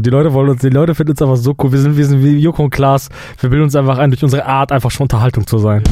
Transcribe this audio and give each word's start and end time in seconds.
Die 0.00 0.08
Leute 0.08 0.32
wollen 0.32 0.48
uns, 0.48 0.62
die 0.62 0.70
Leute 0.70 0.94
finden 0.94 1.10
uns 1.12 1.20
einfach 1.20 1.36
so 1.36 1.54
cool. 1.62 1.72
Wir 1.72 1.78
sind, 1.78 1.96
wir 1.96 2.06
sind 2.06 2.24
wie 2.24 2.38
Joko 2.38 2.64
und 2.64 2.70
Klaas. 2.70 3.08
Wir 3.38 3.50
bilden 3.50 3.64
uns 3.64 3.76
einfach 3.76 3.98
ein, 3.98 4.10
durch 4.10 4.22
unsere 4.22 4.46
Art 4.46 4.72
einfach 4.72 4.90
schon 4.90 5.04
Unterhaltung 5.04 5.46
zu 5.46 5.58
sein. 5.58 5.82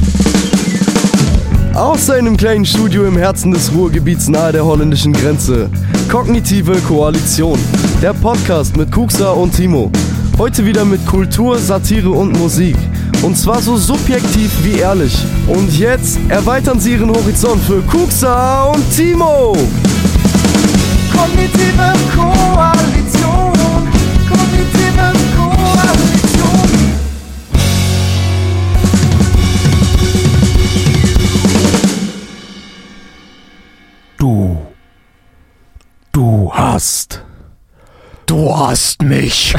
Aus 1.75 2.07
seinem 2.07 2.35
kleinen 2.35 2.65
Studio 2.65 3.05
im 3.05 3.17
Herzen 3.17 3.51
des 3.51 3.71
Ruhrgebiets 3.71 4.27
nahe 4.27 4.51
der 4.51 4.65
holländischen 4.65 5.13
Grenze. 5.13 5.69
Kognitive 6.09 6.75
Koalition. 6.87 7.59
Der 8.01 8.13
Podcast 8.13 8.75
mit 8.77 8.91
Kuxa 8.91 9.29
und 9.29 9.55
Timo. 9.55 9.91
Heute 10.39 10.65
wieder 10.65 10.85
mit 10.85 11.05
Kultur, 11.05 11.59
Satire 11.59 12.09
und 12.09 12.37
Musik. 12.39 12.77
Und 13.21 13.37
zwar 13.37 13.61
so 13.61 13.77
subjektiv 13.77 14.51
wie 14.63 14.79
ehrlich. 14.79 15.23
Und 15.47 15.77
jetzt 15.77 16.19
erweitern 16.29 16.79
sie 16.79 16.93
ihren 16.93 17.11
Horizont 17.11 17.61
für 17.63 17.81
Kuxa 17.81 18.63
und 18.71 18.83
Timo. 18.95 19.55
Kognitive 21.13 21.93
Koalition. 22.15 22.78
Hast. 36.59 37.23
Du 38.25 38.53
hast 38.53 39.01
mich. 39.01 39.55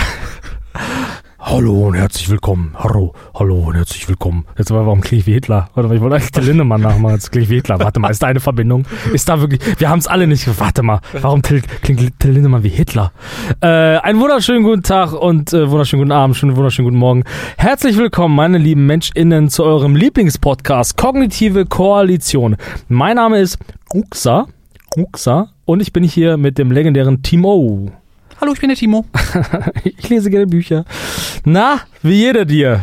Hallo 1.39 1.89
und 1.89 1.95
herzlich 1.95 2.29
willkommen. 2.29 2.75
Hallo, 2.79 3.15
hallo 3.35 3.57
und 3.57 3.75
herzlich 3.75 4.07
willkommen. 4.07 4.45
Jetzt 4.59 4.71
war 4.71 4.85
warum 4.85 5.01
klinge 5.01 5.21
ich 5.21 5.27
wie 5.27 5.33
Hitler? 5.33 5.71
Warte 5.75 5.89
mal, 5.89 5.95
ich 5.95 6.03
wollte 6.03 6.17
eigentlich 6.17 6.31
den 6.33 6.45
Lindemann 6.45 6.83
nachmachen. 6.83 7.15
Jetzt 7.15 7.33
klinge 7.33 7.45
ich 7.45 7.51
wie 7.51 7.55
Hitler. 7.55 7.81
Warte 7.81 8.01
mal, 8.01 8.11
ist 8.11 8.23
da 8.23 8.27
eine 8.27 8.41
Verbindung? 8.41 8.85
Ist 9.15 9.31
da 9.31 9.41
wirklich. 9.41 9.63
Wir 9.81 9.89
haben 9.89 9.99
es 9.99 10.09
alle 10.09 10.27
nicht. 10.27 10.47
Warte 10.61 10.83
mal, 10.83 11.01
warum 11.23 11.41
Till, 11.41 11.63
klingt 11.81 12.21
Till 12.21 12.33
Lindemann 12.33 12.65
wie 12.65 12.69
Hitler? 12.69 13.13
Äh, 13.63 13.67
einen 13.67 14.21
wunderschönen 14.21 14.63
guten 14.63 14.83
Tag 14.83 15.15
und 15.15 15.55
äh, 15.55 15.71
wunderschönen 15.71 16.03
guten 16.03 16.13
Abend, 16.13 16.37
schönen 16.37 16.55
wunderschönen 16.55 16.85
guten 16.85 16.99
Morgen. 16.99 17.25
Herzlich 17.57 17.97
willkommen, 17.97 18.35
meine 18.35 18.59
lieben 18.59 18.85
MenschInnen, 18.85 19.49
zu 19.49 19.65
eurem 19.65 19.97
Lieblingspodcast 19.97 20.99
Kognitive 20.99 21.65
Koalition. 21.65 22.57
Mein 22.89 23.17
Name 23.17 23.41
ist 23.41 23.59
Uxa. 23.95 24.49
Uxa. 24.99 25.49
Und 25.71 25.79
ich 25.79 25.93
bin 25.93 26.03
hier 26.03 26.37
mit 26.37 26.59
dem 26.59 26.73
legendären 26.73 27.23
Timo. 27.23 27.93
Hallo, 28.41 28.53
ich 28.53 28.59
bin 28.59 28.71
der 28.71 28.77
Timo. 28.77 29.05
Ich 29.85 30.09
lese 30.09 30.29
gerne 30.29 30.49
Bücher. 30.49 30.85
Na, 31.45 31.83
wie 32.03 32.15
jeder 32.15 32.45
dir? 32.45 32.83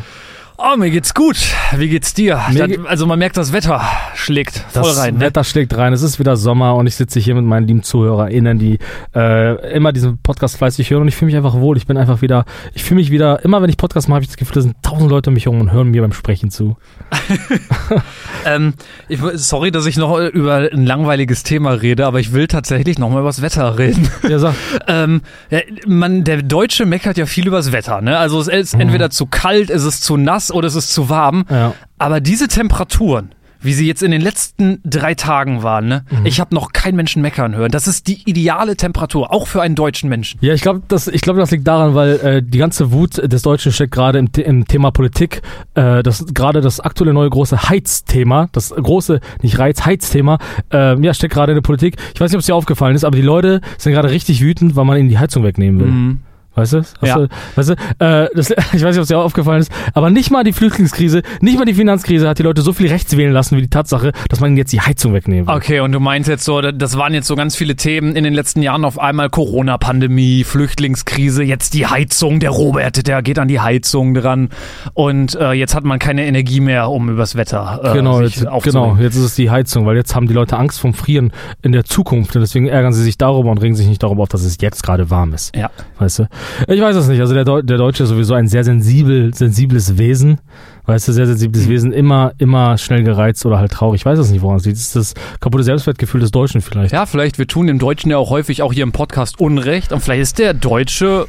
Oh, 0.60 0.76
mir 0.76 0.90
geht's 0.90 1.14
gut. 1.14 1.38
Wie 1.76 1.88
geht's 1.88 2.16
dir? 2.16 2.42
Mir 2.52 2.68
Das, 2.68 2.86
also 2.88 3.06
man 3.06 3.20
merkt, 3.20 3.38
das 3.38 3.54
Wetter 3.54 3.80
schlägt 4.16 4.58
voll 4.70 4.82
Das 4.82 4.98
rein. 4.98 5.14
Ne? 5.16 5.20
Wetter 5.20 5.44
schlägt 5.44 5.78
rein. 5.78 5.94
Es 5.94 6.02
ist 6.02 6.18
wieder 6.18 6.36
Sommer 6.36 6.74
und 6.76 6.88
ich 6.88 6.96
sitze 6.96 7.20
hier 7.20 7.36
mit 7.36 7.46
meinen 7.46 7.68
lieben 7.68 7.84
ZuhörerInnen, 7.84 8.58
die 8.58 8.80
äh, 9.16 9.74
immer 9.76 9.92
diesen 9.94 10.18
Podcast 10.18 10.58
fleißig 10.58 10.90
hören 10.90 11.04
und 11.04 11.10
ich 11.10 11.16
fühle 11.16 11.28
mich 11.28 11.36
einfach 11.36 11.54
wohl. 11.54 11.78
Ich 11.78 11.86
bin 11.86 11.96
einfach 11.96 12.24
wieder, 12.24 12.44
ich 12.74 12.84
fühle 12.84 12.96
mich 13.00 13.12
wieder, 13.12 13.46
immer 13.46 13.62
wenn 13.62 13.70
ich 13.70 13.78
Podcast 13.78 14.10
mache, 14.10 14.16
habe 14.16 14.24
ich 14.24 14.30
das 14.30 14.38
Gefühl, 14.38 14.56
da 14.56 14.62
sind 14.62 14.76
tausend 14.82 15.12
Leute 15.12 15.30
um 15.30 15.36
mich 15.36 15.46
herum 15.46 15.62
und 15.62 15.72
hören 15.72 15.90
mir 15.92 16.02
beim 16.02 16.14
Sprechen 16.14 16.50
zu. 16.50 16.76
Ähm, 18.46 18.76
ich, 19.10 19.20
sorry, 19.34 19.72
dass 19.72 19.86
ich 19.88 19.98
noch 19.98 20.18
über 20.20 20.70
ein 20.72 20.86
langweiliges 20.86 21.44
Thema 21.44 21.72
rede, 21.72 22.06
aber 22.06 22.22
ich 22.22 22.32
will 22.32 22.48
tatsächlich 22.48 22.98
noch 22.98 23.10
mal 23.10 23.20
über 23.20 23.28
das 23.28 23.42
Wetter 23.42 23.78
reden. 23.78 24.10
Ja, 24.30 24.40
sag. 24.40 24.54
ähm, 24.88 25.22
ja, 25.50 25.60
man, 25.86 26.24
der 26.24 26.44
Deutsche 26.44 26.86
meckert 26.86 27.18
ja 27.18 27.26
viel 27.26 27.46
übers 27.48 27.74
Wetter. 27.74 28.00
Ne? 28.02 28.18
Also 28.18 28.40
es 28.40 28.48
ist 28.48 28.76
Mhm. 28.76 28.82
entweder 28.82 29.10
zu 29.10 29.26
kalt, 29.26 29.70
es 29.70 29.84
ist 29.84 30.04
zu 30.04 30.16
nass 30.16 30.47
oder 30.52 30.67
es 30.67 30.76
ist 30.76 30.94
zu 30.94 31.09
warm. 31.09 31.45
Ja. 31.50 31.73
Aber 31.98 32.20
diese 32.20 32.48
Temperaturen, 32.48 33.31
wie 33.59 33.73
sie 33.73 33.88
jetzt 33.88 34.03
in 34.03 34.12
den 34.12 34.22
letzten 34.22 34.80
drei 34.84 35.16
Tagen 35.16 35.64
waren, 35.64 35.88
ne? 35.88 36.06
Mhm. 36.09 36.26
ich 36.26 36.39
habe 36.39 36.54
noch 36.54 36.73
keinen 36.73 36.95
Menschen 36.95 37.22
meckern 37.22 37.56
hören. 37.56 37.72
Das 37.72 37.88
ist 37.88 38.08
die 38.08 38.22
ideale 38.30 38.76
Temperatur, 38.76 39.34
auch 39.34 39.48
für 39.48 39.62
einen 39.62 39.76
deutschen 39.76 40.09
Menschen. 40.09 40.39
Ja, 40.42 40.54
ich 40.54 40.62
glaube, 40.62 40.84
das, 40.88 41.08
ich 41.08 41.22
glaube, 41.22 41.39
das 41.39 41.52
liegt 41.52 41.67
daran, 41.67 41.95
weil 41.95 42.20
äh, 42.20 42.44
die 42.44 42.58
ganze 42.58 42.92
Wut 42.92 43.17
des 43.17 43.42
Deutschen 43.42 43.72
steckt 43.72 43.94
gerade 43.94 44.20
im, 44.20 44.30
im 44.36 44.67
Thema 44.67 44.92
Politik. 44.92 45.42
Äh, 45.73 46.04
das 46.04 46.26
gerade 46.34 46.61
das 46.61 46.80
aktuelle 46.80 47.14
neue 47.14 47.30
große 47.30 47.70
Heizthema, 47.70 48.50
das 48.52 48.70
große 48.70 49.20
nicht 49.42 49.58
Reiz, 49.59 49.86
Heizthema, 49.86 50.38
äh, 50.72 50.99
ja, 51.02 51.14
steckt 51.14 51.33
gerade 51.33 51.54
in 51.54 51.58
der 51.58 51.61
Politik. 51.61 51.95
Ich 52.14 52.22
weiß 52.22 52.32
nicht, 52.32 52.38
ob 52.38 52.42
es 52.42 52.45
dir 52.45 52.55
aufgefallen 52.55 52.95
ist, 52.95 53.04
aber 53.04 53.16
die 53.16 53.23
Leute 53.23 53.61
sind 53.77 53.93
gerade 53.93 54.11
richtig 54.11 54.42
wütend, 54.42 54.76
weil 54.76 54.86
man 54.86 54.98
ihnen 54.98 55.10
die 55.10 55.17
Heizung 55.17 55.43
wegnehmen 55.43 55.80
will. 55.80 55.88
Mhm. 55.88 56.20
Weißt 56.58 56.73
du? 56.73 56.78
Hast 56.80 56.98
Ja. 57.04 57.18
du 57.18 57.28
weißt 57.56 57.70
du, 57.70 57.73
äh, 57.73 58.30
das, 58.36 58.50
ich 58.73 58.84
weiß 58.84 58.84
nicht, 58.84 58.98
ob 58.98 59.02
es 59.04 59.08
dir 59.10 59.20
aufgefallen 59.20 59.60
ist, 59.62 59.72
aber 59.94 60.10
nicht 60.10 60.32
mal 60.32 60.44
die 60.44 60.54
Flüchtlingskrise, 60.54 61.22
nicht 61.40 61.60
mal 61.60 61.66
die 61.66 61.76
Finanzkrise 61.76 62.28
hat 62.28 62.40
die 62.40 62.44
Leute 62.44 62.64
so 62.64 62.73
viel 62.73 62.88
rechts 62.88 63.16
wählen 63.16 63.32
lassen 63.32 63.58
wie 63.58 63.62
die 63.62 63.70
Tatsache, 63.70 64.12
dass 64.28 64.40
man 64.40 64.58
jetzt 64.58 64.73
die 64.73 64.82
Heizung 64.82 65.14
wegnehmen 65.14 65.48
will. 65.48 65.54
Okay, 65.54 65.82
und 65.82 65.92
du 65.92 66.00
meinst 66.00 66.28
jetzt 66.28 66.44
so, 66.44 66.60
das 66.62 66.98
waren 66.98 67.14
jetzt 67.14 67.28
so 67.28 67.36
ganz 67.36 67.56
viele 67.56 67.76
Themen 67.76 68.16
in 68.16 68.23
den 68.23 68.34
letzten 68.34 68.64
Jahren 68.64 68.86
auf 68.86 68.98
einmal 69.00 69.30
Corona-Pandemie, 69.30 70.44
Flüchtlingskrise, 70.44 71.44
jetzt 71.44 71.76
die 71.76 71.86
Heizung, 71.86 72.40
der 72.40 72.50
Robert, 72.50 73.06
der 73.06 73.22
geht 73.22 73.38
an 73.38 73.48
die 73.48 73.60
Heizung 73.60 74.16
dran 74.16 74.50
und 74.94 75.36
äh, 75.36 75.52
jetzt 75.52 75.76
hat 75.76 75.84
man 75.84 76.00
keine 76.00 76.26
Energie 76.26 76.60
mehr, 76.60 76.90
um 76.90 77.10
übers 77.10 77.36
Wetter 77.36 77.82
äh, 77.84 77.94
Genau, 77.94 78.23
sich 78.23 78.38
jetzt, 78.38 78.64
genau, 78.64 78.98
jetzt 79.00 79.16
ist 79.16 79.23
es 79.23 79.36
die 79.36 79.52
Heizung, 79.52 79.86
weil 79.86 79.96
jetzt 79.96 80.16
haben 80.16 80.28
die 80.28 80.34
Leute 80.34 80.58
Angst 80.58 80.80
vom 80.80 80.96
Frieren 80.96 81.32
in 81.62 81.72
der 81.72 81.84
Zukunft 81.84 82.36
und 82.36 82.42
deswegen 82.42 82.67
ärgern 82.67 82.94
sie 82.94 83.04
sich 83.04 83.17
darüber 83.17 83.52
und 83.52 83.60
regen 83.60 83.76
sich 83.76 83.88
nicht 83.88 84.02
darüber 84.02 84.23
auf, 84.23 84.30
dass 84.30 84.42
es 84.44 84.58
jetzt 84.60 84.82
gerade 84.84 85.10
warm 85.12 85.34
ist. 85.34 85.56
Ja. 85.56 85.70
Weißt 86.00 86.20
du? 86.20 86.28
Ich 86.68 86.82
weiß 86.82 86.96
es 86.96 87.08
nicht. 87.08 87.20
Also 87.20 87.34
der, 87.34 87.46
Deu 87.46 87.62
der 87.62 87.78
Deutsche 87.78 88.04
ist 88.04 88.10
sowieso 88.10 88.34
ein 88.34 88.48
sehr 88.48 88.64
sensibel, 88.64 89.34
sensibles 89.34 89.98
Wesen. 89.98 90.40
Weißt 90.86 91.08
du, 91.08 91.12
sehr 91.12 91.28
sensibles 91.28 91.66
Mhm. 91.66 91.70
Wesen, 91.70 91.92
immer, 91.92 92.32
immer 92.38 92.78
schnell 92.78 93.04
gereizt 93.04 93.46
oder 93.46 93.60
halt 93.60 93.72
traurig. 93.72 94.02
Ich 94.02 94.06
weiß 94.06 94.20
es 94.20 94.32
nicht, 94.32 94.42
woran 94.42 94.58
es 94.58 94.66
liegt. 94.66 94.78
Das 94.78 94.86
ist 94.86 94.96
das 94.96 95.14
kaputte 95.40 95.64
Selbstwertgefühl 95.64 96.22
des 96.22 96.32
Deutschen 96.32 96.62
vielleicht. 96.62 96.94
Ja, 96.94 97.06
vielleicht, 97.06 97.38
wir 97.38 97.48
tun 97.48 97.68
dem 97.68 97.80
Deutschen 97.80 98.10
ja 98.12 98.18
auch 98.18 98.30
häufig 98.30 98.62
auch 98.62 98.72
hier 98.72 98.84
im 98.84 98.94
Podcast 98.94 99.40
Unrecht 99.40 99.92
und 99.92 100.00
vielleicht 100.02 100.22
ist 100.22 100.40
der 100.40 100.54
Deutsche, 100.54 101.28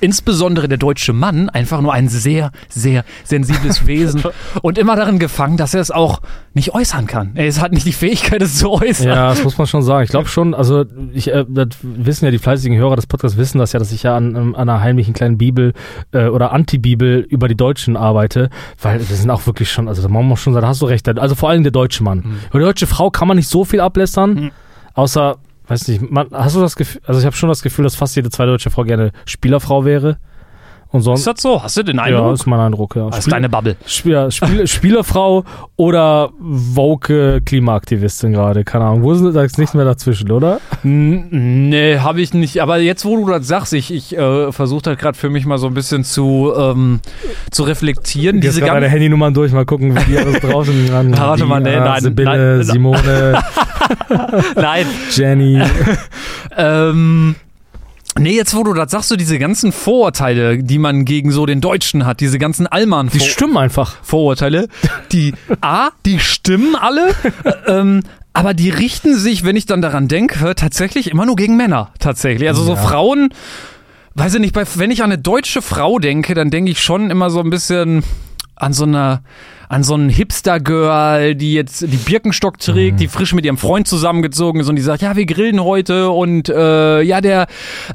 insbesondere 0.00 0.68
der 0.68 0.78
deutsche 0.78 1.12
Mann, 1.12 1.48
einfach 1.48 1.80
nur 1.80 1.92
ein 1.92 2.08
sehr, 2.08 2.50
sehr 2.68 3.04
sensibles 3.24 3.86
Wesen 3.86 4.22
und 4.62 4.78
immer 4.78 4.96
darin 4.96 5.18
gefangen, 5.18 5.56
dass 5.56 5.74
er 5.74 5.80
es 5.80 5.90
auch 5.90 6.20
nicht 6.54 6.74
äußern 6.74 7.06
kann. 7.06 7.32
Er 7.34 7.52
hat 7.60 7.72
nicht 7.72 7.86
die 7.86 7.92
Fähigkeit, 7.92 8.42
es 8.42 8.58
zu 8.58 8.70
äußern. 8.70 9.06
Ja, 9.08 9.28
das 9.30 9.44
muss 9.44 9.58
man 9.58 9.66
schon 9.66 9.82
sagen. 9.82 10.04
Ich 10.04 10.10
glaube 10.10 10.28
schon, 10.28 10.54
also 10.54 10.84
ich, 11.12 11.28
äh, 11.32 11.44
das 11.48 11.68
wissen 11.82 12.24
ja 12.24 12.30
die 12.30 12.38
fleißigen 12.38 12.76
Hörer 12.76 12.96
des 12.96 13.06
Podcasts 13.06 13.36
wissen 13.38 13.58
das 13.58 13.72
ja, 13.72 13.78
dass 13.78 13.92
ich 13.92 14.02
ja 14.02 14.16
an, 14.16 14.34
an 14.36 14.54
einer 14.54 14.80
heimlichen 14.80 15.14
kleinen 15.14 15.38
Bibel 15.38 15.72
äh, 16.12 16.26
oder 16.26 16.52
Anti-Bibel 16.52 17.20
über 17.28 17.48
die 17.48 17.56
Deutschen 17.56 17.96
arbeite, 17.96 18.50
weil 18.80 18.98
wir 19.08 19.16
sind 19.16 19.30
auch 19.30 19.46
wirklich 19.46 19.70
schon, 19.70 19.88
also 19.88 20.02
da 20.02 20.08
muss 20.08 20.24
man 20.24 20.36
schon 20.36 20.52
sagen, 20.54 20.62
da 20.62 20.68
hast 20.68 20.82
du 20.82 20.86
recht. 20.86 21.08
Also 21.18 21.34
vor 21.34 21.48
allem 21.50 21.62
der 21.62 21.72
deutsche 21.72 22.02
Mann. 22.02 22.38
Über 22.50 22.58
die 22.60 22.64
deutsche 22.64 22.86
Frau 22.86 23.10
kann 23.10 23.28
man 23.28 23.36
nicht 23.36 23.48
so 23.48 23.64
viel 23.64 23.80
ablästern, 23.80 24.34
Mhm. 24.34 24.50
außer, 24.94 25.36
weiß 25.68 25.88
nicht, 25.88 26.10
man, 26.10 26.28
hast 26.32 26.56
du 26.56 26.60
das 26.60 26.76
Gefühl, 26.76 27.00
also 27.06 27.20
ich 27.20 27.26
habe 27.26 27.36
schon 27.36 27.48
das 27.48 27.62
Gefühl, 27.62 27.84
dass 27.84 27.94
fast 27.94 28.16
jede 28.16 28.30
zweite 28.30 28.50
deutsche 28.50 28.70
Frau 28.70 28.84
gerne 28.84 29.12
Spielerfrau 29.26 29.84
wäre. 29.84 30.18
Und 30.90 31.02
sonst, 31.02 31.20
Ist 31.20 31.26
das 31.26 31.42
so? 31.42 31.62
Hast 31.62 31.76
du 31.76 31.82
den 31.82 31.96
ja, 31.96 32.04
Eindruck? 32.04 32.32
ist 32.32 32.46
mein 32.46 32.60
Eindruck, 32.60 32.96
ja. 32.96 33.06
das 33.08 33.18
ist 33.18 33.24
Spiel- 33.24 33.32
deine 33.32 33.48
Bubble. 33.50 33.76
Spiel, 33.84 34.30
Spiel, 34.30 34.66
Spielerfrau 34.66 35.44
oder 35.76 36.30
woke 36.38 37.42
Klimaaktivistin 37.44 38.32
gerade, 38.32 38.64
keine 38.64 38.86
Ahnung. 38.86 39.02
Wo 39.02 39.12
sind 39.12 39.34
da 39.36 39.42
ist 39.42 39.58
nichts 39.58 39.74
mehr 39.74 39.84
dazwischen, 39.84 40.30
oder? 40.32 40.60
Nee, 40.82 41.98
habe 41.98 42.22
ich 42.22 42.32
nicht. 42.32 42.62
Aber 42.62 42.78
jetzt, 42.78 43.04
wo 43.04 43.16
du 43.18 43.30
das 43.30 43.46
sagst, 43.46 43.74
ich, 43.74 43.92
ich 43.92 44.16
äh, 44.16 44.50
versuche 44.50 44.80
das 44.82 44.96
gerade 44.98 45.18
für 45.18 45.28
mich 45.28 45.44
mal 45.44 45.58
so 45.58 45.66
ein 45.66 45.74
bisschen 45.74 46.04
zu, 46.04 46.52
ähm, 46.56 47.00
zu 47.50 47.64
reflektieren. 47.64 48.40
Diese 48.40 48.60
ganzen 48.62 49.10
Nummern 49.10 49.34
durch, 49.34 49.52
mal 49.52 49.66
gucken, 49.66 49.94
wie 49.94 50.04
die 50.10 50.16
alles 50.18 50.40
draußen 50.40 50.88
ran. 50.90 51.16
Warte 51.18 51.44
mal, 51.44 51.60
nee, 51.60 51.70
Dina, 51.70 51.84
nein, 51.84 52.00
Sibylle, 52.02 52.56
nein. 52.56 52.62
Simone, 52.64 53.38
Nein. 54.56 54.86
Jenny. 55.12 55.60
Ähm, 56.56 57.34
nee, 58.18 58.36
jetzt 58.36 58.54
wo 58.54 58.62
du 58.62 58.72
das 58.74 58.90
sagst, 58.90 59.08
so 59.08 59.16
diese 59.16 59.38
ganzen 59.38 59.72
Vorurteile, 59.72 60.62
die 60.62 60.78
man 60.78 61.04
gegen 61.04 61.30
so 61.30 61.46
den 61.46 61.60
Deutschen 61.60 62.06
hat, 62.06 62.20
diese 62.20 62.38
ganzen 62.38 62.66
allmann 62.66 63.08
Die 63.08 63.20
stimmen 63.20 63.56
einfach. 63.56 63.96
Vorurteile, 64.02 64.68
die 65.12 65.34
A, 65.60 65.90
die 66.06 66.18
stimmen 66.18 66.76
alle, 66.76 67.10
äh, 67.44 67.52
ähm, 67.66 68.02
aber 68.32 68.54
die 68.54 68.70
richten 68.70 69.16
sich, 69.16 69.44
wenn 69.44 69.56
ich 69.56 69.66
dann 69.66 69.82
daran 69.82 70.06
denke, 70.08 70.54
tatsächlich 70.54 71.10
immer 71.10 71.26
nur 71.26 71.36
gegen 71.36 71.56
Männer. 71.56 71.92
Tatsächlich. 71.98 72.48
Also 72.48 72.62
so 72.62 72.74
Ja. 72.74 72.76
Frauen, 72.76 73.30
weiß 74.14 74.34
ich 74.34 74.40
nicht, 74.40 74.54
bei, 74.54 74.64
wenn 74.76 74.90
ich 74.90 75.02
an 75.02 75.10
eine 75.12 75.20
deutsche 75.20 75.62
Frau 75.62 75.98
denke, 75.98 76.34
dann 76.34 76.50
denke 76.50 76.70
ich 76.70 76.80
schon 76.82 77.10
immer 77.10 77.30
so 77.30 77.40
ein 77.40 77.50
bisschen 77.50 78.04
an 78.58 78.72
so 78.72 78.84
eine 78.84 79.20
an 79.70 79.82
so 79.84 79.92
einen 79.92 80.08
Hipster-Girl, 80.08 81.34
die 81.34 81.52
jetzt 81.52 81.82
die 81.82 81.98
Birkenstock 81.98 82.56
trägt, 82.58 82.94
Mhm. 82.94 82.96
die 83.00 83.08
frisch 83.08 83.34
mit 83.34 83.44
ihrem 83.44 83.58
Freund 83.58 83.86
zusammengezogen 83.86 84.62
ist 84.62 84.68
und 84.70 84.76
die 84.76 84.82
sagt, 84.82 85.02
ja, 85.02 85.14
wir 85.14 85.26
grillen 85.26 85.62
heute 85.62 86.08
und 86.08 86.48
äh, 86.48 87.02
ja, 87.02 87.20
der 87.20 87.46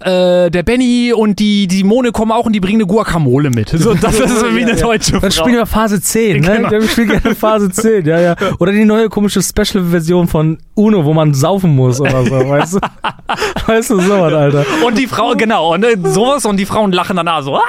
äh, 0.01 0.51
der 0.51 0.61
Benny 0.61 1.13
und 1.15 1.39
die 1.39 1.65
die 1.67 1.77
Simone 1.77 2.11
kommen 2.11 2.31
auch 2.31 2.45
und 2.45 2.53
die 2.53 2.59
bringen 2.59 2.77
eine 2.81 2.85
Guacamole 2.85 3.49
mit. 3.49 3.69
So, 3.69 3.93
das 4.01 4.19
ist 4.19 4.39
so 4.39 4.55
wie 4.55 4.61
eine 4.61 4.75
deutsche 4.75 5.13
Frau. 5.13 5.19
Dann 5.21 5.31
spielen 5.31 5.55
wir 5.55 5.65
Phase 5.65 5.99
10, 5.99 6.41
ne? 6.41 6.57
Genau. 6.57 6.69
Wir 6.69 6.87
spielen 6.87 7.07
gerne 7.09 7.33
Phase 7.35 7.71
10, 7.71 8.05
ja, 8.05 8.19
ja. 8.19 8.35
Oder 8.59 8.71
die 8.71 8.85
neue 8.85 9.09
komische 9.09 9.41
Special-Version 9.41 10.27
von 10.27 10.59
Uno, 10.75 11.05
wo 11.05 11.13
man 11.13 11.33
saufen 11.33 11.75
muss 11.75 11.99
oder 11.99 12.23
so, 12.23 12.49
weißt 12.49 12.75
du? 12.75 12.79
Weißt 13.65 13.89
du, 13.89 13.99
sowas, 13.99 14.33
Alter. 14.33 14.65
Und 14.85 14.97
die 14.97 15.07
Frau, 15.07 15.33
genau, 15.35 15.73
und 15.73 15.83
äh, 15.83 15.97
sowas 16.03 16.45
und 16.45 16.57
die 16.57 16.65
Frauen 16.65 16.91
lachen 16.91 17.15
dann 17.15 17.27
auch 17.29 17.41
so. 17.41 17.55
Ah! 17.55 17.61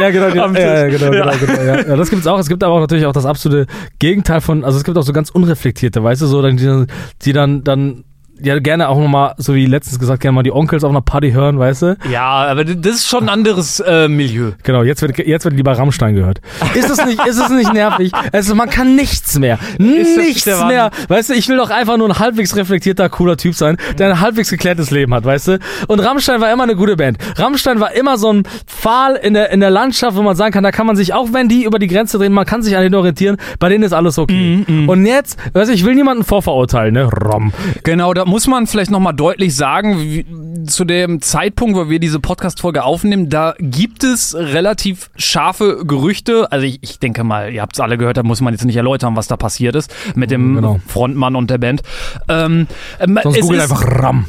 Ja, 0.00 0.10
genau, 0.10 0.30
die, 0.30 0.36
ja, 0.38 0.44
Am 0.44 0.54
ja, 0.56 0.88
genau, 0.88 1.10
genau, 1.10 1.26
Ja. 1.26 1.36
genau. 1.36 1.62
Ja. 1.62 1.80
ja, 1.88 1.96
das 1.96 2.10
gibt's 2.10 2.26
auch. 2.26 2.38
Es 2.38 2.48
gibt 2.48 2.62
aber 2.64 2.74
auch 2.74 2.80
natürlich 2.80 3.06
auch 3.06 3.12
das 3.12 3.26
absolute 3.26 3.66
Gegenteil 3.98 4.40
von, 4.40 4.64
also 4.64 4.78
es 4.78 4.84
gibt 4.84 4.96
auch 4.98 5.02
so 5.02 5.12
ganz 5.12 5.30
unreflektierte, 5.30 6.02
weißt 6.02 6.22
du, 6.22 6.26
so, 6.26 6.42
dann, 6.42 6.56
die, 6.56 6.86
die 7.22 7.32
dann, 7.32 7.64
dann 7.64 8.04
ja 8.40 8.58
gerne 8.58 8.88
auch 8.88 8.98
nochmal, 8.98 9.34
so 9.38 9.54
wie 9.54 9.66
letztens 9.66 9.98
gesagt, 9.98 10.20
gerne 10.20 10.34
mal 10.34 10.42
die 10.42 10.52
Onkels 10.52 10.84
auf 10.84 10.90
einer 10.90 11.00
Party 11.00 11.32
hören, 11.32 11.58
weißt 11.58 11.82
du? 11.82 11.96
Ja, 12.10 12.24
aber 12.24 12.64
das 12.64 12.96
ist 12.96 13.08
schon 13.08 13.24
ein 13.24 13.28
anderes 13.28 13.80
äh, 13.80 14.08
Milieu. 14.08 14.52
Genau, 14.62 14.82
jetzt 14.82 15.02
wird, 15.02 15.18
jetzt 15.18 15.44
wird 15.44 15.54
lieber 15.54 15.72
Rammstein 15.72 16.14
gehört. 16.14 16.40
Ist 16.74 16.90
es 16.90 17.04
nicht, 17.04 17.24
ist 17.26 17.38
es 17.38 17.48
nicht 17.50 17.72
nervig? 17.72 18.12
Also 18.32 18.54
man 18.54 18.70
kann 18.70 18.96
nichts 18.96 19.38
mehr. 19.38 19.58
Nichts 19.78 20.46
mehr. 20.46 20.90
Weißt 21.08 21.30
du, 21.30 21.34
ich 21.34 21.48
will 21.48 21.56
doch 21.56 21.70
einfach 21.70 21.96
nur 21.96 22.08
ein 22.08 22.18
halbwegs 22.18 22.56
reflektierter, 22.56 23.08
cooler 23.08 23.36
Typ 23.36 23.54
sein, 23.54 23.76
der 23.98 24.08
ein 24.08 24.20
halbwegs 24.20 24.50
geklärtes 24.50 24.90
Leben 24.90 25.14
hat, 25.14 25.24
weißt 25.24 25.48
du? 25.48 25.58
Und 25.88 26.00
Rammstein 26.00 26.40
war 26.40 26.52
immer 26.52 26.64
eine 26.64 26.76
gute 26.76 26.96
Band. 26.96 27.18
Rammstein 27.36 27.80
war 27.80 27.92
immer 27.92 28.18
so 28.18 28.32
ein 28.32 28.44
Pfahl 28.66 29.16
in 29.16 29.34
der, 29.34 29.50
in 29.50 29.60
der 29.60 29.70
Landschaft, 29.70 30.16
wo 30.16 30.22
man 30.22 30.36
sagen 30.36 30.52
kann, 30.52 30.64
da 30.64 30.70
kann 30.72 30.86
man 30.86 30.96
sich, 30.96 31.14
auch 31.14 31.32
wenn 31.32 31.48
die 31.48 31.64
über 31.64 31.78
die 31.78 31.86
Grenze 31.86 32.18
drehen, 32.18 32.32
man 32.32 32.46
kann 32.46 32.62
sich 32.62 32.76
an 32.76 32.82
denen 32.82 32.94
orientieren, 32.94 33.36
bei 33.58 33.68
denen 33.68 33.84
ist 33.84 33.92
alles 33.92 34.18
okay. 34.18 34.64
Und 34.86 35.06
jetzt, 35.06 35.38
weißt 35.52 35.70
du, 35.70 35.74
ich 35.74 35.84
will 35.84 35.94
niemanden 35.94 36.24
vorverurteilen, 36.24 36.94
ne? 36.94 37.04
Rom. 37.04 37.52
Genau, 37.82 38.12
da 38.14 38.23
muss 38.24 38.46
man 38.46 38.66
vielleicht 38.66 38.90
nochmal 38.90 39.14
deutlich 39.14 39.54
sagen, 39.54 39.98
wie, 40.00 40.24
zu 40.66 40.84
dem 40.84 41.20
Zeitpunkt, 41.20 41.76
wo 41.76 41.88
wir 41.90 41.98
diese 41.98 42.20
Podcast-Folge 42.20 42.84
aufnehmen, 42.84 43.28
da 43.28 43.54
gibt 43.58 44.04
es 44.04 44.34
relativ 44.34 45.10
scharfe 45.16 45.84
Gerüchte. 45.84 46.50
Also 46.50 46.66
ich, 46.66 46.78
ich 46.82 46.98
denke 46.98 47.24
mal, 47.24 47.52
ihr 47.52 47.62
habt 47.62 47.74
es 47.76 47.80
alle 47.80 47.98
gehört, 47.98 48.16
da 48.16 48.22
muss 48.22 48.40
man 48.40 48.54
jetzt 48.54 48.64
nicht 48.64 48.76
erläutern, 48.76 49.16
was 49.16 49.28
da 49.28 49.36
passiert 49.36 49.74
ist 49.74 49.94
mit 50.14 50.30
dem 50.30 50.54
Genau. 50.56 50.80
Frontmann 50.86 51.36
und 51.36 51.50
der 51.50 51.58
Band. 51.58 51.82
Ähm, 52.28 52.66
ähm, 53.00 53.18
Sonst 53.22 53.36
es 53.38 53.42
googelt 53.42 53.62
einfach 53.62 53.84
Ram. 53.84 54.26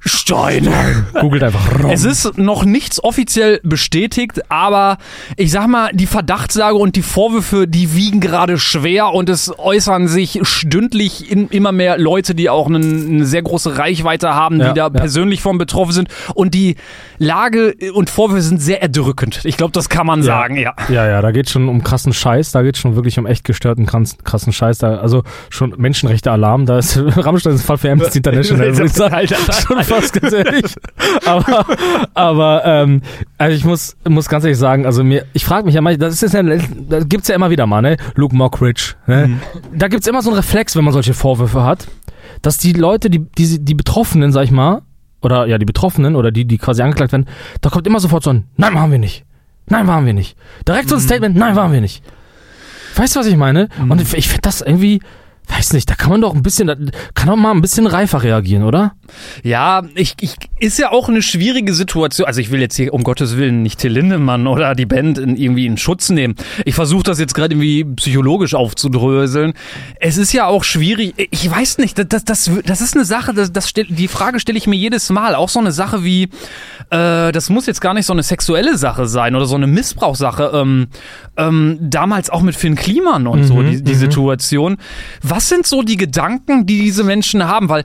Stein. 0.00 0.68
Googelt 1.20 1.42
einfach 1.42 1.74
Ram. 1.82 1.90
Es 1.90 2.04
ist 2.04 2.38
noch 2.38 2.64
nichts 2.64 3.02
offiziell 3.02 3.60
bestätigt, 3.62 4.40
aber 4.50 4.98
ich 5.36 5.50
sag 5.50 5.66
mal, 5.68 5.90
die 5.92 6.06
Verdachtslage 6.06 6.76
und 6.76 6.96
die 6.96 7.02
Vorwürfe, 7.02 7.66
die 7.66 7.94
wiegen 7.94 8.20
gerade 8.20 8.58
schwer 8.58 9.12
und 9.12 9.28
es 9.28 9.52
äußern 9.58 10.06
sich 10.08 10.40
stündlich 10.42 11.30
in 11.30 11.48
immer 11.48 11.72
mehr 11.72 11.98
Leute, 11.98 12.34
die 12.34 12.48
auch 12.48 12.66
einen, 12.68 13.08
eine 13.08 13.26
sehr 13.26 13.42
große 13.42 13.76
Reichweite 13.78 14.34
haben, 14.34 14.60
Ja, 14.60 14.68
die 14.68 14.74
da 14.78 14.84
ja. 14.84 14.90
persönlich 14.90 15.42
von 15.42 15.58
betroffen 15.58 15.92
sind. 15.92 16.08
Und 16.34 16.54
die 16.54 16.76
Lage 17.18 17.74
und 17.94 18.08
Vorwürfe 18.10 18.42
sind 18.42 18.62
sehr 18.62 18.80
erdrückend. 18.82 19.40
Ich 19.44 19.56
glaube, 19.56 19.72
das 19.72 19.88
kann 19.88 20.06
man 20.06 20.22
sagen, 20.22 20.56
ja. 20.56 20.74
Ja, 20.88 21.08
ja, 21.08 21.20
da 21.22 21.32
geht 21.32 21.50
schon 21.50 21.68
um 21.68 21.82
krassen 21.82 22.12
Scheiß, 22.12 22.52
da 22.52 22.62
geht 22.62 22.76
schon 22.76 22.94
wirklich 22.94 23.18
um 23.18 23.26
echt 23.26 23.44
gestörten 23.44 23.86
krass- 23.86 24.16
krassen 24.24 24.52
Scheiß, 24.52 24.78
da, 24.78 24.98
also 24.98 25.24
schon 25.50 25.74
Menschenrechte-Alarm, 25.76 26.66
da 26.66 26.78
ist 26.78 26.96
Rammstein 27.16 27.54
ist 27.54 27.62
ein 27.62 27.66
Fall 27.66 27.78
für 27.78 27.90
Amnesty 27.90 28.18
International. 28.18 28.68
Alter, 29.18 29.36
fast 29.94 30.12
ganz 30.20 30.32
ehrlich. 30.32 30.74
Aber, 31.24 31.66
aber 32.14 32.62
ähm, 32.64 33.02
also 33.36 33.56
ich 33.56 33.64
muss, 33.64 33.96
muss 34.08 34.28
ganz 34.28 34.44
ehrlich 34.44 34.58
sagen, 34.58 34.86
also 34.86 35.02
mir, 35.04 35.24
ich 35.32 35.44
frage 35.44 35.66
mich 35.66 35.74
ja 35.74 35.80
mal, 35.80 35.96
das 35.96 36.22
ist 36.22 36.34
ja, 36.34 36.42
da 36.42 37.00
gibt's 37.00 37.28
ja 37.28 37.34
immer 37.34 37.50
wieder 37.50 37.66
mal, 37.66 37.82
ne? 37.82 37.96
Luke 38.14 38.34
Mockridge, 38.34 38.94
ne? 39.06 39.38
Da 39.72 39.88
gibt's 39.88 40.06
immer 40.06 40.22
so 40.22 40.30
einen 40.30 40.36
Reflex, 40.36 40.76
wenn 40.76 40.84
man 40.84 40.92
solche 40.92 41.14
Vorwürfe 41.14 41.64
hat, 41.64 41.88
dass 42.42 42.58
die 42.58 42.72
Leute, 42.72 43.10
die, 43.10 43.20
die, 43.20 43.64
die 43.64 43.74
Betroffenen, 43.74 44.32
sag 44.32 44.44
ich 44.44 44.50
mal, 44.50 44.82
oder 45.20 45.46
ja, 45.46 45.58
die 45.58 45.64
Betroffenen 45.64 46.14
oder 46.16 46.30
die, 46.30 46.44
die 46.44 46.58
quasi 46.58 46.82
angeklagt 46.82 47.12
werden, 47.12 47.26
da 47.60 47.70
kommt 47.70 47.86
immer 47.86 48.00
sofort 48.00 48.22
so 48.22 48.30
ein, 48.30 48.44
nein, 48.56 48.74
waren 48.74 48.90
wir 48.90 48.98
nicht. 48.98 49.24
Nein, 49.70 49.86
waren 49.86 50.06
wir 50.06 50.14
nicht. 50.14 50.36
Direkt 50.66 50.88
so 50.88 50.94
ein 50.94 51.00
Statement, 51.00 51.36
nein, 51.36 51.56
waren 51.56 51.72
wir 51.72 51.80
nicht. 51.80 52.02
Weißt 52.96 53.14
du, 53.14 53.20
was 53.20 53.26
ich 53.26 53.36
meine? 53.36 53.68
Und 53.88 54.00
ich, 54.00 54.14
ich 54.14 54.28
finde 54.28 54.42
das 54.42 54.60
irgendwie, 54.60 55.00
weiß 55.48 55.72
nicht, 55.72 55.88
da 55.90 55.94
kann 55.94 56.10
man 56.10 56.20
doch 56.20 56.34
ein 56.34 56.42
bisschen, 56.42 56.90
kann 57.14 57.28
doch 57.28 57.36
mal 57.36 57.52
ein 57.52 57.60
bisschen 57.60 57.86
reifer 57.86 58.22
reagieren, 58.22 58.64
oder? 58.64 58.92
Ja, 59.42 59.82
ich, 59.94 60.14
ich, 60.20 60.36
ist 60.60 60.78
ja 60.78 60.90
auch 60.90 61.08
eine 61.08 61.22
schwierige 61.22 61.72
Situation. 61.72 62.26
Also 62.26 62.40
ich 62.40 62.50
will 62.50 62.60
jetzt 62.60 62.76
hier 62.76 62.92
um 62.92 63.04
Gottes 63.04 63.36
Willen 63.36 63.62
nicht 63.62 63.78
Till 63.78 63.92
Lindemann 63.92 64.46
oder 64.46 64.74
die 64.74 64.86
Band 64.86 65.18
in, 65.18 65.36
irgendwie 65.36 65.66
in 65.66 65.76
Schutz 65.76 66.10
nehmen. 66.10 66.34
Ich 66.64 66.74
versuche 66.74 67.04
das 67.04 67.18
jetzt 67.18 67.34
gerade 67.34 67.54
irgendwie 67.54 67.84
psychologisch 67.96 68.54
aufzudröseln. 68.54 69.54
Es 70.00 70.16
ist 70.16 70.32
ja 70.32 70.46
auch 70.46 70.64
schwierig. 70.64 71.14
Ich 71.30 71.48
weiß 71.48 71.78
nicht, 71.78 71.98
das, 71.98 72.24
das, 72.24 72.50
das 72.64 72.80
ist 72.80 72.94
eine 72.94 73.04
Sache, 73.04 73.34
das, 73.34 73.52
das 73.52 73.68
stell, 73.68 73.86
die 73.88 74.08
Frage 74.08 74.40
stelle 74.40 74.58
ich 74.58 74.66
mir 74.66 74.76
jedes 74.76 75.10
Mal. 75.10 75.34
Auch 75.34 75.48
so 75.48 75.60
eine 75.60 75.72
Sache 75.72 76.04
wie, 76.04 76.24
äh, 76.90 77.32
das 77.32 77.50
muss 77.50 77.66
jetzt 77.66 77.80
gar 77.80 77.94
nicht 77.94 78.06
so 78.06 78.12
eine 78.12 78.22
sexuelle 78.22 78.76
Sache 78.76 79.06
sein 79.06 79.34
oder 79.36 79.46
so 79.46 79.56
eine 79.56 79.66
Missbrauchssache. 79.66 80.50
Ähm, 80.54 80.88
ähm, 81.36 81.78
damals 81.80 82.30
auch 82.30 82.42
mit 82.42 82.56
Finn 82.56 82.74
Kliman 82.74 83.26
und 83.26 83.44
so, 83.44 83.62
die, 83.62 83.82
die 83.82 83.94
Situation. 83.94 84.76
Was 85.22 85.48
sind 85.48 85.66
so 85.66 85.82
die 85.82 85.96
Gedanken, 85.96 86.66
die 86.66 86.80
diese 86.80 87.04
Menschen 87.04 87.44
haben? 87.44 87.68
Weil 87.68 87.84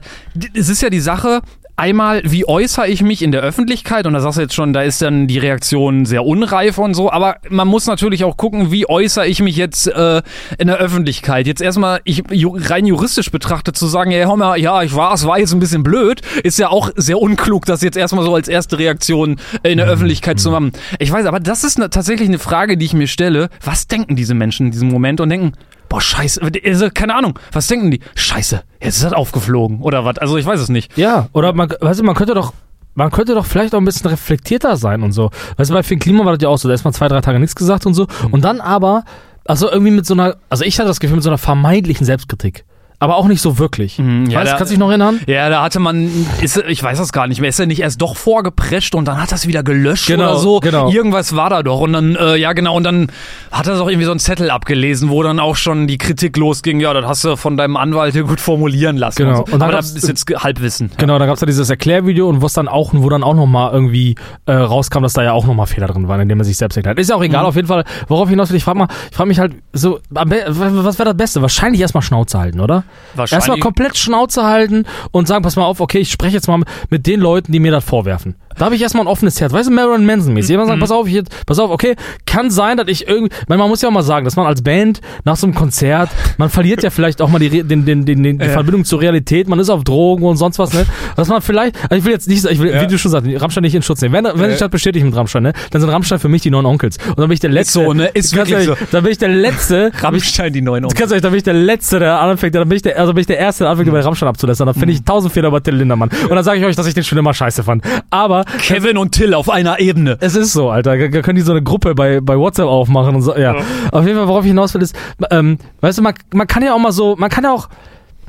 es 0.54 0.68
ist 0.68 0.82
ja 0.82 0.90
die 0.90 1.00
Sache, 1.00 1.40
Einmal, 1.76 2.22
wie 2.24 2.46
äußere 2.46 2.86
ich 2.86 3.02
mich 3.02 3.20
in 3.20 3.32
der 3.32 3.42
Öffentlichkeit? 3.42 4.06
Und 4.06 4.12
da 4.12 4.20
sagst 4.20 4.38
du 4.38 4.42
jetzt 4.42 4.54
schon, 4.54 4.72
da 4.72 4.82
ist 4.82 5.02
dann 5.02 5.26
die 5.26 5.38
Reaktion 5.38 6.06
sehr 6.06 6.24
unreif 6.24 6.78
und 6.78 6.94
so. 6.94 7.10
Aber 7.10 7.38
man 7.48 7.66
muss 7.66 7.88
natürlich 7.88 8.22
auch 8.22 8.36
gucken, 8.36 8.70
wie 8.70 8.88
äußere 8.88 9.26
ich 9.26 9.42
mich 9.42 9.56
jetzt 9.56 9.88
äh, 9.88 10.22
in 10.58 10.68
der 10.68 10.76
Öffentlichkeit. 10.76 11.48
Jetzt 11.48 11.60
erstmal, 11.60 12.00
ich 12.04 12.22
rein 12.30 12.86
juristisch 12.86 13.32
betrachtet 13.32 13.76
zu 13.76 13.88
sagen, 13.88 14.12
ja, 14.12 14.24
hör 14.24 14.36
mal, 14.36 14.56
ja, 14.56 14.84
ich 14.84 14.94
war, 14.94 15.14
es 15.14 15.26
war 15.26 15.40
jetzt 15.40 15.52
ein 15.52 15.58
bisschen 15.58 15.82
blöd, 15.82 16.20
ist 16.44 16.60
ja 16.60 16.68
auch 16.68 16.90
sehr 16.94 17.20
unklug, 17.20 17.66
das 17.66 17.82
jetzt 17.82 17.96
erstmal 17.96 18.24
so 18.24 18.36
als 18.36 18.46
erste 18.46 18.78
Reaktion 18.78 19.40
in 19.64 19.78
der 19.78 19.88
Öffentlichkeit 19.88 20.38
zu 20.38 20.52
machen. 20.52 20.70
Ich 21.00 21.10
weiß, 21.10 21.26
aber 21.26 21.40
das 21.40 21.64
ist 21.64 21.80
ne, 21.80 21.90
tatsächlich 21.90 22.28
eine 22.28 22.38
Frage, 22.38 22.76
die 22.76 22.86
ich 22.86 22.94
mir 22.94 23.08
stelle. 23.08 23.48
Was 23.64 23.88
denken 23.88 24.14
diese 24.14 24.34
Menschen 24.34 24.66
in 24.66 24.72
diesem 24.72 24.90
Moment 24.90 25.20
und 25.20 25.28
denken, 25.28 25.54
boah, 25.94 26.00
scheiße, 26.00 26.40
also, 26.64 26.88
keine 26.92 27.14
Ahnung, 27.14 27.38
was 27.52 27.68
denken 27.68 27.92
die? 27.92 28.00
Scheiße, 28.16 28.64
jetzt 28.80 28.96
ist 28.96 29.04
das 29.04 29.12
aufgeflogen 29.12 29.80
oder 29.80 30.04
was? 30.04 30.18
Also 30.18 30.36
ich 30.36 30.44
weiß 30.44 30.58
es 30.58 30.68
nicht. 30.68 30.96
Ja, 30.98 31.28
oder 31.32 31.52
man, 31.52 31.72
weißt 31.80 32.00
du, 32.00 32.04
man 32.04 32.16
könnte 32.16 32.34
doch, 32.34 32.52
man 32.94 33.12
könnte 33.12 33.34
doch 33.34 33.46
vielleicht 33.46 33.76
auch 33.76 33.78
ein 33.78 33.84
bisschen 33.84 34.10
reflektierter 34.10 34.76
sein 34.76 35.04
und 35.04 35.12
so. 35.12 35.30
Weißt 35.56 35.70
du, 35.70 35.74
bei 35.74 35.84
Finn 35.84 36.00
Klima 36.00 36.24
war 36.24 36.32
das 36.32 36.42
ja 36.42 36.48
auch 36.48 36.58
so, 36.58 36.66
da 36.66 36.74
ist 36.74 36.84
mal 36.84 36.92
zwei, 36.92 37.06
drei 37.06 37.20
Tage 37.20 37.38
nichts 37.38 37.54
gesagt 37.54 37.86
und 37.86 37.94
so. 37.94 38.08
Und 38.32 38.44
dann 38.44 38.60
aber, 38.60 39.04
also 39.44 39.70
irgendwie 39.70 39.92
mit 39.92 40.04
so 40.04 40.14
einer, 40.14 40.36
also 40.48 40.64
ich 40.64 40.80
hatte 40.80 40.88
das 40.88 40.98
Gefühl 40.98 41.16
mit 41.16 41.22
so 41.22 41.30
einer 41.30 41.38
vermeintlichen 41.38 42.04
Selbstkritik. 42.04 42.64
Aber 43.00 43.16
auch 43.16 43.26
nicht 43.26 43.40
so 43.42 43.58
wirklich. 43.58 43.98
Mhm, 43.98 44.26
ja, 44.30 44.40
weißt, 44.40 44.52
da- 44.52 44.56
kannst 44.56 44.70
du 44.70 44.74
dich 44.74 44.78
noch 44.78 44.88
erinnern? 44.88 45.20
Ja, 45.26 45.48
da 45.50 45.62
hatte 45.62 45.78
man, 45.80 46.08
ist, 46.40 46.56
ich 46.68 46.82
weiß 46.82 46.98
das 46.98 47.12
gar 47.12 47.26
nicht 47.26 47.40
mehr, 47.40 47.50
ist 47.50 47.58
er 47.60 47.66
nicht 47.66 47.80
erst 47.80 48.00
doch 48.00 48.16
vorgeprescht 48.16 48.94
und 48.94 49.06
dann 49.06 49.20
hat 49.20 49.32
er 49.32 49.36
es 49.36 49.46
wieder 49.46 49.62
gelöscht 49.62 50.06
Genau, 50.06 50.30
oder 50.30 50.36
so. 50.38 50.60
genau. 50.60 50.90
Irgendwas 50.90 51.36
war 51.36 51.50
da 51.50 51.62
doch 51.62 51.80
und 51.80 51.92
dann, 51.92 52.16
äh, 52.16 52.36
ja 52.36 52.52
genau, 52.54 52.76
und 52.76 52.84
dann 52.84 53.08
hat 53.52 53.66
er 53.66 53.76
doch 53.76 53.88
irgendwie 53.88 54.04
so 54.06 54.10
einen 54.12 54.20
Zettel 54.20 54.50
abgelesen, 54.50 55.10
wo 55.10 55.22
dann 55.22 55.38
auch 55.40 55.56
schon 55.56 55.86
die 55.86 55.98
Kritik 55.98 56.36
losging, 56.36 56.80
ja, 56.80 56.94
das 56.94 57.04
hast 57.04 57.24
du 57.24 57.36
von 57.36 57.56
deinem 57.56 57.76
Anwalt 57.76 58.12
hier 58.14 58.24
gut 58.24 58.40
formulieren 58.40 58.96
lassen. 58.96 59.16
Genau. 59.24 59.40
Und 59.40 59.48
so. 59.48 59.52
Und 59.54 59.60
dann 59.60 59.62
Aber 59.70 59.72
das 59.72 59.90
ist 59.92 60.08
jetzt 60.08 60.24
Halbwissen. 60.42 60.90
Genau, 60.96 61.18
da 61.18 61.26
gab's 61.26 61.40
ja 61.40 61.46
dieses 61.46 61.68
Erklärvideo 61.68 62.28
und 62.28 62.40
wo 62.42 62.46
es 62.46 62.52
dann 62.54 62.68
auch, 62.68 62.92
wo 62.94 63.08
dann 63.10 63.22
auch 63.22 63.34
nochmal 63.34 63.72
irgendwie 63.72 64.14
äh, 64.46 64.52
rauskam, 64.52 65.02
dass 65.02 65.12
da 65.12 65.22
ja 65.22 65.32
auch 65.32 65.46
nochmal 65.46 65.66
Fehler 65.66 65.88
drin 65.88 66.08
waren, 66.08 66.20
indem 66.20 66.38
er 66.40 66.44
sich 66.44 66.56
selbst 66.56 66.76
erklärt. 66.76 66.98
Ist 66.98 67.10
ja 67.10 67.16
auch 67.16 67.22
egal, 67.24 67.42
Mhm. 67.42 67.48
auf 67.48 67.56
jeden 67.56 67.68
Fall, 67.68 67.84
worauf 68.08 68.28
ich 68.28 68.30
hinaus 68.30 68.50
will, 68.50 68.56
ich 68.56 68.64
frage 68.64 68.78
mal, 68.78 68.88
ich 69.10 69.16
frage 69.16 69.28
mich 69.28 69.38
halt 69.38 69.54
so, 69.72 69.98
was 70.10 70.98
wäre 70.98 71.08
das 71.10 71.16
Beste? 71.16 71.42
Wahrscheinlich 71.42 71.80
erstmal 71.80 72.02
Schnauze 72.02 72.38
halten, 72.38 72.60
oder? 72.60 72.84
Erstmal 73.16 73.58
komplett 73.60 73.96
Schnauze 73.96 74.44
halten 74.44 74.84
und 75.10 75.28
sagen, 75.28 75.42
pass 75.42 75.56
mal 75.56 75.64
auf, 75.64 75.80
okay, 75.80 75.98
ich 75.98 76.10
spreche 76.10 76.34
jetzt 76.34 76.48
mal 76.48 76.60
mit 76.90 77.06
den 77.06 77.20
Leuten, 77.20 77.52
die 77.52 77.60
mir 77.60 77.72
das 77.72 77.84
vorwerfen. 77.84 78.34
Da 78.58 78.66
habe 78.66 78.74
ich 78.74 78.82
erstmal 78.82 79.04
ein 79.04 79.08
offenes 79.08 79.40
Herz. 79.40 79.52
Weißt 79.52 79.68
du, 79.68 79.72
Marilyn 79.72 80.06
Manson-mäßig. 80.06 80.50
Jemand 80.50 80.68
Mhm. 80.68 80.72
sagt, 80.72 80.80
pass 80.80 80.90
auf, 80.90 81.06
ich, 81.08 81.22
pass 81.46 81.58
auf, 81.58 81.70
okay, 81.70 81.94
kann 82.26 82.50
sein, 82.50 82.76
dass 82.76 82.88
ich 82.88 83.06
irgendwie, 83.08 83.34
meine, 83.48 83.58
man 83.60 83.68
muss 83.68 83.82
ja 83.82 83.88
auch 83.88 83.92
mal 83.92 84.02
sagen, 84.02 84.24
dass 84.24 84.36
man 84.36 84.46
als 84.46 84.62
Band 84.62 85.00
nach 85.24 85.36
so 85.36 85.46
einem 85.46 85.54
Konzert, 85.54 86.10
man 86.38 86.48
verliert 86.50 86.82
ja 86.82 86.90
vielleicht 86.90 87.20
auch 87.22 87.28
mal 87.28 87.38
die, 87.38 87.50
den, 87.50 87.84
den, 87.84 88.04
den, 88.04 88.22
den, 88.22 88.38
die. 88.38 88.48
Verbindung 88.48 88.84
zur 88.84 89.00
Realität, 89.00 89.48
man 89.48 89.58
ist 89.58 89.70
auf 89.70 89.84
Drogen 89.84 90.24
und 90.24 90.36
sonst 90.36 90.58
was, 90.58 90.72
ne? 90.72 90.86
Dass 91.16 91.28
man 91.28 91.42
vielleicht, 91.42 91.76
also 91.82 91.96
ich 91.96 92.04
will 92.04 92.12
jetzt 92.12 92.28
nicht, 92.28 92.44
ich 92.44 92.58
will, 92.60 92.80
wie 92.80 92.86
du 92.86 92.98
schon 92.98 93.10
sagst, 93.10 93.28
Rammstein 93.40 93.62
nicht 93.62 93.74
in 93.74 93.82
Schutz 93.82 94.00
nehmen. 94.00 94.14
Wenn, 94.14 94.38
wenn 94.40 94.50
ich 94.50 94.58
das 94.58 94.68
bestätige 94.70 95.04
mit 95.04 95.14
Rammstein, 95.16 95.42
ne, 95.42 95.52
dann 95.70 95.80
sind 95.80 95.90
Rammstein 95.90 96.18
für 96.18 96.28
mich 96.28 96.42
die 96.42 96.50
neuen 96.50 96.66
Onkels. 96.66 96.96
Und 97.08 97.18
dann 97.18 97.26
bin 97.28 97.32
ich 97.32 97.40
der 97.40 97.50
Letzte. 97.50 97.84
so, 97.84 97.92
ne? 97.92 98.06
Ist 98.14 98.34
wirklich 98.36 98.68
ehrlich, 98.68 98.78
Dann 98.92 99.02
bin 99.02 99.12
ich 99.12 99.18
der 99.18 99.28
Letzte, 99.28 99.90
Rammstein, 100.00 100.52
die 100.52 100.62
neuen 100.62 100.84
Ganz 100.88 101.10
ehrlich, 101.10 101.22
da 101.22 101.28
bin 101.30 101.38
ich 101.38 101.42
der 101.44 101.54
Letzte, 101.54 101.98
der 101.98 102.20
anfängt, 102.20 102.54
dann 102.54 102.68
bin 102.68 102.76
ich 102.76 102.82
der, 102.82 102.98
also 102.98 103.12
bin 103.14 103.20
ich 103.22 103.26
der 103.26 103.38
Erste, 103.38 103.64
der 103.64 103.70
anfängt, 103.70 103.88
über 103.88 104.04
Rammstein 104.04 104.28
abzulästern. 104.28 104.66
Da 104.66 104.72
finde 104.72 104.92
ich 104.92 105.02
tausend 105.04 105.32
Fehler 105.32 105.50
bei 105.50 105.60
Till 105.60 105.74
Lindermann. 105.74 106.10
Und 106.22 106.30
dann 106.30 106.44
sage 106.44 106.58
ich 106.58 106.64
euch, 106.64 106.76
dass 106.76 106.86
ich 106.86 106.94
den 106.94 107.04
schon 107.04 107.18
immer 107.18 107.34
scheiße 107.34 107.62
fand. 107.62 107.82
Aber 108.10 108.43
Kevin 108.58 108.96
und 108.96 109.12
Till 109.12 109.34
auf 109.34 109.50
einer 109.50 109.80
Ebene. 109.80 110.16
es 110.20 110.36
ist 110.36 110.52
so, 110.52 110.70
Alter. 110.70 110.96
Da 110.96 111.22
können 111.22 111.36
die 111.36 111.42
so 111.42 111.52
eine 111.52 111.62
Gruppe 111.62 111.94
bei, 111.94 112.20
bei 112.20 112.38
WhatsApp 112.38 112.66
aufmachen 112.66 113.16
und 113.16 113.22
so. 113.22 113.36
Ja. 113.36 113.56
Auf 113.92 114.06
jeden 114.06 114.16
Fall, 114.18 114.28
worauf 114.28 114.44
ich 114.44 114.48
hinaus 114.48 114.74
will, 114.74 114.82
ist, 114.82 114.96
ähm, 115.30 115.58
weißt 115.80 115.98
du, 115.98 116.02
man, 116.02 116.14
man 116.32 116.46
kann 116.46 116.62
ja 116.62 116.74
auch 116.74 116.78
mal 116.78 116.92
so, 116.92 117.16
man 117.16 117.30
kann 117.30 117.44
ja 117.44 117.52
auch, 117.52 117.68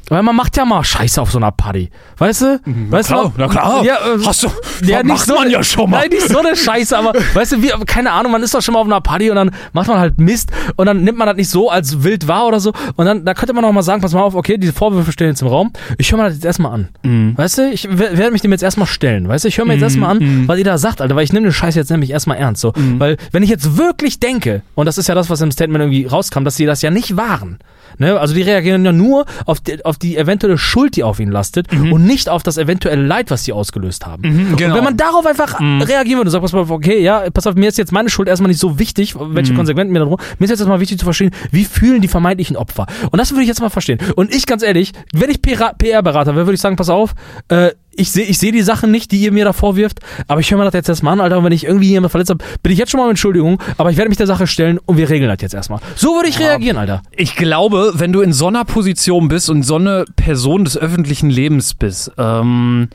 weil 0.09 0.23
man 0.23 0.35
macht 0.35 0.55
ja 0.57 0.65
mal 0.65 0.83
Scheiße 0.83 1.21
auf 1.21 1.31
so 1.31 1.37
einer 1.37 1.51
Party. 1.51 1.89
Weißt 2.17 2.41
du? 2.41 2.59
weißt 2.89 3.09
klar, 3.09 3.23
du? 3.25 3.33
na 3.37 3.47
klar. 3.47 3.83
Ja, 3.83 3.95
äh, 3.95 4.23
Hast 4.25 4.43
du, 4.43 4.47
ja, 4.83 4.97
nicht 5.03 5.05
macht 5.07 5.25
so, 5.25 5.35
man 5.35 5.49
ja 5.49 5.63
schon 5.63 5.89
mal. 5.89 5.99
Nein, 6.01 6.09
nicht 6.11 6.29
so 6.29 6.39
eine 6.39 6.55
Scheiße, 6.55 6.97
aber 6.97 7.13
weißt 7.33 7.53
du, 7.53 7.61
wie, 7.63 7.69
keine 7.85 8.11
Ahnung, 8.11 8.31
man 8.31 8.43
ist 8.43 8.53
doch 8.53 8.61
schon 8.61 8.73
mal 8.73 8.79
auf 8.81 8.87
einer 8.87 9.01
Party 9.01 9.29
und 9.29 9.35
dann 9.35 9.51
macht 9.73 9.87
man 9.87 9.99
halt 9.99 10.19
Mist 10.19 10.51
und 10.75 10.85
dann 10.85 11.03
nimmt 11.03 11.17
man 11.17 11.27
das 11.27 11.37
nicht 11.37 11.49
so 11.49 11.69
als 11.69 12.03
wild 12.03 12.27
wahr 12.27 12.47
oder 12.47 12.59
so 12.59 12.71
und 12.95 13.05
dann, 13.05 13.25
da 13.25 13.33
könnte 13.33 13.53
man 13.53 13.65
auch 13.65 13.71
mal 13.71 13.81
sagen, 13.83 14.01
pass 14.01 14.13
mal 14.13 14.21
auf, 14.21 14.35
okay, 14.35 14.57
diese 14.57 14.73
Vorwürfe 14.73 15.11
stehen 15.11 15.27
jetzt 15.27 15.41
im 15.41 15.47
Raum, 15.47 15.71
ich 15.97 16.11
höre 16.11 16.17
mir 16.19 16.25
das 16.25 16.35
jetzt 16.35 16.45
erstmal 16.45 16.71
an. 16.73 16.89
Mhm. 17.03 17.37
Weißt 17.37 17.57
du, 17.57 17.69
ich 17.71 17.87
wer- 17.91 18.17
werde 18.17 18.31
mich 18.31 18.41
dem 18.41 18.51
jetzt 18.51 18.63
erstmal 18.63 18.87
stellen, 18.87 19.27
weißt 19.27 19.43
du, 19.45 19.47
ich 19.49 19.57
höre 19.57 19.65
mir 19.65 19.73
jetzt 19.73 19.83
erstmal 19.83 20.11
an, 20.11 20.43
was 20.47 20.57
ihr 20.57 20.65
da 20.65 20.77
sagt, 20.77 21.01
Alter, 21.01 21.15
weil 21.15 21.23
ich 21.23 21.33
nehme 21.33 21.47
den 21.47 21.53
Scheiß 21.53 21.75
jetzt 21.75 21.89
nämlich 21.91 22.11
erstmal 22.11 22.37
ernst, 22.37 22.61
so, 22.61 22.73
weil 22.97 23.17
wenn 23.31 23.43
ich 23.43 23.49
jetzt 23.49 23.77
wirklich 23.77 24.19
denke, 24.19 24.61
und 24.75 24.85
das 24.85 24.97
ist 24.97 25.07
ja 25.07 25.15
das, 25.15 25.29
was 25.29 25.41
im 25.41 25.51
Statement 25.51 25.81
irgendwie 25.81 26.05
rauskam, 26.05 26.43
dass 26.43 26.55
sie 26.55 26.65
das 26.65 26.81
ja 26.81 26.91
nicht 26.91 27.17
waren, 27.17 27.59
Ne? 27.97 28.19
Also 28.19 28.33
die 28.33 28.41
reagieren 28.41 28.83
ja 28.83 28.91
nur 28.91 29.25
auf, 29.45 29.61
die, 29.61 29.85
auf 29.85 29.94
auf 29.95 29.99
die 29.99 30.17
eventuelle 30.17 30.57
Schuld, 30.57 30.97
die 30.97 31.03
auf 31.03 31.19
ihn 31.21 31.31
lastet 31.31 31.71
und 31.71 32.05
nicht 32.05 32.27
auf 32.27 32.43
das 32.43 32.57
eventuelle 32.57 33.01
Leid, 33.01 33.31
was 33.31 33.45
sie 33.45 33.53
ausgelöst 33.53 34.05
haben. 34.05 34.23
Mhm, 34.23 34.55
genau. 34.57 34.71
Und 34.71 34.77
wenn 34.77 34.83
man 34.83 34.97
darauf 34.97 35.25
einfach 35.25 35.59
reagieren 35.61 36.19
würde 36.19 36.27
und 36.27 36.31
sagt, 36.31 36.41
pass 36.41 36.51
mal, 36.51 36.59
auf, 36.61 36.71
okay, 36.71 37.01
ja, 37.01 37.23
pass 37.33 37.47
auf, 37.47 37.55
mir 37.55 37.69
ist 37.69 37.77
jetzt 37.77 37.91
meine 37.93 38.09
Schuld 38.09 38.27
erstmal 38.27 38.49
nicht 38.49 38.59
so 38.59 38.77
wichtig, 38.77 39.15
welche 39.17 39.53
Mhm. 39.53 39.57
Konsequenzen 39.57 39.93
mir 39.93 39.99
da 39.99 40.05
drum, 40.05 40.17
mir 40.37 40.43
ist 40.45 40.49
jetzt 40.49 40.59
erstmal 40.59 40.79
wichtig 40.81 40.99
zu 40.99 41.05
verstehen, 41.05 41.31
wie 41.51 41.63
fühlen 41.63 42.01
die 42.01 42.07
vermeintlichen 42.09 42.57
Opfer. 42.57 42.87
Und 43.11 43.19
das 43.19 43.31
würde 43.31 43.43
ich 43.43 43.47
jetzt 43.47 43.61
mal 43.61 43.69
verstehen. 43.69 43.99
Und 44.15 44.33
ich, 44.35 44.45
ganz 44.45 44.63
ehrlich, 44.63 44.91
wenn 45.13 45.29
ich 45.29 45.41
PR-Berater 45.41 46.35
wäre, 46.35 46.45
würde 46.45 46.55
ich 46.55 46.61
sagen, 46.61 46.75
pass 46.75 46.89
auf, 46.89 47.13
äh, 47.47 47.71
ich 47.95 48.11
sehe 48.11 48.25
ich 48.25 48.37
seh 48.37 48.51
die 48.51 48.61
Sachen 48.61 48.91
nicht, 48.91 49.11
die 49.11 49.19
ihr 49.19 49.31
mir 49.31 49.45
da 49.45 49.53
vorwirft, 49.53 49.99
aber 50.27 50.39
ich 50.39 50.51
höre 50.51 50.57
mir 50.57 50.65
das 50.65 50.73
jetzt 50.73 50.89
erstmal 50.89 51.13
an, 51.13 51.21
Alter, 51.21 51.37
und 51.37 51.43
wenn 51.43 51.51
ich 51.51 51.65
irgendwie 51.65 51.89
jemand 51.89 52.11
verletzt 52.11 52.29
habe, 52.29 52.43
bin 52.61 52.71
ich 52.71 52.79
jetzt 52.79 52.91
schon 52.91 52.99
mal 52.99 53.05
um 53.05 53.11
Entschuldigung, 53.11 53.61
aber 53.77 53.91
ich 53.91 53.97
werde 53.97 54.09
mich 54.09 54.17
der 54.17 54.27
Sache 54.27 54.47
stellen 54.47 54.79
und 54.85 54.97
wir 54.97 55.09
regeln 55.09 55.29
das 55.29 55.41
jetzt 55.41 55.53
erstmal. 55.53 55.79
So 55.95 56.15
würde 56.15 56.29
ich 56.29 56.39
reagieren, 56.39 56.77
Alter. 56.77 57.01
Ich 57.11 57.35
glaube, 57.35 57.93
wenn 57.95 58.11
du 58.11 58.21
in 58.21 58.33
so 58.33 58.47
einer 58.47 58.65
Position 58.65 59.27
bist 59.27 59.49
und 59.49 59.63
so 59.63 59.75
eine 59.75 60.05
Person 60.15 60.65
des 60.65 60.77
öffentlichen 60.77 61.29
Lebens 61.29 61.73
bist 61.73 62.11
ähm, 62.17 62.89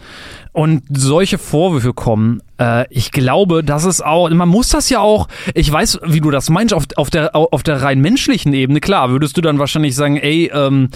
und 0.52 0.83
solche 0.90 1.38
Vorwürfe 1.38 1.92
kommen, 1.92 2.42
äh, 2.61 2.87
ich 2.90 3.11
glaube, 3.11 3.64
das 3.64 3.85
ist 3.85 4.05
auch, 4.05 4.29
man 4.31 4.49
muss 4.49 4.69
das 4.69 4.90
ja 4.90 5.00
auch, 5.00 5.26
ich 5.55 5.73
weiß, 5.73 6.00
wie 6.05 6.21
du 6.21 6.31
das 6.31 6.50
meinst, 6.50 6.75
auf, 6.75 6.85
auf, 6.97 7.11
der, 7.11 7.35
auf 7.35 7.62
der 7.62 7.83
rein 7.83 8.00
menschlichen 8.00 8.52
Ebene, 8.52 8.81
klar, 8.81 9.11
würdest 9.11 9.37
du 9.37 9.40
dann 9.40 9.59
wahrscheinlich 9.59 9.97
sagen, 9.97 10.17
ey, 10.17 10.50
ähm, 10.55 10.90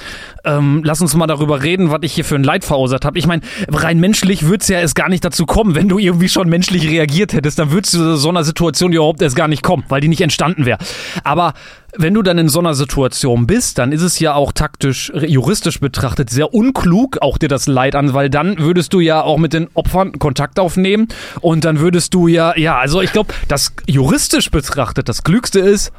ähm, 0.45 0.83
lass 0.85 1.01
uns 1.01 1.15
mal 1.15 1.27
darüber 1.27 1.63
reden, 1.63 1.91
was 1.91 2.01
ich 2.03 2.13
hier 2.13 2.25
für 2.25 2.35
ein 2.37 2.45
Leid 2.45 2.65
verursacht 2.65 3.05
habe. 3.05 3.19
Ich 3.19 3.27
meine, 3.27 3.43
rein 3.69 3.99
menschlich 3.99 4.45
würde 4.45 4.63
es 4.63 4.69
ja 4.69 4.79
erst 4.79 4.95
gar 4.95 5.09
nicht 5.09 5.25
dazu 5.25 5.47
kommen, 5.47 5.75
wenn 5.75 5.89
du 5.89 5.99
irgendwie 5.99 6.29
schon 6.29 6.49
menschlich 6.49 6.89
reagiert 6.89 7.33
hättest, 7.33 7.59
dann 7.59 7.71
würdest 7.71 7.95
du 7.95 8.17
so 8.17 8.29
einer 8.29 8.45
Situation 8.45 8.93
überhaupt 8.93 9.23
erst 9.23 9.37
gar 9.37 9.49
nicht 9.49 9.63
kommen, 9.63 9.85
weil 9.89 10.01
die 10.01 10.09
nicht 10.09 10.21
entstanden 10.21 10.67
wäre. 10.67 10.79
Aber 11.23 11.55
wenn 11.97 12.15
du 12.15 12.23
dann 12.23 12.39
in 12.39 12.49
so 12.49 12.59
einer 12.59 12.75
Situation 12.75 13.47
bist, 13.47 13.79
dann 13.79 13.93
ist 13.93 14.03
es 14.03 14.19
ja 14.19 14.35
auch 14.35 14.53
taktisch, 14.53 15.13
juristisch 15.15 15.81
betrachtet 15.81 16.31
sehr 16.31 16.55
unklug, 16.55 17.19
auch 17.21 17.39
dir 17.39 17.49
das 17.49 17.67
Leid 17.67 17.95
an, 17.95 18.15
weil 18.15 18.31
dann 18.31 18.59
würdest 18.59 18.93
du 18.93 19.01
ja 19.01 19.23
auch 19.23 19.39
mit 19.39 19.53
den 19.53 19.69
Opfern 19.75 20.19
Kontakt 20.19 20.59
aufnehmen 20.59 21.09
und 21.41 21.65
dann 21.65 21.81
würdest 21.81 22.15
du 22.15 22.29
ja, 22.29 22.57
ja, 22.57 22.79
also 22.79 23.01
ich 23.01 23.13
glaube, 23.13 23.33
das 23.49 23.73
juristisch 23.87 24.51
betrachtet, 24.51 25.09
das 25.09 25.23
Klügste 25.23 25.61
ist, 25.61 25.93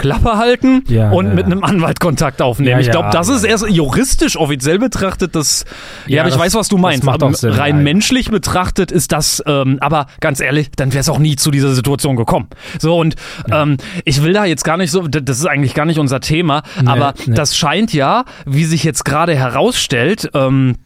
Klappe 0.00 0.38
halten 0.38 0.82
Ja, 0.88 1.10
und 1.10 1.26
ja, 1.28 1.34
mit 1.34 1.46
einem 1.46 1.62
Anwalt 1.62 2.00
Kontakt 2.00 2.40
aufnehmen. 2.42 2.70
Ja, 2.70 2.80
ich 2.80 2.90
glaube, 2.90 3.10
das 3.12 3.28
ist 3.28 3.44
erst 3.44 3.68
juristisch 3.68 4.36
offiziell 4.36 4.78
betrachtet 4.78 5.36
das. 5.36 5.64
Ja, 6.06 6.22
aber 6.22 6.28
ich 6.28 6.34
das- 6.34 6.42
weiß, 6.42 6.54
was 6.54 6.68
du 6.68 6.78
meinst. 6.78 7.04
Sinn, 7.34 7.52
rein 7.52 7.82
menschlich 7.82 8.30
betrachtet 8.30 8.90
ist 8.90 9.12
das, 9.12 9.42
ähm, 9.46 9.78
aber 9.80 10.06
ganz 10.20 10.40
ehrlich, 10.40 10.70
dann 10.74 10.92
wäre 10.92 11.00
es 11.00 11.08
auch 11.08 11.18
nie 11.18 11.36
zu 11.36 11.50
dieser 11.50 11.74
Situation 11.74 12.16
gekommen. 12.16 12.48
So 12.78 12.98
und 12.98 13.14
ähm, 13.52 13.76
ich 14.04 14.22
will 14.22 14.32
da 14.32 14.44
jetzt 14.44 14.64
gar 14.64 14.76
nicht 14.76 14.90
so, 14.90 15.06
das 15.06 15.38
ist 15.38 15.46
eigentlich 15.46 15.74
gar 15.74 15.84
nicht 15.84 15.98
unser 15.98 16.20
Thema, 16.20 16.62
aber 16.86 17.14
nee. 17.26 17.34
das 17.34 17.56
scheint 17.56 17.92
ja, 17.92 18.24
wie 18.46 18.64
sich 18.64 18.84
jetzt 18.84 19.04
gerade 19.04 19.34
herausstellt, 19.34 20.30
ähm, 20.34 20.76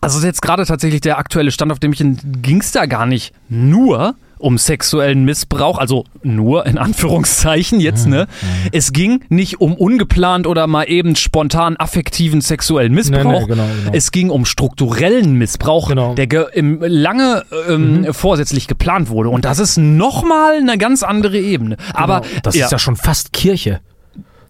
also 0.00 0.18
ist 0.18 0.24
jetzt 0.24 0.42
gerade 0.42 0.66
tatsächlich 0.66 1.00
der 1.00 1.18
aktuelle 1.18 1.50
Stand, 1.50 1.72
auf 1.72 1.78
dem 1.78 1.92
ich 1.92 1.98
ging 1.98 2.60
es 2.60 2.72
da 2.72 2.86
gar 2.86 3.06
nicht 3.06 3.32
nur 3.48 4.16
um 4.44 4.58
sexuellen 4.58 5.24
Missbrauch, 5.24 5.78
also 5.78 6.04
nur 6.22 6.66
in 6.66 6.76
Anführungszeichen 6.78 7.80
jetzt, 7.80 8.06
ne? 8.06 8.26
Es 8.72 8.92
ging 8.92 9.24
nicht 9.30 9.60
um 9.60 9.74
ungeplant 9.74 10.46
oder 10.46 10.66
mal 10.66 10.84
eben 10.84 11.16
spontan 11.16 11.76
affektiven 11.78 12.40
sexuellen 12.42 12.92
Missbrauch. 12.92 13.24
Nee, 13.24 13.40
nee, 13.40 13.46
genau, 13.46 13.64
genau. 13.66 13.90
Es 13.92 14.12
ging 14.12 14.30
um 14.30 14.44
strukturellen 14.44 15.34
Missbrauch, 15.34 15.88
Genau. 15.88 16.10
Mhm. 16.12 16.16
der 16.16 16.26
ge 16.26 16.44
im, 16.52 16.80
lange 16.82 17.44
ähm, 17.68 18.06
vorsätzlich 18.12 18.66
geplant 18.68 19.08
wurde. 19.08 19.30
Und 19.30 19.44
das 19.44 19.58
ist 19.58 19.78
nochmal 19.78 20.58
eine 20.58 20.76
ganz 20.78 21.02
andere 21.02 21.38
Ebene. 21.38 21.76
Aber 21.94 22.20
Genau. 22.20 22.40
das 22.42 22.54
ja, 22.54 22.66
ist 22.66 22.72
ja 22.72 22.78
schon 22.78 22.96
fast 22.96 23.32
Kirche. 23.32 23.80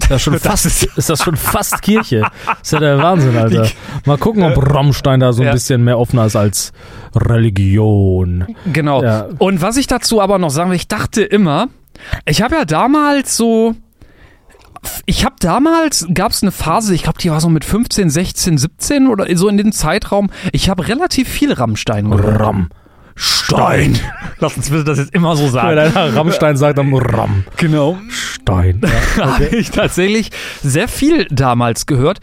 Ist 0.04 0.10
das 0.10 0.22
schon 0.22 0.38
fast, 0.38 0.66
ist, 0.66 1.08
das 1.10 1.22
schon 1.22 1.36
fast 1.36 1.82
Kirche. 1.82 2.22
Das 2.46 2.56
ist 2.62 2.72
ja 2.72 2.80
der 2.80 2.98
Wahnsinn, 2.98 3.36
Alter. 3.36 3.66
Mal 4.04 4.18
gucken, 4.18 4.42
ob 4.42 4.56
Rammstein 4.74 5.20
da 5.20 5.32
so 5.32 5.42
ein 5.42 5.46
Ja. 5.48 5.52
bisschen 5.52 5.82
mehr 5.84 5.98
offener 5.98 6.26
ist 6.26 6.36
als 6.36 6.72
Religion. 7.14 8.46
Genau. 8.72 9.02
Ja. 9.02 9.28
Und 9.38 9.62
was 9.62 9.76
ich 9.76 9.86
dazu 9.86 10.20
aber 10.20 10.38
noch 10.38 10.50
sagen 10.50 10.70
will, 10.70 10.76
ich 10.76 10.88
dachte 10.88 11.22
immer, 11.22 11.68
ich 12.26 12.42
habe 12.42 12.54
ja 12.56 12.64
damals 12.64 13.36
so, 13.36 13.74
ich 15.06 15.24
habe 15.24 15.36
damals, 15.40 16.06
gab 16.12 16.32
es 16.32 16.42
eine 16.42 16.52
Phase, 16.52 16.94
ich 16.94 17.02
glaube, 17.04 17.18
die 17.18 17.30
war 17.30 17.40
so 17.40 17.48
mit 17.48 17.64
15, 17.64 18.10
16, 18.10 18.58
17 18.58 19.08
oder 19.08 19.26
so 19.36 19.48
in 19.48 19.56
dem 19.56 19.72
Zeitraum, 19.72 20.30
ich 20.52 20.68
habe 20.68 20.86
relativ 20.88 21.28
viel 21.28 21.52
Rammstein 21.52 22.10
gehört. 22.10 22.40
Rammstein. 23.16 23.98
Lass 24.40 24.56
uns 24.56 24.70
bitte 24.70 24.84
das 24.84 24.98
jetzt 24.98 25.14
immer 25.14 25.36
so 25.36 25.44
Wenn 25.44 25.50
sagen. 25.52 25.78
einer 25.78 26.16
Rammstein 26.16 26.56
sagt, 26.56 26.78
dann 26.78 26.92
Rammstein. 26.92 27.44
Genau. 27.56 27.98
Ja. 28.46 29.38
habe 29.38 29.46
ich 29.56 29.70
tatsächlich 29.70 30.30
sehr 30.62 30.86
viel 30.86 31.24
damals 31.30 31.86
gehört. 31.86 32.20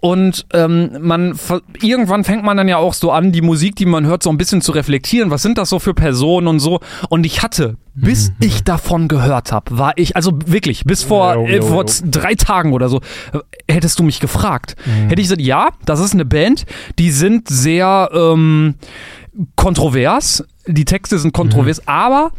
Und 0.00 0.46
ähm, 0.54 0.96
man 1.00 1.38
irgendwann 1.82 2.24
fängt 2.24 2.42
man 2.42 2.56
dann 2.56 2.68
ja 2.68 2.78
auch 2.78 2.94
so 2.94 3.12
an, 3.12 3.32
die 3.32 3.42
Musik, 3.42 3.76
die 3.76 3.84
man 3.84 4.06
hört, 4.06 4.22
so 4.22 4.30
ein 4.30 4.38
bisschen 4.38 4.62
zu 4.62 4.72
reflektieren. 4.72 5.30
Was 5.30 5.42
sind 5.42 5.58
das 5.58 5.68
so 5.68 5.78
für 5.78 5.92
Personen 5.92 6.46
und 6.46 6.60
so? 6.60 6.80
Und 7.10 7.26
ich 7.26 7.42
hatte, 7.42 7.76
bis 7.94 8.32
ich 8.40 8.64
davon 8.64 9.08
gehört 9.08 9.52
habe, 9.52 9.76
war 9.76 9.92
ich, 9.96 10.16
also 10.16 10.32
wirklich, 10.46 10.84
bis 10.84 11.02
vor, 11.02 11.34
Jo, 11.34 11.46
jo, 11.48 11.62
vor 11.62 11.76
jo. 11.82 11.84
z- 11.84 12.06
drei 12.12 12.34
Tagen 12.34 12.72
oder 12.72 12.88
so, 12.88 13.02
äh, 13.34 13.38
hättest 13.70 13.98
du 13.98 14.04
mich 14.04 14.20
gefragt. 14.20 14.74
Hätte 15.08 15.20
ich 15.20 15.26
gesagt, 15.28 15.42
ja, 15.42 15.68
das 15.84 16.00
ist 16.00 16.14
eine 16.14 16.24
Band, 16.24 16.64
die 16.98 17.10
sind 17.10 17.48
sehr 17.48 18.08
ähm, 18.14 18.76
kontrovers. 19.56 20.44
Die 20.66 20.84
Texte 20.84 21.18
sind 21.18 21.32
kontrovers, 21.32 21.86
aber 21.88 22.30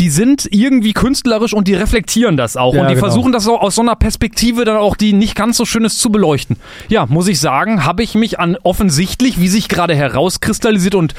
die 0.00 0.08
sind 0.08 0.48
irgendwie 0.50 0.94
künstlerisch 0.94 1.52
und 1.52 1.68
die 1.68 1.74
reflektieren 1.74 2.36
das 2.36 2.56
auch. 2.56 2.74
Ja, 2.74 2.80
und 2.82 2.88
die 2.88 2.94
genau. 2.94 3.06
versuchen 3.06 3.32
das 3.32 3.44
so 3.44 3.58
aus 3.58 3.74
so 3.74 3.82
einer 3.82 3.94
Perspektive 3.94 4.64
dann 4.64 4.76
auch, 4.78 4.96
die 4.96 5.12
nicht 5.12 5.34
ganz 5.34 5.58
so 5.58 5.66
schön 5.66 5.84
ist, 5.84 6.00
zu 6.00 6.10
beleuchten. 6.10 6.56
Ja, 6.88 7.04
muss 7.06 7.28
ich 7.28 7.38
sagen, 7.38 7.84
habe 7.84 8.02
ich 8.02 8.14
mich 8.14 8.40
an 8.40 8.56
offensichtlich, 8.62 9.38
wie 9.38 9.48
sich 9.48 9.68
gerade 9.68 9.94
herauskristallisiert 9.94 10.94
und 10.94 11.14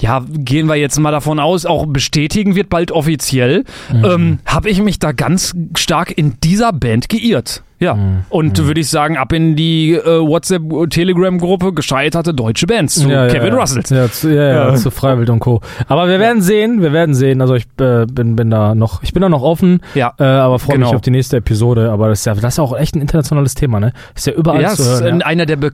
ja, 0.00 0.22
gehen 0.28 0.66
wir 0.66 0.76
jetzt 0.76 0.98
mal 0.98 1.12
davon 1.12 1.38
aus, 1.40 1.64
auch 1.64 1.86
bestätigen 1.86 2.54
wird 2.54 2.68
bald 2.68 2.92
offiziell, 2.92 3.64
Mhm. 3.92 4.04
ähm, 4.04 4.38
habe 4.44 4.68
ich 4.68 4.82
mich 4.82 4.98
da 4.98 5.12
ganz 5.12 5.54
stark 5.78 6.16
in 6.16 6.34
dieser 6.44 6.72
Band 6.72 7.08
geirrt. 7.08 7.62
Ja, 7.82 7.94
Mhm. 7.94 8.24
und 8.28 8.64
würde 8.64 8.80
ich 8.80 8.88
sagen, 8.88 9.16
ab 9.16 9.32
in 9.32 9.56
die 9.56 9.92
äh, 9.94 10.04
WhatsApp-Telegram-Gruppe 10.20 11.72
gescheiterte 11.72 12.32
deutsche 12.32 12.66
Bands 12.66 12.94
zu 12.94 13.08
Ja, 13.08 13.26
Kevin 13.28 13.52
ja. 13.54 13.58
Russell. 13.60 13.82
Ja, 13.90 14.10
zu, 14.10 14.32
ja, 14.34 14.68
ja, 14.70 14.74
zu 14.76 14.90
Freiwild 14.90 15.28
und 15.30 15.40
Co. 15.40 15.60
Aber 15.88 16.08
wir 16.08 16.20
werden 16.20 16.42
sehen, 16.42 16.80
wir 16.80 16.92
werden 16.92 17.14
sehen. 17.14 17.40
Also 17.40 17.54
ich 17.54 17.64
äh, 17.80 18.06
bin, 18.06 18.36
bin 18.36 18.50
da 18.50 18.74
noch, 18.74 19.02
ich 19.02 19.12
bin 19.12 19.20
da 19.22 19.28
noch 19.28 19.42
offen, 19.42 19.80
Ja. 19.94 20.12
äh, 20.18 20.24
aber 20.24 20.58
freue 20.58 20.78
mich 20.78 20.86
Genau. 20.86 20.96
auf 20.96 21.02
die 21.02 21.10
nächste 21.10 21.38
Episode. 21.38 21.90
Aber 21.90 22.08
das 22.08 22.20
ist 22.20 22.24
ja, 22.26 22.34
das 22.34 22.54
ist 22.54 22.58
auch 22.60 22.76
echt 22.78 22.94
ein 22.94 23.00
internationales 23.00 23.54
Thema, 23.54 23.80
ne? 23.80 23.92
Ist 24.14 24.26
ja 24.26 24.32
überall 24.34 24.62
Ja, 24.62 24.70
zu 24.70 24.82
ist 24.82 25.00
hören. 25.02 25.06
in 25.14 25.20
Ja. 25.20 25.26
einer 25.26 25.46
der 25.46 25.56
Be 25.56 25.70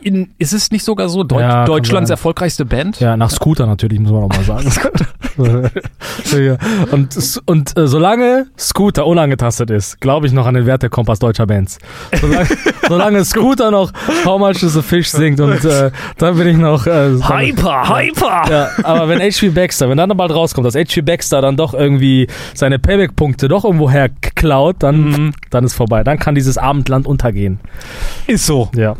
in, 0.00 0.30
ist 0.38 0.52
es 0.54 0.70
nicht 0.70 0.84
sogar 0.84 1.08
so 1.08 1.24
kann 1.24 1.66
Deutschlands 1.66 2.08
erfolgreichste 2.10 2.64
Band? 2.64 3.00
Ja, 3.00 3.16
nach 3.16 3.30
Scooter 3.30 3.66
natürlich, 3.66 4.00
muss 4.00 4.12
man 4.12 4.22
auch 4.24 4.28
mal 4.28 4.44
sagen. 4.44 4.70
Und, 6.90 7.40
und 7.46 7.76
äh, 7.78 7.86
solange 7.86 8.46
Scooter 8.58 9.06
unangetastet 9.06 9.70
ist, 9.70 10.00
glaube 10.00 10.26
ich 10.26 10.32
noch 10.32 10.46
an 10.46 10.54
den 10.54 10.66
Wertekompass 10.66 11.18
deutscher 11.18 11.46
Bands. 11.50 11.78
Solange, 12.20 12.48
solange 12.88 13.24
Scooter 13.26 13.70
noch 13.70 13.92
How 14.24 14.38
Much 14.40 14.62
is 14.62 14.76
a 14.76 14.82
Fish 14.82 15.08
singt 15.10 15.38
und 15.40 15.62
äh, 15.64 15.90
dann 16.16 16.36
bin 16.36 16.48
ich 16.48 16.56
noch... 16.56 16.86
Äh, 16.86 17.10
dann- 17.18 17.22
Hyper, 17.28 17.88
Hyper! 17.96 18.42
Ja, 18.50 18.68
aber 18.82 19.08
wenn 19.08 19.20
H.P. 19.20 19.50
Baxter, 19.50 19.90
wenn 19.90 19.98
dann 19.98 20.08
bald 20.16 20.30
rauskommt, 20.32 20.66
dass 20.66 20.74
H.P. 20.74 21.02
Baxter 21.02 21.42
dann 21.42 21.56
doch 21.56 21.74
irgendwie 21.74 22.26
seine 22.54 22.78
Payback-Punkte 22.78 23.48
doch 23.48 23.64
irgendwo 23.64 23.90
her 23.90 24.08
klaut, 24.34 24.76
dann, 24.82 25.00
Mhm. 25.10 25.32
dann 25.50 25.64
ist 25.64 25.74
vorbei. 25.74 26.02
Dann 26.04 26.18
kann 26.18 26.34
dieses 26.34 26.56
Abendland 26.56 27.06
untergehen. 27.06 27.60
Ist 28.26 28.46
so. 28.46 28.70
Ja. 28.74 28.96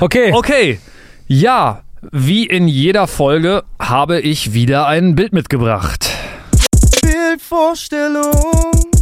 Okay. 0.00 0.32
Okay, 0.34 0.78
ja, 1.26 1.80
wie 2.12 2.44
in 2.46 2.68
jeder 2.68 3.06
Folge 3.06 3.62
habe 3.78 4.20
ich 4.20 4.52
wieder 4.52 4.86
ein 4.86 5.14
Bild 5.14 5.32
mitgebracht. 5.32 6.10
Bildvorstellung. 7.00 8.93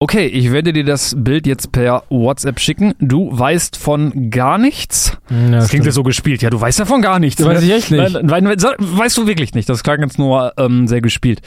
Okay, 0.00 0.26
ich 0.26 0.50
werde 0.52 0.72
dir 0.72 0.84
das 0.84 1.14
Bild 1.16 1.46
jetzt 1.46 1.72
per 1.72 2.02
WhatsApp 2.10 2.58
schicken. 2.60 2.94
Du 2.98 3.28
weißt 3.32 3.76
von 3.76 4.28
gar 4.30 4.58
nichts. 4.58 5.16
Ja, 5.30 5.50
Das 5.52 5.68
klingt 5.68 5.86
ja 5.86 5.92
so 5.92 6.02
gespielt. 6.02 6.42
Ja, 6.42 6.50
du 6.50 6.60
weißt 6.60 6.80
ja 6.80 6.84
von 6.84 7.00
gar 7.00 7.18
nichts. 7.20 7.42
Weiß 7.42 7.60
ne? 7.60 7.66
ich 7.66 7.72
echt 7.72 7.90
nicht. 7.90 8.12
Nein, 8.22 8.44
nein, 8.44 8.44
weißt 8.46 9.16
du 9.16 9.26
wirklich 9.26 9.54
nicht. 9.54 9.68
Das 9.68 9.82
klang 9.82 10.00
jetzt 10.02 10.18
nur 10.18 10.52
ähm, 10.58 10.88
sehr 10.88 11.00
gespielt. 11.00 11.40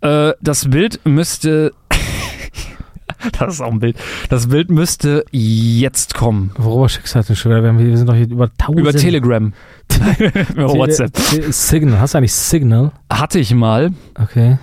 Äh, 0.00 0.32
das 0.42 0.68
Bild 0.68 1.00
müsste. 1.04 1.72
das 3.38 3.54
ist 3.54 3.60
auch 3.60 3.70
ein 3.70 3.78
Bild. 3.78 3.96
Das 4.28 4.48
Bild 4.48 4.68
müsste 4.68 5.24
jetzt 5.30 6.12
kommen. 6.14 6.50
Worüber 6.58 6.88
schickst 6.88 7.14
du 7.14 7.20
das 7.20 7.28
denn 7.28 7.36
schon? 7.36 7.78
Wir 7.78 7.96
sind 7.96 8.08
doch 8.08 8.16
hier 8.16 8.28
über 8.28 8.50
tausend... 8.58 8.80
Über 8.80 8.92
Telegram. 8.92 9.52
Über 10.54 10.68
WhatsApp. 10.74 11.12
Tele- 11.14 11.52
Signal. 11.52 12.00
Hast 12.00 12.14
du 12.14 12.18
eigentlich 12.18 12.32
Signal? 12.34 12.90
Hatte 13.10 13.38
ich 13.38 13.54
mal 13.54 13.92
Okay. 14.20 14.58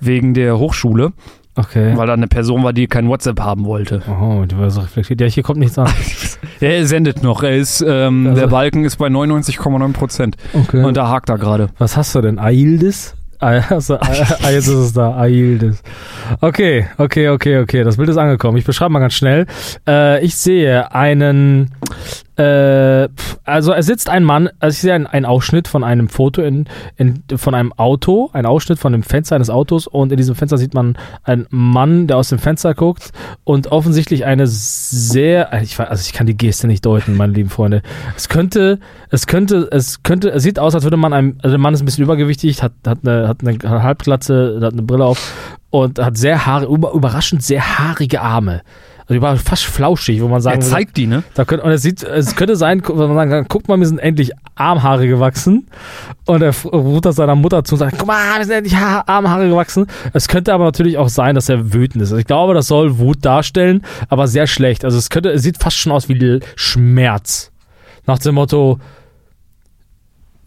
wegen 0.00 0.32
der 0.32 0.58
Hochschule, 0.58 1.12
Okay. 1.58 1.92
weil 1.96 2.06
da 2.06 2.12
eine 2.14 2.28
Person 2.28 2.62
war, 2.64 2.72
die 2.72 2.86
kein 2.86 3.08
WhatsApp 3.08 3.40
haben 3.40 3.64
wollte. 3.64 4.00
Oh, 4.08 4.44
du 4.46 4.58
warst 4.58 4.76
so 4.76 4.82
reflektiert. 4.82 5.20
Ja, 5.20 5.26
hier 5.26 5.42
kommt 5.42 5.58
nichts 5.58 5.76
an. 5.78 5.88
Er 6.60 6.86
sendet 6.86 7.22
noch. 7.22 7.42
Er 7.42 7.56
ist, 7.56 7.84
ähm, 7.86 8.26
Also- 8.28 8.40
der 8.40 8.46
Balken 8.48 8.84
ist 8.84 8.96
bei 8.96 9.08
99,9 9.08 9.92
Prozent. 9.92 10.36
Okay. 10.52 10.82
Und 10.84 10.96
da 10.96 11.08
hakt 11.08 11.28
er 11.30 11.38
gerade. 11.38 11.68
Was 11.78 11.96
hast 11.96 12.14
du 12.14 12.20
denn? 12.20 12.38
Aildes? 12.38 13.14
Ah, 13.40 13.60
Also, 13.70 13.94
jetzt 13.94 14.40
ist 14.66 14.68
es 14.68 14.92
da. 14.92 15.16
Aildes. 15.16 15.82
Okay, 16.40 16.86
okay, 16.98 17.28
okay, 17.28 17.58
okay. 17.58 17.84
Das 17.84 17.96
Bild 17.96 18.08
ist 18.08 18.16
angekommen. 18.16 18.56
Ich 18.58 18.64
beschreibe 18.64 18.90
mal 18.92 18.98
ganz 18.98 19.14
schnell. 19.14 19.46
Äh, 19.86 20.24
ich 20.24 20.34
sehe 20.36 20.92
einen 20.92 21.70
Äh, 22.38 23.08
also 23.44 23.72
er 23.72 23.82
sitzt 23.82 24.08
ein 24.08 24.22
Mann, 24.22 24.48
also 24.60 24.74
ich 24.74 24.80
sehe 24.80 24.94
einen, 24.94 25.06
einen 25.06 25.26
Ausschnitt 25.26 25.66
von 25.66 25.82
einem 25.82 26.08
Foto 26.08 26.40
in, 26.42 26.66
in, 26.96 27.24
von 27.36 27.54
einem 27.54 27.72
Auto, 27.72 28.30
ein 28.32 28.46
Ausschnitt 28.46 28.78
von 28.78 28.92
dem 28.92 29.02
Fenster 29.02 29.34
eines 29.34 29.50
Autos 29.50 29.86
und 29.88 30.12
in 30.12 30.16
diesem 30.18 30.34
Fenster 30.36 30.56
sieht 30.56 30.72
man 30.72 30.96
einen 31.24 31.46
Mann, 31.50 32.06
der 32.06 32.16
aus 32.16 32.28
dem 32.28 32.38
Fenster 32.38 32.74
guckt 32.74 33.10
und 33.44 33.72
offensichtlich 33.72 34.24
eine 34.24 34.46
sehr, 34.46 35.50
ich, 35.62 35.74
weiß- 35.74 35.84
also 35.86 36.02
ich 36.06 36.12
kann 36.12 36.26
die 36.28 36.36
Geste 36.36 36.68
nicht 36.68 36.86
deuten, 36.86 37.16
meine 37.16 37.32
lieben 37.32 37.50
Freunde. 37.50 37.82
Es 38.16 38.28
könnte, 38.28 38.78
es 39.10 39.26
könnte, 39.26 39.68
es 39.72 40.02
könnte, 40.04 40.30
es 40.30 40.42
sieht 40.44 40.58
aus, 40.60 40.74
als 40.76 40.84
würde 40.84 40.96
man 40.96 41.12
einem, 41.12 41.38
also 41.42 41.50
der 41.50 41.58
Mann 41.58 41.74
ist 41.74 41.82
ein 41.82 41.86
bisschen 41.86 42.04
übergewichtig, 42.04 42.62
hat, 42.62 42.72
hat 42.86 42.98
eine, 43.04 43.26
hat 43.26 43.38
eine 43.42 43.82
Halbglatze, 43.82 44.60
hat 44.62 44.74
eine 44.74 44.82
Brille 44.82 45.04
auf 45.06 45.58
und 45.70 45.98
hat 45.98 46.16
sehr 46.16 46.46
haare, 46.46 46.66
über, 46.66 46.92
überraschend 46.92 47.42
sehr 47.42 47.78
haarige 47.78 48.20
Arme. 48.20 48.62
Also 49.08 49.16
über, 49.16 49.36
fast 49.36 49.64
flauschig, 49.64 50.20
wo 50.20 50.28
man 50.28 50.42
sagen 50.42 50.60
Er 50.60 50.66
zeigt 50.66 50.98
die, 50.98 51.06
ne? 51.06 51.22
da 51.32 51.46
könnte, 51.46 51.64
und 51.64 51.72
es 51.72 51.80
sieht, 51.80 52.02
es 52.02 52.36
könnte 52.36 52.56
sein, 52.56 52.82
wenn 52.86 52.96
man 52.96 53.16
sagen 53.16 53.30
kann, 53.30 53.46
guck 53.48 53.66
mal, 53.66 53.78
mir 53.78 53.86
sind 53.86 53.98
endlich 53.98 54.32
Armhaare 54.54 55.08
gewachsen. 55.08 55.66
Und 56.26 56.42
er 56.42 56.54
ruft 56.54 57.06
das 57.06 57.16
seiner 57.16 57.34
Mutter 57.34 57.64
zu 57.64 57.76
und 57.76 57.78
sagt, 57.78 57.96
guck 57.98 58.06
mal, 58.06 58.38
mir 58.38 58.44
sind 58.44 58.54
endlich 58.54 58.76
ha 58.76 59.04
Armhaare 59.06 59.48
gewachsen. 59.48 59.86
Es 60.12 60.28
könnte 60.28 60.52
aber 60.52 60.64
natürlich 60.64 60.98
auch 60.98 61.08
sein, 61.08 61.34
dass 61.34 61.48
er 61.48 61.72
wütend 61.72 62.02
ist. 62.02 62.10
Also 62.10 62.18
ich 62.18 62.26
glaube, 62.26 62.52
das 62.52 62.66
soll 62.66 62.98
Wut 62.98 63.24
darstellen, 63.24 63.82
aber 64.10 64.28
sehr 64.28 64.46
schlecht. 64.46 64.84
Also 64.84 64.98
es 64.98 65.08
könnte, 65.08 65.30
es 65.30 65.42
sieht 65.42 65.56
fast 65.56 65.78
schon 65.78 65.92
aus 65.92 66.10
wie 66.10 66.40
Schmerz. 66.54 67.50
Nach 68.06 68.18
dem 68.18 68.34
Motto, 68.34 68.78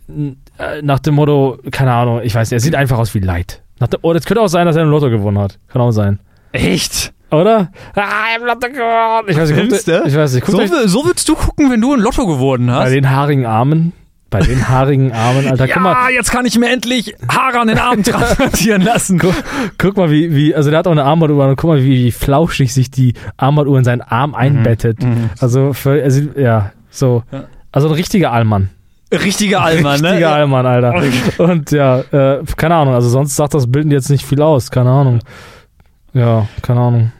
äh, 0.08 0.82
nach 0.84 1.00
dem 1.00 1.16
Motto, 1.16 1.58
keine 1.72 1.94
Ahnung, 1.94 2.22
ich 2.24 2.36
weiß 2.36 2.52
nicht, 2.52 2.58
er 2.58 2.62
sieht 2.62 2.76
einfach 2.76 3.00
aus 3.00 3.16
wie 3.16 3.20
Leid. 3.20 3.64
Nach 3.80 3.88
dem, 3.88 4.00
oder 4.04 4.20
es 4.20 4.26
könnte 4.26 4.42
auch 4.42 4.48
sein, 4.48 4.68
dass 4.68 4.76
er 4.76 4.84
im 4.84 4.90
Lotto 4.90 5.10
gewonnen 5.10 5.40
hat. 5.40 5.58
Kann 5.68 5.82
auch 5.82 5.92
sein. 5.92 6.20
Echt? 6.52 7.14
Oder? 7.32 7.72
Ah, 7.96 8.02
ich 8.36 8.42
hab 8.42 8.46
Lotto 8.46 8.68
gewonnen. 8.72 9.28
Ich 9.30 9.38
weiß 9.38 9.50
nicht, 9.50 9.58
guckt, 9.60 9.82
Findest 9.82 9.88
du? 9.88 10.04
ich 10.06 10.16
weiß 10.16 10.34
nicht, 10.34 10.46
guckt 10.46 10.58
So, 10.58 10.64
euch- 10.64 10.72
wi- 10.72 10.88
so 10.88 11.06
würdest 11.06 11.28
du 11.30 11.36
gucken, 11.36 11.72
wenn 11.72 11.80
du 11.82 11.94
ein 11.94 12.00
Lotto 12.00 12.26
gewonnen 12.28 12.68
bei 12.68 12.74
hast? 12.74 12.92
den 12.92 13.10
haarigen 13.10 13.46
Armen. 13.46 13.94
Bei 14.30 14.40
den 14.40 14.70
haarigen 14.70 15.12
Armen, 15.12 15.46
Alter. 15.48 15.66
ja, 15.66 15.74
Guck 15.74 15.84
mal, 15.84 16.10
jetzt 16.12 16.32
kann 16.32 16.46
ich 16.46 16.58
mir 16.58 16.70
endlich 16.70 17.16
Haare 17.28 17.60
an 17.60 17.68
den 17.68 17.78
Armen 17.80 18.02
transplantieren 18.04 18.82
lassen. 18.82 19.22
guck 19.78 19.98
mal, 19.98 20.10
wie, 20.10 20.34
wie, 20.34 20.56
also 20.56 20.70
der 20.70 20.80
hat 20.80 20.88
auch 20.88 20.92
eine 20.94 21.04
Armbanduhr 21.04 21.46
und 21.48 21.58
guck 21.58 21.70
mal, 21.70 21.84
wie, 21.84 22.06
wie 22.06 22.12
flauschig 22.14 22.74
sich 22.74 22.90
die 22.92 23.14
Armbanduhr 23.36 23.78
in 23.78 23.84
seinen 23.84 24.00
Arm 24.02 24.34
einbettet. 24.34 25.00
Also, 25.42 25.74
für, 25.74 26.02
also, 26.02 26.22
ja, 26.38 26.72
so. 26.90 27.24
Also 27.74 27.90
ein 27.90 27.94
richtiger 27.94 28.32
Allmann. 28.32 28.70
Richtiger 29.14 29.62
Allmann, 29.64 30.00
ne? 30.00 30.12
Richtiger 30.12 30.32
Allmann, 30.34 30.66
Alter. 30.66 31.04
Und 31.40 31.72
ja, 31.72 32.00
äh, 32.00 32.42
keine 32.56 32.76
Ahnung, 32.76 32.94
also 32.94 33.10
sonst 33.10 33.36
sagt 33.36 33.54
das 33.54 33.70
Bild 33.70 33.92
jetzt 33.92 34.10
nicht 34.10 34.26
viel 34.26 34.42
aus, 34.42 34.72
keine 34.72 34.90
Ahnung. 34.92 35.20
Ja, 36.14 36.48
keine 36.62 36.80
Ahnung. 36.80 37.12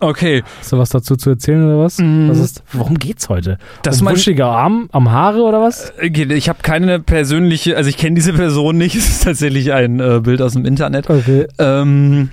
Okay. 0.00 0.42
Hast 0.58 0.72
du 0.72 0.78
was 0.78 0.88
dazu 0.88 1.16
zu 1.16 1.30
erzählen 1.30 1.62
oder 1.64 1.78
was? 1.78 1.98
Mm. 1.98 2.28
was 2.28 2.38
ist, 2.38 2.62
worum 2.72 2.98
geht's 2.98 3.28
heute? 3.28 3.58
Das 3.82 4.00
um 4.00 4.08
wuschiger 4.08 4.46
Arm 4.46 4.88
am 4.92 5.10
Haare 5.10 5.42
oder 5.42 5.60
was? 5.60 5.92
Okay, 5.98 6.24
ich 6.32 6.48
habe 6.48 6.60
keine 6.62 7.00
persönliche, 7.00 7.76
also 7.76 7.90
ich 7.90 7.98
kenne 7.98 8.14
diese 8.14 8.32
Person 8.32 8.78
nicht, 8.78 8.94
es 8.96 9.08
ist 9.08 9.24
tatsächlich 9.24 9.72
ein 9.72 10.00
äh, 10.00 10.20
Bild 10.22 10.40
aus 10.40 10.54
dem 10.54 10.64
Internet. 10.64 11.10
Okay. 11.10 11.46
Ähm, 11.58 12.30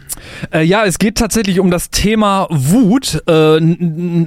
äh, 0.53 0.63
ja, 0.63 0.85
es 0.85 0.97
geht 0.97 1.17
tatsächlich 1.17 1.59
um 1.59 1.69
das 1.69 1.89
Thema 1.89 2.47
Wut. 2.49 3.21
Äh, 3.27 3.57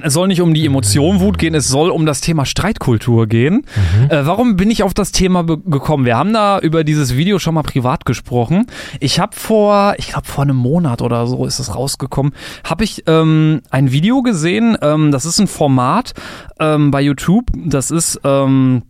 es 0.03 0.13
soll 0.13 0.27
nicht 0.27 0.41
um 0.41 0.53
die 0.53 0.65
Emotion 0.65 1.19
Wut 1.19 1.39
gehen, 1.39 1.55
es 1.55 1.67
soll 1.67 1.89
um 1.89 2.05
das 2.05 2.21
Thema 2.21 2.45
Streitkultur 2.45 3.25
gehen. 3.25 3.65
Äh, 4.09 4.19
warum 4.23 4.55
bin 4.55 4.69
ich 4.69 4.83
auf 4.83 4.93
das 4.93 5.11
Thema 5.11 5.43
gekommen? 5.43 6.05
Wir 6.05 6.15
haben 6.15 6.31
da 6.31 6.59
über 6.59 6.83
dieses 6.83 7.17
Video 7.17 7.39
schon 7.39 7.55
mal 7.55 7.63
privat 7.63 8.05
gesprochen. 8.05 8.67
Ich 8.99 9.19
habe 9.19 9.35
vor, 9.35 9.95
ich 9.97 10.09
glaube 10.09 10.27
vor 10.27 10.43
einem 10.43 10.57
Monat 10.57 11.01
oder 11.01 11.25
so 11.25 11.45
ist 11.45 11.59
es 11.59 11.75
rausgekommen, 11.75 12.33
habe 12.63 12.83
ich 12.83 13.03
ähm, 13.07 13.30
ein 13.69 13.91
Video 13.91 14.21
gesehen. 14.21 14.77
Ähm, 14.81 15.11
das 15.11 15.25
ist 15.25 15.39
ein 15.39 15.47
Format 15.47 16.13
ähm, 16.59 16.91
bei 16.91 17.01
YouTube. 17.01 17.45
Das 17.53 17.91
ist 17.91 18.19
ähm, 18.23 18.83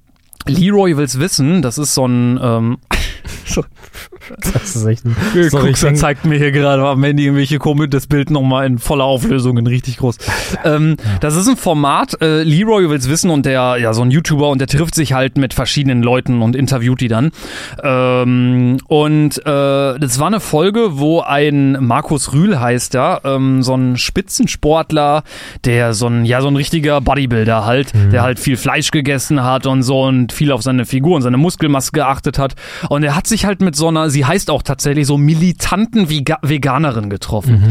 Leroy 0.48 0.98
will's 0.98 1.19
wissen. 1.19 1.62
Das 1.62 1.77
ist 1.77 1.93
so 1.93 2.07
ein 2.07 2.39
ähm, 2.41 2.77
Das 4.54 4.75
ist 4.75 4.86
echt 4.86 5.06
ein, 5.06 5.16
Sorry, 5.50 5.72
häng- 5.74 5.96
zeigt 5.96 6.25
mir 6.25 6.38
hier 6.38 6.51
gerade 6.51 6.84
am 6.86 7.04
Handy 7.04 7.24
irgendwelche 7.25 7.58
komisch, 7.60 7.90
das 7.90 8.08
Bild 8.08 8.30
nochmal 8.32 8.66
in 8.68 8.78
voller 8.80 9.06
Auflösung, 9.06 9.58
in 9.58 9.68
richtig 9.68 9.98
groß. 9.98 10.18
Ähm, 10.63 10.98
Das 11.20 11.36
ist 11.36 11.48
ein 11.48 11.58
Format, 11.58 12.22
äh, 12.22 12.44
Leroy 12.44 12.90
will's 12.90 13.10
wissen 13.10 13.30
und 13.32 13.46
der, 13.46 13.78
ja, 13.80 13.94
so 13.94 14.01
ein 14.01 14.12
YouTuber 14.12 14.50
und 14.50 14.60
der 14.60 14.68
trifft 14.68 14.96
sich 14.96 15.13
halt 15.13 15.38
mit 15.38 15.54
verschiedenen 15.54 16.04
Leuten 16.04 16.42
und 16.42 16.56
interviewt 16.56 17.01
die 17.01 17.08
dann. 17.08 17.32
Ähm, 17.84 18.78
und 18.88 19.38
äh, 19.40 20.00
das 20.00 20.20
war 20.20 20.28
eine 20.28 20.40
Folge, 20.40 21.00
wo 21.00 21.22
ein 21.22 21.78
Markus 21.84 22.34
Rühl 22.34 22.60
heißt 22.60 22.96
er, 22.96 23.22
ähm, 23.24 23.63
so 23.63 23.75
ein 23.75 23.98
Spitzensportler, 23.98 25.24
der 25.66 25.94
so 25.94 26.07
ein, 26.07 26.25
ja, 26.25 26.42
so 26.42 26.48
ein 26.48 26.55
richtiger 26.55 27.01
Bodybuilder 27.01 27.66
halt, 27.66 27.92
der 28.12 28.22
halt 28.24 28.40
viel 28.40 28.57
Fleisch 28.57 28.92
gegessen 28.92 29.44
hat 29.44 29.66
und 29.66 29.84
so 29.84 30.01
und 30.03 30.31
viel 30.34 30.51
auf 30.51 30.62
seine 30.62 30.86
Figur 30.86 31.16
und 31.16 31.22
seine 31.22 31.38
Muskelmasse 31.38 31.92
geachtet 31.92 32.38
hat. 32.38 32.55
Und 32.90 33.03
er 33.03 33.16
hat 33.16 33.27
sich 33.27 33.46
halt 33.46 33.62
mit 33.62 33.75
so 33.75 33.88
einer, 33.88 34.10
sie 34.11 34.25
heißt 34.25 34.50
auch 34.50 34.61
tatsächlich 34.61 35.07
so 35.07 35.17
militanten 35.17 36.09
Vega 36.09 36.37
Veganerin 36.43 37.09
getroffen. 37.09 37.63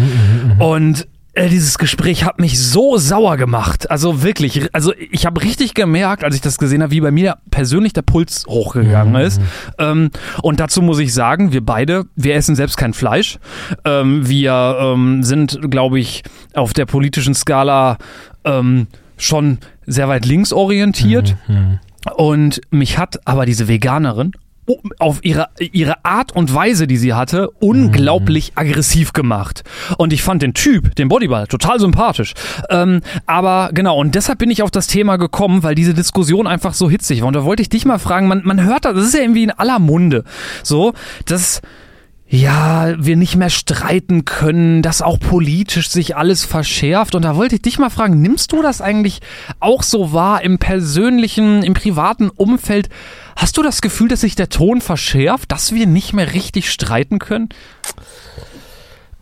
Und 0.59 1.07
äh, 1.33 1.49
dieses 1.49 1.79
Gespräch 1.79 2.25
hat 2.25 2.41
mich 2.41 2.59
so 2.59 2.97
sauer 2.97 3.37
gemacht. 3.37 3.91
Also 3.91 4.23
wirklich, 4.23 4.69
also 4.75 4.93
ich 5.11 5.27
habe 5.27 5.43
richtig 5.43 5.75
gemerkt, 5.75 6.25
als 6.25 6.35
ich 6.35 6.41
das 6.41 6.59
gesehen 6.59 6.83
habe, 6.83 6.91
wie 6.91 7.01
bei 7.01 7.13
mir 7.13 7.37
persönlich 7.51 7.93
der 7.93 8.03
Puls 8.03 8.45
hochgegangen 8.49 9.15
ist. 9.15 9.41
Ähm, 9.79 10.11
und 10.43 10.59
dazu 10.59 10.83
muss 10.83 10.99
ich 10.99 11.15
sagen, 11.15 11.53
wir 11.53 11.65
beide, 11.65 12.07
wir 12.17 12.35
essen 12.35 12.57
selbst 12.57 12.77
kein 12.77 12.95
Fleisch. 12.95 13.39
Ähm, 13.85 14.29
wir 14.29 14.77
ähm, 14.81 15.23
sind, 15.23 15.61
glaube 15.71 16.01
ich, 16.01 16.25
auf 16.55 16.73
der 16.73 16.87
politischen 16.87 17.35
Skala 17.35 17.99
ähm, 18.45 18.89
schon 19.17 19.59
sehr 19.87 20.09
weit 20.09 20.27
links 20.27 20.53
orientiert. 20.53 21.37
Und 22.17 22.61
mich 22.71 22.99
hat 22.99 23.27
aber 23.27 23.47
diese 23.47 23.69
Veganerin 23.69 24.33
auf 24.99 25.21
ihre, 25.23 25.49
ihre 25.59 26.05
Art 26.05 26.35
und 26.35 26.55
Weise, 26.55 26.87
die 26.87 26.97
sie 26.97 27.15
hatte, 27.15 27.51
unglaublich 27.61 28.53
aggressiv 28.55 29.13
gemacht. 29.13 29.63
Und 29.99 30.13
ich 30.13 30.23
fand 30.23 30.43
den 30.43 30.55
Typ, 30.55 30.95
den 30.97 31.09
Bodybuilder, 31.09 31.47
total 31.47 31.81
sympathisch. 31.81 32.35
Ähm, 32.69 33.01
aber 33.27 33.71
genau, 33.73 33.99
und 33.99 34.15
deshalb 34.15 34.39
bin 34.39 34.51
ich 34.51 34.63
auf 34.63 34.71
das 34.71 34.87
Thema 34.87 35.17
gekommen, 35.17 35.63
weil 35.63 35.75
diese 35.75 35.95
Diskussion 35.95 36.47
einfach 36.47 36.75
so 36.75 36.91
hitzig 36.91 37.21
war. 37.21 37.29
Und 37.29 37.35
da 37.35 37.45
wollte 37.45 37.63
ich 37.63 37.69
dich 37.69 37.85
mal 37.85 37.99
fragen, 37.99 38.29
man, 38.29 38.43
man 38.45 38.63
hört 38.63 38.85
das, 38.85 38.95
das 38.95 39.05
ist 39.07 39.15
ja 39.15 39.21
irgendwie 39.21 39.45
in 39.45 39.51
aller 39.51 39.79
Munde. 39.79 40.25
So, 40.63 40.93
dass 41.27 41.61
ja, 42.33 42.95
wir 42.97 43.17
nicht 43.17 43.35
mehr 43.35 43.51
streiten 43.51 44.25
können, 44.25 44.83
dass 44.83 45.03
auch 45.03 45.19
politisch 45.19 45.91
sich 45.91 46.17
alles 46.17 46.45
verschärft. 46.45 47.17
Und 47.17 47.23
da 47.23 47.35
wollte 47.35 47.57
ich 47.57 47.63
dich 47.63 47.81
mal 47.81 47.91
fragen, 47.91 48.23
nimmst 48.23 48.53
du 48.53 48.63
das 48.63 48.81
eigentlich 48.81 49.21
auch 49.59 49.83
so 49.83 50.13
wahr 50.13 50.43
im 50.43 50.59
persönlichen, 50.59 51.65
im 51.65 51.75
privaten 51.75 52.31
Umfeld? 52.31 52.89
Hast 53.35 53.57
du 53.57 53.65
das 53.65 53.81
Gefühl, 53.81 54.07
dass 54.07 54.21
sich 54.21 54.37
der 54.37 54.49
Ton 54.49 54.81
verschärft, 54.81 55.51
dass 55.51 55.75
wir 55.75 55.89
nicht 55.89 56.13
mehr 56.13 56.33
richtig 56.33 56.71
streiten 56.71 57.19
können? 57.19 57.49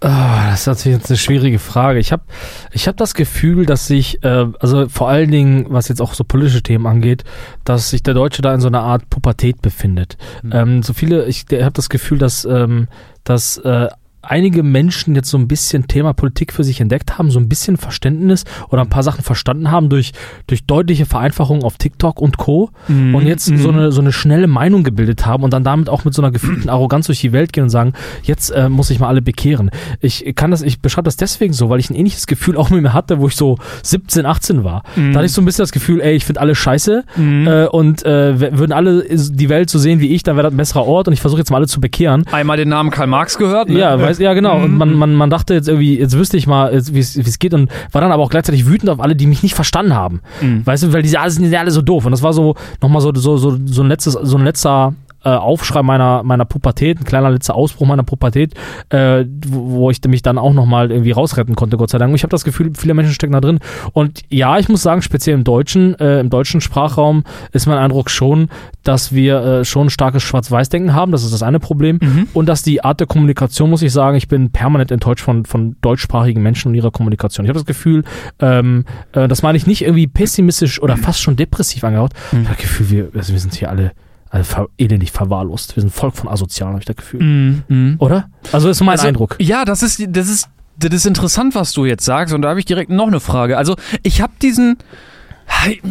Ah, 0.01 0.51
das 0.51 0.61
ist 0.61 0.67
natürlich 0.69 0.99
jetzt 0.99 1.11
eine 1.11 1.17
schwierige 1.17 1.59
Frage. 1.59 1.99
Ich 1.99 2.13
habe 2.13 2.23
ich 2.71 2.87
hab 2.87 2.97
das 2.97 3.15
Gefühl, 3.15 3.67
dass 3.67 3.89
sich, 3.89 4.23
äh, 4.23 4.47
also 4.61 4.89
vor 4.89 5.09
allen 5.09 5.31
Dingen, 5.31 5.67
was 5.71 5.89
jetzt 5.89 6.01
auch 6.01 6.15
so 6.15 6.23
politische 6.23 6.63
Themen 6.63 6.87
angeht, 6.87 7.25
dass 7.65 7.91
sich 7.91 8.05
der 8.05 8.15
Deutsche 8.15 8.41
da 8.41 8.55
in 8.55 8.61
so 8.61 8.69
einer 8.69 8.83
Art 8.83 9.11
Pubertät 9.11 9.61
befindet. 9.61 10.17
Ähm, 10.53 10.85
so 10.85 10.93
viele, 10.93 11.27
ich 11.27 11.47
habe 11.51 11.73
das 11.73 11.89
Gefühl, 11.89 12.19
dass, 12.19 12.45
ähm, 12.45 12.87
dass 13.25 13.59
äh, 13.59 13.89
einige 14.29 14.63
Menschen 14.63 15.15
jetzt 15.15 15.31
so 15.31 15.39
ein 15.39 15.49
bisschen 15.49 15.89
Thema 15.89 16.13
Politik 16.13 16.53
für 16.53 16.65
sich 16.65 16.81
entdeckt 16.81 17.19
haben, 17.19 17.31
so 17.31 17.39
ein 17.39 17.49
bisschen 17.49 17.77
Verständnis 17.77 18.45
oder 18.69 18.83
ein 18.83 18.89
paar 18.89 19.03
Sachen 19.03 19.25
verstanden 19.25 19.71
haben 19.71 19.89
durch, 19.89 20.13
durch 20.47 20.65
deutliche 20.65 21.07
Vereinfachungen 21.07 21.63
auf 21.63 21.79
TikTok 21.79 22.21
und 22.21 22.37
Co. 22.37 22.71
und 22.89 23.27
jetzt 23.27 23.47
so, 23.47 23.71
eine, 23.71 23.93
so 23.93 24.01
eine 24.01 24.13
schnelle 24.13 24.47
Meinung 24.47 24.85
gebildet 24.85 25.27
haben 25.27 25.43
und 25.43 25.53
dann 25.53 25.65
damit 25.65 25.89
auch 25.89 26.05
mit 26.05 26.15
so 26.15 26.23
einer 26.23 26.31
gefühlten 26.31 26.69
Arroganz 26.69 27.07
durch 27.07 27.21
die 27.21 27.33
Welt 27.33 27.53
gehen 27.53 27.65
und 27.65 27.71
sagen, 27.71 27.93
jetzt 28.23 28.51
äh, 28.51 28.69
muss 28.69 28.91
ich 28.91 28.99
mal 29.01 29.09
alle 29.09 29.23
bekehren. 29.23 29.71
Ich 30.01 30.33
kann 30.35 30.51
das, 30.51 30.63
ich 30.63 30.81
beschreibe 30.81 31.05
das 31.05 31.17
deswegen 31.17 31.53
so, 31.53 31.71
weil 31.71 31.81
ich 31.81 31.91
ein 31.91 31.95
ähnliches 31.95 32.27
Gefühl 32.27 32.57
auch 32.57 32.71
mit 32.71 32.83
mir 32.83 32.93
hatte, 32.93 33.21
wo 33.21 33.29
ich 33.29 33.37
so 33.37 33.59
17, 33.83 34.27
18 34.27 34.65
war. 34.65 34.83
Da 34.95 35.19
hatte 35.19 35.27
ich 35.27 35.33
so 35.33 35.43
ein 35.43 35.45
bisschen 35.45 35.63
das 35.63 35.73
Gefühl, 35.73 36.01
ey, 36.01 36.15
ich 36.15 36.25
finde 36.25 36.41
alle 36.41 36.55
scheiße 36.55 37.05
äh, 37.19 37.67
und 37.67 38.05
äh, 38.05 38.59
würden 38.59 38.73
alle 38.73 39.05
die 39.09 39.49
Welt 39.49 39.71
so 39.71 39.79
sehen 39.79 40.01
wie 40.01 40.15
ich, 40.15 40.23
dann 40.23 40.37
wäre 40.37 40.45
das 40.45 40.55
ein 40.55 40.57
besserer 40.57 40.85
Ort 40.87 41.09
und 41.09 41.15
ich 41.15 41.21
versuche 41.21 41.41
jetzt 41.41 41.51
mal 41.51 41.59
alle 41.59 41.67
zu 41.67 41.81
bekehren. 41.81 42.25
Einmal 42.31 42.57
den 42.57 42.69
Namen 42.69 42.91
Karl 42.91 43.07
Marx 43.07 43.39
gehört? 43.39 43.69
Ne? 43.69 43.79
Ja, 43.79 44.01
weiß, 44.01 44.18
ja, 44.19 44.35
genau. 44.35 44.63
Und 44.63 44.77
man, 44.77 44.95
man, 44.95 45.15
man 45.15 45.31
dachte 45.31 45.55
jetzt 45.55 45.69
irgendwie, 45.69 45.99
jetzt 45.99 46.17
wüsste 46.17 46.37
ich 46.37 46.47
mal, 46.47 46.73
wie 46.93 46.99
es 46.99 47.17
wie 47.17 47.21
es 47.21 47.39
geht 47.39 47.55
und 47.55 47.71
war 47.93 48.01
dann 48.01 48.13
aber 48.13 48.23
auch 48.23 48.31
gleichzeitig 48.31 48.67
wütend 48.67 48.91
auf 48.91 49.01
alle, 49.01 49.17
die 49.17 49.27
mich 49.27 49.43
nicht 49.43 49.55
verstanden 49.55 49.95
haben. 49.95 50.21
Weißt 50.65 50.83
du, 50.83 50.93
weil 50.93 51.03
diese 51.03 51.21
alle 51.21 51.31
sind 51.31 51.51
ja 51.51 51.61
alle 51.61 51.71
so 51.71 51.83
doof. 51.83 52.05
Und 52.05 52.13
das 52.13 52.23
war 52.23 52.33
so 52.33 52.55
nochmal 52.81 53.01
so, 53.03 53.13
so, 53.15 53.37
so, 53.37 53.59
so 53.65 53.83
ein 53.83 53.89
letztes, 53.89 54.15
so 54.15 54.37
ein 54.37 54.45
letzter, 54.45 54.95
äh, 55.29 55.37
Aufschrei 55.37 55.83
meiner, 55.83 56.23
meiner 56.23 56.45
Pubertät, 56.45 57.01
ein 57.01 57.05
kleiner 57.05 57.31
letzter 57.31 57.55
Ausbruch 57.55 57.87
meiner 57.87 58.03
Pubertät, 58.03 58.55
äh, 58.91 59.25
wo, 59.47 59.71
wo 59.71 59.91
ich 59.91 60.03
mich 60.07 60.23
dann 60.23 60.39
auch 60.39 60.53
nochmal 60.53 60.91
irgendwie 60.91 61.11
rausretten 61.11 61.55
konnte, 61.55 61.77
Gott 61.77 61.91
sei 61.91 61.99
Dank. 61.99 62.11
Und 62.11 62.17
ich 62.17 62.23
habe 62.23 62.31
das 62.31 62.45
Gefühl, 62.45 62.73
viele 62.77 62.95
Menschen 62.95 63.15
stecken 63.15 63.33
da 63.33 63.41
drin. 63.41 63.59
Und 63.93 64.23
ja, 64.31 64.59
ich 64.59 64.69
muss 64.69 64.83
sagen, 64.83 65.03
speziell 65.03 65.35
im 65.35 65.45
deutschen, 65.45 65.99
äh, 65.99 66.21
im 66.21 66.31
deutschen 66.31 66.61
Sprachraum 66.61 67.25
ist 67.53 67.67
mein 67.67 67.79
Eindruck 67.79 68.11
schon, 68.11 68.49
dass 68.83 69.13
wir 69.13 69.41
äh, 69.43 69.65
schon 69.65 69.87
ein 69.87 69.91
starkes 69.91 70.23
Schwarz-Weiß-Denken 70.23 70.95
haben. 70.95 71.13
Das 71.13 71.25
ist 71.25 71.33
das 71.33 71.43
eine 71.43 71.61
Problem. 71.61 71.99
Und 72.33 72.49
dass 72.49 72.63
die 72.63 72.83
Art 72.85 73.01
der 73.01 73.07
Kommunikation, 73.07 73.71
muss 73.71 73.83
ich 73.83 73.93
sagen, 73.93 74.17
ich 74.17 74.29
bin 74.29 74.51
permanent 74.51 74.91
enttäuscht 74.91 75.23
von, 75.23 75.45
von 75.45 75.77
deutschsprachigen 75.81 76.43
Menschen 76.43 76.69
und 76.69 76.75
ihrer 76.75 76.91
Kommunikation. 76.91 77.45
Ich 77.45 77.51
habe 77.51 77.59
das 77.59 77.67
Gefühl, 77.67 78.05
ähm, 78.41 78.85
äh, 79.13 79.29
das 79.29 79.43
meine 79.43 79.59
ich 79.59 79.67
nicht 79.67 79.83
irgendwie 79.83 80.07
pessimistisch 80.07 80.81
oder 80.81 80.97
fast 80.97 81.21
schon 81.21 81.37
depressiv 81.37 81.85
angehaucht. 81.85 82.13
Ich 82.33 82.39
habe 82.39 82.49
das 82.49 82.59
Gefühl, 82.59 82.91
wir, 82.91 83.09
also 83.15 83.33
wir 83.33 83.41
sind 83.41 83.55
hier 83.55 83.71
alle, 83.71 83.93
alle 84.31 84.45
ver 84.45 84.69
elendig 84.79 85.13
verwahrlost. 85.13 85.77
Wir 85.77 85.81
sind 85.83 85.91
Volk 85.91 86.17
von 86.17 86.29
Asozialen, 86.29 86.73
habe 86.75 86.81
ich 86.81 86.87
das 86.87 86.97
Gefühl. 86.97 87.23
Mhm. 87.23 87.63
Mhm. 87.69 87.97
Oder? 87.99 88.29
Also 88.53 88.69
ist 88.69 88.81
mein 88.81 88.91
Also, 88.91 89.07
Eindruck. 89.09 89.37
Ja, 89.39 89.65
das 89.65 89.83
ist, 89.83 90.03
das 90.09 90.29
ist, 90.29 90.49
das 90.79 90.93
ist 90.93 91.07
interessant, 91.07 91.55
was 91.55 91.73
du 91.73 91.87
jetzt 91.87 92.05
sagst. 92.05 92.35
Und 92.35 92.43
da 92.43 92.51
habe 92.51 92.59
ich 92.61 92.67
direkt 92.67 92.91
noch 92.91 93.07
eine 93.07 93.21
Frage. 93.21 93.57
Also, 93.59 93.77
ich 94.03 94.21
habe 94.21 94.33
diesen. 94.41 94.79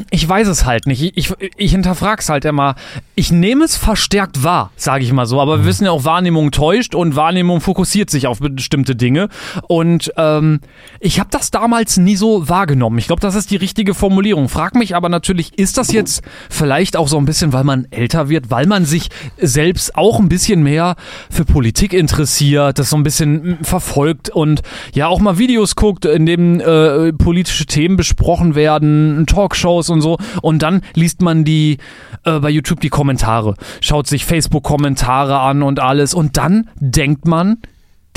Ich 0.10 0.28
weiß 0.28 0.48
es 0.48 0.66
halt 0.66 0.88
nicht. 0.88 1.02
Ich, 1.02 1.16
ich, 1.16 1.34
ich 1.58 1.72
hinterfrag's 1.72 2.30
halt 2.30 2.46
immer. 2.46 2.76
Ich 3.16 3.32
nehme 3.32 3.66
es 3.66 3.76
verstärkt 3.76 4.44
wahr, 4.44 4.72
sage 4.76 5.04
ich 5.04 5.12
mal 5.12 5.26
so. 5.26 5.42
Aber 5.42 5.60
wir 5.60 5.66
wissen 5.66 5.86
ja 5.86 5.92
auch, 5.92 6.06
Wahrnehmung 6.06 6.52
täuscht 6.52 6.96
und 6.96 7.16
Wahrnehmung 7.16 7.60
fokussiert 7.62 8.10
sich 8.10 8.28
auf 8.28 8.40
bestimmte 8.40 8.96
Dinge. 8.96 9.30
Und 9.68 10.12
ähm, 10.18 10.62
ich 11.00 11.20
habe 11.20 11.30
das 11.32 11.52
damals 11.52 11.98
nie 11.98 12.16
so 12.16 12.48
wahrgenommen. 12.48 12.98
Ich 12.98 13.08
glaube, 13.08 13.20
das 13.20 13.36
ist 13.36 13.52
die 13.52 13.56
richtige 13.58 13.94
Formulierung. 13.94 14.48
Frag 14.50 14.76
mich 14.76 14.96
aber 14.96 15.10
natürlich, 15.10 15.58
ist 15.58 15.78
das 15.78 15.92
jetzt 15.92 16.22
vielleicht 16.50 16.96
auch 16.96 17.08
so 17.08 17.18
ein 17.18 17.26
bisschen, 17.26 17.52
weil 17.54 17.64
man 17.64 17.88
älter 17.92 18.30
wird, 18.30 18.52
weil 18.52 18.68
man 18.68 18.86
sich 18.86 19.10
selbst 19.38 19.96
auch 19.96 20.20
ein 20.20 20.30
bisschen 20.30 20.64
mehr 20.64 20.96
für 21.30 21.46
Politik 21.46 21.94
interessiert, 21.94 22.80
das 22.80 22.90
so 22.90 22.96
ein 22.98 23.04
bisschen 23.04 23.60
mm, 23.60 23.64
verfolgt 23.64 24.30
und 24.30 24.62
ja 24.94 25.08
auch 25.08 25.20
mal 25.20 25.38
Videos 25.38 25.76
guckt, 25.76 26.06
in 26.06 26.26
denen 26.26 26.60
äh, 26.60 27.12
politische 27.14 27.66
Themen 27.66 27.98
besprochen 27.98 28.56
werden, 28.56 29.26
Talkshows 29.48 29.90
und 29.90 30.02
so. 30.02 30.18
Und 30.42 30.62
dann 30.62 30.82
liest 30.94 31.22
man 31.22 31.44
die 31.44 31.78
äh, 32.24 32.40
bei 32.40 32.50
YouTube 32.50 32.82
die 32.82 32.90
Kommentare, 32.90 33.56
schaut 33.82 34.08
sich 34.08 34.26
Facebook-Kommentare 34.26 35.40
an 35.40 35.64
und 35.64 35.80
alles. 35.80 36.14
Und 36.14 36.38
dann 36.38 36.70
denkt 36.80 37.26
man, 37.26 37.58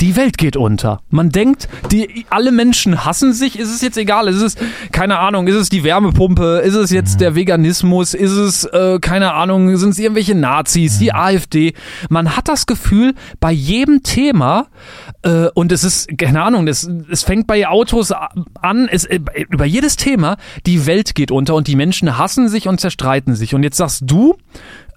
die 0.01 0.15
Welt 0.15 0.37
geht 0.37 0.57
unter. 0.57 1.01
Man 1.09 1.29
denkt, 1.29 1.69
die, 1.91 2.25
alle 2.29 2.51
Menschen 2.51 3.05
hassen 3.05 3.33
sich. 3.33 3.57
Ist 3.57 3.73
es 3.73 3.81
jetzt 3.81 3.97
egal? 3.97 4.27
Ist 4.27 4.41
es, 4.41 4.55
keine 4.91 5.19
Ahnung, 5.19 5.47
ist 5.47 5.55
es 5.55 5.69
die 5.69 5.83
Wärmepumpe? 5.83 6.61
Ist 6.65 6.73
es 6.73 6.89
jetzt 6.89 7.21
der 7.21 7.35
Veganismus? 7.35 8.15
Ist 8.15 8.31
es, 8.31 8.65
äh, 8.65 8.99
keine 8.99 9.33
Ahnung, 9.33 9.77
sind 9.77 9.91
es 9.91 9.99
irgendwelche 9.99 10.33
Nazis, 10.33 10.97
die 10.97 11.13
AfD? 11.13 11.73
Man 12.09 12.35
hat 12.35 12.47
das 12.47 12.65
Gefühl, 12.65 13.13
bei 13.39 13.51
jedem 13.51 14.01
Thema, 14.01 14.67
äh, 15.21 15.47
und 15.53 15.71
es 15.71 15.83
ist, 15.83 16.17
keine 16.17 16.41
Ahnung, 16.41 16.67
es, 16.67 16.89
es 17.09 17.21
fängt 17.21 17.45
bei 17.45 17.67
Autos 17.67 18.11
an, 18.11 18.89
es, 18.91 19.05
äh, 19.05 19.19
über 19.49 19.65
jedes 19.65 19.97
Thema, 19.97 20.37
die 20.65 20.87
Welt 20.87 21.13
geht 21.13 21.29
unter 21.29 21.53
und 21.53 21.67
die 21.67 21.75
Menschen 21.75 22.17
hassen 22.17 22.49
sich 22.49 22.67
und 22.67 22.79
zerstreiten 22.79 23.35
sich. 23.35 23.53
Und 23.53 23.61
jetzt 23.61 23.77
sagst 23.77 24.03
du, 24.07 24.35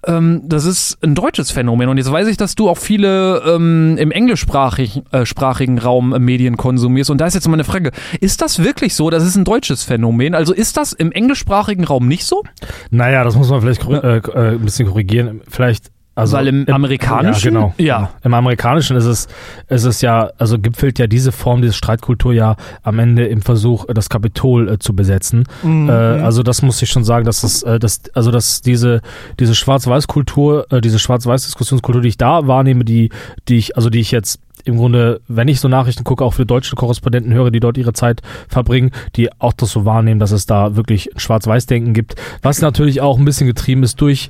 ähm, 0.07 0.41
das 0.45 0.65
ist 0.65 0.97
ein 1.03 1.15
deutsches 1.15 1.51
Phänomen. 1.51 1.89
Und 1.89 1.97
jetzt 1.97 2.11
weiß 2.11 2.27
ich, 2.27 2.37
dass 2.37 2.55
du 2.55 2.69
auch 2.69 2.77
viele 2.77 3.41
ähm, 3.45 3.97
im 3.97 4.11
englischsprachigen 4.11 5.77
äh, 5.77 5.81
Raum 5.81 6.13
äh, 6.13 6.19
Medien 6.19 6.57
konsumierst. 6.57 7.09
Und 7.09 7.19
da 7.19 7.27
ist 7.27 7.33
jetzt 7.33 7.47
meine 7.47 7.63
Frage, 7.63 7.91
ist 8.19 8.41
das 8.41 8.63
wirklich 8.63 8.95
so? 8.95 9.09
Das 9.09 9.25
ist 9.25 9.35
ein 9.35 9.45
deutsches 9.45 9.83
Phänomen. 9.83 10.35
Also 10.35 10.53
ist 10.53 10.77
das 10.77 10.93
im 10.93 11.11
englischsprachigen 11.11 11.83
Raum 11.83 12.07
nicht 12.07 12.25
so? 12.25 12.43
Naja, 12.91 13.23
das 13.23 13.35
muss 13.35 13.49
man 13.49 13.61
vielleicht 13.61 13.87
äh, 13.87 14.17
äh, 14.17 14.55
ein 14.55 14.61
bisschen 14.61 14.87
korrigieren. 14.87 15.41
Vielleicht. 15.47 15.94
Also 16.15 16.37
Weil 16.37 16.47
im 16.47 16.69
amerikanischen- 16.69 17.53
Ja, 17.53 17.59
genau. 17.59 17.73
Ja. 17.77 18.09
Im 18.23 18.33
amerikanischen 18.33 18.95
ist 18.95 19.03
es, 19.05 19.27
ist 19.67 19.83
es 19.83 19.99
ja, 19.99 20.29
also 20.37 20.57
gipfelt 20.57 20.97
ja 20.97 21.07
diese 21.07 21.33
Form, 21.33 21.61
diese 21.61 21.73
Streitkultur 21.73 22.33
ja 22.33 22.55
am 22.83 22.99
Ende 22.99 23.25
im 23.25 23.41
Versuch, 23.41 23.85
das 23.93 24.07
Kapitol 24.09 24.69
äh, 24.69 24.79
zu 24.79 24.95
besetzen. 24.95 25.43
Mhm. 25.61 25.89
Äh, 25.89 25.91
also 25.91 26.41
das 26.41 26.61
muss 26.61 26.81
ich 26.81 26.89
schon 26.89 27.03
sagen, 27.03 27.25
dass 27.25 27.43
es, 27.43 27.63
äh, 27.63 27.79
dass, 27.79 28.01
also 28.13 28.31
dass 28.31 28.61
diese, 28.61 29.01
diese 29.41 29.55
Schwarz-Weiß-Kultur, 29.55 30.67
äh, 30.71 30.79
diese 30.79 30.99
Schwarz-Weiß-Diskussionskultur, 30.99 32.01
die 32.01 32.07
ich 32.09 32.17
da 32.17 32.47
wahrnehme, 32.47 32.85
die, 32.85 33.09
die 33.49 33.57
ich, 33.57 33.75
also 33.75 33.89
die 33.89 33.99
ich 33.99 34.11
jetzt 34.11 34.39
im 34.63 34.77
Grunde, 34.77 35.21
wenn 35.27 35.47
ich 35.47 35.59
so 35.59 35.67
Nachrichten 35.67 36.03
gucke, 36.03 36.23
auch 36.23 36.33
für 36.33 36.45
deutsche 36.45 36.75
Korrespondenten 36.75 37.31
höre, 37.33 37.51
die 37.51 37.59
dort 37.59 37.77
ihre 37.77 37.93
Zeit 37.93 38.21
verbringen, 38.47 38.91
die 39.15 39.29
auch 39.39 39.53
das 39.53 39.69
so 39.69 39.85
wahrnehmen, 39.85 40.19
dass 40.19 40.31
es 40.31 40.47
da 40.47 40.75
wirklich 40.75 41.09
Schwarz-Weiß-Denken 41.17 41.93
gibt, 41.93 42.15
was 42.41 42.61
natürlich 42.61 43.01
auch 43.01 43.19
ein 43.19 43.25
bisschen 43.25 43.45
getrieben 43.47 43.83
ist 43.83 44.01
durch 44.01 44.29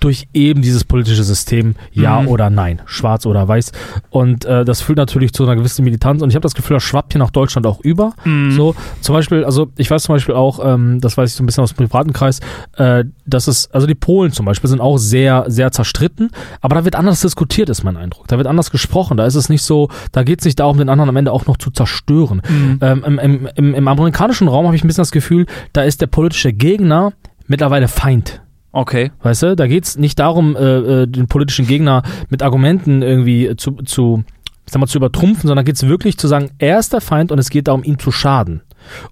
durch 0.00 0.28
eben 0.34 0.62
dieses 0.62 0.84
politische 0.84 1.24
System, 1.24 1.74
ja 1.92 2.20
Mhm. 2.22 2.28
oder 2.28 2.50
nein, 2.50 2.80
schwarz 2.86 3.26
oder 3.26 3.46
weiß. 3.46 3.72
Und 4.10 4.44
äh, 4.44 4.64
das 4.64 4.80
führt 4.80 4.98
natürlich 4.98 5.32
zu 5.32 5.44
einer 5.44 5.56
gewissen 5.56 5.84
Militanz. 5.84 6.22
Und 6.22 6.30
ich 6.30 6.34
habe 6.34 6.42
das 6.42 6.54
Gefühl, 6.54 6.74
das 6.76 6.82
schwappt 6.82 7.12
hier 7.12 7.18
nach 7.18 7.30
Deutschland 7.30 7.66
auch 7.66 7.80
über. 7.80 8.12
Mhm. 8.24 8.52
So, 8.52 8.74
zum 9.00 9.14
Beispiel, 9.14 9.44
also 9.44 9.68
ich 9.76 9.90
weiß 9.90 10.04
zum 10.04 10.14
Beispiel 10.14 10.34
auch, 10.34 10.60
ähm, 10.64 11.00
das 11.00 11.16
weiß 11.16 11.30
ich 11.30 11.36
so 11.36 11.42
ein 11.42 11.46
bisschen 11.46 11.62
aus 11.64 11.74
dem 11.74 11.76
privaten 11.76 12.12
Kreis, 12.12 12.40
äh, 12.76 13.04
dass 13.26 13.48
es, 13.48 13.70
also 13.70 13.86
die 13.86 13.94
Polen 13.94 14.32
zum 14.32 14.46
Beispiel 14.46 14.68
sind 14.68 14.80
auch 14.80 14.98
sehr, 14.98 15.44
sehr 15.48 15.70
zerstritten, 15.72 16.30
aber 16.60 16.74
da 16.76 16.84
wird 16.84 16.96
anders 16.96 17.20
diskutiert, 17.20 17.68
ist 17.68 17.84
mein 17.84 17.96
Eindruck. 17.96 18.28
Da 18.28 18.36
wird 18.36 18.46
anders 18.46 18.70
gesprochen. 18.70 19.16
Da 19.16 19.26
ist 19.26 19.34
es 19.34 19.48
nicht 19.48 19.62
so, 19.62 19.88
da 20.12 20.22
geht 20.22 20.40
es 20.40 20.44
nicht 20.44 20.58
darum, 20.60 20.78
den 20.78 20.88
anderen 20.88 21.08
am 21.08 21.16
Ende 21.16 21.32
auch 21.32 21.46
noch 21.46 21.56
zu 21.56 21.70
zerstören. 21.70 22.42
Mhm. 22.48 22.78
Ähm, 22.80 23.04
im, 23.06 23.18
im, 23.18 23.48
im, 23.54 23.74
Im 23.74 23.88
amerikanischen 23.88 24.48
Raum 24.48 24.66
habe 24.66 24.76
ich 24.76 24.84
ein 24.84 24.86
bisschen 24.86 25.02
das 25.02 25.12
Gefühl, 25.12 25.46
da 25.72 25.82
ist 25.82 26.00
der 26.00 26.06
politische 26.06 26.52
Gegner 26.52 27.12
mittlerweile 27.46 27.88
Feind. 27.88 28.40
Okay. 28.78 29.10
Weißt 29.24 29.42
du, 29.42 29.56
da 29.56 29.66
geht's 29.66 29.98
nicht 29.98 30.20
darum, 30.20 30.54
äh, 30.54 30.60
äh, 31.02 31.06
den 31.08 31.26
politischen 31.26 31.66
Gegner 31.66 32.04
mit 32.28 32.44
Argumenten 32.44 33.02
irgendwie 33.02 33.56
zu, 33.56 33.72
zu, 33.72 34.22
sag 34.66 34.78
mal, 34.78 34.86
zu 34.86 34.98
übertrumpfen, 34.98 35.48
sondern 35.48 35.64
geht's 35.64 35.82
wirklich 35.88 36.16
zu 36.16 36.28
sagen, 36.28 36.52
er 36.58 36.78
ist 36.78 36.92
der 36.92 37.00
Feind 37.00 37.32
und 37.32 37.40
es 37.40 37.50
geht 37.50 37.66
darum, 37.66 37.82
ihm 37.82 37.98
zu 37.98 38.12
schaden. 38.12 38.60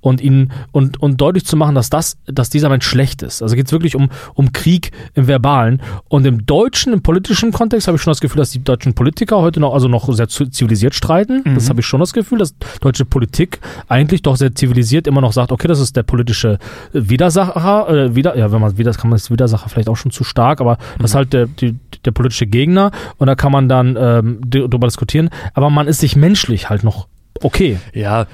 Und 0.00 0.20
ihn 0.20 0.52
und, 0.72 1.00
und 1.00 1.20
deutlich 1.20 1.46
zu 1.46 1.56
machen, 1.56 1.74
dass 1.74 1.90
das, 1.90 2.18
dass 2.26 2.50
dieser 2.50 2.68
Mensch 2.68 2.86
schlecht 2.86 3.22
ist. 3.22 3.42
Also 3.42 3.56
geht's 3.56 3.72
wirklich 3.72 3.96
um, 3.96 4.08
um 4.34 4.52
Krieg 4.52 4.92
im 5.14 5.26
Verbalen. 5.26 5.82
Und 6.08 6.26
im 6.26 6.46
deutschen, 6.46 6.92
im 6.92 7.02
politischen 7.02 7.52
Kontext 7.52 7.88
habe 7.88 7.96
ich 7.96 8.02
schon 8.02 8.10
das 8.10 8.20
Gefühl, 8.20 8.38
dass 8.38 8.50
die 8.50 8.62
deutschen 8.62 8.94
Politiker 8.94 9.38
heute 9.38 9.60
noch, 9.60 9.74
also 9.74 9.88
noch 9.88 10.12
sehr 10.12 10.28
zivilisiert 10.28 10.94
streiten. 10.94 11.42
Das 11.54 11.68
habe 11.68 11.80
ich 11.80 11.86
schon 11.86 12.00
das 12.00 12.12
Gefühl, 12.12 12.38
dass 12.38 12.54
deutsche 12.80 13.04
Politik 13.04 13.60
eigentlich 13.88 14.22
doch 14.22 14.36
sehr 14.36 14.54
zivilisiert 14.54 15.06
immer 15.06 15.20
noch 15.20 15.32
sagt, 15.32 15.52
okay, 15.52 15.68
das 15.68 15.80
ist 15.80 15.96
der 15.96 16.02
politische 16.02 16.58
Widersacher, 16.92 17.88
äh, 17.88 18.14
wieder, 18.14 18.36
ja, 18.36 18.52
wenn 18.52 18.60
man 18.60 18.78
wieder, 18.78 18.92
kann 18.92 19.10
man 19.10 19.18
das 19.18 19.30
Widersacher 19.30 19.68
vielleicht 19.68 19.88
auch 19.88 19.96
schon 19.96 20.10
zu 20.10 20.24
stark, 20.24 20.60
aber 20.60 20.78
das 20.98 21.10
ist 21.10 21.14
halt 21.14 21.32
der, 21.32 21.46
die, 21.46 21.76
der 22.04 22.10
politische 22.12 22.46
Gegner 22.46 22.90
und 23.18 23.26
da 23.26 23.34
kann 23.34 23.52
man 23.52 23.68
dann 23.68 23.96
ähm, 23.98 24.40
drüber 24.48 24.86
diskutieren. 24.86 25.30
Aber 25.54 25.70
man 25.70 25.86
ist 25.86 26.00
sich 26.00 26.16
menschlich 26.16 26.68
halt 26.68 26.84
noch 26.84 27.08
okay. 27.42 27.78
Ja, 27.92 28.26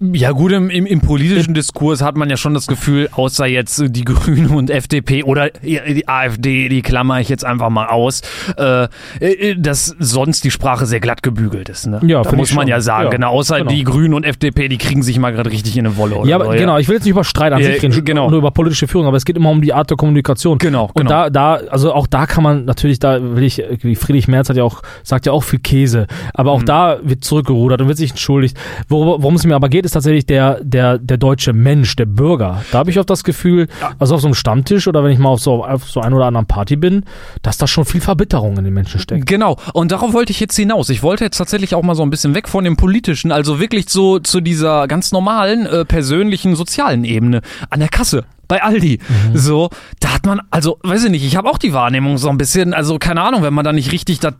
ja 0.00 0.30
gut, 0.32 0.52
im, 0.52 0.70
im, 0.70 0.86
im 0.86 1.00
politischen 1.00 1.54
Diskurs 1.54 2.02
hat 2.02 2.16
man 2.16 2.30
ja 2.30 2.36
schon 2.36 2.54
das 2.54 2.66
Gefühl, 2.66 3.08
außer 3.12 3.46
jetzt 3.46 3.82
die 3.88 4.04
Grünen 4.04 4.48
und 4.50 4.70
FDP 4.70 5.22
oder 5.24 5.50
die 5.50 6.08
AfD, 6.08 6.68
die 6.68 6.82
klammer 6.82 7.20
ich 7.20 7.28
jetzt 7.28 7.44
einfach 7.44 7.70
mal 7.70 7.86
aus, 7.86 8.22
äh, 8.58 8.88
äh, 9.20 9.56
dass 9.56 9.94
sonst 9.98 10.44
die 10.44 10.50
Sprache 10.50 10.86
sehr 10.86 11.00
glatt 11.00 11.22
gebügelt 11.22 11.68
ist. 11.68 11.86
Ne? 11.86 12.00
Ja, 12.06 12.22
da 12.22 12.32
muss 12.32 12.52
man 12.54 12.62
schon. 12.64 12.68
ja 12.68 12.80
sagen, 12.80 13.04
Ja, 13.04 13.10
genau, 13.10 13.30
außer 13.32 13.58
genau. 13.58 13.70
die 13.70 13.84
Grünen 13.84 14.14
und 14.14 14.24
FDP, 14.24 14.68
die 14.68 14.78
kriegen 14.78 15.02
sich 15.02 15.18
mal 15.18 15.32
gerade 15.32 15.50
richtig 15.50 15.76
in 15.76 15.86
eine 15.86 15.96
Wolle. 15.96 16.16
Oder 16.16 16.28
Ja, 16.28 16.36
aber 16.36 16.46
so, 16.46 16.52
genau, 16.52 16.78
ich 16.78 16.88
will 16.88 16.96
jetzt 16.96 17.04
nicht 17.04 17.12
über 17.12 17.24
Streit 17.24 17.52
an 17.52 17.62
sich 17.62 17.82
reden, 17.82 18.04
genau. 18.04 18.28
nur 18.30 18.38
über 18.38 18.50
politische 18.50 18.88
Führung, 18.88 19.06
aber 19.06 19.16
es 19.16 19.24
geht 19.24 19.36
immer 19.36 19.50
um 19.50 19.62
die 19.62 19.72
Art 19.72 19.90
der 19.90 19.96
Kommunikation. 19.96 20.58
Genau, 20.58 20.84
Und 20.94 20.94
genau. 21.06 21.10
da, 21.10 21.30
da, 21.30 21.54
also 21.70 21.92
auch 21.92 22.06
da 22.06 22.26
kann 22.26 22.42
man 22.42 22.64
natürlich, 22.64 22.98
da 22.98 23.18
will 23.36 23.44
ich, 23.44 23.58
irgendwie 23.58 23.94
Friedrich 23.96 24.28
Merz 24.28 24.48
hat 24.48 24.56
ja 24.56 24.64
auch, 24.64 24.82
sagt 25.02 25.26
ja 25.26 25.32
auch 25.32 25.42
viel 25.42 25.58
Käse, 25.58 26.06
aber 26.34 26.46
Mhm. 26.52 26.56
auch 26.56 26.62
da 26.62 26.98
wird 27.02 27.24
zurückgerudert 27.24 27.80
und 27.80 27.88
wird 27.88 27.98
sich 27.98 28.14
entschuldigt. 28.54 28.56
Wor- 28.88 29.22
Worum 29.22 29.34
es 29.34 29.44
mir 29.44 29.54
aber 29.54 29.68
geht, 29.68 29.84
ist 29.84 29.92
tatsächlich 29.92 30.26
der, 30.26 30.60
der, 30.62 30.98
der 30.98 31.16
deutsche 31.16 31.52
Mensch, 31.52 31.96
der 31.96 32.06
Bürger. 32.06 32.62
Da 32.72 32.78
habe 32.78 32.90
ich 32.90 32.98
auch 32.98 33.04
das 33.04 33.24
Gefühl, 33.24 33.68
also 33.98 34.14
auf 34.14 34.20
so 34.20 34.26
einem 34.26 34.34
Stammtisch 34.34 34.86
oder 34.88 35.02
wenn 35.04 35.10
ich 35.10 35.18
mal 35.18 35.28
auf 35.30 35.40
so, 35.40 35.64
auf 35.64 35.88
so 35.88 36.00
ein 36.00 36.12
oder 36.12 36.26
anderen 36.26 36.46
Party 36.46 36.76
bin, 36.76 37.04
dass 37.42 37.58
da 37.58 37.66
schon 37.66 37.84
viel 37.84 38.00
Verbitterung 38.00 38.56
in 38.58 38.64
den 38.64 38.74
Menschen 38.74 39.00
steckt. 39.00 39.26
Genau, 39.26 39.56
und 39.72 39.92
darauf 39.92 40.12
wollte 40.12 40.32
ich 40.32 40.40
jetzt 40.40 40.56
hinaus. 40.56 40.88
Ich 40.90 41.02
wollte 41.02 41.24
jetzt 41.24 41.36
tatsächlich 41.38 41.74
auch 41.74 41.82
mal 41.82 41.94
so 41.94 42.02
ein 42.02 42.10
bisschen 42.10 42.34
weg 42.34 42.48
von 42.48 42.64
dem 42.64 42.76
politischen, 42.76 43.32
also 43.32 43.60
wirklich 43.60 43.88
so 43.88 44.18
zu 44.18 44.40
dieser 44.40 44.86
ganz 44.88 45.12
normalen, 45.12 45.66
äh, 45.66 45.84
persönlichen, 45.84 46.56
sozialen 46.56 47.04
Ebene 47.04 47.40
an 47.70 47.80
der 47.80 47.88
Kasse. 47.88 48.24
Bei 48.48 48.62
Aldi. 48.62 49.00
So, 49.34 49.70
da 49.98 50.14
hat 50.14 50.24
man, 50.24 50.40
also, 50.52 50.78
weiß 50.84 51.04
ich 51.04 51.10
nicht, 51.10 51.24
ich 51.26 51.34
habe 51.34 51.50
auch 51.50 51.58
die 51.58 51.72
Wahrnehmung 51.72 52.16
so 52.16 52.28
ein 52.28 52.38
bisschen, 52.38 52.74
also 52.74 52.96
keine 53.00 53.22
Ahnung, 53.22 53.42
wenn 53.42 53.52
man 53.52 53.64
da 53.64 53.72
nicht 53.72 53.90
richtig 53.90 54.20
das 54.20 54.34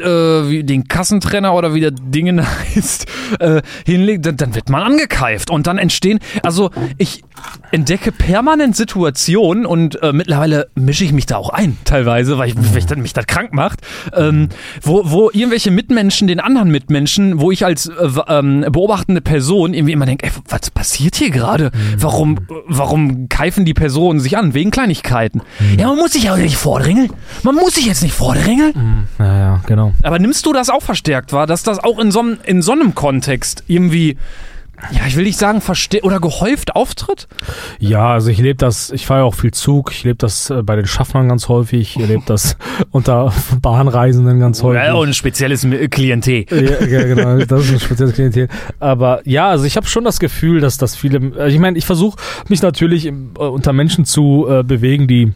äh, 0.00 0.48
wie 0.50 0.64
den 0.64 0.88
Kassentrenner 0.88 1.54
oder 1.54 1.74
wie 1.74 1.80
der 1.80 1.90
Dingen 1.90 2.44
heißt, 2.76 3.06
äh, 3.40 3.62
hinlegt, 3.84 4.26
dann, 4.26 4.36
dann 4.36 4.54
wird 4.54 4.68
man 4.68 4.82
angekeift 4.82 5.50
und 5.50 5.66
dann 5.66 5.78
entstehen, 5.78 6.18
also 6.42 6.70
ich 6.96 7.22
entdecke 7.70 8.12
permanent 8.12 8.76
Situationen 8.76 9.66
und 9.66 10.02
äh, 10.02 10.12
mittlerweile 10.12 10.68
mische 10.74 11.04
ich 11.04 11.12
mich 11.12 11.26
da 11.26 11.36
auch 11.36 11.50
ein, 11.50 11.76
teilweise, 11.84 12.38
weil, 12.38 12.48
ich, 12.48 12.56
weil 12.56 12.78
ich 12.78 12.86
dann, 12.86 13.00
mich 13.00 13.12
das 13.12 13.26
krank 13.26 13.52
macht, 13.52 13.80
ähm, 14.14 14.48
wo, 14.82 15.02
wo 15.04 15.30
irgendwelche 15.32 15.70
Mitmenschen 15.70 16.28
den 16.28 16.40
anderen 16.40 16.70
Mitmenschen, 16.70 17.40
wo 17.40 17.50
ich 17.50 17.64
als 17.64 17.86
äh, 17.86 18.08
ähm, 18.28 18.64
beobachtende 18.70 19.20
Person 19.20 19.74
irgendwie 19.74 19.92
immer 19.92 20.06
denke, 20.06 20.26
ey, 20.26 20.32
was 20.48 20.70
passiert 20.70 21.16
hier 21.16 21.30
gerade? 21.30 21.70
Warum, 21.96 22.38
warum 22.66 23.28
keifen 23.28 23.64
die 23.64 23.74
Personen 23.74 24.20
sich 24.20 24.36
an? 24.36 24.54
Wegen 24.54 24.70
Kleinigkeiten. 24.70 25.42
Ja, 25.78 25.88
man 25.88 25.96
muss 25.96 26.12
sich 26.12 26.24
ja 26.24 26.36
nicht 26.36 26.56
vordrängeln. 26.56 27.10
Man 27.42 27.54
muss 27.54 27.74
sich 27.74 27.86
jetzt 27.86 28.02
nicht 28.02 28.14
vordrängeln. 28.14 29.06
Ja, 29.18 29.38
ja, 29.38 29.60
genau. 29.68 29.92
Aber 30.02 30.18
nimmst 30.18 30.44
du 30.46 30.52
das 30.52 30.68
auch 30.70 30.82
verstärkt 30.82 31.32
wahr, 31.32 31.46
dass 31.46 31.62
das 31.62 31.78
auch 31.78 32.00
in 32.00 32.10
so, 32.10 32.18
einem- 32.20 32.38
in 32.44 32.60
so 32.62 32.72
einem 32.72 32.96
Kontext 32.96 33.62
irgendwie, 33.68 34.16
ja, 34.92 35.00
ich 35.08 35.16
will 35.16 35.24
nicht 35.24 35.38
sagen, 35.38 35.60
verste 35.60 36.02
oder 36.02 36.20
gehäuft 36.20 36.76
auftritt? 36.76 37.26
Ja, 37.80 38.12
also 38.12 38.30
ich 38.30 38.38
lebe 38.38 38.56
das, 38.58 38.90
ich 38.90 39.06
fahre 39.06 39.20
ja 39.20 39.24
auch 39.26 39.34
viel 39.34 39.50
Zug, 39.52 39.90
ich 39.92 40.04
lebe 40.04 40.16
das 40.18 40.50
äh, 40.50 40.62
bei 40.62 40.76
den 40.76 40.86
Schaffnern 40.86 41.28
ganz 41.28 41.48
häufig, 41.48 41.96
ich 41.96 42.06
lebe 42.06 42.22
das 42.26 42.56
unter 42.92 43.32
Bahnreisenden 43.60 44.38
ganz 44.40 44.62
häufig. 44.62 44.82
Ja, 44.84 44.94
und 44.94 45.08
ein 45.08 45.14
spezielles 45.14 45.66
Klientel. 45.90 46.46
Ja, 46.50 46.84
ja, 46.86 47.02
genau, 47.14 47.38
das 47.44 47.64
ist 47.66 47.72
ein 47.72 47.80
spezielles 47.80 48.14
Klientel. 48.14 48.48
Aber 48.80 49.20
ja, 49.24 49.48
also 49.48 49.64
ich 49.64 49.76
habe 49.76 49.86
schon 49.86 50.04
das 50.04 50.20
Gefühl, 50.20 50.60
dass 50.60 50.78
das 50.78 50.94
viele, 50.96 51.32
also 51.36 51.54
ich 51.54 51.58
meine, 51.60 51.76
ich 51.76 51.84
versuche 51.86 52.18
mich 52.48 52.62
natürlich 52.62 53.06
im, 53.06 53.32
äh, 53.38 53.42
unter 53.42 53.72
Menschen 53.72 54.04
zu 54.04 54.46
äh, 54.48 54.62
bewegen, 54.62 55.08
die 55.08 55.32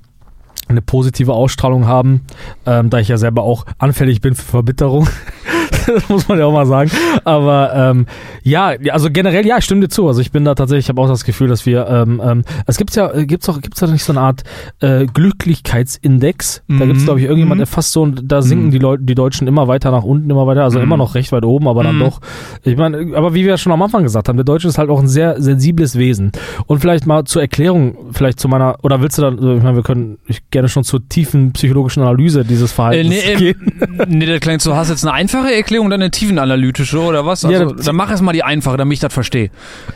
eine 0.72 0.82
positive 0.82 1.32
Ausstrahlung 1.32 1.86
haben, 1.86 2.22
ähm, 2.66 2.90
da 2.90 2.98
ich 2.98 3.08
ja 3.08 3.16
selber 3.16 3.42
auch 3.42 3.64
anfällig 3.78 4.20
bin 4.20 4.34
für 4.34 4.42
Verbitterung. 4.42 5.08
das 5.86 6.08
muss 6.08 6.28
man 6.28 6.38
ja 6.38 6.46
auch 6.46 6.52
mal 6.52 6.66
sagen. 6.66 6.90
Aber 7.24 7.72
ähm, 7.74 8.06
ja, 8.42 8.74
also 8.90 9.10
generell, 9.10 9.46
ja, 9.46 9.58
ich 9.58 9.64
stimme 9.64 9.80
dir 9.82 9.88
zu. 9.88 10.06
Also 10.08 10.20
ich 10.20 10.30
bin 10.32 10.44
da 10.44 10.54
tatsächlich, 10.54 10.86
ich 10.86 10.88
habe 10.88 11.00
auch 11.00 11.08
das 11.08 11.24
Gefühl, 11.24 11.48
dass 11.48 11.66
wir, 11.66 11.86
ähm, 11.88 12.20
ähm, 12.24 12.44
es 12.66 12.76
gibt 12.76 12.94
ja, 12.96 13.12
äh, 13.12 13.26
gibt's 13.26 13.48
auch, 13.48 13.60
gibt's 13.60 13.80
da 13.80 13.86
nicht 13.86 14.04
so 14.04 14.12
eine 14.12 14.20
Art 14.20 14.42
äh, 14.80 15.06
Glücklichkeitsindex? 15.06 16.62
Da 16.68 16.74
Mhm. 16.74 16.86
gibt's 16.88 17.04
glaube 17.04 17.20
ich 17.20 17.26
irgendjemand, 17.26 17.58
Mhm. 17.58 17.62
der 17.62 17.66
fast 17.66 17.92
so, 17.92 18.02
und 18.02 18.22
da 18.30 18.42
sinken 18.42 18.66
Mhm. 18.66 18.70
die 18.70 18.78
Leute, 18.78 19.02
die 19.04 19.14
Deutschen 19.14 19.46
immer 19.46 19.68
weiter 19.68 19.90
nach 19.90 20.02
unten, 20.04 20.28
immer 20.30 20.46
weiter, 20.46 20.64
also 20.64 20.78
immer 20.80 20.96
noch 20.96 21.14
recht 21.14 21.32
weit 21.32 21.44
oben, 21.44 21.68
aber 21.68 21.82
dann 21.82 21.98
doch. 21.98 22.20
Ich 22.64 22.76
meine, 22.76 23.16
aber 23.16 23.34
wie 23.34 23.44
wir 23.44 23.56
schon 23.58 23.72
am 23.72 23.82
Anfang 23.82 24.02
gesagt 24.02 24.28
haben, 24.28 24.36
der 24.36 24.44
Deutsche 24.44 24.68
ist 24.68 24.78
halt 24.78 24.90
auch 24.90 25.00
ein 25.00 25.08
sehr 25.08 25.40
sensibles 25.40 25.96
Wesen. 25.98 26.32
Und 26.66 26.80
vielleicht 26.80 27.06
mal 27.06 27.24
zur 27.24 27.42
Erklärung, 27.42 27.96
vielleicht 28.12 28.40
zu 28.40 28.48
meiner, 28.48 28.76
oder 28.82 29.00
willst 29.00 29.18
du 29.18 29.22
dann, 29.22 29.36
also 29.36 29.54
ich 29.56 29.62
meine, 29.62 29.76
wir 29.76 29.82
können 29.82 30.18
ich 30.26 30.48
gerne 30.50 30.68
schon 30.68 30.84
zur 30.84 31.06
tiefen 31.08 31.52
psychologischen 31.52 32.02
Analyse 32.02 32.44
dieses 32.44 32.72
Äh, 32.72 32.74
Verhaltens 32.74 33.08
nee, 33.10 33.32
ähm, 33.32 33.38
gehen. 33.38 33.72
nee, 34.08 34.26
das 34.26 34.40
klingt 34.40 34.62
so, 34.62 34.70
du 34.70 34.76
hast 34.76 34.90
jetzt 34.90 35.04
eine 35.04 35.12
einfache 35.14 35.52
Erklärung 35.54 35.71
oder 35.80 35.94
eine 35.94 36.10
tiefenanalytische 36.10 36.98
oder 37.00 37.24
was? 37.26 37.42
Ja, 37.42 37.48
Also, 37.60 37.72
das- 37.74 37.86
dann 37.86 37.96
mach 37.96 38.10
erst 38.10 38.22
mal 38.22 38.32
die 38.32 38.42
einfache, 38.44 38.76
damit 38.76 38.94
ich 38.94 39.00
das 39.00 39.12
verstehe. 39.12 39.50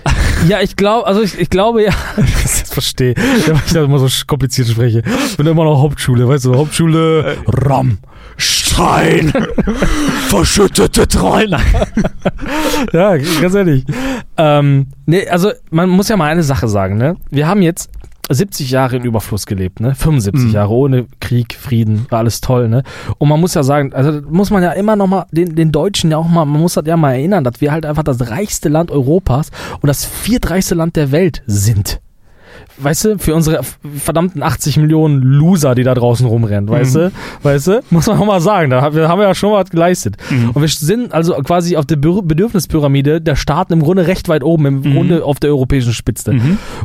Ja, 0.49 0.61
ich 0.61 0.77
glaube, 0.77 1.07
also 1.07 1.23
ich, 1.23 1.41
ich 1.41 1.49
glaube 1.49 1.83
ja, 1.83 1.93
ich 2.19 2.33
das 2.43 2.61
verstehe, 2.71 3.15
ja, 3.47 3.55
weil 3.55 3.63
ich 3.67 3.73
da 3.73 3.85
immer 3.85 3.99
so 3.99 4.07
kompliziert 4.27 4.69
spreche. 4.69 5.03
Ich 5.31 5.37
bin 5.39 5.47
immer 5.47 5.65
noch 5.65 5.81
Hauptschule, 5.81 6.29
weißt 6.29 6.45
du, 6.45 6.55
Hauptschule, 6.55 7.39
Ram, 7.47 7.97
Stein, 8.37 9.33
verschüttete 10.29 11.09
Träume. 11.09 11.59
ja, 12.93 13.17
ganz 13.17 13.55
ehrlich. 13.55 13.85
Ähm, 14.37 14.89
nee, 15.07 15.27
also 15.29 15.53
man 15.71 15.89
muss 15.89 16.09
ja 16.09 16.17
mal 16.19 16.27
eine 16.31 16.43
Sache 16.43 16.69
sagen, 16.69 16.99
ne? 16.99 17.17
Wir 17.31 17.49
haben 17.49 17.63
jetzt 17.63 17.91
70 18.29 18.71
Jahre 18.71 18.97
in 18.97 19.05
Überfluss 19.05 19.47
gelebt, 19.47 19.81
ne? 19.81 19.95
75 19.95 20.47
Mhm. 20.49 20.53
Jahre 20.53 20.73
ohne 20.73 21.07
Krieg, 21.21 21.55
Frieden, 21.55 22.07
war 22.11 22.21
alles 22.21 22.41
toll, 22.41 22.69
ne? 22.69 22.83
Und 23.19 23.29
man 23.29 23.41
muss 23.41 23.55
ja 23.55 23.63
sagen, 23.63 23.93
also 23.93 24.21
muss 24.29 24.51
man 24.51 24.63
ja 24.63 24.73
immer 24.73 24.97
noch 24.97 25.07
mal 25.07 25.27
den, 25.31 25.55
den 25.55 25.73
Deutschen 25.73 26.11
ja 26.11 26.17
auch 26.17 26.29
mal, 26.29 26.45
man 26.45 26.61
muss 26.61 26.75
das 26.75 26.87
ja 26.87 26.97
mal 26.97 27.13
erinnern, 27.13 27.45
dass 27.45 27.61
wir 27.61 27.73
halt 27.73 27.87
einfach 27.87 28.03
das 28.03 28.31
reichste 28.31 28.69
Land 28.69 28.91
Europas 28.91 29.51
und 29.81 29.87
das 29.87 30.05
viertreichste 30.05 30.75
Land 30.75 30.97
der 30.97 31.13
Welt 31.13 31.43
sind. 31.47 32.01
Weißt 32.79 33.05
du, 33.05 33.19
für 33.19 33.35
unsere 33.35 33.61
verdammten 33.99 34.43
80 34.43 34.77
Millionen 34.79 35.23
Loser, 35.23 35.75
die 35.75 35.83
da 35.83 35.95
draußen 35.95 36.27
rumrennen, 36.27 36.69
weißt 36.69 36.95
du? 36.95 37.13
Weißt 37.43 37.67
du? 37.69 37.81
Muss 37.91 38.07
man 38.07 38.19
auch 38.19 38.27
mal 38.27 38.41
sagen, 38.41 38.71
da 38.71 38.83
haben 38.83 38.95
wir, 38.97 39.09
haben 39.09 39.19
wir 39.19 39.27
ja 39.29 39.35
schon 39.35 39.53
was 39.53 39.71
geleistet. 39.71 40.17
Und 40.53 40.61
wir 40.61 40.69
sind 40.69 41.13
also 41.13 41.35
quasi 41.37 41.77
auf 41.77 41.87
der 41.87 41.97
Be- 41.97 42.23
Bedürfnispyramide 42.23 43.21
der 43.21 43.37
Staaten 43.37 43.73
im 43.73 43.83
Grunde 43.83 44.07
recht 44.07 44.29
weit 44.29 44.43
oben, 44.45 44.67
im 44.67 44.83
Grunde 44.83 45.25
auf 45.25 45.41
der 45.41 45.51
europäischen 45.51 45.93
Spitze. 45.93 46.33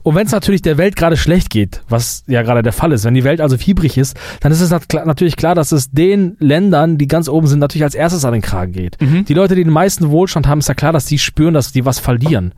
Und 0.03 0.15
wenn 0.15 0.25
es 0.25 0.31
natürlich 0.31 0.61
der 0.61 0.77
Welt 0.77 0.95
gerade 0.95 1.17
schlecht 1.17 1.49
geht, 1.49 1.81
was 1.89 2.23
ja 2.27 2.41
gerade 2.41 2.63
der 2.63 2.73
Fall 2.73 2.91
ist, 2.91 3.05
wenn 3.05 3.13
die 3.13 3.23
Welt 3.23 3.41
also 3.41 3.57
fiebrig 3.57 3.97
ist, 3.97 4.17
dann 4.39 4.51
ist 4.51 4.61
es 4.61 4.69
natürlich 4.69 5.35
klar, 5.35 5.55
dass 5.55 5.71
es 5.71 5.91
den 5.91 6.35
Ländern, 6.39 6.97
die 6.97 7.07
ganz 7.07 7.27
oben 7.29 7.47
sind, 7.47 7.59
natürlich 7.59 7.83
als 7.83 7.95
erstes 7.95 8.23
an 8.25 8.33
den 8.33 8.41
Kragen 8.41 8.71
geht. 8.71 8.97
Die 9.27 9.33
Leute, 9.33 9.55
die 9.55 9.63
den 9.63 9.73
meisten 9.73 10.09
Wohlstand 10.09 10.47
haben, 10.47 10.59
ist 10.59 10.67
ja 10.69 10.73
klar, 10.73 10.93
dass 10.93 11.05
die 11.05 11.19
spüren, 11.19 11.53
dass 11.53 11.71
die 11.71 11.85
was 11.85 11.99
verlieren. 11.99 12.53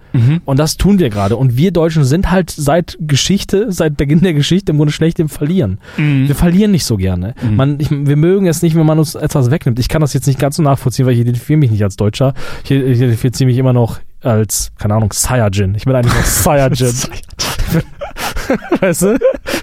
Und 0.46 0.60
das 0.60 0.78
tun 0.78 1.00
wir 1.00 1.10
gerade. 1.10 1.36
Und 1.38 1.58
wir 1.58 1.72
Deutschen 1.72 2.04
sind 2.04 2.32
halt 2.32 2.52
seit 2.52 2.98
Geschichte, 3.14 3.68
seit 3.72 3.96
Beginn 3.96 4.22
der 4.22 4.34
Geschichte 4.34 4.72
im 4.72 4.78
Grunde 4.78 4.92
schlecht 4.92 5.20
im 5.20 5.30
Verlieren. 5.30 5.78
Wir 5.98 6.34
verlieren 6.34 6.72
nicht 6.72 6.84
so 6.86 6.98
gerne. 6.98 7.36
Man, 7.48 7.80
ich, 7.80 7.92
wir 7.92 8.16
mögen 8.16 8.48
es 8.48 8.64
nicht, 8.64 8.76
wenn 8.76 8.88
man 8.88 8.98
uns 8.98 9.14
etwas 9.14 9.52
wegnimmt. 9.52 9.78
Ich 9.78 9.88
kann 9.88 10.02
das 10.02 10.14
jetzt 10.14 10.26
nicht 10.26 10.40
ganz 10.40 10.56
so 10.56 10.64
nachvollziehen, 10.64 11.06
weil 11.06 11.14
ich 11.14 11.20
identifiziere 11.20 11.60
mich 11.60 11.70
nicht 11.70 11.84
als 11.84 11.96
Deutscher. 11.96 12.34
Ich, 12.64 12.72
identifiziere 12.72 13.48
mich 13.48 13.60
immer 13.60 13.72
noch 13.72 14.00
als, 14.22 14.72
keine 14.80 14.96
Ahnung, 14.96 15.12
Saiyajin. 15.14 15.76
Ich 15.76 15.86
bin 15.86 15.94
eigentlich 15.96 16.16
noch 16.16 16.24
Saiyajin. 16.26 16.92
weißt 18.82 19.02
du? 19.04 19.18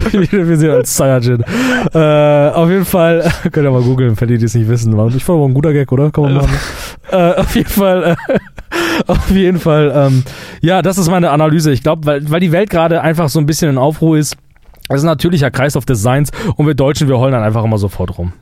Ich 0.07 0.15
identifiziere 0.15 0.45
mich 0.57 0.71
als 0.79 0.97
Saiyajin. 0.97 1.43
Äh, 1.93 2.51
auf 2.55 2.71
jeden 2.71 2.85
Fall, 2.85 3.29
könnt 3.51 3.67
ihr 3.67 3.71
mal 3.73 3.83
googeln, 3.83 4.15
für 4.15 4.29
die, 4.29 4.39
die 4.39 4.45
es 4.45 4.55
nicht 4.55 4.69
wissen. 4.69 4.93
Ich 5.17 5.25
fand 5.25 5.39
aber 5.39 5.49
ein 5.49 5.55
guter 5.55 5.73
Gag, 5.73 5.91
oder? 5.91 6.11
Kann 6.13 6.25
man 6.25 6.35
machen. 6.35 6.57
äh, 7.11 7.33
auf 7.35 7.55
jeden 7.57 7.69
Fall, 7.69 8.17
äh, 8.29 8.39
auf 9.07 9.31
jeden 9.31 9.59
Fall, 9.59 9.93
ähm, 9.95 10.23
ja, 10.61 10.83
das 10.83 10.99
ist 10.99 11.09
meine 11.11 11.31
Analyse. 11.31 11.73
Ich 11.73 11.83
glaube, 11.83 12.07
weil, 12.07 12.31
weil 12.31 12.41
die 12.41 12.53
Welt 12.53 12.71
gerade 12.71 13.01
einfach 13.03 13.29
so 13.29 13.39
ein 13.39 13.47
bisschen 13.47 13.71
in 13.71 13.79
Aufruhr 13.79 14.19
ist, 14.19 14.37
das 14.89 14.99
ist 14.99 15.05
ein 15.05 15.09
natürlicher 15.09 15.51
Kreislauf 15.51 15.85
des 15.85 16.03
Seins 16.03 16.31
und 16.57 16.67
wir 16.67 16.75
Deutschen, 16.75 17.09
wir 17.09 17.19
heulen 17.19 17.33
dann 17.33 17.43
einfach 17.43 17.65
immer 17.65 17.79
sofort 17.79 18.19
rum. 18.19 18.33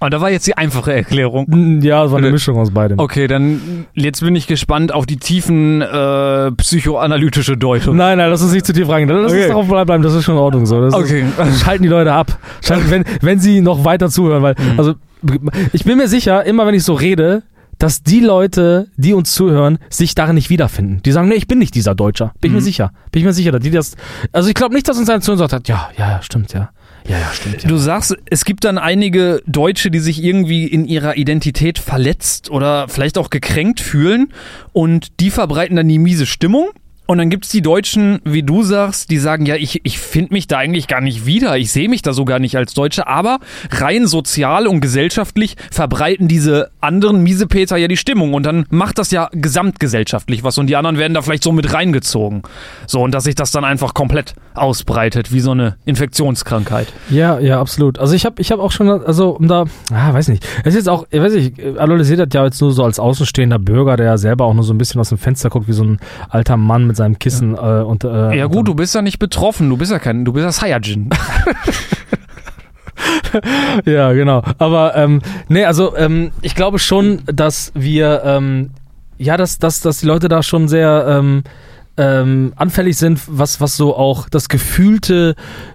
Und 0.00 0.14
da 0.14 0.20
war 0.20 0.30
jetzt 0.30 0.46
die 0.46 0.56
einfache 0.56 0.92
Erklärung. 0.92 1.80
Ja, 1.82 2.04
es 2.04 2.12
war 2.12 2.18
eine 2.18 2.28
Nö. 2.28 2.34
Mischung 2.34 2.56
aus 2.56 2.70
beidem. 2.70 3.00
Okay, 3.00 3.26
dann 3.26 3.86
jetzt 3.94 4.20
bin 4.20 4.36
ich 4.36 4.46
gespannt 4.46 4.94
auf 4.94 5.06
die 5.06 5.16
tiefen 5.16 5.82
äh, 5.82 6.52
psychoanalytische 6.52 7.56
Deutung. 7.56 7.96
Nein, 7.96 8.18
nein, 8.18 8.30
lass 8.30 8.40
uns 8.42 8.52
nicht 8.52 8.64
zu 8.64 8.72
tief 8.72 8.88
reingehen. 8.88 9.20
Lass 9.20 9.32
Okay. 9.32 9.40
uns 9.42 9.48
darauf 9.50 9.66
bleiben, 9.66 10.02
das 10.04 10.14
ist 10.14 10.22
schon 10.24 10.36
in 10.36 10.40
Ordnung 10.40 10.66
so. 10.66 10.80
Das 10.80 10.94
Okay. 10.94 11.24
Ist, 11.50 11.60
schalten 11.64 11.82
die 11.82 11.88
Leute 11.88 12.12
ab. 12.12 12.38
Schalten, 12.64 12.90
wenn, 12.90 13.04
wenn 13.22 13.40
sie 13.40 13.60
noch 13.60 13.84
weiter 13.84 14.08
zuhören, 14.08 14.42
weil, 14.44 14.54
Mhm. 14.58 14.78
also, 14.78 14.94
ich 15.72 15.84
bin 15.84 15.98
mir 15.98 16.06
sicher, 16.06 16.44
immer 16.46 16.64
wenn 16.64 16.74
ich 16.74 16.84
so 16.84 16.94
rede, 16.94 17.42
dass 17.78 18.02
die 18.02 18.20
Leute, 18.20 18.88
die 18.96 19.12
uns 19.14 19.32
zuhören, 19.32 19.78
sich 19.88 20.14
darin 20.14 20.34
nicht 20.34 20.50
wiederfinden. 20.50 21.00
Die 21.04 21.12
sagen, 21.12 21.28
nee, 21.28 21.34
ich 21.36 21.46
bin 21.46 21.58
nicht 21.58 21.74
dieser 21.74 21.94
Deutscher. 21.94 22.32
Bin 22.40 22.50
ich 22.50 22.54
mir 22.54 22.60
Mhm. 22.60 22.64
sicher. 22.64 22.92
Bin 23.12 23.20
ich 23.20 23.26
mir 23.26 23.32
sicher, 23.32 23.52
dass 23.52 23.62
die 23.62 23.70
das, 23.70 23.94
also 24.32 24.48
ich 24.48 24.54
glaube 24.54 24.74
nicht, 24.74 24.88
dass 24.88 24.98
uns 24.98 25.08
einer 25.08 25.20
zu 25.20 25.32
uns 25.32 25.40
sagt, 25.40 25.68
ja, 25.68 25.88
ja, 25.96 26.10
ja, 26.10 26.22
stimmt, 26.22 26.52
ja. 26.52 26.70
Ja, 27.08 27.18
ja, 27.18 27.30
stimmt, 27.32 27.62
ja. 27.62 27.68
Du 27.68 27.76
sagst, 27.78 28.14
es 28.28 28.44
gibt 28.44 28.64
dann 28.64 28.76
einige 28.76 29.40
Deutsche, 29.46 29.90
die 29.90 30.00
sich 30.00 30.22
irgendwie 30.22 30.66
in 30.66 30.84
ihrer 30.84 31.16
Identität 31.16 31.78
verletzt 31.78 32.50
oder 32.50 32.86
vielleicht 32.88 33.16
auch 33.16 33.30
gekränkt 33.30 33.80
fühlen 33.80 34.32
und 34.72 35.20
die 35.20 35.30
verbreiten 35.30 35.76
dann 35.76 35.88
die 35.88 35.98
miese 35.98 36.26
Stimmung. 36.26 36.68
Und 37.10 37.16
dann 37.16 37.30
gibt's 37.30 37.48
die 37.48 37.62
Deutschen, 37.62 38.20
wie 38.26 38.42
du 38.42 38.62
sagst, 38.62 39.10
die 39.10 39.16
sagen, 39.16 39.46
ja, 39.46 39.54
ich, 39.54 39.80
ich 39.82 39.98
finde 39.98 40.34
mich 40.34 40.46
da 40.46 40.58
eigentlich 40.58 40.88
gar 40.88 41.00
nicht 41.00 41.24
wieder. 41.24 41.56
Ich 41.56 41.72
sehe 41.72 41.88
mich 41.88 42.02
da 42.02 42.12
so 42.12 42.26
gar 42.26 42.38
nicht 42.38 42.54
als 42.54 42.74
Deutsche. 42.74 43.06
Aber 43.06 43.38
rein 43.70 44.06
sozial 44.06 44.66
und 44.66 44.82
gesellschaftlich 44.82 45.56
verbreiten 45.70 46.28
diese 46.28 46.70
anderen 46.82 47.22
Miesepeter 47.22 47.78
ja 47.78 47.88
die 47.88 47.96
Stimmung. 47.96 48.34
Und 48.34 48.42
dann 48.42 48.66
macht 48.68 48.98
das 48.98 49.10
ja 49.10 49.30
gesamtgesellschaftlich 49.32 50.44
was. 50.44 50.58
Und 50.58 50.66
die 50.66 50.76
anderen 50.76 50.98
werden 50.98 51.14
da 51.14 51.22
vielleicht 51.22 51.44
so 51.44 51.50
mit 51.50 51.72
reingezogen. 51.72 52.42
So, 52.86 53.00
und 53.00 53.14
dass 53.14 53.24
sich 53.24 53.34
das 53.34 53.52
dann 53.52 53.64
einfach 53.64 53.94
komplett 53.94 54.34
ausbreitet, 54.52 55.32
wie 55.32 55.40
so 55.40 55.52
eine 55.52 55.76
Infektionskrankheit. 55.86 56.92
Ja, 57.08 57.38
ja, 57.38 57.58
absolut. 57.58 57.98
Also 57.98 58.14
ich 58.14 58.26
habe 58.26 58.42
ich 58.42 58.52
hab 58.52 58.60
auch 58.60 58.70
schon, 58.70 58.90
also 58.90 59.30
um 59.30 59.48
da, 59.48 59.64
ah, 59.90 60.12
weiß 60.12 60.28
nicht. 60.28 60.46
Es 60.62 60.74
ist 60.74 60.90
auch, 60.90 61.06
ich 61.10 61.22
weiß 61.22 61.32
nicht, 61.32 61.58
analysiert 61.78 62.20
das 62.20 62.28
ja 62.34 62.44
jetzt 62.44 62.60
nur 62.60 62.72
so 62.72 62.84
als 62.84 63.00
außenstehender 63.00 63.58
Bürger, 63.58 63.96
der 63.96 64.04
ja 64.04 64.18
selber 64.18 64.44
auch 64.44 64.52
nur 64.52 64.64
so 64.64 64.74
ein 64.74 64.78
bisschen 64.78 65.00
aus 65.00 65.08
dem 65.08 65.16
Fenster 65.16 65.48
guckt, 65.48 65.68
wie 65.68 65.72
so 65.72 65.84
ein 65.84 65.98
alter 66.28 66.58
Mann 66.58 66.86
mit 66.86 66.97
seinem 66.98 67.18
Kissen 67.18 67.54
äh, 67.54 67.58
und 67.58 68.04
äh, 68.04 68.36
Ja 68.36 68.46
gut, 68.46 68.68
du 68.68 68.74
bist 68.74 68.94
ja 68.94 69.02
nicht 69.02 69.18
betroffen, 69.18 69.70
du 69.70 69.76
bist 69.76 69.90
ja 69.90 69.98
kein, 69.98 70.24
du 70.24 70.32
bist 70.32 70.44
ja 70.44 70.52
Saiyajin. 70.52 71.10
Ja, 73.84 74.12
genau. 74.12 74.42
Aber 74.58 74.96
ähm, 74.96 75.20
nee, 75.48 75.64
also 75.64 75.96
ähm, 75.96 76.32
ich 76.42 76.54
glaube 76.54 76.78
schon, 76.78 77.22
dass 77.26 77.70
wir 77.74 78.22
ähm, 78.24 78.70
ja, 79.18 79.36
dass, 79.36 79.58
dass, 79.58 79.80
dass 79.80 80.00
die 80.00 80.06
Leute 80.06 80.28
da 80.28 80.42
schon 80.42 80.68
sehr 80.68 81.06
ähm, 81.08 81.42
ähm, 81.96 82.52
anfällig 82.56 82.96
sind, 82.96 83.20
was, 83.26 83.60
was 83.60 83.76
so 83.76 83.96
auch 83.96 84.28
das 84.28 84.48
gefühlte 84.48 85.34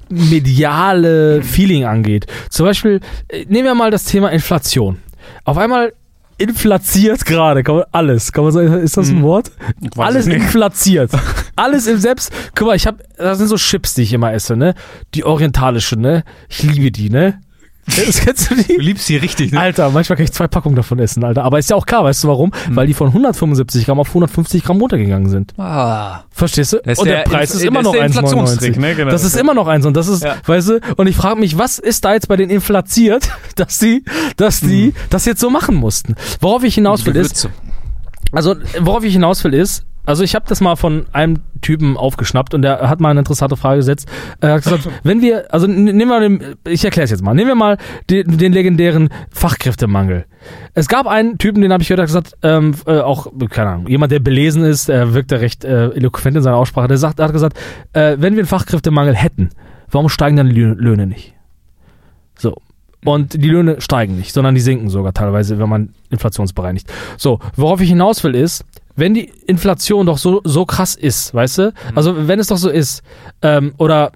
mediale 0.10 1.44
Feeling 1.44 1.84
angeht. 1.86 2.28
Zum 2.50 2.66
Beispiel, 2.66 3.02
äh, 3.28 3.46
nehmen 3.48 3.66
wir 3.66 3.76
mal 3.76 3.92
das 3.92 4.06
Thema 4.06 4.30
Inflation. 4.30 5.00
Auf 5.44 5.58
einmal 5.58 5.94
inflatiert 6.38 7.26
gerade, 7.26 7.64
alles, 7.92 8.32
kann 8.32 8.44
man 8.44 8.54
sagen, 8.54 8.74
ist 8.82 8.98
das 8.98 9.10
ein 9.10 9.18
Hm. 9.18 9.24
Wort? 9.24 9.52
Alles 9.98 10.28
inflatiert. 10.28 11.12
alles 11.56 11.88
im 11.88 11.98
Selbst. 11.98 12.32
Guck 12.56 12.68
mal, 12.68 12.76
ich 12.76 12.88
habe, 12.88 13.04
das 13.18 13.38
sind 13.38 13.48
so 13.48 13.58
Chips, 13.58 13.94
die 13.94 14.04
ich 14.04 14.14
immer 14.14 14.34
esse, 14.34 14.56
ne? 14.56 14.74
Die 15.14 15.24
orientalische, 15.26 15.96
ne? 15.98 16.24
Ich 16.50 16.64
liebe 16.64 16.92
die, 16.92 17.10
ne? 17.10 17.40
Das 18.06 18.22
kennst 18.22 18.50
du 18.50 18.56
die? 18.56 18.76
Du 18.76 18.80
liebst 18.82 19.06
sie 19.08 19.18
richtig, 19.18 19.52
ne? 19.52 19.60
Alter, 19.60 19.90
manchmal 19.90 20.16
kann 20.16 20.24
ich 20.24 20.32
zwei 20.32 20.48
Packungen 20.48 20.76
davon 20.76 21.00
essen, 21.00 21.24
Alter. 21.24 21.44
Aber 21.44 21.60
ist 21.60 21.70
ja 21.70 21.76
auch 21.76 21.86
klar, 21.86 22.04
weißt 22.06 22.24
du 22.24 22.30
warum? 22.30 22.52
Weil 22.70 22.88
die 22.88 22.94
von 22.94 23.08
175 23.10 23.86
Gramm 23.86 24.00
auf 24.00 24.08
150 24.08 24.64
Gramm 24.64 24.80
runtergegangen 24.80 25.30
sind. 25.30 25.54
Ah. 25.60 26.22
Verstehst 26.32 26.74
du? 26.74 26.78
Das 26.84 27.00
und 27.00 27.06
der, 27.08 27.24
der 27.24 27.24
Preis 27.24 27.52
Inf- 27.52 27.56
ist 27.58 27.64
immer 27.66 27.82
noch 27.82 27.94
ist 27.94 28.00
der 28.00 28.10
1,99. 28.10 28.16
Inflationstrick, 28.24 28.78
ne? 28.80 28.96
Genau. 28.96 29.12
Das 29.12 29.24
ist 29.26 29.36
immer 29.36 29.54
noch 29.54 29.68
eins 29.68 29.86
und 29.86 29.98
das 29.98 30.08
ist, 30.08 30.24
Ja. 30.24 30.36
weißt 30.46 30.70
du, 30.70 30.80
und 30.96 31.08
ich 31.08 31.16
frage 31.16 31.40
mich, 31.40 31.58
was 31.58 31.78
ist 31.78 32.06
da 32.06 32.14
jetzt 32.14 32.28
bei 32.30 32.38
denen 32.38 32.52
inflatiert, 32.52 33.30
dass 33.58 33.80
die, 33.80 34.04
dass 34.38 34.62
die 34.62 34.94
das 35.10 35.26
jetzt 35.26 35.42
so 35.42 35.50
machen 35.50 35.76
mussten? 35.76 36.16
Worauf 36.40 36.64
ich 36.64 36.76
hinaus 36.76 37.06
will 37.06 37.16
ist, 37.18 37.50
also 38.32 38.56
worauf 38.80 39.04
ich 39.04 39.14
hinaus 39.14 39.44
will 39.44 39.54
ist, 39.54 39.84
also 40.06 40.24
ich 40.24 40.36
habe 40.36 40.46
das 40.48 40.60
mal 40.62 40.76
von 40.76 41.06
einem 41.14 41.38
Typen 41.62 41.96
aufgeschnappt 41.98 42.54
und 42.54 42.62
der 42.62 42.90
hat 42.90 43.00
mal 43.00 43.10
eine 43.10 43.20
interessante 43.20 43.56
Frage 43.56 43.78
gesetzt. 43.78 44.08
Er 44.42 44.54
hat 44.54 44.64
gesagt, 44.64 44.90
wenn 45.04 45.22
wir, 45.22 45.54
also 45.54 45.66
nehmen 45.68 46.08
wir 46.08 46.20
den, 46.20 46.56
ich 46.68 46.84
erkläre 46.84 47.06
es 47.06 47.12
jetzt 47.12 47.24
mal, 47.24 47.34
nehmen 47.34 47.48
wir 47.50 47.56
mal 47.56 47.78
den, 48.10 48.38
den 48.38 48.52
legendären 48.54 49.10
Fachkräftemangel. 49.32 50.26
Es 50.74 50.88
gab 50.90 51.08
einen 51.08 51.38
Typen, 51.38 51.62
den 51.62 51.72
habe 51.72 51.84
ich 51.84 51.92
hat 51.92 52.00
gesagt, 52.00 52.34
ähm, 52.44 52.76
äh, 52.86 53.00
auch, 53.00 53.28
keine 53.50 53.70
Ahnung, 53.70 53.88
jemand, 53.88 54.12
der 54.12 54.20
belesen 54.20 54.64
ist, 54.64 54.90
der 54.90 55.14
wirkt 55.14 55.32
da 55.32 55.38
recht 55.38 55.64
äh, 55.64 55.90
eloquent 55.92 56.36
in 56.38 56.44
seiner 56.44 56.58
Aussprache, 56.58 56.88
der 56.90 56.98
sagt, 56.98 57.20
der 57.20 57.26
hat 57.26 57.34
gesagt, 57.34 57.58
äh, 57.94 58.18
wenn 58.20 58.34
wir 58.34 58.42
einen 58.42 58.48
Fachkräftemangel 58.48 59.16
hätten, 59.16 59.50
warum 59.90 60.10
steigen 60.10 60.36
dann 60.36 60.50
die 60.50 60.56
Lö- 60.56 60.76
Löhne 60.76 61.08
nicht? 61.08 61.34
So. 62.38 62.58
Und 63.06 63.34
die 63.34 63.50
Löhne 63.50 63.82
steigen 63.82 64.16
nicht, 64.18 64.34
sondern 64.34 64.56
die 64.56 64.62
sinken 64.62 64.90
sogar 64.90 65.14
teilweise, 65.14 65.60
wenn 65.60 65.68
man 65.68 65.90
inflationsbereinigt. 66.10 66.92
So, 67.18 67.40
worauf 67.56 67.82
ich 67.82 67.90
hinaus 67.90 68.24
will 68.24 68.34
ist, 68.34 68.64
wenn 68.96 69.14
die 69.14 69.32
Inflation 69.48 70.06
doch 70.06 70.18
so, 70.18 70.42
so 70.44 70.66
krass 70.66 70.96
ist, 70.96 71.34
weißt 71.34 71.58
du? 71.58 71.74
Also 71.96 72.28
wenn 72.28 72.40
es 72.40 72.48
doch 72.48 72.58
so 72.58 72.70
ist, 72.70 73.02
ähm, 73.42 73.74
oder 73.78 74.12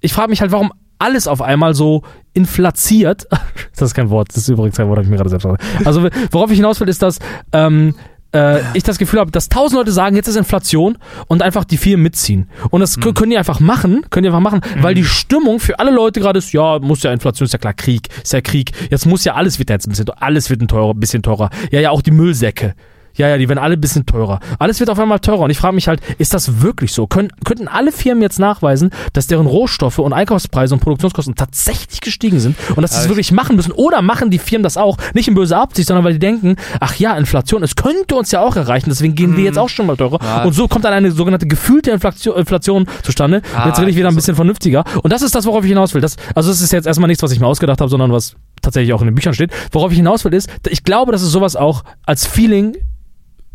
ich 0.00 0.12
frage 0.12 0.30
mich 0.30 0.40
halt, 0.40 0.52
warum 0.52 0.72
alles 0.98 1.26
auf 1.28 1.40
einmal 1.42 1.74
so 1.74 2.02
inflatiert. 2.34 3.26
das 3.76 3.88
ist 3.90 3.94
kein 3.94 4.10
Wort, 4.10 4.28
das 4.30 4.38
ist 4.38 4.48
übrigens 4.48 4.76
kein 4.76 4.88
Wort, 4.88 4.96
habe 4.98 5.04
ich 5.04 5.10
mir 5.10 5.16
gerade 5.16 5.30
selbst 5.30 5.44
gesagt. 5.44 5.62
Also 5.86 6.08
worauf 6.30 6.50
ich 6.50 6.56
hinaus 6.56 6.80
will, 6.80 6.88
ist, 6.88 7.00
dass 7.02 7.18
ähm, 7.52 7.94
äh, 8.32 8.60
ich 8.74 8.82
das 8.82 8.98
Gefühl 8.98 9.18
habe, 9.20 9.30
dass 9.30 9.48
tausend 9.48 9.78
Leute 9.78 9.92
sagen, 9.92 10.14
jetzt 10.14 10.28
ist 10.28 10.36
Inflation 10.36 10.98
und 11.26 11.42
einfach 11.42 11.64
die 11.64 11.76
vier 11.78 11.96
mitziehen. 11.96 12.48
Und 12.70 12.80
das 12.80 12.98
kö- 12.98 13.14
können 13.14 13.30
die 13.30 13.38
einfach 13.38 13.60
machen, 13.60 14.04
können 14.10 14.24
die 14.24 14.28
einfach 14.28 14.40
machen, 14.40 14.60
weil 14.80 14.94
die 14.94 15.04
Stimmung 15.04 15.58
für 15.58 15.78
alle 15.78 15.90
Leute 15.90 16.20
gerade 16.20 16.38
ist, 16.38 16.52
ja, 16.52 16.78
muss 16.78 17.02
ja 17.02 17.12
Inflation, 17.12 17.46
ist 17.46 17.52
ja 17.52 17.58
klar, 17.58 17.74
Krieg, 17.74 18.08
ist 18.22 18.32
ja 18.32 18.40
Krieg. 18.40 18.72
Jetzt 18.90 19.06
muss 19.06 19.24
ja 19.24 19.34
alles 19.34 19.58
wird 19.58 19.70
jetzt 19.70 19.86
ein 19.86 19.90
bisschen, 19.90 20.10
alles 20.10 20.50
wird 20.50 20.60
ein 20.60 20.68
teurer, 20.68 20.94
bisschen 20.94 21.22
teurer. 21.22 21.50
Ja, 21.72 21.80
ja, 21.80 21.90
auch 21.90 22.02
die 22.02 22.12
Müllsäcke. 22.12 22.74
Ja, 23.14 23.28
ja, 23.28 23.38
die 23.38 23.48
werden 23.48 23.58
alle 23.58 23.74
ein 23.74 23.80
bisschen 23.80 24.06
teurer. 24.06 24.40
Alles 24.58 24.80
wird 24.80 24.90
auf 24.90 24.98
einmal 24.98 25.20
teurer. 25.20 25.40
Und 25.40 25.50
ich 25.50 25.58
frage 25.58 25.74
mich 25.74 25.88
halt, 25.88 26.00
ist 26.18 26.34
das 26.34 26.62
wirklich 26.62 26.92
so? 26.92 27.06
Können, 27.06 27.30
könnten 27.44 27.68
alle 27.68 27.92
Firmen 27.92 28.22
jetzt 28.22 28.38
nachweisen, 28.38 28.90
dass 29.12 29.26
deren 29.26 29.46
Rohstoffe 29.46 29.98
und 29.98 30.12
Einkaufspreise 30.12 30.74
und 30.74 30.80
Produktionskosten 30.80 31.34
tatsächlich 31.34 32.00
gestiegen 32.00 32.40
sind 32.40 32.56
und 32.76 32.82
dass 32.82 32.92
sie 32.92 33.00
es 33.00 33.08
wirklich 33.08 33.32
machen 33.32 33.56
müssen? 33.56 33.72
Oder 33.72 34.02
machen 34.02 34.30
die 34.30 34.38
Firmen 34.38 34.62
das 34.62 34.76
auch? 34.76 34.96
Nicht 35.14 35.28
in 35.28 35.34
böser 35.34 35.60
Absicht, 35.60 35.88
sondern 35.88 36.04
weil 36.04 36.14
die 36.14 36.18
denken, 36.18 36.56
ach 36.80 36.94
ja, 36.96 37.16
Inflation, 37.16 37.62
es 37.62 37.76
könnte 37.76 38.14
uns 38.14 38.30
ja 38.30 38.40
auch 38.40 38.56
erreichen, 38.56 38.90
deswegen 38.90 39.14
gehen 39.14 39.36
wir 39.36 39.44
jetzt 39.44 39.58
auch 39.58 39.68
schon 39.68 39.86
mal 39.86 39.96
teurer. 39.96 40.18
Ja. 40.22 40.44
Und 40.44 40.52
so 40.52 40.68
kommt 40.68 40.84
dann 40.84 40.92
eine 40.92 41.10
sogenannte 41.10 41.46
gefühlte 41.46 41.90
Inflation, 41.90 42.36
Inflation 42.36 42.86
zustande. 43.02 43.42
Ah, 43.54 43.68
jetzt 43.68 43.80
rede 43.80 43.90
ich 43.90 43.96
wieder 43.96 44.08
ein 44.08 44.14
bisschen 44.14 44.34
vernünftiger. 44.34 44.84
Und 45.02 45.12
das 45.12 45.22
ist 45.22 45.34
das, 45.34 45.46
worauf 45.46 45.64
ich 45.64 45.68
hinaus 45.68 45.94
will. 45.94 46.00
Das, 46.00 46.16
also 46.34 46.50
es 46.50 46.60
ist 46.60 46.72
jetzt 46.72 46.86
erstmal 46.86 47.08
nichts, 47.08 47.22
was 47.22 47.32
ich 47.32 47.40
mir 47.40 47.46
ausgedacht 47.46 47.80
habe, 47.80 47.90
sondern 47.90 48.12
was 48.12 48.36
tatsächlich 48.62 48.92
auch 48.92 49.00
in 49.00 49.08
den 49.08 49.14
Büchern 49.14 49.34
steht. 49.34 49.52
Worauf 49.72 49.90
ich 49.90 49.98
hinaus 49.98 50.24
will, 50.24 50.34
ist, 50.34 50.48
ich 50.68 50.84
glaube, 50.84 51.12
dass 51.12 51.22
es 51.22 51.30
sowas 51.30 51.56
auch 51.56 51.84
als 52.04 52.26
Feeling 52.26 52.76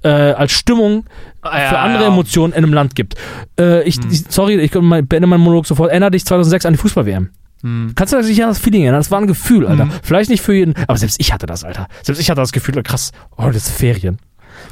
äh, 0.05 0.31
als 0.33 0.51
Stimmung 0.51 1.05
Ah, 1.41 1.59
ja, 1.61 1.69
für 1.69 1.77
andere 1.79 2.03
ja. 2.03 2.07
Emotionen 2.09 2.53
in 2.53 2.63
einem 2.63 2.73
Land 2.73 2.95
gibt. 2.95 3.15
Äh, 3.59 3.83
ich, 3.83 3.97
Hm. 3.97 4.09
ich, 4.11 4.23
sorry, 4.29 4.55
ich 4.59 4.71
beende 4.71 5.27
meinen 5.27 5.41
Monolog 5.41 5.65
sofort. 5.67 5.89
Erinner 5.91 6.09
dich 6.11 6.25
2006 6.25 6.65
an 6.65 6.73
die 6.73 6.79
Fußball-WM. 6.79 7.29
Hm. 7.61 7.91
Kannst 7.95 8.13
du 8.13 8.21
dich 8.21 8.41
an 8.43 8.49
das 8.49 8.59
Feeling 8.59 8.81
erinnern? 8.83 8.99
Das 8.99 9.11
war 9.11 9.19
ein 9.19 9.27
Gefühl, 9.27 9.67
Alter. 9.67 9.87
Vielleicht 10.03 10.29
nicht 10.29 10.41
für 10.41 10.53
jeden, 10.53 10.73
aber 10.87 10.97
selbst 10.97 11.19
ich 11.19 11.33
hatte 11.33 11.45
das, 11.45 11.63
Alter. 11.63 11.87
Selbst 12.03 12.19
ich 12.19 12.29
hatte 12.29 12.41
das 12.41 12.51
Gefühl, 12.51 12.81
krass, 12.83 13.11
oh, 13.37 13.45
das 13.47 13.67
ist 13.67 13.71
Ferien. 13.71 14.17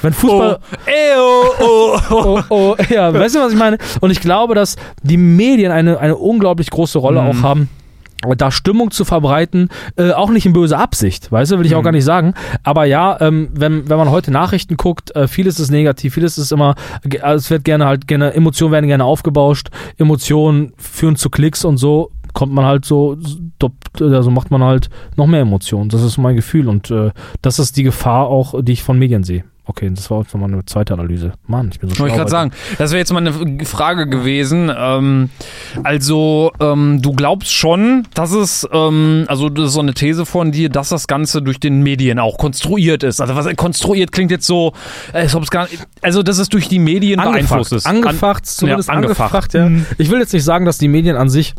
Wenn 0.02 0.14
Fußball, 0.14 0.60
Eo, 0.86 1.44
oh, 1.60 1.98
oh. 2.10 2.42
oh, 2.50 2.76
oh, 2.76 2.76
ja, 2.90 3.14
weißt 3.14 3.36
du, 3.36 3.40
was 3.40 3.52
ich 3.54 3.60
meine? 3.60 3.78
Und 4.02 4.12
ich 4.12 4.20
glaube, 4.22 4.56
dass 4.56 4.76
die 5.02 5.18
Medien 5.18 5.72
eine, 5.72 6.00
eine 6.00 6.16
unglaublich 6.16 6.70
große 6.70 6.98
Rolle 7.00 7.22
Mhm. 7.22 7.28
auch 7.28 7.44
haben. 7.44 7.70
Da 8.38 8.52
Stimmung 8.52 8.92
zu 8.92 9.06
verbreiten, 9.06 9.70
äh, 9.98 10.12
auch 10.12 10.30
nicht 10.30 10.46
in 10.46 10.54
böser 10.54 10.80
Absicht, 10.80 11.32
weißt 11.32 11.52
du, 11.52 11.60
will 11.60 11.66
ich 11.66 11.76
auch 11.76 11.80
Mhm. 11.80 11.84
gar 11.86 11.92
nicht 11.92 12.06
sagen. 12.06 12.34
Aber 12.64 12.86
ja, 12.86 13.20
ähm, 13.22 13.50
wenn, 13.54 13.90
wenn 13.90 13.98
man 13.98 14.10
heute 14.12 14.32
Nachrichten 14.32 14.78
guckt, 14.78 15.16
äh, 15.16 15.28
vieles 15.28 15.60
ist 15.60 15.72
negativ, 15.72 16.14
vieles 16.14 16.38
ist 16.38 16.52
immer, 16.52 16.76
also 17.22 17.38
es 17.38 17.50
wird 17.50 17.64
gerne 17.64 17.86
halt 17.86 18.08
gerne, 18.08 18.34
Emotionen 18.34 18.72
werden 18.72 18.88
gerne 18.88 19.04
aufgebauscht, 19.06 19.70
Emotionen 19.98 20.74
führen 20.78 21.16
zu 21.16 21.30
Klicks 21.30 21.66
und 21.66 21.78
so 21.78 22.12
kommt 22.34 22.52
man 22.52 22.66
halt 22.66 22.84
so, 22.84 23.16
also 24.00 24.32
macht 24.32 24.50
man 24.50 24.64
halt 24.64 24.90
noch 25.18 25.28
mehr 25.28 25.42
Emotionen. 25.42 25.90
Das 25.90 26.02
ist 26.02 26.18
mein 26.18 26.36
Gefühl 26.36 26.68
und 26.68 26.90
äh, 26.90 27.12
das 27.44 27.60
ist 27.60 27.78
die 27.78 27.84
Gefahr 27.84 28.28
auch, 28.28 28.56
die 28.64 28.72
ich 28.72 28.82
von 28.84 28.98
Medien 28.98 29.24
sehe. 29.24 29.44
Okay, 29.66 29.90
das 29.96 30.12
war 30.12 30.20
jetzt 30.22 30.34
nochmal 30.34 30.52
eine 30.52 30.66
zweite 30.66 30.94
Analyse. 30.94 31.34
Mann, 31.48 31.70
ich 31.72 31.80
bin 31.80 31.88
so 31.88 31.96
schlau. 31.96 32.04
Wollte 32.04 32.16
ich 32.16 32.18
gerade 32.18 32.32
sagen, 32.32 32.52
das 32.78 32.92
wäre 32.92 33.00
jetzt 33.00 33.14
mal 33.14 33.26
eine 33.26 33.66
Frage 33.66 34.10
gewesen. 34.10 34.70
Ähm, 34.76 35.30
also, 35.84 36.52
ähm, 36.60 37.02
du 37.02 37.14
glaubst 37.14 37.54
schon, 37.54 38.06
dass 38.14 38.34
es, 38.34 38.68
ähm, 38.74 39.24
also 39.28 39.48
das 39.48 39.68
ist 39.68 39.74
so 39.74 39.80
eine 39.80 39.94
These 39.94 40.26
von 40.26 40.52
dir, 40.52 40.68
dass 40.68 40.90
das 40.90 41.08
Ganze 41.08 41.42
durch 41.42 41.62
den 41.62 41.82
Medien 41.82 42.20
auch 42.20 42.38
konstruiert 42.38 43.04
ist. 43.04 43.22
Also 43.22 43.36
was 43.36 43.56
konstruiert 43.56 44.12
klingt 44.12 44.32
jetzt 44.32 44.46
so, 44.46 44.74
als 45.14 45.34
ob 45.34 45.44
es 45.44 45.50
gar 45.50 45.64
nicht, 45.64 45.88
also 46.02 46.24
dass 46.24 46.40
es 46.40 46.50
durch 46.50 46.68
die 46.68 46.80
Medien 46.80 47.22
beeinflusst 47.22 47.72
ist. 47.72 47.86
Angefacht, 47.86 48.46
zumindest 48.46 48.90
ja, 48.90 48.96
angefacht. 48.96 49.34
angefacht, 49.34 49.54
ja. 49.54 49.70
Mhm. 49.70 49.86
Ich 49.98 50.10
will 50.10 50.20
jetzt 50.20 50.34
nicht 50.34 50.44
sagen, 50.44 50.66
dass 50.66 50.78
die 50.78 50.90
Medien 50.90 51.16
an 51.16 51.30
sich 51.30 51.56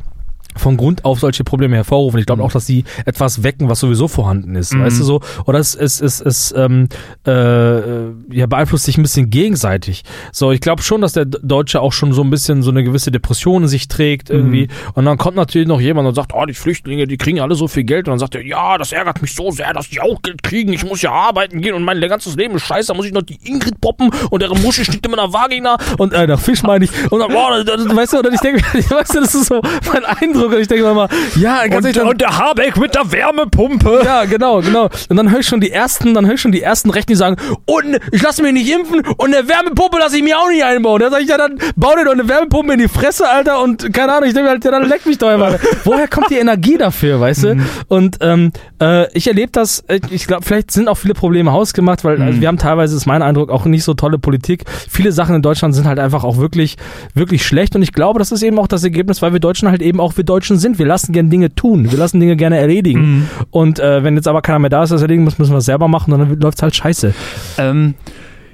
von 0.56 0.76
Grund 0.76 1.04
auf 1.04 1.20
solche 1.20 1.44
Probleme 1.44 1.76
hervorrufen. 1.76 2.18
Ich 2.20 2.26
glaube 2.26 2.42
auch, 2.42 2.52
dass 2.52 2.66
sie 2.66 2.84
etwas 3.04 3.42
wecken, 3.42 3.68
was 3.68 3.80
sowieso 3.80 4.08
vorhanden 4.08 4.54
ist. 4.54 4.74
Mhm. 4.74 4.82
Weißt 4.82 5.00
du 5.00 5.04
so? 5.04 5.20
Oder 5.46 5.58
es, 5.58 5.74
es, 5.74 6.00
es, 6.00 6.20
es 6.20 6.54
ähm, 6.56 6.88
äh, 7.26 8.04
ja, 8.34 8.46
beeinflusst 8.46 8.84
sich 8.84 8.98
ein 8.98 9.02
bisschen 9.02 9.30
gegenseitig. 9.30 10.02
So, 10.32 10.52
ich 10.52 10.60
glaube 10.60 10.82
schon, 10.82 11.00
dass 11.00 11.12
der 11.12 11.24
Deutsche 11.24 11.80
auch 11.80 11.92
schon 11.92 12.12
so 12.12 12.22
ein 12.22 12.30
bisschen 12.30 12.62
so 12.62 12.70
eine 12.70 12.84
gewisse 12.84 13.10
Depression 13.10 13.62
in 13.62 13.68
sich 13.68 13.88
trägt 13.88 14.30
irgendwie. 14.30 14.68
Und 14.94 15.04
dann 15.04 15.18
kommt 15.18 15.36
natürlich 15.36 15.68
noch 15.68 15.80
jemand 15.80 16.08
und 16.08 16.14
sagt, 16.14 16.32
oh, 16.34 16.44
die 16.46 16.54
Flüchtlinge, 16.54 17.06
die 17.06 17.16
kriegen 17.16 17.40
alle 17.40 17.54
so 17.54 17.68
viel 17.68 17.84
Geld. 17.84 18.06
Und 18.06 18.12
dann 18.12 18.18
sagt 18.18 18.34
er, 18.34 18.44
ja, 18.44 18.78
das 18.78 18.92
ärgert 18.92 19.20
mich 19.22 19.34
so 19.34 19.50
sehr, 19.50 19.72
dass 19.72 19.88
die 19.88 20.00
auch 20.00 20.22
Geld 20.22 20.42
kriegen. 20.42 20.72
Ich 20.72 20.84
muss 20.84 21.02
ja 21.02 21.12
arbeiten 21.12 21.60
gehen 21.60 21.74
und 21.74 21.82
mein 21.82 22.00
ganzes 22.00 22.36
Leben 22.36 22.54
ist 22.56 22.62
scheiße. 22.62 22.88
Da 22.88 22.94
muss 22.94 23.06
ich 23.06 23.12
noch 23.12 23.22
die 23.22 23.38
Ingrid 23.42 23.80
poppen 23.80 24.10
und 24.30 24.42
deren 24.42 24.60
Muschi 24.62 24.84
steht 24.84 25.04
immer 25.06 25.22
in 25.22 25.30
der 25.30 25.32
Vagina 25.32 25.76
und 25.98 26.12
äh, 26.12 26.26
nach 26.26 26.40
Fisch 26.40 26.62
meine 26.62 26.84
ich. 26.84 26.90
Und 27.10 27.20
dann, 27.20 27.32
boah, 27.32 27.62
das, 27.64 27.84
das, 27.84 27.96
weißt 27.96 28.12
du, 28.12 28.18
und 28.18 28.34
ich 28.34 28.40
denke, 28.40 28.62
weißt 28.74 29.14
du, 29.14 29.20
das 29.20 29.34
ist 29.34 29.46
so 29.46 29.60
mein 29.92 30.04
Eindruck. 30.04 30.43
Und 30.52 30.60
ich 30.60 30.68
denke 30.68 30.84
mir 30.84 30.94
mal, 30.94 31.08
ja, 31.36 31.66
ganz 31.66 31.86
ehrlich, 31.86 32.02
dann- 32.02 32.18
der 32.18 32.38
Habeck 32.38 32.76
mit 32.76 32.94
der 32.94 33.10
Wärmepumpe. 33.10 34.02
ja, 34.04 34.24
genau, 34.24 34.60
genau. 34.60 34.88
Und 35.08 35.16
dann 35.16 35.30
höre 35.30 35.40
ich 35.40 35.46
schon 35.46 35.60
die 35.60 35.70
ersten, 35.70 36.14
dann 36.14 36.26
höre 36.26 36.34
ich 36.34 36.40
schon 36.40 36.52
die 36.52 36.62
ersten 36.62 36.90
Rechten, 36.90 37.12
die 37.12 37.16
sagen, 37.16 37.36
und 37.66 37.98
ich 38.12 38.22
lasse 38.22 38.42
mich 38.42 38.52
nicht 38.52 38.70
impfen 38.70 39.00
und 39.16 39.34
eine 39.34 39.48
Wärmepumpe 39.48 39.98
lasse 39.98 40.16
ich 40.16 40.22
mir 40.22 40.38
auch 40.38 40.48
nicht 40.48 40.64
einbauen. 40.64 41.00
Da 41.00 41.10
sage 41.10 41.22
ich, 41.24 41.28
ja, 41.28 41.38
dann 41.38 41.58
bau 41.76 41.94
dir 41.96 42.04
doch 42.04 42.12
eine 42.12 42.28
Wärmepumpe 42.28 42.72
in 42.74 42.78
die 42.78 42.88
Fresse, 42.88 43.28
Alter, 43.28 43.62
und 43.62 43.92
keine 43.92 44.12
Ahnung, 44.12 44.28
ich 44.28 44.34
denke 44.34 44.44
mir 44.44 44.50
halt, 44.50 44.64
ja, 44.64 44.70
dann 44.70 44.88
leck 44.88 45.04
mich 45.06 45.18
doch 45.18 45.28
einfach. 45.28 45.58
Woher 45.84 46.08
kommt 46.08 46.30
die 46.30 46.36
Energie 46.36 46.76
dafür, 46.78 47.20
weißt 47.20 47.44
du? 47.44 47.56
Und 47.88 48.18
ähm, 48.20 48.52
äh, 48.80 49.10
ich 49.16 49.26
erlebe 49.26 49.50
das, 49.52 49.80
äh, 49.88 50.00
ich 50.10 50.26
glaube, 50.26 50.44
vielleicht 50.44 50.70
sind 50.70 50.88
auch 50.88 50.96
viele 50.96 51.14
Probleme 51.14 51.52
hausgemacht, 51.52 52.04
weil 52.04 52.20
also, 52.20 52.40
wir 52.40 52.48
haben 52.48 52.58
teilweise, 52.58 52.96
ist 52.96 53.06
mein 53.06 53.22
Eindruck, 53.22 53.50
auch 53.50 53.64
nicht 53.64 53.84
so 53.84 53.94
tolle 53.94 54.18
Politik. 54.18 54.64
Viele 54.88 55.12
Sachen 55.12 55.34
in 55.36 55.42
Deutschland 55.42 55.74
sind 55.74 55.86
halt 55.86 55.98
einfach 55.98 56.24
auch 56.24 56.36
wirklich, 56.38 56.76
wirklich 57.14 57.44
schlecht 57.46 57.74
und 57.76 57.82
ich 57.82 57.92
glaube, 57.92 58.18
das 58.18 58.32
ist 58.32 58.42
eben 58.42 58.58
auch 58.58 58.66
das 58.66 58.84
Ergebnis, 58.84 59.22
weil 59.22 59.32
wir 59.32 59.40
Deutschen 59.40 59.68
halt 59.68 59.82
eben 59.82 60.00
auch 60.00 60.16
wir 60.16 60.24
Deutschen 60.34 60.58
sind. 60.58 60.78
Wir 60.78 60.86
lassen 60.86 61.12
gerne 61.12 61.28
Dinge 61.28 61.54
tun, 61.54 61.90
wir 61.92 61.98
lassen 61.98 62.18
Dinge 62.18 62.34
gerne 62.36 62.58
erledigen. 62.58 63.28
Und 63.50 63.78
äh, 63.78 64.02
wenn 64.02 64.16
jetzt 64.16 64.26
aber 64.26 64.42
keiner 64.42 64.58
mehr 64.58 64.70
da 64.70 64.82
ist, 64.82 64.90
das 64.90 65.00
erledigen 65.02 65.24
muss, 65.24 65.38
müssen 65.38 65.52
wir 65.52 65.58
es 65.58 65.64
selber 65.64 65.86
machen 65.88 66.12
und 66.12 66.18
dann 66.18 66.40
läuft's 66.40 66.60
halt 66.62 66.74
scheiße. 66.74 67.14
Ähm, 67.58 67.94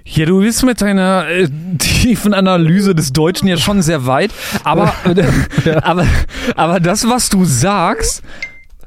ja, 0.04 0.26
du 0.26 0.40
bist 0.40 0.64
mit 0.64 0.80
deiner 0.82 1.26
äh, 1.28 1.48
tiefen 1.78 2.34
Analyse 2.34 2.94
des 2.94 3.12
Deutschen 3.12 3.48
ja 3.48 3.56
schon 3.56 3.80
sehr 3.80 4.04
weit, 4.06 4.30
aber, 4.64 4.92
aber, 5.82 6.06
aber 6.56 6.80
das, 6.80 7.08
was 7.08 7.28
du 7.30 7.44
sagst, 7.44 8.22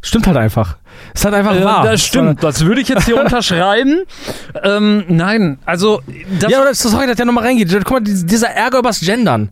Stimmt 0.06 0.28
halt 0.28 0.36
einfach. 0.36 0.76
Ist 1.14 1.24
halt 1.24 1.34
einfach 1.34 1.56
äh, 1.56 1.64
wahr. 1.64 1.84
das 1.86 2.06
stimmt, 2.06 2.44
das 2.44 2.66
würde 2.66 2.82
ich 2.82 2.90
jetzt 2.90 3.06
hier 3.06 3.18
unterschreiben. 3.24 4.02
Ähm, 4.64 5.06
nein, 5.08 5.60
also 5.66 6.02
das, 6.42 6.52
Ja, 6.52 6.62
oder 6.62 6.74
sorry, 6.74 7.08
dass 7.08 7.16
der 7.16 7.26
nochmal 7.26 7.46
reingeht. 7.46 7.72
Guck 7.86 7.92
mal, 7.92 8.00
die- 8.02 8.26
dieser 8.26 8.50
Ärger 8.50 8.80
übers 8.80 9.00
Gendern. 9.00 9.50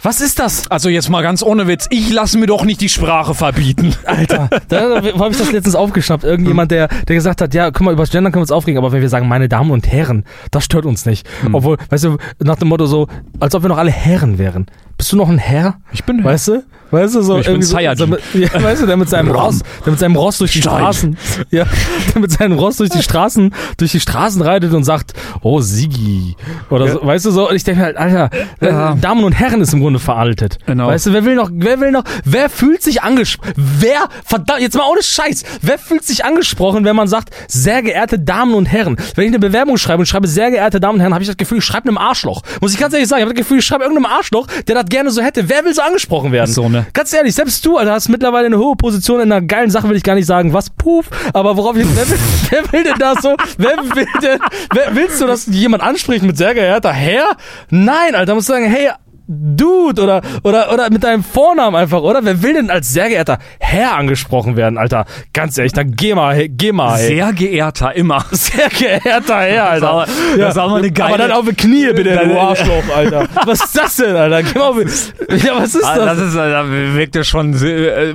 Was 0.00 0.20
ist 0.20 0.38
das? 0.38 0.70
also 0.70 0.88
jetzt 0.88 1.08
mal 1.08 1.22
ganz 1.22 1.42
ohne 1.42 1.66
Witz, 1.66 1.88
ich 1.90 2.12
lasse 2.12 2.38
mir 2.38 2.46
doch 2.46 2.64
nicht 2.64 2.80
die 2.80 2.88
Sprache 2.88 3.34
verbieten. 3.34 3.94
Alter, 4.04 4.48
da 4.68 5.02
habe 5.02 5.30
ich 5.30 5.38
das 5.38 5.50
letztens 5.50 5.74
aufgeschnappt. 5.74 6.22
Irgendjemand, 6.22 6.70
der, 6.70 6.86
der 6.86 7.16
gesagt 7.16 7.40
hat, 7.40 7.52
ja, 7.52 7.72
guck 7.72 7.82
mal, 7.82 7.92
über 7.92 8.04
das 8.04 8.10
Gendern 8.10 8.32
können 8.32 8.40
wir 8.40 8.44
uns 8.44 8.52
aufregen, 8.52 8.78
aber 8.78 8.92
wenn 8.92 9.02
wir 9.02 9.08
sagen, 9.08 9.26
meine 9.26 9.48
Damen 9.48 9.72
und 9.72 9.88
Herren, 9.88 10.24
das 10.52 10.64
stört 10.64 10.86
uns 10.86 11.04
nicht. 11.04 11.28
Obwohl, 11.52 11.78
weißt 11.88 12.04
du, 12.04 12.18
nach 12.38 12.56
dem 12.56 12.68
Motto 12.68 12.86
so, 12.86 13.08
als 13.40 13.54
ob 13.56 13.62
wir 13.62 13.68
noch 13.68 13.78
alle 13.78 13.90
Herren 13.90 14.38
wären. 14.38 14.66
Bist 14.98 15.12
du 15.12 15.16
noch 15.16 15.28
ein 15.30 15.38
Herr? 15.38 15.76
Ich 15.92 16.04
bin 16.04 16.22
Weißt 16.22 16.48
du? 16.48 16.62
Weißt 16.90 17.16
du, 17.16 17.20
so 17.22 17.36
Ich 17.36 17.44
bin 17.44 17.52
irgendwie 17.56 17.66
so, 17.66 17.74
Saiyajin. 17.76 17.98
so 17.98 18.06
mit, 18.06 18.20
ja, 18.32 18.62
weißt 18.62 18.80
du, 18.82 18.86
der 18.86 18.96
mit 18.96 19.10
seinem 19.10 19.30
Ross, 19.30 19.58
der 19.84 19.90
mit 19.90 20.00
seinem 20.00 20.16
Ross 20.16 20.38
durch 20.38 20.52
die 20.52 20.62
Stein. 20.62 20.78
Straßen, 20.78 21.18
ja, 21.50 21.64
der 22.14 22.20
mit 22.22 22.30
seinem 22.32 22.58
Ross 22.58 22.78
durch 22.78 22.88
die 22.88 23.02
Straßen, 23.02 23.54
durch 23.76 23.92
die 23.92 24.00
Straßen 24.00 24.40
reitet 24.40 24.72
und 24.72 24.84
sagt, 24.84 25.12
oh 25.42 25.60
Sigi, 25.60 26.34
oder 26.70 26.88
so, 26.88 27.04
weißt 27.04 27.26
du 27.26 27.30
so, 27.30 27.50
und 27.50 27.54
ich 27.56 27.62
denke 27.64 27.82
halt, 27.82 27.98
Alter, 27.98 28.30
Ja. 28.62 28.92
äh, 28.94 28.96
Damen 28.96 29.22
und 29.24 29.32
Herren 29.32 29.60
ist 29.60 29.74
im 29.74 29.80
Grunde 29.80 29.98
veraltet. 29.98 30.58
Genau. 30.64 30.86
Weißt 30.88 31.04
du, 31.06 31.12
wer 31.12 31.26
will 31.26 31.34
noch, 31.34 31.50
wer 31.52 31.78
will 31.78 31.90
noch, 31.92 32.04
wer 32.24 32.48
fühlt 32.48 32.82
sich 32.82 33.02
angesprochen, 33.02 33.52
wer, 33.56 34.08
verdammt, 34.24 34.62
jetzt 34.62 34.74
mal 34.74 34.86
ohne 34.90 35.02
Scheiß, 35.02 35.44
wer 35.60 35.78
fühlt 35.78 36.04
sich 36.04 36.24
angesprochen, 36.24 36.86
wenn 36.86 36.96
man 36.96 37.06
sagt, 37.06 37.34
sehr 37.48 37.82
geehrte 37.82 38.18
Damen 38.18 38.54
und 38.54 38.64
Herren, 38.64 38.96
wenn 39.14 39.24
ich 39.24 39.30
eine 39.30 39.38
Bewerbung 39.40 39.76
schreibe 39.76 40.00
und 40.00 40.06
schreibe, 40.06 40.26
sehr 40.26 40.50
geehrte 40.50 40.80
Damen 40.80 40.94
und 40.94 41.00
Herren, 41.00 41.12
habe 41.12 41.22
ich 41.22 41.28
das 41.28 41.36
Gefühl, 41.36 41.58
ich 41.58 41.64
schreibe 41.64 41.86
einem 41.88 41.98
Arschloch. 41.98 42.40
Muss 42.62 42.72
ich 42.72 42.78
ganz 42.78 42.94
ehrlich 42.94 43.08
sagen, 43.10 43.20
ich 43.20 43.24
habe 43.26 43.34
das 43.34 43.42
Gefühl, 43.42 43.58
ich 43.58 43.66
schreibe 43.66 43.84
irgendeinem 43.84 44.10
Arschloch, 44.10 44.46
der 44.66 44.74
das 44.74 44.87
gerne 44.88 45.10
so 45.10 45.22
hätte. 45.22 45.48
Wer 45.48 45.64
will 45.64 45.74
so 45.74 45.82
angesprochen 45.82 46.32
werden? 46.32 46.52
So, 46.52 46.68
ne? 46.68 46.86
Ganz 46.92 47.12
ehrlich, 47.12 47.34
selbst 47.34 47.64
du, 47.64 47.76
Alter, 47.76 47.92
hast 47.92 48.08
mittlerweile 48.08 48.46
eine 48.46 48.58
hohe 48.58 48.76
Position 48.76 49.20
in 49.20 49.32
einer 49.32 49.44
geilen 49.44 49.70
Sache, 49.70 49.88
will 49.88 49.96
ich 49.96 50.02
gar 50.02 50.14
nicht 50.14 50.26
sagen, 50.26 50.52
was, 50.52 50.70
puff, 50.70 51.06
aber 51.32 51.56
worauf 51.56 51.76
ich, 51.76 51.86
wer 51.94 52.08
will, 52.08 52.18
wer 52.50 52.72
will 52.72 52.84
denn 52.84 52.98
das 52.98 53.22
so, 53.22 53.36
wer 53.56 53.76
will 53.76 54.06
denn, 54.22 54.38
wer, 54.72 54.94
willst 54.94 55.20
du, 55.20 55.26
dass 55.26 55.46
jemand 55.46 55.82
anspricht 55.82 56.22
mit 56.22 56.36
sehr 56.36 56.54
geehrter 56.54 56.92
Herr? 56.92 57.36
Nein, 57.70 58.14
Alter, 58.14 58.34
musst 58.34 58.48
du 58.48 58.52
sagen, 58.52 58.66
hey, 58.66 58.90
Dude 59.30 60.02
oder, 60.02 60.22
oder, 60.42 60.72
oder 60.72 60.90
mit 60.90 61.04
deinem 61.04 61.22
Vornamen 61.22 61.76
einfach, 61.76 62.00
oder? 62.00 62.20
Wer 62.24 62.42
will 62.42 62.54
denn 62.54 62.70
als 62.70 62.92
sehr 62.94 63.08
geehrter 63.10 63.38
Herr 63.60 63.94
angesprochen 63.96 64.56
werden, 64.56 64.78
Alter? 64.78 65.04
Ganz 65.34 65.58
ehrlich, 65.58 65.74
dann 65.74 65.92
geh 65.92 66.14
mal, 66.14 66.34
hey, 66.34 66.48
geh 66.48 66.72
mal, 66.72 66.98
ey. 66.98 67.08
Sehr 67.08 67.32
geehrter, 67.34 67.94
immer. 67.94 68.24
Sehr 68.32 68.68
geehrter 68.70 69.40
Herr, 69.40 69.68
Alter. 69.70 69.90
aber- 69.90 70.06
das 70.38 70.50
ist 70.50 70.56
mal 70.56 70.78
eine 70.78 70.90
geile- 70.90 71.08
Aber 71.10 71.18
dann 71.18 71.32
auf 71.32 71.44
die 71.46 71.54
Knie, 71.54 71.92
bitte, 71.92 72.18
du 72.24 72.40
Arschloch, 72.40 72.82
Alter. 72.96 73.28
Was 73.44 73.64
ist 73.64 73.76
das 73.76 73.96
denn, 73.96 74.16
Alter? 74.16 74.42
Geh 74.42 74.58
mal 74.58 74.68
auf 74.70 74.76
die- 74.78 75.46
Ja, 75.46 75.56
was 75.60 75.74
ist 75.74 75.84
Ah, 75.84 75.96
das? 75.96 76.16
das 76.18 76.28
ist, 76.28 76.34
da 76.36 76.64
wirkt 76.68 77.14
ja 77.14 77.22
schon, 77.24 77.52
äh, 77.62 78.14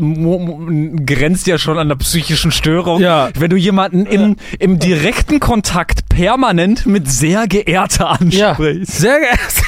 grenzt 1.06 1.46
ja 1.46 1.60
schon 1.60 1.78
an 1.78 1.90
der 1.90 1.96
psychischen 1.98 2.52
Störung. 2.52 3.00
Ja. 3.00 3.30
Wenn 3.38 3.52
du 3.52 3.56
jemanden 3.56 4.08
im, 4.08 4.36
im 4.58 4.80
direkten 4.80 5.40
Kontakt 5.40 6.10
permanent 6.10 6.88
mit 6.88 7.10
sehr 7.12 7.48
geehrter 7.48 8.18
Ja, 8.30 8.50
ansprichst. 8.50 8.98
sehr 8.98 9.20
geehrte, 9.20 9.64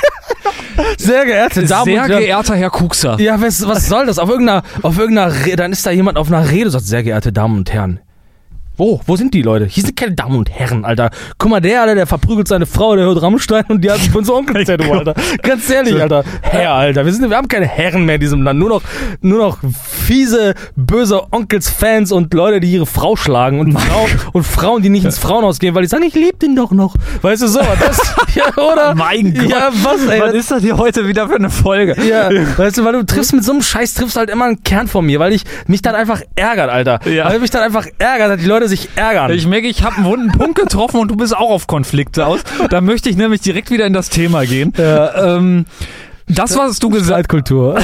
sehr 0.97 1.25
geehrte 1.35 1.65
Damen 1.65 1.85
Sehr 1.85 2.03
und 2.03 2.09
Herren. 2.09 2.21
geehrter 2.21 2.55
Herr 2.55 2.69
Kuxer. 2.69 3.19
Ja, 3.19 3.39
was, 3.41 3.67
was 3.67 3.87
soll 3.87 4.05
das? 4.05 4.19
Auf 4.19 4.29
irgendeiner, 4.29 4.63
auf 4.81 4.97
irgendeiner, 4.97 5.45
Re 5.45 5.55
dann 5.55 5.71
ist 5.71 5.85
da 5.85 5.91
jemand 5.91 6.17
auf 6.17 6.27
einer 6.31 6.49
Rede, 6.49 6.65
und 6.65 6.71
sagt, 6.71 6.85
sehr 6.85 7.03
geehrte 7.03 7.31
Damen 7.31 7.57
und 7.57 7.71
Herren. 7.71 7.99
Wo? 8.77 8.99
Wo 9.05 9.15
sind 9.15 9.33
die 9.33 9.41
Leute? 9.41 9.65
Hier 9.65 9.83
sind 9.83 9.95
keine 9.95 10.13
Damen 10.13 10.37
und 10.37 10.49
Herren, 10.49 10.83
Alter. 10.83 11.09
Guck 11.37 11.49
mal, 11.49 11.61
der, 11.61 11.81
Alter, 11.81 11.95
der 11.95 12.07
verprügelt 12.07 12.47
seine 12.47 12.65
Frau, 12.65 12.95
der 12.95 13.05
hört 13.05 13.21
Rammstein 13.21 13.63
und 13.69 13.83
die 13.83 13.89
hat 13.89 13.99
sich 13.99 14.11
von 14.11 14.25
so 14.25 14.35
Onkel-Tattoo, 14.35 14.91
Alter. 14.91 15.13
Ganz 15.41 15.69
ehrlich, 15.69 16.01
Alter. 16.01 16.23
Herr, 16.41 16.73
Alter. 16.73 17.05
Wir, 17.05 17.13
sind, 17.13 17.29
wir 17.29 17.37
haben 17.37 17.47
keine 17.47 17.67
Herren 17.67 18.05
mehr 18.05 18.15
in 18.15 18.21
diesem 18.21 18.41
Land. 18.41 18.59
Nur 18.59 18.69
noch, 18.69 18.81
nur 19.21 19.39
noch 19.39 19.59
fiese, 20.05 20.55
böse 20.75 21.31
Onkels-Fans 21.31 22.11
und 22.11 22.33
Leute, 22.33 22.59
die 22.59 22.71
ihre 22.71 22.85
Frau 22.85 23.15
schlagen 23.15 23.59
und, 23.59 23.79
Frau, 23.79 24.07
und 24.33 24.43
Frauen, 24.43 24.81
die 24.81 24.89
nicht 24.89 25.05
ins 25.05 25.17
Frauenhaus 25.17 25.59
gehen, 25.59 25.75
weil 25.75 25.83
die 25.83 25.87
sagen, 25.87 26.03
ich 26.03 26.15
liebe 26.15 26.37
den 26.37 26.55
doch 26.55 26.71
noch. 26.71 26.95
Weißt 27.21 27.41
du 27.41 27.47
so? 27.47 27.59
Das, 27.79 27.99
ja, 28.35 28.45
oder? 28.57 28.93
Mein 28.95 29.33
Gott. 29.33 29.49
Ja, 29.49 29.69
was, 29.83 30.05
ey? 30.07 30.19
Was 30.19 30.33
ist 30.33 30.51
das 30.51 30.61
hier 30.61 30.77
heute 30.77 31.07
wieder 31.07 31.27
für 31.27 31.35
eine 31.35 31.49
Folge? 31.49 31.95
Ja, 32.05 32.29
weißt 32.57 32.77
du, 32.77 32.85
weil 32.85 32.93
du 32.93 33.05
triffst 33.05 33.33
mit 33.33 33.43
so 33.43 33.51
einem 33.51 33.61
Scheiß, 33.61 33.93
triffst 33.93 34.17
halt 34.17 34.29
immer 34.29 34.45
einen 34.45 34.63
Kern 34.63 34.87
von 34.87 35.05
mir, 35.05 35.19
weil 35.19 35.33
ich 35.33 35.43
mich 35.67 35.81
dann 35.81 35.95
einfach 35.95 36.21
ärgert, 36.35 36.69
Alter. 36.69 36.99
Ja. 37.09 37.29
Weil 37.29 37.39
mich 37.39 37.51
dann 37.51 37.63
einfach 37.63 37.87
ärgert, 37.97 38.31
dass 38.31 38.41
die 38.41 38.47
Leute 38.47 38.64
sich 38.69 38.89
ärgern. 38.95 39.31
Ich 39.31 39.47
merke, 39.47 39.67
ich 39.67 39.83
habe 39.83 39.97
einen 39.97 40.05
wunden 40.05 40.31
Punkt 40.31 40.59
getroffen 40.59 40.99
und 40.99 41.09
du 41.09 41.15
bist 41.15 41.35
auch 41.35 41.49
auf 41.49 41.67
Konflikte 41.67 42.25
aus. 42.25 42.41
Da 42.69 42.81
möchte 42.81 43.09
ich 43.09 43.17
nämlich 43.17 43.41
direkt 43.41 43.71
wieder 43.71 43.85
in 43.85 43.93
das 43.93 44.09
Thema 44.09 44.45
gehen. 44.45 44.73
Ähm, 44.77 45.65
das, 46.27 46.57
was 46.57 46.79
du 46.79 46.89
gesagt 46.89 47.25
Streitkultur. 47.25 47.77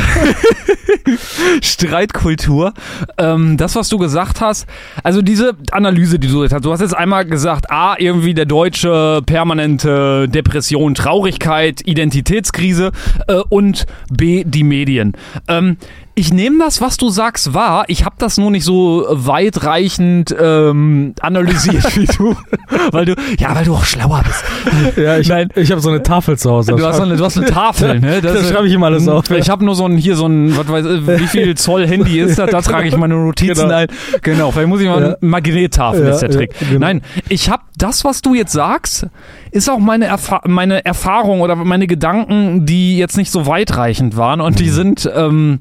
Streitkultur. 1.62 2.74
Ähm, 3.18 3.58
das, 3.58 3.76
was 3.76 3.90
du 3.90 3.98
gesagt 3.98 4.42
hast, 4.42 4.68
also 5.04 5.22
diese 5.22 5.56
Analyse, 5.72 6.20
die 6.20 6.28
du 6.28 6.44
jetzt 6.44 6.54
hast, 6.54 6.66
du 6.66 6.72
hast 6.72 6.82
jetzt 6.82 6.96
einmal 6.96 7.26
gesagt, 7.26 7.72
A, 7.72 7.96
irgendwie 7.98 8.34
der 8.34 8.46
Deutsche, 8.46 9.22
permanente 9.26 10.28
Depression, 10.28 10.96
Traurigkeit, 10.96 11.82
Identitätskrise 11.86 12.92
äh, 13.28 13.42
und 13.50 13.86
B, 14.10 14.44
die 14.46 14.64
Medien. 14.64 15.14
Ähm, 15.48 15.78
ich 16.14 16.34
nehme 16.34 16.60
das, 16.60 16.82
was 16.82 16.98
du 16.98 17.10
sagst, 17.10 17.54
wahr. 17.54 17.86
Ich 17.88 18.04
habe 18.04 18.16
das 18.18 18.38
nur 18.38 18.52
nicht 18.52 18.66
so 18.66 19.06
weitreichend 19.10 20.36
ähm, 20.40 21.16
analysiert 21.22 21.96
wie 21.96 22.06
du. 22.06 22.36
weil 22.92 23.06
du, 23.06 23.16
ja, 23.40 23.56
weil 23.56 23.64
du 23.64 23.74
auch 23.74 23.86
schlauer 23.86 24.22
bist. 24.26 24.98
ja, 24.98 25.18
ich, 25.18 25.30
Nein. 25.30 25.50
ich 25.56 25.72
habe 25.72 25.80
so 25.80 25.90
eine 25.90 26.04
Tafel 26.04 26.38
zu 26.38 26.52
Hause. 26.52 26.76
Du 26.76 26.86
hast, 26.86 26.98
so 26.98 27.04
eine, 27.04 27.16
du 27.16 27.24
hast 27.24 27.38
eine 27.38 27.48
Tafel, 27.48 28.00
ne? 28.00 28.22
Da 28.22 28.36
schreibe 28.44 28.68
ich 28.68 28.74
immer 28.74 28.88
alles 28.88 29.08
auf. 29.08 29.30
Ich 29.32 29.50
habe 29.50 29.64
nur 29.64 29.74
so 29.74 29.86
ein, 29.86 29.98
hier 29.98 30.16
so 30.16 30.28
ein, 30.28 30.56
was 30.58 30.68
weiß 30.68 30.86
ich, 30.86 31.01
wie 31.08 31.28
viel 31.28 31.56
Zoll 31.56 31.88
Handy 31.88 32.20
ist 32.20 32.38
das? 32.40 32.50
Da 32.50 32.62
trage 32.62 32.88
ich 32.88 32.98
meine 32.98 33.16
Notizen 33.16 33.64
Genau. 33.64 33.74
ein. 33.76 33.88
Genau, 34.22 34.52
vielleicht 34.52 34.70
muss 34.70 34.82
ich 34.82 34.88
mal 34.88 35.00
Ja. 35.02 35.06
eine 35.08 35.18
Magnettafel, 35.22 36.04
Ja, 36.06 36.12
ist 36.12 36.20
der 36.22 36.30
ja, 36.32 36.36
Trick. 36.38 36.54
genau. 36.60 36.80
Nein, 36.80 37.02
ich 37.30 37.50
habe 37.50 37.64
das, 37.78 38.04
was 38.06 38.22
du 38.22 38.34
jetzt 38.36 38.52
sagst, 38.54 39.08
ist 39.52 39.70
auch 39.70 39.80
meine, 39.80 40.06
Erfa 40.06 40.42
meine 40.46 40.86
Erfahrung 40.86 41.42
oder 41.42 41.56
meine 41.56 41.88
Gedanken, 41.88 42.66
die 42.66 42.98
jetzt 42.98 43.18
nicht 43.18 43.32
so 43.32 43.46
weitreichend 43.48 44.16
waren 44.18 44.42
und 44.42 44.60
die 44.60 44.66
Mhm. 44.68 44.72
sind, 44.72 45.10
ähm, 45.16 45.60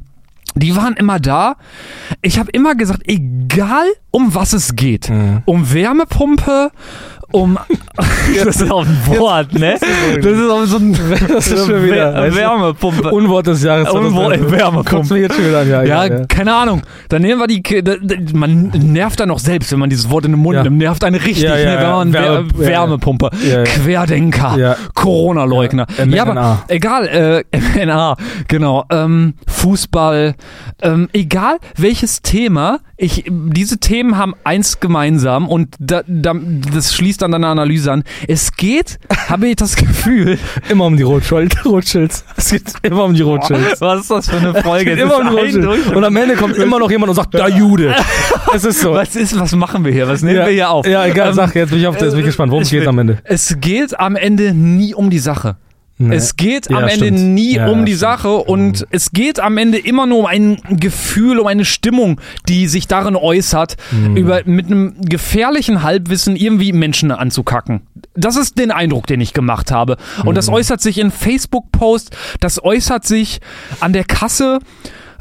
die 0.54 0.74
waren 0.76 0.94
immer 0.94 1.18
da. 1.20 1.56
Ich 2.22 2.38
habe 2.38 2.50
immer 2.52 2.74
gesagt, 2.74 3.02
egal 3.06 3.86
um 4.10 4.34
was 4.34 4.52
es 4.52 4.74
geht, 4.76 5.08
Mhm. 5.10 5.42
um 5.44 5.72
Wärmepumpe, 5.72 6.70
um 7.32 7.56
das 8.44 8.56
ist 8.60 8.70
auch 8.72 8.84
ein 8.84 8.98
Wort, 9.06 9.54
ne? 9.54 9.76
Das 10.20 10.32
ist 10.32 10.50
auch 10.50 10.64
so 10.64 10.78
ein 10.78 10.98
Das 11.28 11.46
ist 11.46 11.66
schon 11.66 11.84
wieder? 11.84 12.34
Wärmepumpe. 12.34 13.08
Unwort 13.12 13.46
des 13.46 13.62
Jahres. 13.62 13.88
Unwort- 13.88 14.34
2013. 14.34 14.50
Wärmepumpe. 14.50 15.16
Jetzt 15.18 15.36
schon 15.36 15.46
wieder 15.46 15.60
an, 15.60 15.68
ja. 15.70 15.82
Ja, 15.84 16.04
ja. 16.06 16.24
keine 16.26 16.52
Ahnung. 16.56 16.82
Dann 17.08 17.22
nehmen 17.22 17.40
wir 17.40 17.46
die. 17.46 17.62
Ki- 17.62 17.84
da- 17.84 17.94
da- 18.02 18.16
Man 18.34 18.70
nervt 18.74 19.20
dann 19.20 19.30
auch 19.30 19.38
selbst, 19.38 19.70
wenn 19.70 19.78
man 19.78 19.90
dieses 19.90 20.10
Wort 20.10 20.24
in 20.24 20.32
den 20.32 20.40
Mund 20.40 20.56
Ja. 20.56 20.64
nimmt. 20.64 20.78
Nervt 20.78 21.04
einen 21.04 21.14
richtig, 21.20 21.44
Ja, 21.44 21.56
ja, 21.56 21.76
ne, 21.76 21.80
wenn 21.80 21.90
man 21.90 22.12
Wärme-. 22.12 22.48
Wärmepumpe, 22.58 23.30
Ja, 23.48 23.58
ja. 23.58 23.62
Querdenker, 23.64 24.56
Ja. 24.58 24.76
Corona-Leugner. 24.94 25.86
Ja, 26.08 26.24
aber 26.26 26.64
egal, 26.66 27.06
äh, 27.06 27.44
MNA, 27.56 28.16
genau. 28.48 28.84
Ähm, 28.90 29.34
Fußball, 29.46 30.34
ähm, 30.82 31.08
egal 31.12 31.58
welches 31.76 32.22
Thema. 32.22 32.80
Ich, 32.96 33.24
diese 33.28 33.78
Themen 33.78 34.18
haben 34.18 34.34
eins 34.44 34.78
gemeinsam 34.80 35.48
und 35.48 35.74
da, 35.78 36.02
da, 36.06 36.34
das 36.74 36.94
schließt 36.94 37.22
dann 37.22 37.32
deine 37.32 37.46
Analyse 37.46 37.92
an. 37.92 38.04
Es 38.28 38.52
geht, 38.52 38.98
habe 39.28 39.48
ich 39.48 39.56
das 39.56 39.76
Gefühl, 39.76 40.38
Immer 40.68 40.84
um 40.84 40.96
die 40.96 41.02
Rothschild, 41.02 41.64
Rothschilds. 41.64 42.24
Es 42.36 42.50
geht 42.50 42.62
immer 42.82 43.04
um 43.04 43.14
die 43.14 43.22
Rothschilds. 43.22 43.80
was 43.80 44.02
ist 44.02 44.10
das 44.10 44.28
für 44.28 44.36
eine 44.36 44.62
Folge? 44.62 44.96
Geht 44.96 45.00
immer 45.04 45.18
um 45.18 45.30
die 45.30 45.34
Rothschilds. 45.34 45.86
Und 45.96 46.04
am 46.04 46.16
Ende 46.16 46.36
kommt 46.36 46.56
immer 46.56 46.78
noch 46.78 46.90
jemand 46.90 47.10
und 47.10 47.16
sagt, 47.16 47.34
der 47.34 47.48
Jude. 47.48 47.94
Es 48.52 48.64
ist 48.64 48.80
so. 48.80 48.92
Was 48.92 49.14
ist, 49.16 49.38
was 49.38 49.54
machen 49.54 49.84
wir 49.84 49.92
hier? 49.92 50.08
Was 50.08 50.22
nehmen 50.22 50.36
ja, 50.38 50.46
wir 50.46 50.52
hier 50.52 50.70
auf? 50.70 50.86
Ja, 50.86 51.06
egal, 51.06 51.28
Ähm, 51.28 51.34
sag, 51.34 51.54
jetzt 51.54 51.70
bin 51.70 51.78
ich, 51.78 51.86
auf, 51.86 52.00
jetzt 52.00 52.10
bin 52.10 52.20
ich 52.20 52.26
gespannt. 52.26 52.50
Worum 52.50 52.68
will- 52.70 52.88
am 52.88 52.98
Ende? 52.98 53.18
Es 53.24 53.56
geht 53.60 53.98
am 53.98 54.16
Ende 54.16 54.52
nie 54.54 54.94
um 54.94 55.08
die 55.10 55.18
Sache. 55.18 55.56
Nee. 56.02 56.16
Es 56.16 56.36
geht 56.36 56.70
Ja, 56.70 56.78
am 56.78 56.84
Ende 56.84 56.94
stimmt. 57.08 57.20
nie 57.20 57.56
Ja, 57.56 57.68
um 57.68 57.84
die 57.84 57.92
stimmt. 57.92 58.00
Sache 58.00 58.34
und 58.36 58.86
es 58.90 59.12
geht 59.12 59.38
am 59.38 59.58
Ende 59.58 59.76
immer 59.76 60.06
nur 60.06 60.20
um 60.20 60.26
ein 60.26 60.56
Gefühl, 60.70 61.38
um 61.38 61.46
eine 61.46 61.66
Stimmung, 61.66 62.20
die 62.48 62.68
sich 62.68 62.88
darin 62.88 63.16
äußert, 63.16 63.76
Mhm. 63.92 64.16
über 64.16 64.40
mit 64.46 64.66
einem 64.66 64.94
gefährlichen 65.02 65.82
Halbwissen 65.82 66.36
irgendwie 66.36 66.72
Menschen 66.72 67.12
anzukacken. 67.12 67.82
Das 68.14 68.36
ist 68.36 68.58
den 68.58 68.70
Eindruck, 68.70 69.06
den 69.06 69.20
ich 69.20 69.34
gemacht 69.34 69.70
habe. 69.70 69.98
Und 70.20 70.30
Mhm. 70.30 70.34
das 70.36 70.48
äußert 70.48 70.80
sich 70.80 70.96
in 70.98 71.10
Facebook-Posts, 71.10 72.16
das 72.40 72.64
äußert 72.64 73.04
sich 73.06 73.40
an 73.80 73.92
der 73.92 74.04
Kasse. 74.04 74.58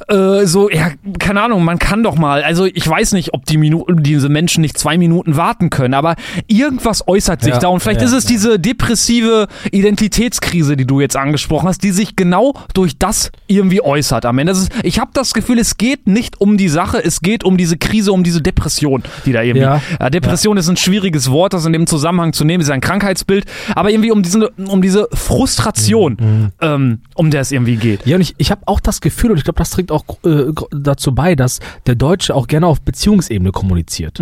Äh, 0.08 0.46
so, 0.46 0.70
ja, 0.70 0.92
keine 1.20 1.42
Ahnung, 1.42 1.64
man 1.64 1.78
kann 1.80 2.04
doch 2.04 2.16
mal, 2.16 2.44
also 2.44 2.66
ich 2.66 2.88
weiß 2.88 3.12
nicht, 3.14 3.34
ob 3.34 3.46
die 3.46 3.58
Minuten, 3.58 4.02
diese 4.04 4.30
Menschen 4.30 4.62
nicht 4.62 4.78
zwei 4.78 4.98
Minuten 4.98 5.36
warten 5.36 5.70
können, 5.70 5.94
aber 5.94 6.16
irgendwas 6.48 7.08
äußert 7.08 7.42
sich 7.42 7.54
Ja, 7.54 7.60
da 7.60 7.68
und 7.68 7.80
vielleicht 7.82 8.02
ja, 8.02 8.08
ist 8.08 8.14
es 8.14 8.26
diese 8.26 8.60
depressive 8.60 9.48
Identitätskrise, 9.72 10.78
die 10.78 10.86
du 10.86 11.02
jetzt 11.02 11.16
angesprochen 11.18 11.68
hast, 11.68 11.84
die 11.84 11.92
sich 11.92 12.16
genau 12.16 12.54
durch 12.74 12.98
das 12.98 13.32
irgendwie 13.48 13.82
äußert 13.82 14.26
am 14.26 14.38
Ende. 14.40 14.54
Das 14.54 14.62
ist, 14.62 14.72
ich 14.84 15.00
habe 15.00 15.12
das 15.14 15.34
Gefühl, 15.34 15.60
es 15.60 15.78
geht 15.78 16.08
nicht 16.08 16.40
um 16.40 16.58
die 16.58 16.70
Sache, 16.70 17.04
es 17.04 17.22
geht 17.22 17.44
um 17.44 17.58
diese 17.58 17.78
Krise, 17.78 18.12
um 18.12 18.24
diese 18.24 18.42
Depression, 18.42 19.04
die 19.26 19.32
da 19.34 19.42
irgendwie. 19.42 19.64
Ja. 19.64 19.82
Ja, 20.00 20.10
Depression 20.10 20.58
ist 20.58 20.70
ein 20.70 20.78
schwieriges 20.78 21.32
Wort, 21.32 21.54
das 21.54 21.66
in 21.66 21.74
dem 21.74 21.88
Zusammenhang 21.88 22.34
zu 22.34 22.46
nehmen, 22.46 22.62
ist 22.62 22.70
ein 22.70 22.82
Krankheitsbild, 22.82 23.46
aber 23.76 23.90
irgendwie 23.92 24.12
um 24.12 24.22
diese, 24.24 24.50
um 24.50 24.82
diese 24.82 25.08
Frustration, 25.14 26.18
Mhm. 26.20 26.52
ähm, 26.62 27.00
um 27.16 27.32
der 27.32 27.42
es 27.42 27.52
irgendwie 27.52 27.76
geht. 27.78 28.06
Ja, 28.06 28.16
und 28.16 28.22
ich, 28.22 28.36
ich 28.38 28.52
habe 28.52 28.62
auch 28.66 28.80
das 28.80 29.02
Gefühl, 29.02 29.32
und 29.32 29.38
ich 29.38 29.44
glaube, 29.44 29.58
das 29.58 29.70
trägt 29.72 29.89
trägt 29.90 29.92
auch 29.92 30.04
äh, 30.26 30.52
dazu 30.72 31.14
bei, 31.14 31.36
dass 31.36 31.60
der 31.88 31.96
Deutsche 31.96 32.36
auch 32.36 32.48
gerne 32.48 32.68
auf 32.68 32.82
Beziehungsebene 32.82 33.52
kommuniziert. 33.52 34.22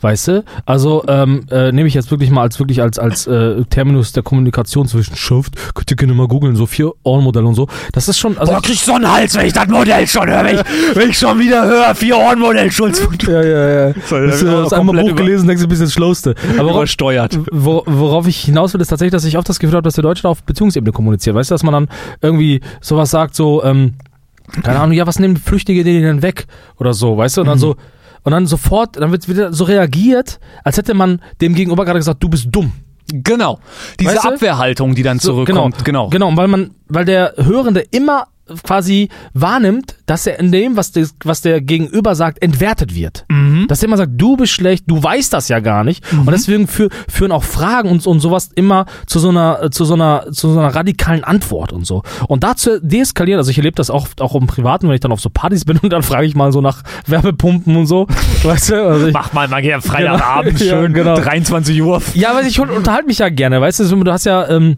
Weißt 0.00 0.28
du? 0.28 0.44
Also 0.64 1.04
ähm, 1.08 1.46
äh, 1.50 1.72
nehme 1.72 1.88
ich 1.88 1.94
jetzt 1.94 2.10
wirklich 2.10 2.30
mal 2.30 2.42
als 2.42 2.58
wirklich 2.58 2.82
als 2.82 2.98
als 2.98 3.26
äh, 3.26 3.64
Terminus 3.70 4.12
der 4.12 4.22
Kommunikation 4.22 4.86
zwischen 4.86 5.16
Schrift, 5.16 5.56
könnt 5.74 5.90
ihr 5.90 5.96
gerne 5.96 6.14
mal 6.14 6.28
googeln, 6.28 6.56
so 6.56 6.66
vier 6.66 6.92
Ohrenmodelle 7.02 7.46
und 7.46 7.54
so. 7.54 7.68
Das 7.92 8.08
ist 8.08 8.18
schon 8.18 8.38
also 8.38 8.52
Boah, 8.52 8.62
krieg 8.62 8.74
ich 8.74 8.82
so 8.82 8.94
einen 8.94 9.10
Hals, 9.10 9.34
wenn 9.36 9.46
ich 9.46 9.52
das 9.52 9.66
Modell 9.68 10.06
schon 10.06 10.28
höre, 10.28 10.44
wenn 10.44 10.56
ich, 10.56 10.62
wenn 10.94 11.10
ich 11.10 11.18
schon 11.18 11.38
wieder 11.38 11.64
höre, 11.64 11.94
vier 11.94 12.16
Ohrenmodell 12.16 12.70
Schulz. 12.70 13.00
ja, 13.26 13.42
ja, 13.42 13.88
ja. 13.88 13.92
Das, 13.92 14.08
das 14.10 14.46
war 14.46 14.62
das 14.62 14.72
einmal 14.72 14.96
Buch 14.96 15.16
gelesen, 15.16 15.46
denkst 15.46 15.62
du, 15.62 15.68
bist 15.68 15.82
das 15.82 15.92
Schlauste. 15.92 16.34
Aber 16.54 16.68
worauf, 16.68 16.76
Übersteuert. 16.76 17.38
wo, 17.50 17.82
worauf 17.86 18.26
ich 18.26 18.40
hinaus 18.40 18.74
will, 18.74 18.80
ist 18.80 18.88
tatsächlich, 18.88 19.12
dass 19.12 19.24
ich 19.24 19.38
oft 19.38 19.48
das 19.48 19.58
Gefühl 19.58 19.76
habe, 19.76 19.84
dass 19.84 19.94
der 19.94 20.02
Deutsche 20.02 20.22
da 20.22 20.28
auf 20.28 20.42
Beziehungsebene 20.42 20.92
kommuniziert. 20.92 21.34
Weißt 21.34 21.50
du, 21.50 21.54
dass 21.54 21.62
man 21.62 21.72
dann 21.72 21.88
irgendwie 22.20 22.60
sowas 22.80 23.10
sagt, 23.10 23.34
so, 23.34 23.64
ähm, 23.64 23.94
keine 24.62 24.80
Ahnung, 24.80 24.92
ja, 24.96 25.06
was 25.06 25.18
nehmen 25.18 25.36
Flüchtige 25.36 25.84
denen 25.84 26.02
denn 26.02 26.22
weg? 26.22 26.46
Oder 26.78 26.94
so, 26.94 27.16
weißt 27.16 27.36
du? 27.36 27.40
Und 27.42 27.46
dann 27.48 27.58
so, 27.58 27.76
und 28.22 28.32
dann 28.32 28.46
sofort, 28.46 28.96
dann 28.96 29.12
wird 29.12 29.28
wieder 29.28 29.52
so 29.52 29.64
reagiert, 29.64 30.40
als 30.64 30.76
hätte 30.76 30.94
man 30.94 31.20
dem 31.40 31.54
Gegenüber 31.54 31.84
gerade 31.84 31.98
gesagt, 31.98 32.22
du 32.22 32.28
bist 32.28 32.48
dumm. 32.50 32.72
Genau. 33.12 33.60
Diese 34.00 34.16
Weißt 34.16 34.24
du? 34.24 34.28
Abwehrhaltung, 34.30 34.94
die 34.94 35.02
dann 35.02 35.18
So, 35.20 35.32
zurückkommt. 35.32 35.84
Genau. 35.84 36.08
Genau, 36.08 36.28
und 36.28 36.36
weil 36.36 36.48
man, 36.48 36.72
weil 36.88 37.04
der 37.04 37.34
Hörende 37.36 37.80
immer 37.92 38.26
quasi 38.62 39.08
wahrnimmt, 39.34 39.96
dass 40.06 40.26
er 40.26 40.38
in 40.38 40.52
dem, 40.52 40.76
was, 40.76 40.92
des, 40.92 41.14
was 41.24 41.40
der 41.40 41.60
Gegenüber 41.60 42.14
sagt, 42.14 42.42
entwertet 42.42 42.94
wird. 42.94 43.24
Mhm. 43.28 43.66
Dass 43.68 43.82
er 43.82 43.88
immer 43.88 43.96
sagt, 43.96 44.12
du 44.16 44.36
bist 44.36 44.52
schlecht, 44.52 44.84
du 44.86 45.02
weißt 45.02 45.32
das 45.32 45.48
ja 45.48 45.60
gar 45.60 45.84
nicht. 45.84 46.04
Und 46.12 46.30
deswegen 46.30 46.66
für, 46.66 46.88
führen 47.08 47.32
auch 47.32 47.44
Fragen 47.44 47.90
und, 47.90 48.06
und 48.06 48.20
sowas 48.20 48.50
immer 48.54 48.86
zu 49.06 49.18
so 49.18 49.30
einer, 49.30 49.70
zu 49.70 49.84
so 49.84 49.94
einer, 49.94 50.26
zu 50.30 50.52
so 50.52 50.58
einer 50.58 50.74
radikalen 50.74 51.24
Antwort 51.24 51.72
und 51.72 51.86
so. 51.86 52.02
Und 52.28 52.44
dazu 52.44 52.78
deeskalieren, 52.80 53.38
also 53.38 53.50
ich 53.50 53.58
erlebe 53.58 53.74
das 53.74 53.90
auch, 53.90 54.08
auch 54.20 54.34
im 54.34 54.46
Privaten, 54.46 54.88
wenn 54.88 54.94
ich 54.94 55.00
dann 55.00 55.12
auf 55.12 55.20
so 55.20 55.30
Partys 55.30 55.64
bin 55.64 55.78
und 55.78 55.92
dann 55.92 56.02
frage 56.02 56.26
ich 56.26 56.34
mal 56.34 56.52
so 56.52 56.60
nach 56.60 56.82
Wärmepumpen 57.06 57.76
und 57.76 57.86
so. 57.86 58.06
weißt 58.42 58.70
du? 58.70 58.86
Also 58.86 59.06
ich, 59.08 59.12
Mach 59.12 59.32
mal 59.32 59.48
mal 59.48 59.62
gerne 59.62 59.82
Freitagabend, 59.82 60.58
schön, 60.58 60.92
genau. 60.92 61.14
genau. 61.14 61.26
23 61.26 61.82
Uhr. 61.82 62.02
ja, 62.14 62.30
aber 62.30 62.42
ich 62.42 62.60
unterhalte 62.60 63.06
mich 63.06 63.18
ja 63.18 63.28
gerne, 63.28 63.60
weißt 63.60 63.80
du, 63.80 64.04
du 64.04 64.12
hast 64.12 64.26
ja, 64.26 64.48
ähm, 64.48 64.76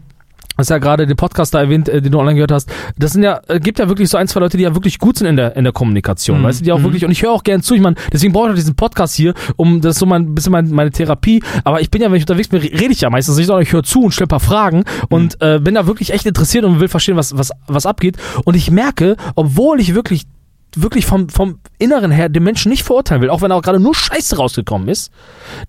hast 0.59 0.69
ja 0.69 0.77
gerade 0.77 1.07
den 1.07 1.17
Podcast 1.17 1.53
da 1.53 1.61
erwähnt, 1.61 1.89
äh, 1.89 2.01
den 2.01 2.11
du 2.11 2.19
online 2.19 2.35
gehört 2.35 2.51
hast. 2.51 2.71
Das 2.97 3.13
sind 3.13 3.23
ja, 3.23 3.41
äh, 3.47 3.59
gibt 3.59 3.79
ja 3.79 3.87
wirklich 3.87 4.09
so 4.09 4.17
ein, 4.17 4.27
zwei 4.27 4.39
Leute, 4.39 4.57
die 4.57 4.63
ja 4.63 4.75
wirklich 4.75 4.99
gut 4.99 5.17
sind 5.17 5.27
in 5.27 5.35
der, 5.35 5.55
in 5.55 5.63
der 5.63 5.73
Kommunikation, 5.73 6.43
weißt 6.43 6.61
du, 6.61 6.65
die 6.65 6.71
auch 6.71 6.83
wirklich, 6.83 7.05
und 7.05 7.11
ich 7.11 7.23
höre 7.23 7.31
auch 7.31 7.43
gern 7.43 7.61
zu, 7.61 7.75
ich 7.75 7.81
meine, 7.81 7.95
deswegen 8.11 8.33
brauche 8.33 8.47
ich 8.47 8.51
auch 8.51 8.55
diesen 8.55 8.75
Podcast 8.75 9.15
hier, 9.15 9.33
um, 9.55 9.81
das 9.81 9.95
ist 9.95 9.99
so 9.99 10.05
mein, 10.05 10.35
bisschen 10.35 10.51
mein, 10.51 10.69
meine 10.69 10.91
Therapie, 10.91 11.41
aber 11.63 11.81
ich 11.81 11.89
bin 11.89 12.01
ja, 12.01 12.09
wenn 12.09 12.17
ich 12.17 12.23
unterwegs 12.23 12.49
bin, 12.49 12.59
rede 12.59 12.91
ich 12.91 13.01
ja 13.01 13.09
meistens 13.09 13.37
nicht, 13.37 13.47
sondern 13.47 13.63
ich 13.63 13.73
höre 13.73 13.83
zu 13.83 14.03
und 14.03 14.11
stelle 14.11 14.27
paar 14.27 14.39
Fragen 14.39 14.83
und 15.09 15.41
äh, 15.41 15.59
bin 15.59 15.75
da 15.75 15.87
wirklich 15.87 16.13
echt 16.13 16.25
interessiert 16.25 16.65
und 16.65 16.79
will 16.79 16.87
verstehen, 16.87 17.15
was, 17.15 17.37
was, 17.37 17.51
was 17.67 17.85
abgeht. 17.85 18.17
Und 18.45 18.55
ich 18.55 18.71
merke, 18.71 19.15
obwohl 19.35 19.79
ich 19.79 19.95
wirklich 19.95 20.25
wirklich 20.75 21.05
vom, 21.05 21.29
vom 21.29 21.59
Inneren 21.79 22.11
her 22.11 22.29
den 22.29 22.43
Menschen 22.43 22.69
nicht 22.69 22.83
verurteilen 22.83 23.21
will, 23.21 23.29
auch 23.29 23.41
wenn 23.41 23.51
auch 23.51 23.61
gerade 23.61 23.79
nur 23.79 23.95
Scheiße 23.95 24.37
rausgekommen 24.37 24.87
ist, 24.87 25.11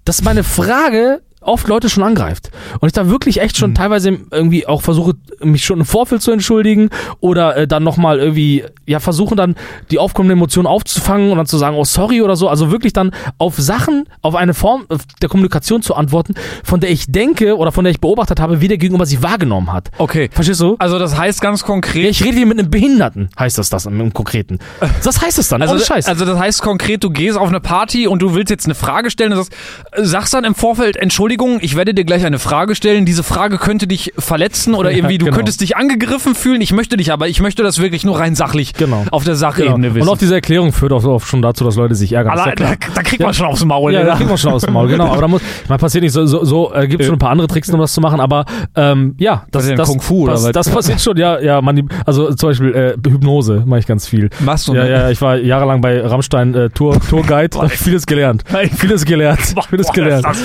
dass 0.05 0.23
meine 0.23 0.45
Frage 0.45 1.23
oft 1.41 1.67
Leute 1.69 1.89
schon 1.89 2.03
angreift. 2.05 2.51
Und 2.81 2.87
ich 2.89 2.93
da 2.93 3.09
wirklich 3.09 3.41
echt 3.41 3.57
schon 3.57 3.75
teilweise 3.75 4.19
irgendwie 4.31 4.67
auch 4.67 4.83
versuche, 4.83 5.15
mich 5.43 5.65
schon 5.65 5.81
im 5.81 5.87
Vorfeld 5.87 6.23
zu 6.23 6.31
entschuldigen 6.33 6.91
oder 7.21 7.57
äh, 7.57 7.67
dann 7.67 7.83
nochmal 7.83 8.19
irgendwie, 8.19 8.65
ja, 8.87 9.01
versuchen 9.01 9.37
dann 9.37 9.55
die 9.91 9.99
aufkommenden 9.99 10.39
Emotionen 10.39 10.67
aufzufangen 10.67 11.31
und 11.31 11.37
dann 11.39 11.47
zu 11.47 11.59
sagen, 11.59 11.77
oh 11.77 11.85
sorry 11.85 12.23
oder 12.23 12.37
so. 12.37 12.49
Also 12.49 12.71
wirklich 12.71 12.93
dann 12.93 13.13
auf 13.39 13.57
Sachen, 13.59 14.05
auf 14.23 14.35
eine 14.35 14.55
Form 14.55 14.87
der 15.23 15.29
Kommunikation 15.29 15.83
zu 15.83 15.95
antworten, 15.95 16.35
von 16.65 16.81
der 16.81 16.91
ich 16.91 17.07
denke 17.11 17.57
oder 17.57 17.73
von 17.73 17.85
der 17.85 17.91
ich 17.93 18.01
beobachtet 18.01 18.41
habe, 18.41 18.61
wie 18.61 18.69
der 18.69 18.79
Gegenüber 18.79 19.07
sie 19.07 19.23
wahrgenommen 19.23 19.73
hat. 19.73 19.91
Okay. 19.99 20.29
Verstehst 20.33 20.61
du? 20.61 20.77
Also 20.79 20.99
das 20.99 21.17
heißt 21.17 21.41
ganz 21.41 21.61
Ja, 21.61 21.67
konkret. 21.67 22.11
ich 22.11 22.25
rede 22.25 22.37
hier 22.37 22.47
mit 22.47 22.59
einem 22.59 22.71
Behinderten, 22.71 23.31
heißt 23.39 23.57
das 23.59 23.71
das 23.71 23.87
im, 23.87 24.13
Konkreten. 24.13 24.59
Das 25.05 25.21
heißt 25.23 25.39
es 25.39 25.49
dann, 25.49 25.63
Also, 25.63 25.79
Scheiß. 25.79 26.07
also 26.07 26.25
das 26.25 26.39
heißt 26.39 26.63
konkret, 26.63 27.03
du 27.03 27.11
gehst 27.11 27.37
auf 27.39 27.49
eine 27.49 27.61
Party 27.61 28.07
und 28.07 28.21
du 28.21 28.35
willst 28.35 28.51
jetzt 28.51 28.67
eine 28.67 28.75
Frage 28.75 29.11
stellen 29.11 29.33
und 29.33 29.39
sagst, 29.39 29.53
sagst 29.97 30.35
dann 30.35 30.45
im 30.45 30.55
Vorfeld, 30.55 30.97
Entschuldigung, 31.31 31.61
ich 31.63 31.77
werde 31.77 31.95
dir 31.95 32.05
gleich 32.05 32.27
eine 32.27 32.41
Frage 32.41 32.75
stellen. 32.75 33.07
Diese 33.07 33.23
Frage 33.23 33.59
könnte 33.59 33.87
dich 33.87 34.13
verletzen 34.19 34.75
oder 34.75 34.91
Ja, 34.91 34.97
irgendwie, 34.97 35.17
du 35.19 35.27
genau. 35.27 35.37
könntest 35.37 35.61
dich 35.61 35.77
angegriffen 35.77 36.35
fühlen. 36.35 36.61
Ich 36.61 36.73
möchte 36.73 36.97
dich 36.97 37.13
aber, 37.13 37.29
ich 37.29 37.41
möchte 37.41 37.63
das 37.63 37.79
wirklich 37.81 38.05
nur 38.05 38.19
rein 38.19 38.35
sachlich 38.35 38.75
Genau. 38.75 39.05
auf 39.13 39.23
der 39.23 39.35
Genau. 39.35 39.39
Sachebene 39.39 39.95
wissen. 39.95 40.03
Und 40.03 40.13
auch 40.13 40.19
diese 40.19 40.35
Erklärung 40.35 40.73
führt 40.73 40.93
auch 40.93 41.05
oft 41.05 41.29
schon 41.29 41.41
dazu, 41.41 41.63
dass 41.63 41.77
Leute 41.77 41.95
sich 41.95 42.13
ärgern. 42.15 42.37
Ja 42.37 42.47
da, 42.47 42.51
klar. 42.53 42.75
da 42.97 43.03
kriegt 43.03 43.23
man 43.23 43.33
schon 43.33 43.47
aufs 43.47 43.65
Maul. 43.65 43.93
Ja, 43.93 44.01
ne? 44.01 44.07
da 44.07 44.17
kriegt 44.17 44.29
man 44.29 44.39
schon 44.39 44.53
aus 44.53 44.63
dem 44.63 44.73
Maul, 44.75 44.89
genau. 44.89 45.07
Aber 45.07 45.21
da 45.21 45.29
muss, 45.29 45.41
ich 45.63 45.69
meine, 45.69 45.79
passiert 45.79 46.03
nicht 46.03 46.13
so, 46.13 46.27
so, 46.27 46.45
so 46.45 46.75
äh, 46.75 46.89
gibt 46.89 47.03
es 47.03 47.07
schon 47.07 47.15
ein 47.15 47.21
paar 47.21 47.31
andere 47.31 47.47
Tricks, 47.47 47.71
um 47.71 47.79
das 47.79 47.93
zu 47.95 48.01
machen, 48.01 48.19
aber 48.19 48.45
ähm, 48.75 49.15
ja, 49.21 49.45
das, 49.53 49.63
Was 49.63 49.71
ist 49.71 49.79
das, 49.79 49.89
Kung 49.89 50.01
Fu 50.01 50.23
oder 50.25 50.33
das, 50.33 50.45
was? 50.47 50.51
das 50.53 50.69
passiert 50.71 51.01
schon, 51.01 51.17
ja, 51.17 51.39
ja, 51.39 51.63
man, 51.63 51.89
also 52.07 52.35
zum 52.35 52.49
Beispiel 52.49 52.75
äh, 52.75 53.09
Hypnose 53.09 53.63
mache 53.67 53.79
ich 53.79 53.87
ganz 53.87 54.09
viel. 54.09 54.31
Machst 54.41 54.67
du 54.67 54.75
Ja, 54.75 54.83
ne? 54.83 54.91
ja, 54.91 55.11
ich 55.11 55.23
war 55.23 55.37
jahrelang 55.37 55.81
bei 55.81 56.01
Rammstein 56.05 56.55
äh, 56.57 56.71
Tour, 56.71 56.99
Tourguide, 57.09 57.57
hab 57.61 57.71
vieles 57.71 58.05
gelernt. 58.05 58.43
Vieles 58.79 59.05
gelernt. 59.05 59.41
Vieles 59.71 59.87
Boah, 59.87 59.93
gelernt. 59.95 60.25
das, 60.27 60.39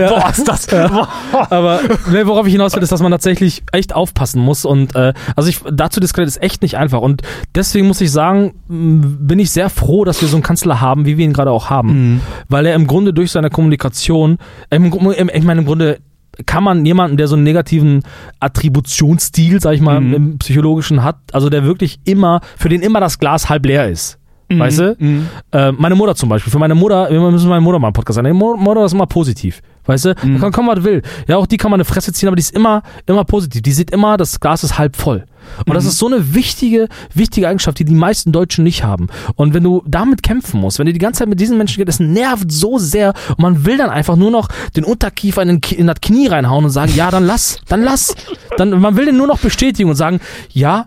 Ja. 0.00 0.21
Boah, 0.22 0.30
ist 0.30 0.48
das. 0.48 0.66
Boah. 0.66 1.08
Aber 1.50 1.80
ne, 2.10 2.26
worauf 2.26 2.46
ich 2.46 2.52
hinaus 2.52 2.74
will, 2.74 2.82
ist, 2.82 2.92
dass 2.92 3.02
man 3.02 3.12
tatsächlich 3.12 3.62
echt 3.72 3.94
aufpassen 3.94 4.40
muss. 4.42 4.64
Und 4.64 4.94
äh, 4.94 5.12
also 5.36 5.48
ich 5.48 5.60
dazu 5.70 6.00
diskret 6.00 6.26
ist 6.26 6.42
echt 6.42 6.62
nicht 6.62 6.76
einfach. 6.76 7.00
Und 7.00 7.22
deswegen 7.54 7.86
muss 7.86 8.00
ich 8.00 8.10
sagen, 8.10 8.54
bin 8.68 9.38
ich 9.38 9.50
sehr 9.50 9.70
froh, 9.70 10.04
dass 10.04 10.20
wir 10.20 10.28
so 10.28 10.36
einen 10.36 10.42
Kanzler 10.42 10.80
haben, 10.80 11.06
wie 11.06 11.16
wir 11.18 11.24
ihn 11.24 11.32
gerade 11.32 11.50
auch 11.50 11.70
haben. 11.70 12.20
Weil 12.48 12.66
er 12.66 12.74
im 12.74 12.86
Grunde 12.86 13.12
durch 13.12 13.30
seine 13.32 13.50
Kommunikation, 13.50 14.38
im, 14.70 14.84
im, 14.92 15.30
ich 15.32 15.44
meine, 15.44 15.60
im 15.60 15.66
Grunde 15.66 15.98
kann 16.46 16.64
man 16.64 16.86
jemanden, 16.86 17.18
der 17.18 17.28
so 17.28 17.34
einen 17.34 17.44
negativen 17.44 18.02
Attributionsstil, 18.40 19.60
sag 19.60 19.74
ich 19.74 19.80
mal, 19.80 20.00
Mhm. 20.00 20.14
im 20.14 20.38
psychologischen 20.38 21.02
hat, 21.02 21.16
also 21.32 21.50
der 21.50 21.64
wirklich 21.64 22.00
immer, 22.04 22.40
für 22.56 22.68
den 22.68 22.80
immer 22.80 23.00
das 23.00 23.18
Glas 23.18 23.48
halb 23.50 23.66
leer 23.66 23.88
ist. 23.88 24.18
Weißt 24.58 24.78
du? 24.78 24.96
Mhm. 24.98 25.28
Äh, 25.52 25.72
meine 25.72 25.94
Mutter 25.94 26.14
zum 26.14 26.28
Beispiel. 26.28 26.50
Für 26.52 26.58
meine 26.58 26.74
Mutter, 26.74 27.10
wir 27.10 27.20
müssen 27.30 27.48
meine 27.48 27.60
Mutter 27.60 27.78
mal 27.78 27.88
einen 27.88 27.94
Podcast 27.94 28.16
sagen. 28.16 28.36
Meine 28.36 28.56
Mutter 28.56 28.84
ist 28.84 28.92
immer 28.92 29.06
positiv. 29.06 29.60
Weißt 29.84 30.04
du? 30.04 30.14
Mhm. 30.22 30.40
Kann 30.40 30.52
kommen, 30.52 30.68
was 30.68 30.84
will. 30.84 31.02
Ja, 31.26 31.36
auch 31.38 31.46
die 31.46 31.56
kann 31.56 31.70
man 31.70 31.78
eine 31.78 31.84
Fresse 31.84 32.12
ziehen, 32.12 32.28
aber 32.28 32.36
die 32.36 32.42
ist 32.42 32.54
immer, 32.54 32.82
immer 33.06 33.24
positiv. 33.24 33.62
Die 33.62 33.72
sieht 33.72 33.90
immer, 33.90 34.16
das 34.16 34.38
Glas 34.38 34.62
ist 34.62 34.78
halb 34.78 34.94
voll. 34.96 35.24
Und 35.58 35.68
Mhm. 35.70 35.72
das 35.74 35.84
ist 35.86 35.98
so 35.98 36.06
eine 36.06 36.34
wichtige, 36.34 36.86
wichtige 37.14 37.48
Eigenschaft, 37.48 37.80
die 37.80 37.84
die 37.84 37.94
meisten 37.96 38.30
Deutschen 38.30 38.62
nicht 38.62 38.84
haben. 38.84 39.08
Und 39.34 39.54
wenn 39.54 39.64
du 39.64 39.82
damit 39.86 40.22
kämpfen 40.22 40.60
musst, 40.60 40.78
wenn 40.78 40.86
du 40.86 40.92
die 40.92 41.00
ganze 41.00 41.18
Zeit 41.20 41.28
mit 41.28 41.40
diesen 41.40 41.58
Menschen 41.58 41.78
geht, 41.78 41.88
das 41.88 41.98
nervt 41.98 42.52
so 42.52 42.78
sehr 42.78 43.12
und 43.30 43.40
man 43.40 43.64
will 43.66 43.76
dann 43.76 43.90
einfach 43.90 44.14
nur 44.14 44.30
noch 44.30 44.46
den 44.76 44.84
Unterkiefer 44.84 45.42
in, 45.42 45.48
den, 45.48 45.60
in 45.76 45.88
das 45.88 46.00
Knie 46.00 46.28
reinhauen 46.28 46.64
und 46.64 46.70
sagen, 46.70 46.92
ja, 46.94 47.10
dann 47.10 47.26
lass, 47.26 47.58
dann 47.68 47.82
lass. 47.82 48.14
Dann, 48.56 48.70
man 48.80 48.96
will 48.96 49.06
den 49.06 49.16
nur 49.16 49.26
noch 49.26 49.40
bestätigen 49.40 49.90
und 49.90 49.96
sagen, 49.96 50.20
ja, 50.50 50.86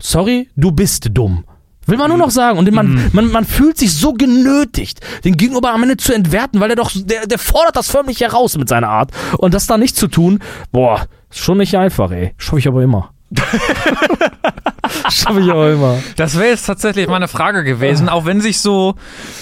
sorry, 0.00 0.48
du 0.56 0.72
bist 0.72 1.08
dumm. 1.12 1.44
Will 1.86 1.98
man 1.98 2.08
nur 2.08 2.18
noch 2.18 2.30
sagen. 2.30 2.58
Und 2.58 2.70
man, 2.72 3.10
man, 3.12 3.30
man 3.30 3.44
fühlt 3.44 3.78
sich 3.78 3.92
so 3.92 4.12
genötigt, 4.12 5.00
den 5.24 5.36
Gegenüber 5.36 5.72
am 5.72 5.82
Ende 5.82 5.96
zu 5.96 6.12
entwerten, 6.12 6.60
weil 6.60 6.70
er 6.70 6.76
doch, 6.76 6.90
der, 6.94 7.26
der 7.26 7.38
fordert 7.38 7.76
das 7.76 7.90
förmlich 7.90 8.20
heraus 8.20 8.56
mit 8.56 8.68
seiner 8.68 8.88
Art. 8.88 9.10
Und 9.38 9.54
das 9.54 9.66
da 9.66 9.78
nicht 9.78 9.96
zu 9.96 10.08
tun, 10.08 10.40
boah, 10.72 11.06
ist 11.30 11.40
schon 11.40 11.58
nicht 11.58 11.76
einfach, 11.76 12.10
ey. 12.10 12.34
Schaffe 12.38 12.58
ich 12.58 12.68
aber 12.68 12.82
immer. 12.82 13.13
Schaffe 15.10 15.40
ich 15.40 15.50
aber 15.50 15.72
immer. 15.72 15.98
Das 16.16 16.36
wäre 16.38 16.48
jetzt 16.50 16.66
tatsächlich 16.66 17.08
meine 17.08 17.26
Frage 17.28 17.64
gewesen, 17.64 18.08
auch 18.08 18.26
wenn 18.26 18.40
sich 18.40 18.60
so, 18.60 18.94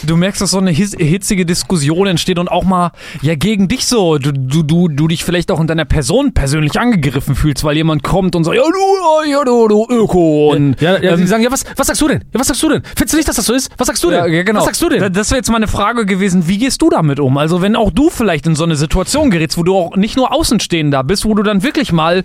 du 0.04 0.16
merkst, 0.16 0.40
dass 0.40 0.50
so 0.52 0.58
eine 0.58 0.70
hitzige 0.70 1.44
Diskussion 1.44 2.06
entsteht 2.06 2.38
und 2.38 2.48
auch 2.48 2.64
mal, 2.64 2.92
ja, 3.22 3.34
gegen 3.34 3.68
dich 3.68 3.86
so, 3.86 4.18
du, 4.18 4.32
du, 4.32 4.62
du, 4.62 4.88
du 4.88 5.08
dich 5.08 5.24
vielleicht 5.24 5.50
auch 5.50 5.60
in 5.60 5.66
deiner 5.66 5.84
Person 5.84 6.32
persönlich 6.32 6.78
angegriffen 6.78 7.34
fühlst, 7.34 7.64
weil 7.64 7.76
jemand 7.76 8.02
kommt 8.02 8.36
und 8.36 8.44
sagt, 8.44 8.56
ja, 8.56 8.62
du, 8.62 9.30
ja, 9.30 9.44
du, 9.44 9.68
du 9.68 9.86
Öko 9.90 10.52
und 10.52 10.80
Ja, 10.80 10.92
ja 11.00 11.16
die 11.16 11.22
ähm, 11.22 11.26
sagen, 11.26 11.42
ja, 11.42 11.50
was, 11.50 11.64
was 11.76 11.86
sagst 11.88 12.00
du 12.02 12.08
denn? 12.08 12.24
Ja, 12.32 12.40
was 12.40 12.46
sagst 12.46 12.62
du 12.62 12.68
denn? 12.68 12.82
Findest 12.96 13.12
du 13.12 13.16
nicht, 13.16 13.28
dass 13.28 13.36
das 13.36 13.46
so 13.46 13.52
ist? 13.54 13.70
Was 13.78 13.86
sagst 13.88 14.02
du 14.04 14.10
denn? 14.10 14.20
Ja, 14.20 14.26
ja, 14.26 14.42
genau. 14.44 14.60
Was 14.60 14.66
sagst 14.66 14.82
du 14.82 14.88
denn? 14.88 15.00
Da- 15.00 15.08
Das 15.08 15.30
wäre 15.30 15.38
jetzt 15.38 15.50
meine 15.50 15.68
Frage 15.68 16.06
gewesen, 16.06 16.46
wie 16.48 16.58
gehst 16.58 16.80
du 16.82 16.88
damit 16.90 17.18
um? 17.20 17.36
Also 17.36 17.62
wenn 17.62 17.74
auch 17.76 17.90
du 17.90 18.10
vielleicht 18.10 18.46
in 18.46 18.54
so 18.54 18.64
eine 18.64 18.76
Situation 18.76 19.30
gerätst, 19.30 19.58
wo 19.58 19.64
du 19.64 19.76
auch 19.76 19.96
nicht 19.96 20.16
nur 20.16 20.32
Außenstehender 20.32 21.02
bist, 21.04 21.24
wo 21.24 21.34
du 21.34 21.42
dann 21.42 21.62
wirklich 21.62 21.92
mal 21.92 22.22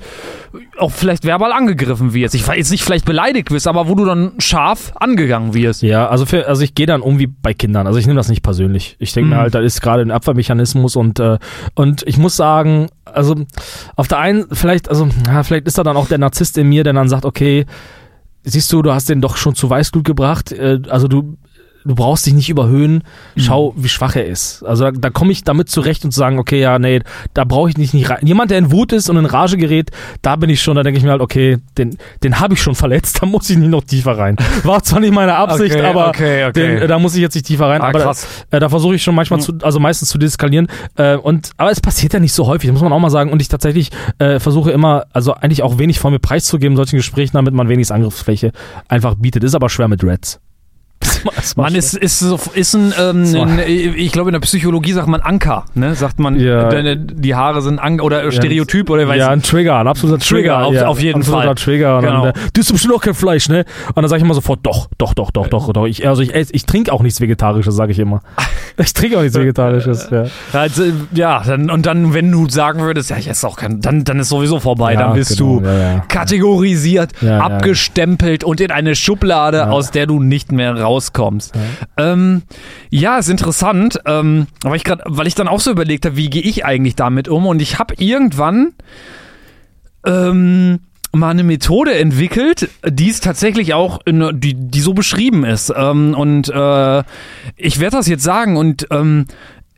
auch 0.78 0.92
vielleicht 0.92 1.24
verbal 1.26 1.52
angegriffen 1.52 2.14
wirst. 2.14 2.36
Ich 2.36 2.48
weiß 2.48 2.72
nicht, 2.72 2.84
vielleicht 2.84 3.06
beleidigt 3.06 3.52
wirst, 3.52 3.68
aber 3.68 3.88
wo 3.88 3.96
du 3.96 4.06
dann 4.06 4.34
scharf 4.40 4.94
angegangen 4.96 5.54
wirst. 5.54 5.82
Ja, 5.82 6.08
also, 6.10 6.26
für, 6.26 6.48
also 6.48 6.62
ich 6.64 6.76
gehe 6.76 6.86
dann 6.86 7.02
um 7.02 7.20
wie 7.20 7.28
bei 7.28 7.54
Kindern. 7.54 7.88
Also 7.88 8.00
ich 8.00 8.08
nehme 8.08 8.18
das 8.18 8.30
nicht 8.30 8.44
persönlich. 8.44 8.96
Ich 9.00 9.14
denke 9.14 9.28
Mhm. 9.28 9.36
mir 9.36 9.40
halt, 9.42 9.56
da 9.56 9.60
ist 9.60 9.82
gerade 9.82 10.02
ein 10.02 10.12
Abwehrmechanismus 10.12 10.96
und, 10.96 11.20
äh, 11.20 11.38
und 11.76 12.04
ich 12.08 12.18
muss 12.18 12.36
sagen, 12.36 12.88
also 13.06 13.36
auf 13.96 14.08
der 14.08 14.20
einen, 14.20 14.46
vielleicht, 14.52 14.90
also, 14.90 15.08
ja, 15.28 15.44
vielleicht 15.44 15.68
ist 15.68 15.78
da 15.78 15.84
dann 15.84 15.98
auch 15.98 16.08
der 16.08 16.18
Narzisst 16.18 16.58
in 16.58 16.70
mir, 16.70 16.84
der 16.84 16.94
dann 16.94 17.10
sagt, 17.10 17.26
okay, 17.26 17.66
siehst 18.44 18.72
du, 18.72 18.82
du 18.82 18.94
hast 18.94 19.10
den 19.10 19.22
doch 19.22 19.38
schon 19.38 19.56
zu 19.56 19.70
Weißglut 19.70 20.06
gebracht, 20.06 20.52
äh, 20.52 20.80
also 20.90 21.08
du, 21.08 21.38
du 21.88 21.96
brauchst 21.96 22.26
dich 22.26 22.34
nicht 22.34 22.50
überhöhen, 22.50 23.04
schau, 23.36 23.74
wie 23.78 23.90
schwach 23.90 24.16
er 24.16 24.26
ist. 24.26 24.64
Also 24.64 24.86
da, 24.86 24.92
da 24.92 25.10
komme 25.10 25.32
ich 25.32 25.44
damit 25.44 25.70
zurecht 25.70 26.06
und 26.06 26.12
zu 26.12 26.20
sagen, 26.20 26.40
okay, 26.40 26.60
ja, 26.60 26.80
nee, 26.80 27.02
da 27.34 27.44
brauche 27.44 27.70
ich 27.70 27.78
nicht, 27.78 27.94
nicht 27.94 28.10
rein. 28.10 28.20
Jemand, 28.26 28.52
der 28.52 28.58
in 28.58 28.72
Wut 28.72 28.92
ist 28.92 29.10
und 29.10 29.18
in 29.18 29.26
Rage 29.26 29.58
gerät, 29.58 29.92
da 30.22 30.36
bin 30.36 30.50
ich 30.50 30.62
schon, 30.62 30.76
da 30.76 30.84
denke 30.84 30.98
ich 30.98 31.04
mir 31.04 31.12
halt, 31.12 31.22
okay, 31.22 31.58
den, 31.78 31.98
den 32.24 32.40
habe 32.40 32.54
ich 32.54 32.62
schon 32.62 32.76
verletzt, 32.76 33.22
da 33.22 33.26
muss 33.26 33.50
ich 33.50 33.58
nicht 33.58 33.70
noch 33.70 33.84
tiefer 33.84 34.18
rein. 34.18 34.36
War 34.64 34.84
zwar 34.84 35.00
nicht 35.00 35.14
meine 35.14 35.36
Absicht, 35.36 35.76
Okay, 35.76 35.86
aber 35.86 36.10
okay, 36.10 36.46
okay. 36.46 36.80
Den, 36.80 36.88
da 36.88 37.00
muss 37.00 37.16
ich 37.16 37.22
jetzt 37.22 37.36
nicht 37.36 37.48
tiefer 37.48 37.68
rein. 37.68 37.82
Ah, 37.82 37.90
aber 37.90 38.00
krass. 38.00 38.28
äh, 38.52 38.60
da 38.60 38.70
versuche 38.70 38.96
ich 38.96 39.04
schon 39.04 39.16
manchmal 39.16 39.40
zu, 39.40 39.54
also 39.62 39.80
meistens 39.80 40.10
zu 40.10 40.18
deeskalieren. 40.18 40.68
Äh, 40.96 41.16
und, 41.16 41.52
aber 41.58 41.72
es 41.72 41.82
passiert 41.82 42.14
ja 42.14 42.20
nicht 42.20 42.34
so 42.34 42.48
häufig, 42.48 42.72
muss 42.72 42.82
man 42.82 42.92
auch 42.92 43.00
mal 43.00 43.10
sagen. 43.10 43.32
Und 43.32 43.42
ich 43.42 43.48
tatsächlich 43.48 43.92
äh, 44.20 44.40
versuche 44.40 44.72
immer, 44.72 45.06
also 45.14 45.34
eigentlich 45.34 45.64
auch 45.64 45.78
wenig 45.78 46.00
von 46.00 46.12
mir 46.12 46.20
preiszugeben 46.20 46.74
in 46.74 46.78
solchen 46.78 46.98
Gesprächen, 46.98 47.34
damit 47.34 47.54
man 47.54 47.70
wenig 47.70 47.92
Angriffsfläche 47.92 48.52
einfach 48.88 49.16
bietet. 49.16 49.44
Ist 49.44 49.56
aber 49.56 49.70
schwer 49.70 49.88
mit 49.88 50.04
Reds. 50.04 50.40
Man 51.56 51.76
ist, 51.76 51.94
ist, 51.96 52.20
so, 52.20 52.40
ist 52.54 52.74
ein, 52.76 52.94
ähm, 53.00 53.24
ein, 53.36 53.60
ich 53.96 54.12
glaube 54.12 54.30
in 54.30 54.34
der 54.34 54.40
Psychologie 54.42 54.92
sagt 54.94 55.08
man 55.08 55.22
Anker, 55.22 55.66
ne? 55.76 55.96
Sagt 55.96 56.20
man, 56.20 56.40
Ja. 56.40 56.70
deine, 56.70 56.98
die 56.98 57.36
Haare 57.36 57.62
sind 57.62 57.80
Anker 57.80 58.04
oder 58.04 58.32
Stereotyp 58.32 58.90
oder 58.90 59.08
weiß 59.08 59.18
ja, 59.20 59.30
ein 59.30 59.42
Trigger, 59.42 59.78
ein 59.80 59.88
absoluter 59.88 60.20
Trigger. 60.20 60.54
Trigger, 60.60 60.66
auf- 60.66 60.74
ja, 60.74 60.88
auf 60.88 61.02
jeden 61.02 61.20
absoluter 61.22 61.46
Fall. 61.46 61.56
Trigger. 61.56 62.02
Genau. 62.02 62.26
dann, 62.26 62.32
äh, 62.36 62.50
du 62.54 62.62
isst 62.62 62.72
bestimmt 62.72 62.94
auch 62.96 63.02
kein 63.02 63.14
Fleisch, 63.14 63.50
ne? 63.50 63.66
Und 63.88 63.98
dann 63.98 64.08
sage 64.08 64.20
ich 64.20 64.24
immer 64.26 64.34
sofort, 64.34 64.60
doch, 64.64 64.88
doch, 64.98 65.14
doch, 65.14 65.32
doch, 65.32 65.48
doch, 65.48 65.74
doch. 65.74 65.86
Ich, 65.86 66.08
also 66.08 66.22
ich, 66.22 66.32
ich 66.34 66.66
trinke 66.66 66.92
auch 66.94 67.02
nichts 67.02 67.22
Vegetarisches, 67.22 67.76
sage 67.76 67.92
ich 67.92 68.00
immer. 68.00 68.22
Ich 68.80 68.94
trinke 68.94 69.18
auch 69.18 69.22
nichts 69.24 69.36
Vegetarisches, 69.36 70.10
ja. 70.12 70.26
Also, 70.54 70.84
ja, 71.12 71.42
dann, 71.44 71.72
und 71.72 71.88
dann, 71.88 72.14
wenn 72.14 72.32
du 72.32 72.48
sagen 72.48 72.82
würdest, 72.82 73.10
ja, 73.10 73.18
ich 73.18 73.28
esse 73.28 73.48
auch 73.48 73.56
kein, 73.56 73.82
dann, 73.82 74.04
dann 74.04 74.20
ist 74.20 74.30
sowieso 74.30 74.60
vorbei, 74.60 74.94
Ja, 74.94 75.00
dann 75.00 75.14
bist 75.16 75.36
genau, 75.36 75.62
du 75.62 76.02
kategorisiert, 76.08 77.12
abgestempelt 77.24 78.44
und 78.44 78.62
in 78.62 78.70
eine 78.70 78.96
Schublade, 78.96 79.70
aus 79.72 79.90
der 79.90 80.06
du 80.06 80.22
nicht 80.22 80.52
mehr 80.52 80.76
rauskommst. 80.98 81.56
Ja, 81.56 82.12
ähm, 82.12 82.44
ja 82.90 83.18
ist 83.18 83.30
interessant, 83.30 84.00
ähm, 84.06 84.48
weil 84.64 84.76
ich 84.76 84.84
grad, 84.84 85.02
weil 85.06 85.28
ich 85.28 85.36
dann 85.36 85.48
auch 85.48 85.60
so 85.60 85.72
überlegt 85.72 86.06
habe, 86.06 86.18
wie 86.18 86.30
gehe 86.30 86.42
ich 86.42 86.66
eigentlich 86.66 86.96
damit 86.96 87.28
um 87.28 87.46
und 87.46 87.62
ich 87.62 87.80
habe 87.80 87.94
irgendwann 87.98 88.74
ähm, 90.06 90.80
mal 91.14 91.30
eine 91.30 91.44
Methode 91.44 91.96
entwickelt, 91.96 92.70
die 92.86 93.10
es 93.10 93.22
tatsächlich 93.22 93.74
auch, 93.74 94.00
in, 94.06 94.40
die, 94.40 94.54
die 94.54 94.82
so 94.82 94.94
beschrieben 94.94 95.44
ist. 95.46 95.74
Ähm, 95.76 96.14
und 96.16 96.50
äh, 96.50 97.04
ich 97.56 97.80
werde 97.80 97.98
das 97.98 98.08
jetzt 98.08 98.24
sagen 98.24 98.58
und 98.58 98.88
ähm, 98.92 99.26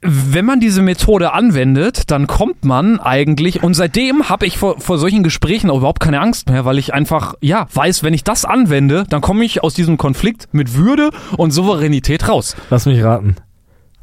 wenn 0.02 0.46
man 0.46 0.60
diese 0.60 0.82
Methode 0.82 1.34
anwendet, 1.34 2.10
dann 2.12 2.28
kommt 2.28 2.64
man 2.64 3.00
eigentlich, 3.00 3.64
und 3.64 3.74
seitdem 3.74 4.30
habe 4.30 4.46
ich 4.46 4.58
vor, 4.58 4.80
vor 4.80 4.98
solchen 4.98 5.24
Gesprächen 5.24 5.70
auch 5.70 5.78
überhaupt 5.78 6.00
keine 6.00 6.22
Angst 6.22 6.50
mehr, 6.50 6.66
weil 6.66 6.78
ich 6.78 6.94
einfach, 6.94 7.36
ja, 7.42 7.68
weiß, 7.74 8.04
wenn 8.04 8.14
ich 8.14 8.24
das 8.24 8.46
anwende, 8.46 9.04
dann 9.10 9.22
komme 9.22 9.44
ich 9.44 9.64
aus 9.64 9.74
diesem 9.74 9.98
Konflikt 9.98 10.48
mit 10.52 10.76
Würde 10.76 11.10
und 11.38 11.52
Souveränität 11.52 12.28
raus. 12.28 12.56
Lass 12.70 12.86
mich 12.86 13.04
raten. 13.04 13.36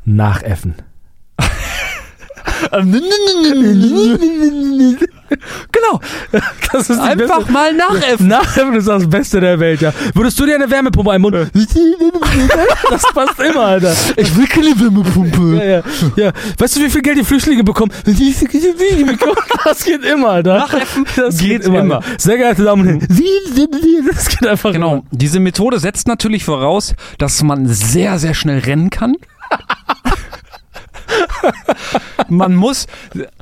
Nachäffen. 0.05 0.75
Genau, 5.73 6.01
Das 6.73 6.89
ist 6.89 7.01
einfach 7.01 7.39
beste- 7.39 7.53
mal 7.53 7.73
nachäffen. 7.75 8.29
Nachäffen 8.29 8.75
ist 8.75 8.87
das 8.87 9.09
Beste 9.11 9.41
der 9.41 9.59
Welt, 9.59 9.81
ja. 9.81 9.93
Würdest 10.15 10.39
du 10.39 10.47
dir 10.47 10.55
eine 10.55 10.71
Wärmepumpe 10.71 11.11
einbauen? 11.11 11.51
Das 12.91 13.03
passt 13.13 13.41
immer, 13.41 13.61
Alter. 13.65 13.93
Ich 14.17 14.37
will 14.37 14.47
keine 14.47 14.69
Wärmepumpe. 14.79 15.57
Ja, 15.57 15.65
ja, 15.65 15.83
ja. 16.17 16.33
Weißt 16.59 16.77
du, 16.77 16.81
wie 16.81 16.91
viel 16.91 17.03
Geld 17.03 17.19
die 17.19 17.25
Flüchtlinge 17.25 17.65
bekommen? 17.65 17.91
Das 19.65 19.85
geht 19.85 20.05
immer, 20.05 20.29
Alter. 20.29 20.59
Nachäffen 20.59 21.05
das 21.17 21.39
geht 21.39 21.65
immer. 21.65 22.01
Sehr 22.19 22.37
geehrte 22.37 22.63
Damen 22.65 22.83
und 22.83 22.89
Herren. 22.89 24.09
Das 24.13 24.29
geht 24.29 24.47
einfach 24.47 24.73
Genau, 24.73 25.03
diese 25.11 25.41
Methode 25.41 25.81
setzt 25.81 26.07
natürlich 26.07 26.45
voraus, 26.45 26.95
dass 27.19 27.43
man 27.43 27.67
sehr, 27.67 28.19
sehr 28.19 28.35
schnell 28.35 28.61
rennen 28.61 28.91
kann. 28.91 29.17
Man 32.29 32.55
muss 32.55 32.87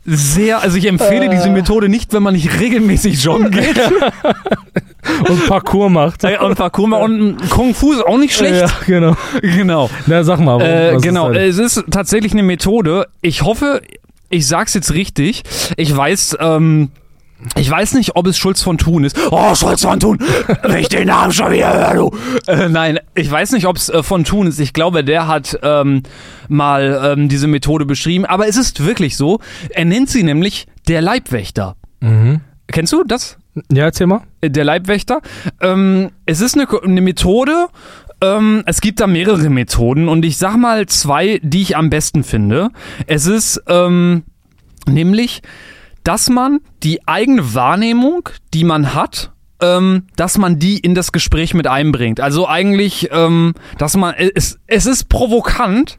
sehr, 0.04 0.62
also 0.62 0.76
ich 0.76 0.86
empfehle 0.86 1.28
diese 1.28 1.50
Methode 1.50 1.88
nicht, 1.88 2.12
wenn 2.12 2.22
man 2.22 2.34
nicht 2.34 2.60
regelmäßig 2.60 3.22
joggen 3.22 3.50
geht. 3.50 3.78
Und 5.28 5.46
Parcours 5.46 5.90
macht. 5.90 6.24
Äh, 6.24 6.38
und 6.38 6.54
Parkour 6.54 6.88
mal- 6.88 7.02
und 7.02 7.50
Kung 7.50 7.74
Fu 7.74 7.92
ist 7.92 8.04
auch 8.06 8.16
nicht 8.16 8.34
schlecht. 8.34 8.62
Ja, 8.62 8.70
genau. 8.86 9.16
Genau. 9.42 9.90
Na, 10.06 10.24
sag 10.24 10.40
mal. 10.40 10.60
Äh, 10.62 10.92
was 10.92 10.96
ist 10.96 11.02
genau, 11.02 11.30
das? 11.30 11.42
es 11.42 11.58
ist 11.58 11.84
tatsächlich 11.90 12.32
eine 12.32 12.42
Methode. 12.42 13.06
Ich 13.20 13.42
hoffe, 13.42 13.82
ich 14.30 14.46
sag's 14.46 14.72
jetzt 14.72 14.94
richtig. 14.94 15.42
Ich 15.76 15.94
weiß, 15.94 16.38
ähm, 16.40 16.90
ich 17.56 17.70
weiß 17.70 17.94
nicht, 17.94 18.16
ob 18.16 18.26
es 18.26 18.38
Schulz 18.38 18.62
von 18.62 18.78
Thun 18.78 19.04
ist. 19.04 19.18
Oh, 19.30 19.54
Schulz 19.54 19.82
von 19.82 20.00
Thun! 20.00 20.18
Wenn 20.62 20.78
ich 20.78 20.88
den 20.88 21.08
Namen 21.08 21.32
schon 21.32 21.52
wieder 21.52 21.72
höre, 21.72 21.94
du! 21.94 22.16
Äh, 22.46 22.68
nein, 22.68 22.98
ich 23.14 23.30
weiß 23.30 23.52
nicht, 23.52 23.66
ob 23.66 23.76
es 23.76 23.88
äh, 23.88 24.02
von 24.02 24.24
Thun 24.24 24.46
ist. 24.46 24.58
Ich 24.60 24.72
glaube, 24.72 25.04
der 25.04 25.28
hat 25.28 25.58
ähm, 25.62 26.02
mal 26.48 27.14
ähm, 27.16 27.28
diese 27.28 27.46
Methode 27.46 27.84
beschrieben. 27.84 28.24
Aber 28.24 28.48
es 28.48 28.56
ist 28.56 28.84
wirklich 28.84 29.16
so. 29.16 29.40
Er 29.70 29.84
nennt 29.84 30.08
sie 30.08 30.22
nämlich 30.22 30.66
der 30.88 31.02
Leibwächter. 31.02 31.76
Mhm. 32.00 32.40
Kennst 32.68 32.92
du 32.92 33.04
das? 33.04 33.36
Ja, 33.70 33.84
erzähl 33.84 34.06
mal. 34.06 34.22
der 34.42 34.64
Leibwächter. 34.64 35.20
Ähm, 35.60 36.10
es 36.26 36.40
ist 36.40 36.56
eine, 36.56 36.66
eine 36.82 37.00
Methode. 37.00 37.68
Ähm, 38.20 38.62
es 38.66 38.80
gibt 38.80 39.00
da 39.00 39.06
mehrere 39.06 39.50
Methoden 39.50 40.08
und 40.08 40.24
ich 40.24 40.38
sag 40.38 40.56
mal 40.56 40.86
zwei, 40.86 41.40
die 41.42 41.62
ich 41.62 41.76
am 41.76 41.90
besten 41.90 42.24
finde. 42.24 42.70
Es 43.06 43.26
ist 43.26 43.62
ähm, 43.68 44.24
nämlich, 44.86 45.42
dass 46.04 46.30
man 46.30 46.60
die 46.82 47.06
eigene 47.08 47.54
Wahrnehmung, 47.54 48.28
die 48.52 48.64
man 48.64 48.94
hat, 48.94 49.32
ähm, 49.60 50.04
dass 50.16 50.38
man 50.38 50.58
die 50.58 50.78
in 50.78 50.94
das 50.94 51.12
Gespräch 51.12 51.54
mit 51.54 51.66
einbringt. 51.66 52.20
Also 52.20 52.48
eigentlich, 52.48 53.08
ähm, 53.12 53.54
dass 53.78 53.96
man 53.96 54.14
es, 54.14 54.58
es 54.66 54.86
ist 54.86 55.08
provokant, 55.08 55.98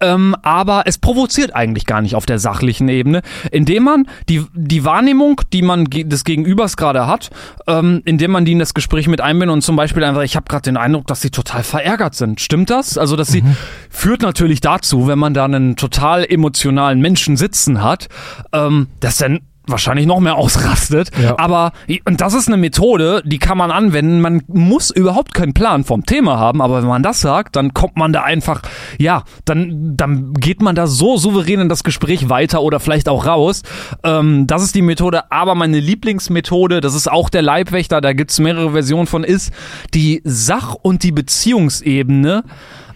ähm, 0.00 0.36
aber 0.42 0.82
es 0.84 0.98
provoziert 0.98 1.54
eigentlich 1.54 1.86
gar 1.86 2.02
nicht 2.02 2.14
auf 2.14 2.26
der 2.26 2.38
sachlichen 2.38 2.88
Ebene, 2.88 3.22
indem 3.50 3.84
man 3.84 4.06
die, 4.28 4.44
die 4.52 4.84
Wahrnehmung, 4.84 5.40
die 5.52 5.62
man 5.62 5.86
ge- 5.86 6.04
des 6.04 6.24
Gegenübers 6.24 6.76
gerade 6.76 7.06
hat, 7.06 7.30
ähm, 7.66 8.02
indem 8.04 8.32
man 8.32 8.44
die 8.44 8.52
in 8.52 8.58
das 8.58 8.74
Gespräch 8.74 9.08
mit 9.08 9.22
einbindet 9.22 9.54
und 9.54 9.62
zum 9.62 9.76
Beispiel 9.76 10.04
einfach, 10.04 10.22
ich 10.22 10.36
habe 10.36 10.46
gerade 10.48 10.62
den 10.62 10.76
Eindruck, 10.76 11.06
dass 11.06 11.22
sie 11.22 11.30
total 11.30 11.62
verärgert 11.62 12.14
sind. 12.14 12.40
Stimmt 12.42 12.68
das? 12.68 12.98
Also, 12.98 13.16
dass 13.16 13.28
sie 13.28 13.42
führt 13.88 14.20
natürlich 14.20 14.60
dazu, 14.60 15.06
wenn 15.06 15.18
man 15.18 15.32
da 15.32 15.46
einen 15.46 15.76
total 15.76 16.24
emotionalen 16.24 17.00
Menschen 17.00 17.38
sitzen 17.38 17.82
hat, 17.82 18.08
ähm, 18.52 18.88
dass 19.00 19.16
dann 19.16 19.40
wahrscheinlich 19.66 20.06
noch 20.06 20.20
mehr 20.20 20.36
ausrastet. 20.36 21.10
Ja. 21.20 21.38
Aber, 21.38 21.72
und 22.04 22.20
das 22.20 22.34
ist 22.34 22.48
eine 22.48 22.56
Methode, 22.56 23.22
die 23.24 23.38
kann 23.38 23.58
man 23.58 23.70
anwenden. 23.70 24.20
Man 24.20 24.42
muss 24.46 24.90
überhaupt 24.90 25.34
keinen 25.34 25.54
Plan 25.54 25.84
vom 25.84 26.04
Thema 26.06 26.38
haben, 26.38 26.62
aber 26.62 26.82
wenn 26.82 26.88
man 26.88 27.02
das 27.02 27.20
sagt, 27.20 27.56
dann 27.56 27.74
kommt 27.74 27.96
man 27.96 28.12
da 28.12 28.22
einfach, 28.22 28.62
ja, 28.98 29.24
dann, 29.44 29.96
dann 29.96 30.34
geht 30.34 30.62
man 30.62 30.74
da 30.74 30.86
so 30.86 31.16
souverän 31.16 31.60
in 31.60 31.68
das 31.68 31.84
Gespräch 31.84 32.28
weiter 32.28 32.62
oder 32.62 32.80
vielleicht 32.80 33.08
auch 33.08 33.26
raus. 33.26 33.62
Ähm, 34.02 34.46
das 34.46 34.62
ist 34.62 34.74
die 34.74 34.82
Methode, 34.82 35.30
aber 35.30 35.54
meine 35.54 35.80
Lieblingsmethode, 35.80 36.80
das 36.80 36.94
ist 36.94 37.10
auch 37.10 37.28
der 37.28 37.42
Leibwächter, 37.42 38.00
da 38.00 38.12
gibt's 38.12 38.38
mehrere 38.38 38.72
Versionen 38.72 39.06
von, 39.06 39.24
ist 39.24 39.52
die 39.94 40.20
Sach- 40.24 40.74
und 40.74 41.02
die 41.02 41.12
Beziehungsebene. 41.12 42.44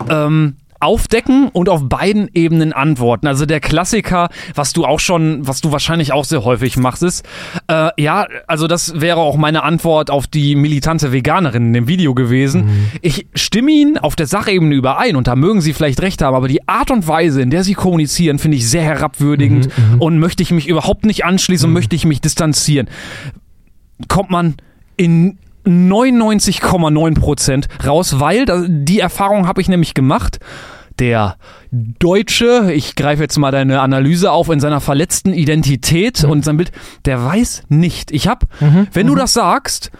Ähm, 0.08 0.56
aufdecken 0.80 1.48
und 1.48 1.68
auf 1.68 1.88
beiden 1.88 2.28
Ebenen 2.34 2.72
antworten. 2.72 3.26
Also 3.26 3.46
der 3.46 3.60
Klassiker, 3.60 4.28
was 4.54 4.72
du 4.72 4.84
auch 4.84 5.00
schon, 5.00 5.46
was 5.46 5.60
du 5.60 5.72
wahrscheinlich 5.72 6.12
auch 6.12 6.24
sehr 6.24 6.44
häufig 6.44 6.76
machst, 6.76 7.02
ist, 7.02 7.24
äh, 7.68 7.90
ja, 7.98 8.26
also 8.46 8.66
das 8.66 9.00
wäre 9.00 9.18
auch 9.18 9.36
meine 9.36 9.62
Antwort 9.62 10.10
auf 10.10 10.26
die 10.26 10.56
militante 10.56 11.12
Veganerin 11.12 11.66
in 11.66 11.72
dem 11.72 11.88
Video 11.88 12.14
gewesen. 12.14 12.90
Ich 13.02 13.26
stimme 13.34 13.70
ihnen 13.70 13.98
auf 13.98 14.16
der 14.16 14.26
Sachebene 14.26 14.74
überein 14.74 15.16
und 15.16 15.26
da 15.26 15.36
mögen 15.36 15.60
sie 15.60 15.72
vielleicht 15.72 16.00
recht 16.00 16.22
haben, 16.22 16.34
aber 16.34 16.48
die 16.48 16.66
Art 16.68 16.90
und 16.90 17.06
Weise, 17.06 17.42
in 17.42 17.50
der 17.50 17.64
sie 17.64 17.74
kommunizieren, 17.74 18.38
finde 18.38 18.56
ich 18.56 18.68
sehr 18.68 18.82
herabwürdigend 18.82 19.68
und 19.98 20.18
möchte 20.18 20.42
ich 20.42 20.50
mich 20.50 20.68
überhaupt 20.68 21.04
nicht 21.04 21.24
anschließen 21.24 21.68
und 21.68 21.72
möchte 21.74 21.94
ich 21.96 22.04
mich 22.04 22.20
distanzieren. 22.20 22.88
Kommt 24.08 24.30
man 24.30 24.54
in 24.96 25.38
99,9 25.64 27.18
Prozent 27.18 27.68
raus, 27.86 28.20
weil 28.20 28.46
die 28.68 29.00
Erfahrung 29.00 29.46
habe 29.46 29.60
ich 29.60 29.68
nämlich 29.68 29.94
gemacht. 29.94 30.38
Der 30.98 31.36
Deutsche, 31.70 32.72
ich 32.74 32.94
greife 32.94 33.22
jetzt 33.22 33.38
mal 33.38 33.50
deine 33.50 33.80
Analyse 33.80 34.32
auf, 34.32 34.50
in 34.50 34.60
seiner 34.60 34.80
verletzten 34.80 35.32
Identität 35.32 36.24
und 36.24 36.44
sein 36.44 36.58
Bild, 36.58 36.72
der 37.06 37.24
weiß 37.24 37.62
nicht. 37.68 38.10
Ich 38.10 38.28
habe, 38.28 38.46
wenn 38.92 39.06
du 39.06 39.14
das 39.14 39.32
sagst, 39.32 39.90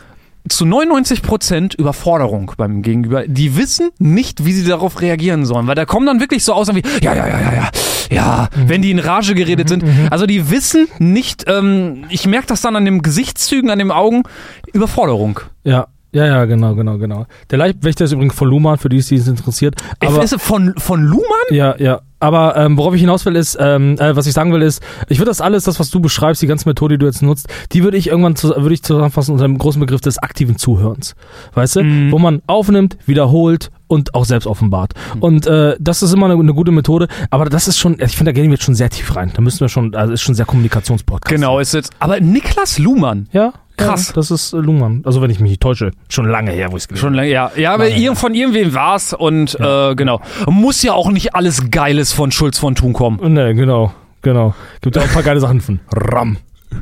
zu 0.51 0.67
99 0.67 1.23
Prozent 1.23 1.75
Überforderung 1.75 2.53
beim 2.57 2.83
Gegenüber. 2.83 3.27
Die 3.27 3.57
wissen 3.57 3.91
nicht, 3.99 4.45
wie 4.45 4.53
sie 4.53 4.67
darauf 4.67 5.01
reagieren 5.01 5.47
sollen, 5.47 5.67
weil 5.67 5.75
da 5.75 5.85
kommen 5.85 6.07
dann 6.07 6.21
wirklich 6.21 6.45
so 6.45 6.53
aus 6.53 6.75
wie, 6.75 6.83
ja, 7.03 7.15
ja, 7.15 7.27
ja, 7.27 7.41
ja, 7.41 7.53
ja, 7.53 7.71
ja, 8.11 8.49
wenn 8.55 8.83
die 8.83 8.91
in 8.91 8.99
Rage 8.99 9.35
geredet 9.35 9.69
sind. 9.69 9.85
Also 10.11 10.27
die 10.27 10.51
wissen 10.51 10.89
nicht, 10.99 11.45
ähm, 11.47 12.05
ich 12.09 12.27
merke 12.27 12.49
das 12.49 12.61
dann 12.61 12.77
an 12.77 12.85
den 12.85 13.03
Gesichtszügen, 13.03 13.71
an 13.71 13.79
den 13.79 13.91
Augen, 13.91 14.25
Überforderung. 14.73 15.41
Ja. 15.65 15.89
Ja, 16.13 16.27
ja, 16.27 16.45
genau, 16.45 16.75
genau, 16.75 16.99
genau. 16.99 17.27
Der 17.51 17.59
Leibwächter 17.59 18.05
ist 18.05 18.13
übrigens 18.13 18.35
von 18.35 18.49
Luhmann, 18.49 18.79
für 18.79 18.89
die 18.89 18.99
es 18.99 19.07
die 19.07 19.17
es 19.17 19.29
interessiert. 19.29 19.77
Aber, 20.01 20.23
ist 20.23 20.41
von, 20.41 20.75
von 20.77 21.03
Luhmann? 21.03 21.25
ja, 21.51 21.77
ja. 21.79 22.01
Aber 22.23 22.55
ähm, 22.57 22.77
worauf 22.77 22.95
ich 22.95 23.01
hinaus 23.01 23.25
will, 23.25 23.35
ist, 23.35 23.57
ähm, 23.59 23.97
äh, 23.99 24.15
was 24.15 24.27
ich 24.27 24.35
sagen 24.35 24.53
will, 24.53 24.61
ist, 24.61 24.83
ich 25.09 25.19
würde 25.19 25.31
das 25.31 25.41
alles, 25.41 25.65
das, 25.65 25.81
was 25.81 25.89
du 25.89 26.01
beschreibst, 26.01 26.43
die 26.43 26.47
ganze 26.47 26.69
Methode, 26.69 26.97
die 26.97 26.99
du 26.99 27.07
jetzt 27.07 27.23
nutzt, 27.23 27.49
die 27.73 27.83
würde 27.83 27.97
ich 27.97 28.09
irgendwann 28.09 28.37
zu, 28.37 28.49
würde 28.49 28.75
ich 28.75 28.83
zusammenfassen 28.83 29.33
unter 29.33 29.45
dem 29.45 29.57
großen 29.57 29.81
Begriff 29.81 30.03
des 30.03 30.19
aktiven 30.19 30.59
Zuhörens. 30.59 31.15
Weißt 31.55 31.77
du? 31.77 31.83
Mhm. 31.83 32.13
Wo 32.13 32.19
man 32.19 32.43
aufnimmt, 32.47 32.99
wiederholt 33.07 33.71
und 33.91 34.15
auch 34.15 34.25
selbst 34.25 34.47
offenbart. 34.47 34.95
Mhm. 35.15 35.23
Und 35.23 35.47
äh, 35.47 35.77
das 35.81 36.03
ist 36.03 36.13
immer 36.13 36.27
eine, 36.27 36.35
eine 36.35 36.55
gute 36.55 36.71
Methode, 36.71 37.09
aber 37.31 37.47
das 37.47 37.69
ist 37.69 37.79
schon, 37.79 37.95
ich 38.01 38.17
finde, 38.17 38.33
da 38.33 38.33
gehen 38.33 38.45
wir 38.45 38.53
jetzt 38.53 38.65
schon 38.65 38.75
sehr 38.75 38.89
tief 38.89 39.17
rein. 39.17 39.33
Da 39.35 39.43
müssen 39.43 39.61
wir 39.61 39.69
schon, 39.69 39.95
also 39.95 40.13
ist 40.13 40.23
schon 40.23 40.35
sehr 40.35 40.47
Kommunikationspodcast. 40.47 41.35
Genau, 41.35 41.59
ist 41.59 41.75
jetzt. 41.75 41.93
Aber 41.99 42.21
Niklas 42.21 42.79
Luhmann. 42.79 43.29
Ja, 43.33 43.53
Krass. 43.77 44.09
Ja, 44.09 44.15
das 44.15 44.31
ist 44.31 44.53
äh, 44.53 44.59
Luhmann. 44.59 45.03
Also 45.05 45.23
wenn 45.23 45.31
ich 45.31 45.41
mich 45.41 45.51
nicht 45.51 45.63
täusche, 45.63 45.93
schon 46.09 46.29
lange 46.29 46.51
her, 46.51 46.71
wo 46.71 46.77
ich 46.77 46.87
es 46.91 46.99
Schon 46.99 47.15
lange, 47.15 47.31
ja. 47.31 47.51
Ja, 47.57 47.73
aber 47.73 47.89
Lange, 47.89 48.15
von 48.15 48.35
irgendwem 48.35 48.75
war's 48.75 49.15
und 49.15 49.59
äh, 49.59 49.95
genau. 49.95 50.21
Muss 50.47 50.83
ja 50.83 50.93
auch 50.93 51.11
nicht 51.11 51.35
alles 51.35 51.71
Geiles 51.71 52.13
von 52.13 52.31
Schulz 52.31 52.59
von 52.59 52.75
Thun 52.75 52.93
kommen. 52.93 53.33
Ne, 53.33 53.55
genau, 53.55 53.93
genau. 54.23 54.55
Gibt 54.83 54.99
auch 54.99 55.03
ein 55.03 55.09
paar 55.09 55.23
geile 55.23 55.41
Sachen 55.41 55.61
von 55.61 55.81
Ram. 55.93 56.37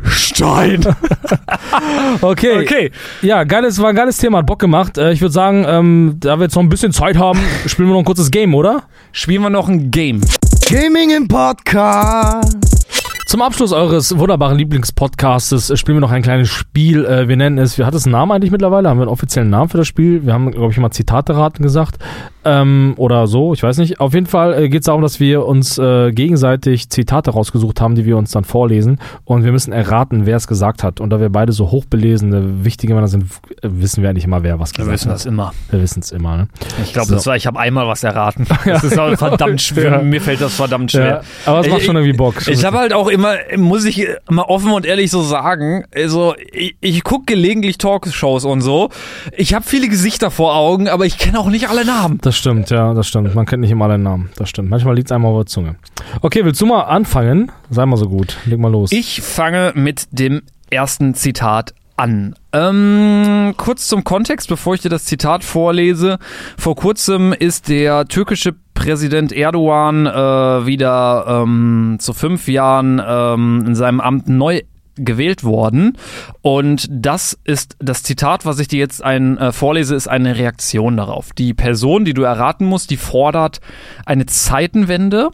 Stein. 0.05 0.85
Okay. 2.21 2.63
Okay. 2.63 2.91
Ja, 3.23 3.45
geiles, 3.45 3.81
war 3.81 3.91
ein 3.91 3.97
geiles 3.97 4.17
Thema, 4.17 4.39
hat 4.39 4.47
Bock 4.47 4.59
gemacht. 4.59 4.99
Äh, 4.99 5.13
ich 5.13 5.21
würde 5.21 5.33
sagen, 5.33 5.65
ähm, 5.69 6.17
da 6.19 6.37
wir 6.37 6.45
jetzt 6.45 6.57
noch 6.57 6.63
ein 6.63 6.69
bisschen 6.69 6.93
Zeit 6.93 7.17
haben, 7.17 7.39
spielen 7.67 7.89
wir 7.89 7.93
noch 7.93 8.01
ein 8.01 8.05
kurzes 8.05 8.31
Game, 8.31 8.55
oder? 8.55 8.85
Spielen 9.13 9.43
wir 9.43 9.51
noch 9.51 9.69
ein 9.69 9.91
Game. 9.91 10.21
Gaming 10.69 11.11
im 11.11 11.29
Podcast. 11.29 12.78
Zum 13.29 13.43
Abschluss 13.43 13.75
eures 13.75 14.17
wunderbaren 14.17 14.57
Lieblingspodcastes 14.57 15.69
äh, 15.69 15.77
spielen 15.77 15.99
wir 15.99 16.01
noch 16.01 16.13
ein 16.13 16.23
kleines 16.23 16.49
Spiel. 16.49 17.05
Äh, 17.05 17.29
Wir 17.29 17.37
nennen 17.37 17.59
es, 17.59 17.77
wie 17.77 17.85
hat 17.85 17.95
es 17.95 18.07
einen 18.07 18.13
Namen 18.13 18.33
eigentlich 18.33 18.51
mittlerweile? 18.51 18.89
Haben 18.89 18.97
wir 18.97 19.03
einen 19.03 19.11
offiziellen 19.11 19.51
Namen 19.51 19.69
für 19.69 19.77
das 19.77 19.87
Spiel? 19.87 20.25
Wir 20.25 20.33
haben, 20.33 20.51
glaube 20.51 20.73
ich, 20.73 20.79
mal 20.79 20.91
Zitate 20.93 21.37
raten 21.37 21.63
gesagt. 21.63 21.99
Ähm, 22.47 22.95
oder 22.97 23.27
so, 23.27 23.53
ich 23.53 23.63
weiß 23.63 23.77
nicht. 23.77 24.01
Auf 24.01 24.15
jeden 24.15 24.25
Fall 24.25 24.55
äh, 24.55 24.69
geht 24.71 24.81
es 24.81 24.87
darum, 24.87 25.03
dass 25.03 25.21
wir 25.21 25.45
uns 25.45 25.77
äh, 25.77 26.11
gegenseitig 26.13 26.89
Zitate 26.89 27.33
rausgesucht 27.33 27.83
haben, 27.83 27.97
die 27.97 28.07
wir 28.07 28.17
uns 28.17 28.31
dann 28.31 28.45
vorlesen. 28.45 28.99
Und 29.27 29.45
wir 29.45 29.53
müssen 29.53 29.75
erraten, 29.75 30.25
wer 30.25 30.37
es 30.39 30.47
gesagt 30.47 30.83
hat. 30.83 30.99
Und 30.99 31.11
da 31.11 31.21
wir 31.21 31.29
beide 31.29 31.53
so 31.53 31.71
hochbelesene, 31.71 32.65
wichtige 32.65 32.95
Männer 32.95 33.09
sind, 33.09 33.27
wissen 33.61 34.03
wir 34.03 34.09
eigentlich 34.09 34.25
immer, 34.25 34.43
wer 34.43 34.59
was 34.59 34.71
Wir 34.71 34.79
gesagt 34.87 34.95
wissen 34.95 35.09
hat. 35.11 35.17
das 35.17 35.27
immer. 35.27 35.53
Wir 35.71 35.83
wissen 35.83 36.01
es 36.01 36.13
immer, 36.13 36.39
ne? 36.39 36.49
Ich 36.83 36.95
glaube, 36.95 37.09
So. 37.09 37.17
das 37.17 37.27
war, 37.27 37.37
ich 37.37 37.47
habe 37.47 37.59
einmal 37.61 37.87
was 37.87 38.03
erraten. 38.05 38.47
Das 38.65 38.85
ist 38.85 38.99
aber 38.99 39.19
verdammt 39.19 39.61
schwer. 39.61 39.91
Ja. 39.99 40.03
Mir 40.03 40.23
fällt 40.23 40.41
das 40.41 40.55
verdammt 40.55 40.91
Ja, 40.95 41.01
schwer. 41.01 41.23
aber 41.45 41.61
es 41.61 41.69
macht 41.69 41.81
Ich- 41.81 41.85
schon 41.85 41.97
irgendwie 41.97 42.17
Bock. 42.17 42.49
Ich 42.49 42.65
habe 42.65 42.79
halt 42.79 42.95
auch 42.95 43.09
immer, 43.09 43.18
muss 43.57 43.85
ich 43.85 44.07
mal 44.29 44.43
offen 44.43 44.71
und 44.71 44.87
ehrlich 44.87 45.11
so 45.11 45.23
sagen, 45.23 45.85
also 45.95 46.35
ich, 46.53 46.77
ich 46.81 47.05
gucke 47.05 47.27
gelegentlich 47.27 47.79
Talkshows 47.79 48.45
und 48.45 48.61
so. 48.61 48.91
Ich 49.37 49.55
habe 49.55 49.65
viele 49.65 49.89
Gesichter 49.89 50.31
vor 50.31 50.55
Augen, 50.55 50.89
aber 50.89 51.07
ich 51.07 51.19
kenne 51.19 51.39
auch 51.39 51.49
nicht 51.49 51.69
alle 51.69 51.85
Namen. 51.85 52.19
Das 52.23 52.37
stimmt, 52.37 52.71
ja, 52.71 52.95
das 52.95 53.07
stimmt. 53.07 53.35
Man 53.35 53.47
kennt 53.47 53.61
nicht 53.61 53.71
immer 53.71 53.87
alle 53.87 53.99
Namen. 53.99 54.31
Das 54.37 54.49
stimmt. 54.49 54.71
Manchmal 54.71 54.95
liegt 54.95 55.09
es 55.09 55.13
einmal 55.13 55.33
auf 55.33 55.41
der 55.41 55.47
Zunge. 55.47 55.77
Okay, 56.23 56.45
willst 56.45 56.61
du 56.61 56.67
mal 56.67 56.83
anfangen? 56.83 57.53
Sei 57.71 57.85
mal 57.85 57.97
so 57.97 58.09
gut. 58.09 58.37
Leg 58.47 58.59
mal 58.59 58.71
los. 58.71 58.93
Ich 58.93 59.21
fange 59.21 59.73
mit 59.75 60.07
dem 60.11 60.43
ersten 60.71 61.15
Zitat 61.15 61.75
an. 61.99 62.35
Ähm, 62.53 63.55
kurz 63.57 63.89
zum 63.89 64.05
Kontext, 64.05 64.49
bevor 64.49 64.75
ich 64.75 64.81
dir 64.81 64.89
das 64.89 65.05
Zitat 65.05 65.45
vorlese. 65.45 66.19
Vor 66.57 66.77
kurzem 66.77 67.33
ist 67.33 67.69
der 67.69 68.07
türkische 68.07 68.55
Präsident 68.75 69.33
Erdogan 69.33 70.07
äh, 70.07 70.67
wieder 70.67 71.43
ähm, 71.43 71.97
zu 71.99 72.13
fünf 72.13 72.49
Jahren 72.49 73.03
ähm, 73.05 73.65
in 73.67 73.75
seinem 73.75 74.01
Amt 74.01 74.29
neu 74.29 74.63
gewählt 74.99 75.45
worden. 75.45 75.97
Und 76.43 76.87
das 76.91 77.39
ist 77.45 77.77
das 77.79 78.03
Zitat, 78.03 78.45
was 78.45 78.59
ich 78.59 78.69
dir 78.69 78.79
jetzt 78.79 79.03
ein, 79.03 79.39
äh, 79.39 79.53
vorlese, 79.53 79.95
ist 79.95 80.09
eine 80.09 80.37
Reaktion 80.37 80.97
darauf. 80.97 81.33
Die 81.33 81.55
Person, 81.55 82.05
die 82.05 82.15
du 82.15 82.23
erraten 82.23 82.67
musst, 82.67 82.91
die 82.91 82.97
fordert 82.97 83.61
eine 84.07 84.27
Zeitenwende. 84.27 85.31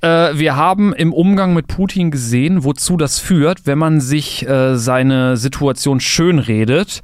Äh, 0.00 0.38
wir 0.38 0.56
haben 0.56 0.92
im 0.92 1.12
Umgang 1.12 1.54
mit 1.54 1.68
Putin 1.68 2.10
gesehen, 2.10 2.64
wozu 2.64 2.96
das 2.96 3.18
führt, 3.18 3.66
wenn 3.66 3.78
man 3.78 4.00
sich 4.00 4.46
äh, 4.48 4.76
seine 4.76 5.36
Situation 5.36 6.00
schönredet. 6.00 7.00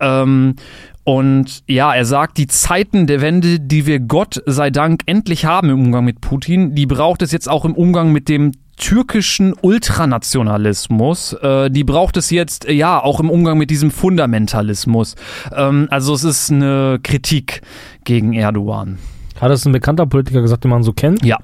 Ähm, 0.00 0.56
und 1.04 1.64
ja, 1.66 1.92
er 1.92 2.04
sagt, 2.04 2.38
die 2.38 2.46
Zeiten 2.46 3.08
der 3.08 3.20
Wende, 3.20 3.58
die 3.58 3.86
wir 3.86 3.98
Gott 3.98 4.40
sei 4.46 4.70
Dank 4.70 5.02
endlich 5.06 5.44
haben 5.44 5.70
im 5.70 5.80
Umgang 5.80 6.04
mit 6.04 6.20
Putin, 6.20 6.74
die 6.76 6.86
braucht 6.86 7.22
es 7.22 7.32
jetzt 7.32 7.48
auch 7.48 7.64
im 7.64 7.74
Umgang 7.74 8.12
mit 8.12 8.28
dem 8.28 8.52
türkischen 8.76 9.54
Ultranationalismus. 9.60 11.32
Äh, 11.34 11.70
die 11.70 11.84
braucht 11.84 12.16
es 12.16 12.30
jetzt, 12.30 12.68
ja, 12.68 13.02
auch 13.02 13.20
im 13.20 13.30
Umgang 13.30 13.58
mit 13.58 13.70
diesem 13.70 13.90
Fundamentalismus. 13.90 15.16
Ähm, 15.54 15.88
also 15.90 16.14
es 16.14 16.24
ist 16.24 16.50
eine 16.50 17.00
Kritik 17.02 17.62
gegen 18.04 18.32
Erdogan. 18.32 18.98
Hat 19.40 19.50
das 19.50 19.66
ein 19.66 19.72
bekannter 19.72 20.06
Politiker 20.06 20.40
gesagt, 20.40 20.62
den 20.64 20.70
man 20.70 20.84
so 20.84 20.92
kennt? 20.92 21.24
Ja. 21.24 21.38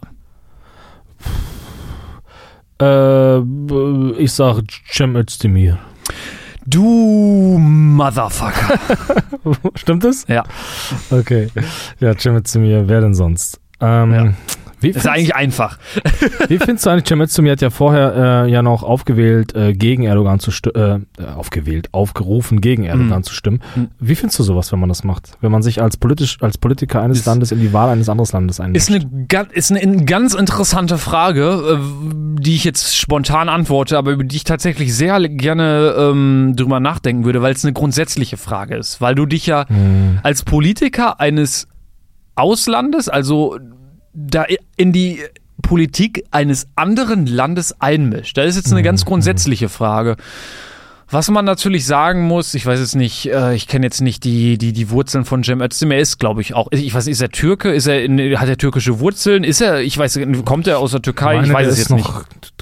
Äh, 2.81 3.39
ich 4.23 4.33
sag 4.33 4.63
Cem 4.91 5.17
Özdemir. 5.17 5.79
Du 6.67 7.59
Motherfucker. 7.59 8.79
Stimmt 9.75 10.05
es? 10.05 10.27
Ja. 10.29 10.45
Okay. 11.11 11.49
Ja, 11.99 12.15
Cem 12.17 12.37
Özdemir, 12.37 12.87
wer 12.89 13.01
denn 13.01 13.15
sonst? 13.15 13.61
Ähm, 13.81 14.13
Ja. 14.13 14.33
Wie, 14.81 14.93
Das 14.93 14.99
ist 14.99 15.03
findest, 15.03 15.07
eigentlich 15.09 15.35
einfach. 15.35 15.79
wie 16.49 16.59
findest 16.59 16.87
du 16.87 16.91
eigentlich, 16.91 17.07
Cem 17.09 17.21
Özdemir 17.21 17.53
hat 17.53 17.61
ja 17.61 17.71
vorher 17.71 18.45
äh, 18.47 18.51
ja 18.51 18.63
noch 18.63 18.83
aufgewählt, 18.83 19.55
äh, 19.55 19.73
gegen 19.75 20.05
Erdogan 20.05 20.39
zu 20.41 20.51
stimmen, 20.51 21.07
äh, 21.19 21.23
äh, 21.23 21.27
aufgewählt, 21.35 21.89
aufgerufen, 21.93 22.61
gegen 22.61 22.85
Erdogan 22.85 23.19
Mhm. 23.19 23.23
zu 23.25 23.35
stimmen. 23.35 23.61
Mhm. 23.77 23.89
Wie 23.99 24.15
findest 24.15 24.39
du 24.39 24.43
sowas, 24.45 24.71
wenn 24.73 24.81
man 24.81 24.89
das 24.89 25.05
macht? 25.05 25.33
Wenn 25.41 25.51
man 25.53 25.63
sich 25.63 25.83
als 25.83 25.97
politisch, 25.97 26.39
als 26.41 26.59
Politiker 26.59 27.03
eines 27.03 27.19
Ist- 27.19 27.27
Landes 27.27 27.53
in 27.53 27.61
die 27.61 27.73
Wahl 27.73 27.89
eines 27.91 28.09
anderen 28.09 28.29
Landes 28.33 28.61
einmischt? 28.61 28.89
Ist 28.89 28.95
eine, 28.95 29.47
ist 29.53 29.73
eine 29.73 30.05
ganz 30.05 30.35
interessante 30.35 30.99
Frage, 30.99 31.79
äh, 31.81 32.39
die 32.41 32.55
ich 32.55 32.65
jetzt 32.65 32.97
spontan 32.97 33.49
antworte, 33.49 33.99
aber 33.99 34.13
über 34.13 34.25
die 34.25 34.37
ich 34.37 34.45
tatsächlich 34.45 34.95
sehr 34.95 35.19
gerne 35.29 35.95
ähm, 35.99 36.55
drüber 36.57 36.79
nachdenken 36.81 37.25
würde, 37.25 37.43
weil 37.43 37.53
es 37.53 37.65
eine 37.65 37.73
grundsätzliche 37.73 38.37
Frage 38.37 38.77
ist. 38.77 39.01
Weil 39.01 39.15
du 39.15 39.27
dich 39.27 39.47
ja 39.47 39.67
Hm. 39.69 40.21
als 40.23 40.43
Politiker 40.45 41.19
eines 41.21 41.67
Auslandes, 42.37 43.09
also 43.09 43.59
da 44.19 44.45
in 44.77 44.93
die 44.93 45.21
Politik 45.63 46.25
eines 46.31 46.69
anderen 46.77 47.27
Landes 47.27 47.81
einmischt. 47.81 48.37
Da 48.37 48.43
ist 48.43 48.57
jetzt 48.57 48.73
eine 48.73 48.83
ganz 48.83 49.05
grundsätzliche 49.05 49.69
Frage. 49.69 50.17
Was 51.11 51.31
man 51.31 51.47
natürlich 51.47 51.87
sagen 51.87 52.27
muss, 52.27 52.53
ich 52.53 52.67
weiß 52.67 52.81
jetzt 52.81 52.95
nicht, 52.95 53.31
äh, 53.31 53.55
ich 53.55 53.67
kenne 53.67 53.87
jetzt 53.87 54.03
nicht 54.03 54.25
die, 54.25 54.59
die, 54.59 54.75
die 54.75 54.91
Wurzeln 54.91 55.25
von 55.25 55.43
Cem 55.43 55.63
Özdemir, 55.63 55.97
er 55.97 56.03
ist, 56.03 56.19
glaube 56.19 56.43
ich, 56.43 56.53
auch, 56.53 56.69
ich 56.71 56.93
weiß 56.93 57.07
nicht, 57.07 57.13
ist 57.13 57.23
er 57.23 57.31
Türke, 57.31 57.73
ist 57.73 57.87
er, 57.87 58.05
in, 58.05 58.39
hat 58.39 58.49
er 58.49 58.59
türkische 58.59 59.01
Wurzeln, 59.01 59.43
ist 59.43 59.63
er, 59.63 59.81
ich 59.81 59.97
weiß, 59.97 60.21
kommt 60.45 60.67
er 60.67 60.79
aus 60.79 60.91
der 60.91 61.01
Türkei, 61.01 61.37
ich 61.37 61.41
Meine, 61.41 61.55
weiß 61.55 61.65
der 61.65 61.73
es 61.73 61.79
jetzt 61.79 61.91
nicht. 61.91 62.11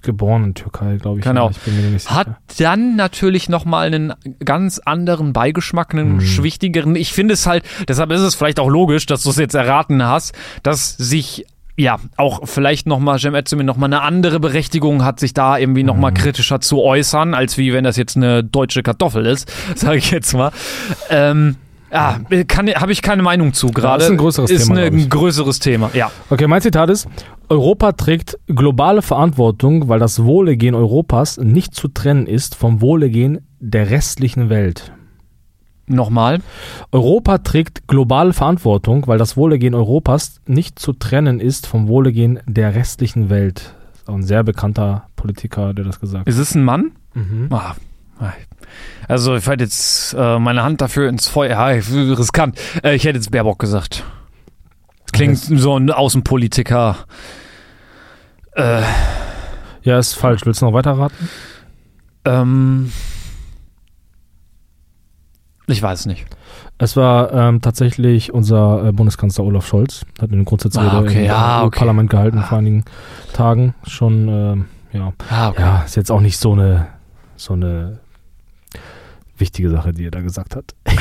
Geboren 0.07 0.45
in 0.45 0.55
Türkei, 0.55 0.97
glaube 0.97 1.19
ich. 1.19 1.25
Genau. 1.27 1.51
Ich. 1.95 2.11
Hat 2.11 2.29
dann 2.59 2.97
natürlich 2.97 3.51
nochmal 3.51 3.89
einen 3.89 4.15
ganz 4.43 4.79
anderen 4.79 5.35
Beigeschmack, 5.35 5.93
einen 5.93 6.15
Mhm. 6.15 6.21
schwichtigeren. 6.23 6.97
Ich 6.97 7.13
finde 7.13 7.35
es 7.35 7.47
halt, 7.47 7.65
deshalb 7.87 8.11
ist 8.13 8.23
es 8.23 8.35
vielleicht 8.35 8.59
auch 8.59 8.69
logisch, 8.71 9.05
dass 9.05 9.23
du 9.25 9.31
es 9.31 9.37
jetzt 9.37 9.55
erraten 9.55 10.03
hast, 10.03 10.35
dass 10.63 10.97
sich 10.97 11.45
ja, 11.79 11.99
auch 12.17 12.49
vielleicht 12.49 12.87
nochmal 12.87 13.19
Cem 13.19 13.35
Özdemir 13.35 13.63
nochmal 13.67 13.89
eine 13.93 14.01
andere 14.01 14.41
Berechtigung 14.41 15.05
hat, 15.05 15.21
sich 15.21 15.35
da 15.35 15.59
irgendwie 15.59 15.83
nochmal 15.83 16.13
Mhm. 16.13 16.15
kritischer 16.17 16.59
zu 16.63 16.81
äußern, 16.83 17.35
als 17.35 17.59
wie 17.59 17.75
wenn 17.75 17.85
das 17.85 17.99
jetzt 17.99 18.17
eine 18.17 18.43
deutsche 18.43 18.83
Kartoffel 18.83 19.27
ist, 19.27 19.53
sage 19.75 19.99
ich 19.99 20.11
jetzt 20.11 20.33
mal. 20.33 20.53
Ähm, 21.11 21.57
ja, 21.93 22.19
kann, 22.49 22.67
habe 22.69 22.93
ich 22.93 23.03
keine 23.03 23.23
Meinung 23.23 23.53
zu 23.53 23.69
gerade. 23.69 24.05
ist 24.05 24.11
ein 24.11 24.17
größeres 24.17 24.51
ist 24.51 24.69
Thema, 24.69 24.81
Ist 24.85 24.93
ein 24.93 25.09
größeres 25.11 25.59
Thema, 25.59 25.91
ja. 25.93 26.11
Okay, 26.31 26.47
mein 26.47 26.63
Zitat 26.63 26.89
ist, 26.89 27.07
Europa 27.49 27.93
trägt 27.93 28.39
globale 28.47 29.03
Verantwortung, 29.03 29.89
weil 29.89 30.01
das 30.01 30.25
Wohlergehen 30.25 30.75
Europas 30.75 31.39
nicht 31.39 31.75
zu 31.75 31.89
trennen 31.89 32.27
ist 32.27 32.55
vom 32.55 32.81
Wohlergehen 32.81 33.47
der 33.61 33.91
restlichen 33.91 34.49
Welt. 34.49 34.93
Nochmal. 35.87 36.41
Europa 36.91 37.39
trägt 37.39 37.87
globale 37.87 38.33
Verantwortung, 38.33 39.07
weil 39.07 39.19
das 39.19 39.37
Wohlergehen 39.37 39.75
Europas 39.75 40.41
nicht 40.47 40.79
zu 40.81 40.93
trennen 40.93 41.39
ist 41.39 41.69
vom 41.69 41.87
Wohlergehen 41.87 42.41
der 42.47 42.75
restlichen 42.75 43.31
Welt. 43.31 43.75
Das 43.93 44.03
ist 44.03 44.09
auch 44.09 44.15
ein 44.15 44.25
sehr 44.25 44.43
bekannter 44.43 45.07
Politiker, 45.15 45.73
der 45.75 45.85
das 45.85 46.01
gesagt 46.01 46.23
hat. 46.23 46.27
Ist 46.27 46.39
es 46.39 46.57
ein 46.57 46.65
Mann? 46.65 46.93
Mhm. 47.15 47.49
Ah, 47.51 47.77
also 49.09 49.37
ich 49.37 49.47
hätte 49.47 49.65
jetzt 49.65 50.15
äh, 50.19 50.39
meine 50.39 50.63
Hand 50.63 50.81
dafür 50.81 51.09
ins 51.09 51.29
Feuer. 51.29 51.51
Ja, 51.51 51.67
riskant. 51.67 52.59
Äh, 52.83 52.97
ich 52.97 53.05
hätte 53.05 53.19
jetzt 53.19 53.31
Baerbock 53.31 53.59
gesagt. 53.59 54.05
Klingt 55.17 55.39
so 55.39 55.77
ein 55.79 55.91
Außenpolitiker. 55.91 56.97
Äh, 58.53 58.83
Ja, 59.83 59.99
ist 59.99 60.15
falsch. 60.15 60.45
Willst 60.47 60.63
du 60.63 60.67
noch 60.67 60.73
weiter 60.73 60.93
raten? 60.99 61.29
ähm, 62.25 62.91
ich 65.69 65.83
weiß 65.83 66.01
es 66.01 66.07
nicht. 66.07 66.27
Es 66.79 66.97
war 66.97 67.33
ähm, 67.33 67.61
tatsächlich 67.61 68.33
unser 68.33 68.87
äh, 68.89 68.93
Bundeskanzler 68.93 69.45
Olaf 69.45 69.67
Scholz. 69.67 70.05
Hat 70.21 70.31
eine 70.33 70.45
Grundsatzrede 70.45 70.91
Ah, 70.91 71.01
okay, 71.01 71.21
im 71.21 71.25
ja, 71.27 71.65
okay. 71.65 71.79
Parlament 71.79 72.11
gehalten 72.11 72.39
Ah. 72.39 72.43
vor 72.43 72.59
einigen 72.59 72.85
Tagen. 73.33 73.75
Schon, 73.87 74.29
ähm, 74.29 74.65
ja. 74.93 75.13
Ah, 75.31 75.53
Ja, 75.59 75.83
ist 75.83 75.97
jetzt 75.97 76.11
auch 76.13 76.21
nicht 76.21 76.39
so 76.39 76.53
eine, 76.53 76.87
so 77.37 77.55
eine 77.55 77.99
wichtige 79.39 79.71
Sache, 79.71 79.93
die 79.93 80.05
er 80.07 80.11
da 80.11 80.21
gesagt 80.21 80.55
hat. 80.57 80.75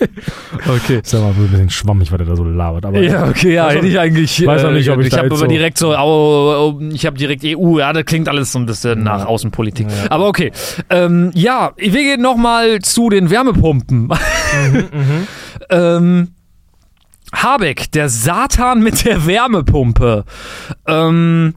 okay. 0.68 1.00
Ist 1.02 1.12
ja 1.12 1.20
mal 1.20 1.28
ein 1.30 1.48
bisschen 1.48 1.70
schwammig, 1.70 2.10
was 2.12 2.20
er 2.20 2.26
da 2.26 2.36
so 2.36 2.44
labert. 2.44 2.84
Aber 2.86 3.00
Ja, 3.00 3.28
okay, 3.28 3.54
ja, 3.54 3.70
hätte 3.70 3.86
ich 3.86 3.98
eigentlich. 3.98 4.46
weiß 4.46 4.64
auch 4.64 4.70
nicht, 4.72 4.88
ob 4.90 5.00
ich 5.00 5.06
ich 5.06 5.10
da 5.12 5.18
habe 5.18 5.26
jetzt 5.28 5.32
aber 5.32 5.40
so- 5.40 5.46
direkt 5.46 5.78
so, 5.78 5.94
au, 5.94 6.80
ich 6.92 7.06
habe 7.06 7.16
direkt 7.18 7.42
EU, 7.44 7.78
ja, 7.78 7.92
das 7.92 8.04
klingt 8.04 8.28
alles 8.28 8.52
so 8.52 8.58
ein 8.58 8.66
bisschen 8.66 9.02
nach 9.02 9.20
Ja. 9.20 9.26
Außenpolitik. 9.26 9.86
Ja. 9.88 10.10
Aber 10.10 10.26
okay. 10.28 10.52
Ähm, 10.88 11.30
ja, 11.34 11.72
wir 11.76 11.90
gehen 11.90 12.22
nochmal 12.22 12.80
zu 12.80 13.10
den 13.10 13.30
Wärmepumpen. 13.30 14.08
ähm, 15.70 16.28
Habeck, 17.32 17.92
der 17.92 18.08
Satan 18.08 18.82
mit 18.82 19.04
der 19.04 19.26
Wärmepumpe. 19.26 20.24
Ähm, 20.86 21.54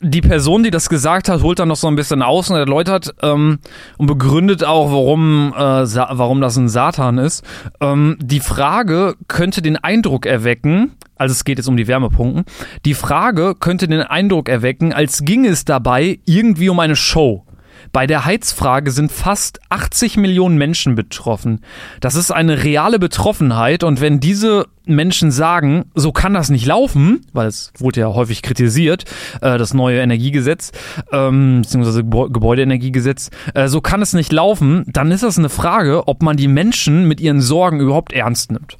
die 0.00 0.20
Person, 0.20 0.62
die 0.62 0.70
das 0.70 0.88
gesagt 0.88 1.28
hat, 1.28 1.42
holt 1.42 1.58
dann 1.58 1.68
noch 1.68 1.76
so 1.76 1.88
ein 1.88 1.96
bisschen 1.96 2.22
aus 2.22 2.50
und 2.50 2.56
erläutert 2.56 3.14
ähm, 3.22 3.58
und 3.96 4.06
begründet 4.06 4.64
auch, 4.64 4.92
warum, 4.92 5.52
äh, 5.56 5.58
warum 5.60 6.40
das 6.40 6.56
ein 6.56 6.68
Satan 6.68 7.18
ist. 7.18 7.44
Ähm, 7.80 8.16
die 8.20 8.40
Frage 8.40 9.16
könnte 9.26 9.62
den 9.62 9.76
Eindruck 9.76 10.26
erwecken, 10.26 10.92
also 11.16 11.32
es 11.32 11.44
geht 11.44 11.58
jetzt 11.58 11.68
um 11.68 11.76
die 11.76 11.88
Wärmepumpen, 11.88 12.44
die 12.84 12.94
Frage 12.94 13.54
könnte 13.58 13.88
den 13.88 14.02
Eindruck 14.02 14.48
erwecken, 14.48 14.92
als 14.92 15.24
ginge 15.24 15.48
es 15.48 15.64
dabei 15.64 16.20
irgendwie 16.26 16.68
um 16.68 16.78
eine 16.78 16.96
Show. 16.96 17.44
Bei 17.92 18.06
der 18.06 18.24
Heizfrage 18.24 18.90
sind 18.90 19.10
fast 19.12 19.60
80 19.70 20.16
Millionen 20.16 20.58
Menschen 20.58 20.94
betroffen. 20.94 21.60
Das 22.00 22.14
ist 22.14 22.30
eine 22.30 22.64
reale 22.64 22.98
Betroffenheit 22.98 23.82
und 23.84 24.00
wenn 24.00 24.20
diese 24.20 24.66
Menschen 24.84 25.30
sagen, 25.30 25.86
so 25.94 26.12
kann 26.12 26.32
das 26.34 26.48
nicht 26.48 26.64
laufen, 26.66 27.20
weil 27.32 27.46
es 27.46 27.72
wurde 27.78 28.00
ja 28.00 28.08
häufig 28.08 28.42
kritisiert, 28.42 29.04
äh, 29.42 29.58
das 29.58 29.74
neue 29.74 30.00
Energiegesetz, 30.00 30.72
ähm, 31.12 31.60
beziehungsweise 31.62 32.00
Gebäu- 32.00 32.30
Gebäudeenergiegesetz, 32.30 33.30
äh, 33.54 33.68
so 33.68 33.80
kann 33.80 34.00
es 34.02 34.12
nicht 34.14 34.32
laufen, 34.32 34.84
dann 34.86 35.10
ist 35.10 35.22
das 35.22 35.38
eine 35.38 35.50
Frage, 35.50 36.08
ob 36.08 36.22
man 36.22 36.36
die 36.36 36.48
Menschen 36.48 37.06
mit 37.06 37.20
ihren 37.20 37.40
Sorgen 37.40 37.80
überhaupt 37.80 38.12
ernst 38.12 38.50
nimmt. 38.52 38.76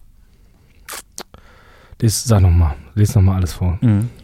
Lies, 2.00 2.24
sag 2.24 2.40
nochmal. 2.42 2.74
Lies 2.94 3.14
nochmal 3.14 3.36
alles 3.36 3.52
vor. 3.52 3.78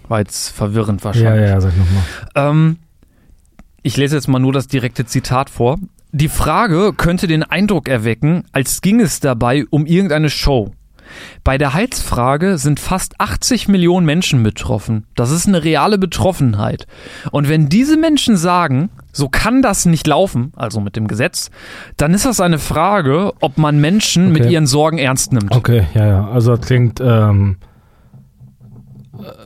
War 0.08 0.18
jetzt 0.20 0.50
verwirrend 0.50 1.04
wahrscheinlich. 1.04 1.42
ja, 1.42 1.54
ja, 1.54 1.60
sag 1.60 1.72
nochmal. 1.76 2.02
Ähm, 2.34 2.76
ich 3.84 3.96
lese 3.96 4.16
jetzt 4.16 4.26
mal 4.28 4.40
nur 4.40 4.52
das 4.52 4.66
direkte 4.66 5.06
Zitat 5.06 5.50
vor. 5.50 5.78
Die 6.10 6.28
Frage 6.28 6.92
könnte 6.96 7.26
den 7.26 7.42
Eindruck 7.42 7.88
erwecken, 7.88 8.44
als 8.52 8.80
ging 8.80 9.00
es 9.00 9.20
dabei 9.20 9.64
um 9.70 9.86
irgendeine 9.86 10.30
Show. 10.30 10.72
Bei 11.44 11.58
der 11.58 11.74
Heizfrage 11.74 12.56
sind 12.56 12.80
fast 12.80 13.20
80 13.20 13.68
Millionen 13.68 14.06
Menschen 14.06 14.42
betroffen. 14.42 15.04
Das 15.16 15.30
ist 15.30 15.46
eine 15.46 15.62
reale 15.62 15.98
Betroffenheit. 15.98 16.86
Und 17.30 17.48
wenn 17.48 17.68
diese 17.68 17.96
Menschen 17.96 18.36
sagen, 18.36 18.88
so 19.12 19.28
kann 19.28 19.60
das 19.60 19.84
nicht 19.86 20.06
laufen, 20.06 20.52
also 20.56 20.80
mit 20.80 20.96
dem 20.96 21.06
Gesetz, 21.06 21.50
dann 21.98 22.14
ist 22.14 22.24
das 22.24 22.40
eine 22.40 22.58
Frage, 22.58 23.32
ob 23.40 23.58
man 23.58 23.80
Menschen 23.80 24.32
mit 24.32 24.42
Okay. 24.42 24.52
ihren 24.54 24.66
Sorgen 24.66 24.98
ernst 24.98 25.32
nimmt. 25.32 25.54
Okay, 25.54 25.86
ja, 25.94 26.06
ja. 26.06 26.28
Also 26.28 26.56
das 26.56 26.66
klingt, 26.66 27.00
ähm, 27.00 27.58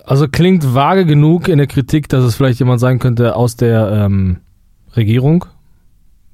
also 0.07 0.29
klingt 0.29 0.75
vage 0.75 1.05
genug 1.05 1.49
in 1.49 1.59
der 1.59 1.67
Kritik, 1.67 2.09
dass 2.09 2.25
es 2.25 2.35
vielleicht 2.37 2.59
jemand 2.59 2.81
sein 2.81 2.99
könnte 2.99 3.37
aus 3.37 3.57
der 3.57 3.91
ähm, 3.93 4.39
Regierung, 4.97 5.45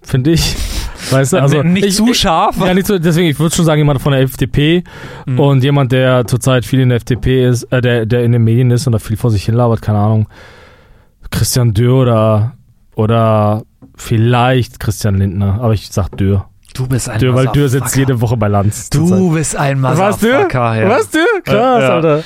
finde 0.03 0.31
ich. 0.33 0.57
Weißt 1.11 1.35
du, 1.35 1.39
also 1.43 1.63
nicht 1.63 1.85
ich, 1.87 1.97
zu 1.97 2.15
scharf. 2.15 2.57
Ja, 2.59 2.73
nicht 2.73 2.87
so, 2.87 2.99
deswegen, 2.99 3.29
ich 3.29 3.39
würde 3.39 3.55
schon 3.55 3.67
sagen, 3.67 3.79
jemand 3.79 4.01
von 4.01 4.13
der 4.13 4.23
FDP 4.23 4.83
Mhm. 5.27 5.39
und 5.41 5.63
jemand, 5.63 5.93
der 5.93 6.27
zurzeit 6.27 6.65
viel 6.65 6.81
in 6.81 6.89
der 6.89 6.97
FDP 6.97 7.47
ist, 7.47 7.65
äh, 7.65 7.81
der, 7.83 8.07
der 8.07 8.25
in 8.25 8.33
den 8.33 8.43
Medien 8.43 8.71
ist 8.71 8.87
und 8.87 8.93
da 8.95 8.99
viel 8.99 9.17
vor 9.19 9.31
sich 9.31 9.45
hin 9.45 9.55
labert, 9.55 9.83
keine 9.83 9.99
Ahnung. 9.99 10.29
Christian 11.31 11.75
Dürr 11.75 11.97
oder, 12.03 12.53
oder 12.95 13.63
vielleicht 13.97 14.81
Christian 14.81 15.17
Lindner, 15.17 15.59
aber 15.61 15.75
ich 15.75 15.89
sag 15.91 16.17
Dürr. 16.17 16.47
Du 16.75 16.89
bist 16.89 17.09
ein 17.09 17.21
Dürr, 17.21 17.35
weil 17.35 17.47
Dürr 17.49 17.69
sitzt 17.69 17.83
Motherfucker. 17.97 18.01
jede 18.01 18.21
Woche 18.21 18.37
bei 18.37 18.49
Lanz. 18.49 18.91
Du 18.91 19.33
bist 19.35 19.57
ein 19.57 19.83
Was, 19.83 20.19
Dürr? 20.19 20.33
Motherfucker. 20.43 20.81
ja. 20.83 20.89
Was, 20.89 21.11
Dürr? 21.11 21.25
Krass, 21.45 21.83
Ja. 21.83 21.89
Alter. 21.95 22.23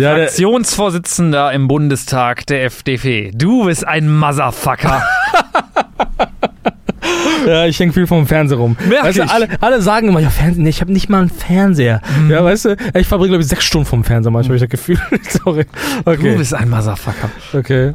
Ja, 0.00 0.14
der, 0.14 0.26
Fraktionsvorsitzender 0.26 1.52
im 1.52 1.68
Bundestag 1.68 2.46
der 2.46 2.64
FDP. 2.64 3.30
Du 3.34 3.64
bist 3.64 3.86
ein 3.86 4.10
Motherfucker. 4.10 5.02
ja, 7.46 7.66
ich 7.66 7.78
hänge 7.78 7.92
viel 7.92 8.06
vom 8.06 8.26
Fernseher 8.26 8.58
rum. 8.58 8.76
Merk 8.88 9.04
weißt 9.04 9.18
du, 9.18 9.30
alle, 9.30 9.48
alle 9.60 9.82
sagen 9.82 10.08
immer, 10.08 10.20
ja, 10.20 10.30
Fernsehen, 10.30 10.64
nee, 10.64 10.70
ich 10.70 10.80
habe 10.80 10.92
nicht 10.92 11.08
mal 11.08 11.20
einen 11.20 11.30
Fernseher. 11.30 12.00
Mhm. 12.18 12.30
Ja, 12.30 12.44
weißt 12.44 12.64
du, 12.66 12.76
ich 12.94 13.06
verbringe, 13.06 13.30
glaube 13.30 13.42
ich, 13.42 13.48
sechs 13.48 13.64
Stunden 13.64 13.86
vom 13.86 14.04
Fernseher 14.04 14.30
manchmal, 14.30 14.58
habe 14.58 14.64
ich 14.64 14.70
das 14.70 14.80
Gefühl. 14.80 14.98
Sorry. 15.44 15.66
Okay. 16.04 16.32
Du 16.32 16.38
bist 16.38 16.54
ein 16.54 16.70
Motherfucker. 16.70 17.30
Okay. 17.52 17.94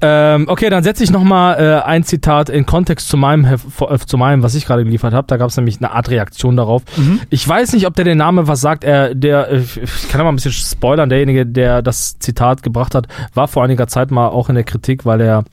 Ähm, 0.00 0.46
okay, 0.48 0.70
dann 0.70 0.82
setze 0.82 1.04
ich 1.04 1.10
nochmal 1.10 1.58
äh, 1.58 1.82
ein 1.82 2.04
Zitat 2.04 2.48
in 2.48 2.66
Kontext 2.66 3.08
zu 3.08 3.16
meinem, 3.16 3.44
äh, 3.44 3.98
zu 3.98 4.16
meinem 4.16 4.42
was 4.42 4.54
ich 4.54 4.66
gerade 4.66 4.84
geliefert 4.84 5.14
habe. 5.14 5.26
Da 5.26 5.36
gab 5.36 5.50
es 5.50 5.56
nämlich 5.56 5.78
eine 5.78 5.92
Art 5.92 6.10
Reaktion 6.10 6.56
darauf. 6.56 6.82
Ich 7.30 7.46
weiß 7.46 7.72
nicht, 7.72 7.86
ob 7.86 7.94
der 7.94 8.04
den 8.04 8.18
Namen 8.18 8.46
was 8.46 8.60
sagt. 8.60 8.84
Er, 8.84 9.14
der, 9.14 9.50
äh, 9.50 9.58
ich 9.58 10.08
kann 10.08 10.20
ja 10.20 10.24
mal 10.24 10.30
ein 10.30 10.36
bisschen 10.36 10.52
spoilern. 10.52 11.08
Derjenige, 11.08 11.46
der 11.46 11.82
das 11.82 12.18
Zitat 12.18 12.62
gebracht 12.62 12.94
hat, 12.94 13.08
war 13.34 13.48
vor 13.48 13.64
einiger 13.64 13.86
Zeit 13.86 14.10
mal 14.10 14.28
auch 14.28 14.48
in 14.48 14.54
der 14.54 14.64
Kritik, 14.64 15.04
weil 15.04 15.20
er 15.20 15.44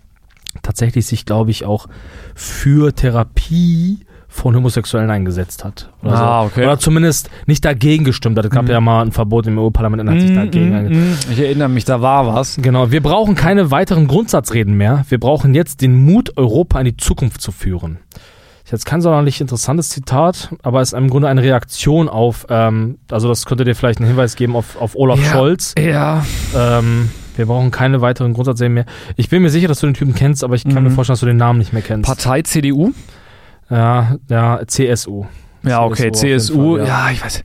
tatsächlich 0.62 1.06
sich, 1.06 1.26
glaube 1.26 1.52
ich, 1.52 1.66
auch 1.66 1.88
für 2.34 2.94
Therapie 2.94 4.00
von 4.36 4.54
Homosexuellen 4.54 5.10
eingesetzt 5.10 5.64
hat. 5.64 5.90
Oder, 6.04 6.14
Ah, 6.14 6.42
so. 6.42 6.48
okay. 6.48 6.64
oder 6.66 6.78
zumindest 6.78 7.30
nicht 7.46 7.64
dagegen 7.64 8.04
gestimmt 8.04 8.38
hat. 8.38 8.44
Es 8.46 8.52
gab 8.52 8.64
Mhm. 8.66 8.70
ja 8.72 8.82
mal 8.82 9.02
ein 9.02 9.14
Verbot 9.14 9.48
im 9.48 9.58
EU-Parlament 9.58 10.02
und 10.02 10.10
hat 10.12 10.20
sich 10.20 10.34
dagegen 10.36 10.74
eingesetzt. 10.76 11.28
Ich 11.32 11.40
erinnere 11.40 11.70
mich, 11.70 11.86
da 11.86 12.02
war 12.02 12.28
was. 12.28 12.58
Genau, 12.62 12.92
wir 12.92 13.02
brauchen 13.02 13.36
keine 13.36 13.72
weiteren 13.72 14.08
Grundsatzreden 14.08 14.76
mehr. 14.76 15.06
Wir 15.08 15.20
brauchen 15.22 15.54
jetzt 15.56 15.82
den 15.82 15.96
Mut, 16.06 16.38
Europa 16.38 16.80
in 16.80 16.86
die 16.86 16.98
Zukunft 16.98 17.40
zu 17.42 17.54
führen. 17.54 18.00
Ich 18.66 18.72
jetzt 18.72 18.86
kein 18.86 19.00
sonderlich 19.00 19.40
interessantes 19.42 19.90
Zitat, 19.90 20.50
aber 20.64 20.82
es 20.82 20.92
ist 20.92 20.98
im 20.98 21.10
Grunde 21.10 21.28
eine 21.30 21.42
Reaktion 21.44 22.10
auf, 22.10 22.46
ähm, 22.50 22.98
also 23.12 23.28
das 23.30 23.46
könnte 23.46 23.64
dir 23.64 23.76
vielleicht 23.76 24.00
einen 24.00 24.08
Hinweis 24.10 24.36
geben 24.36 24.56
auf, 24.56 24.82
auf 24.82 24.96
Olaf 24.96 25.20
Ja. 25.24 25.32
Scholz. 25.32 25.76
Ja. 25.80 26.26
Ähm, 26.58 27.10
wir 27.38 27.46
brauchen 27.46 27.70
keine 27.72 28.02
weiteren 28.02 28.34
Grundsatzreden 28.34 28.74
mehr. 28.74 28.86
Ich 29.18 29.30
bin 29.30 29.42
mir 29.44 29.50
sicher, 29.50 29.68
dass 29.68 29.80
du 29.80 29.88
den 29.88 29.94
Typen 29.94 30.14
kennst, 30.16 30.44
aber 30.44 30.56
ich 30.56 30.64
kann 30.64 30.84
Mhm. 30.84 30.90
mir 30.90 30.92
vorstellen, 30.92 31.14
dass 31.14 31.20
du 31.22 31.26
den 31.28 31.38
Namen 31.38 31.60
nicht 31.60 31.74
mehr 31.74 31.82
kennst. 31.84 32.08
Partei 32.08 32.42
CDU? 32.42 32.92
Ja, 33.70 34.16
ja, 34.30 34.60
CSU. 34.68 35.26
Ja, 35.64 35.84
okay, 35.84 36.12
CSU. 36.12 36.78
Fall, 36.78 36.88
ja. 36.88 37.10
ich 37.12 37.24
weiß. 37.24 37.44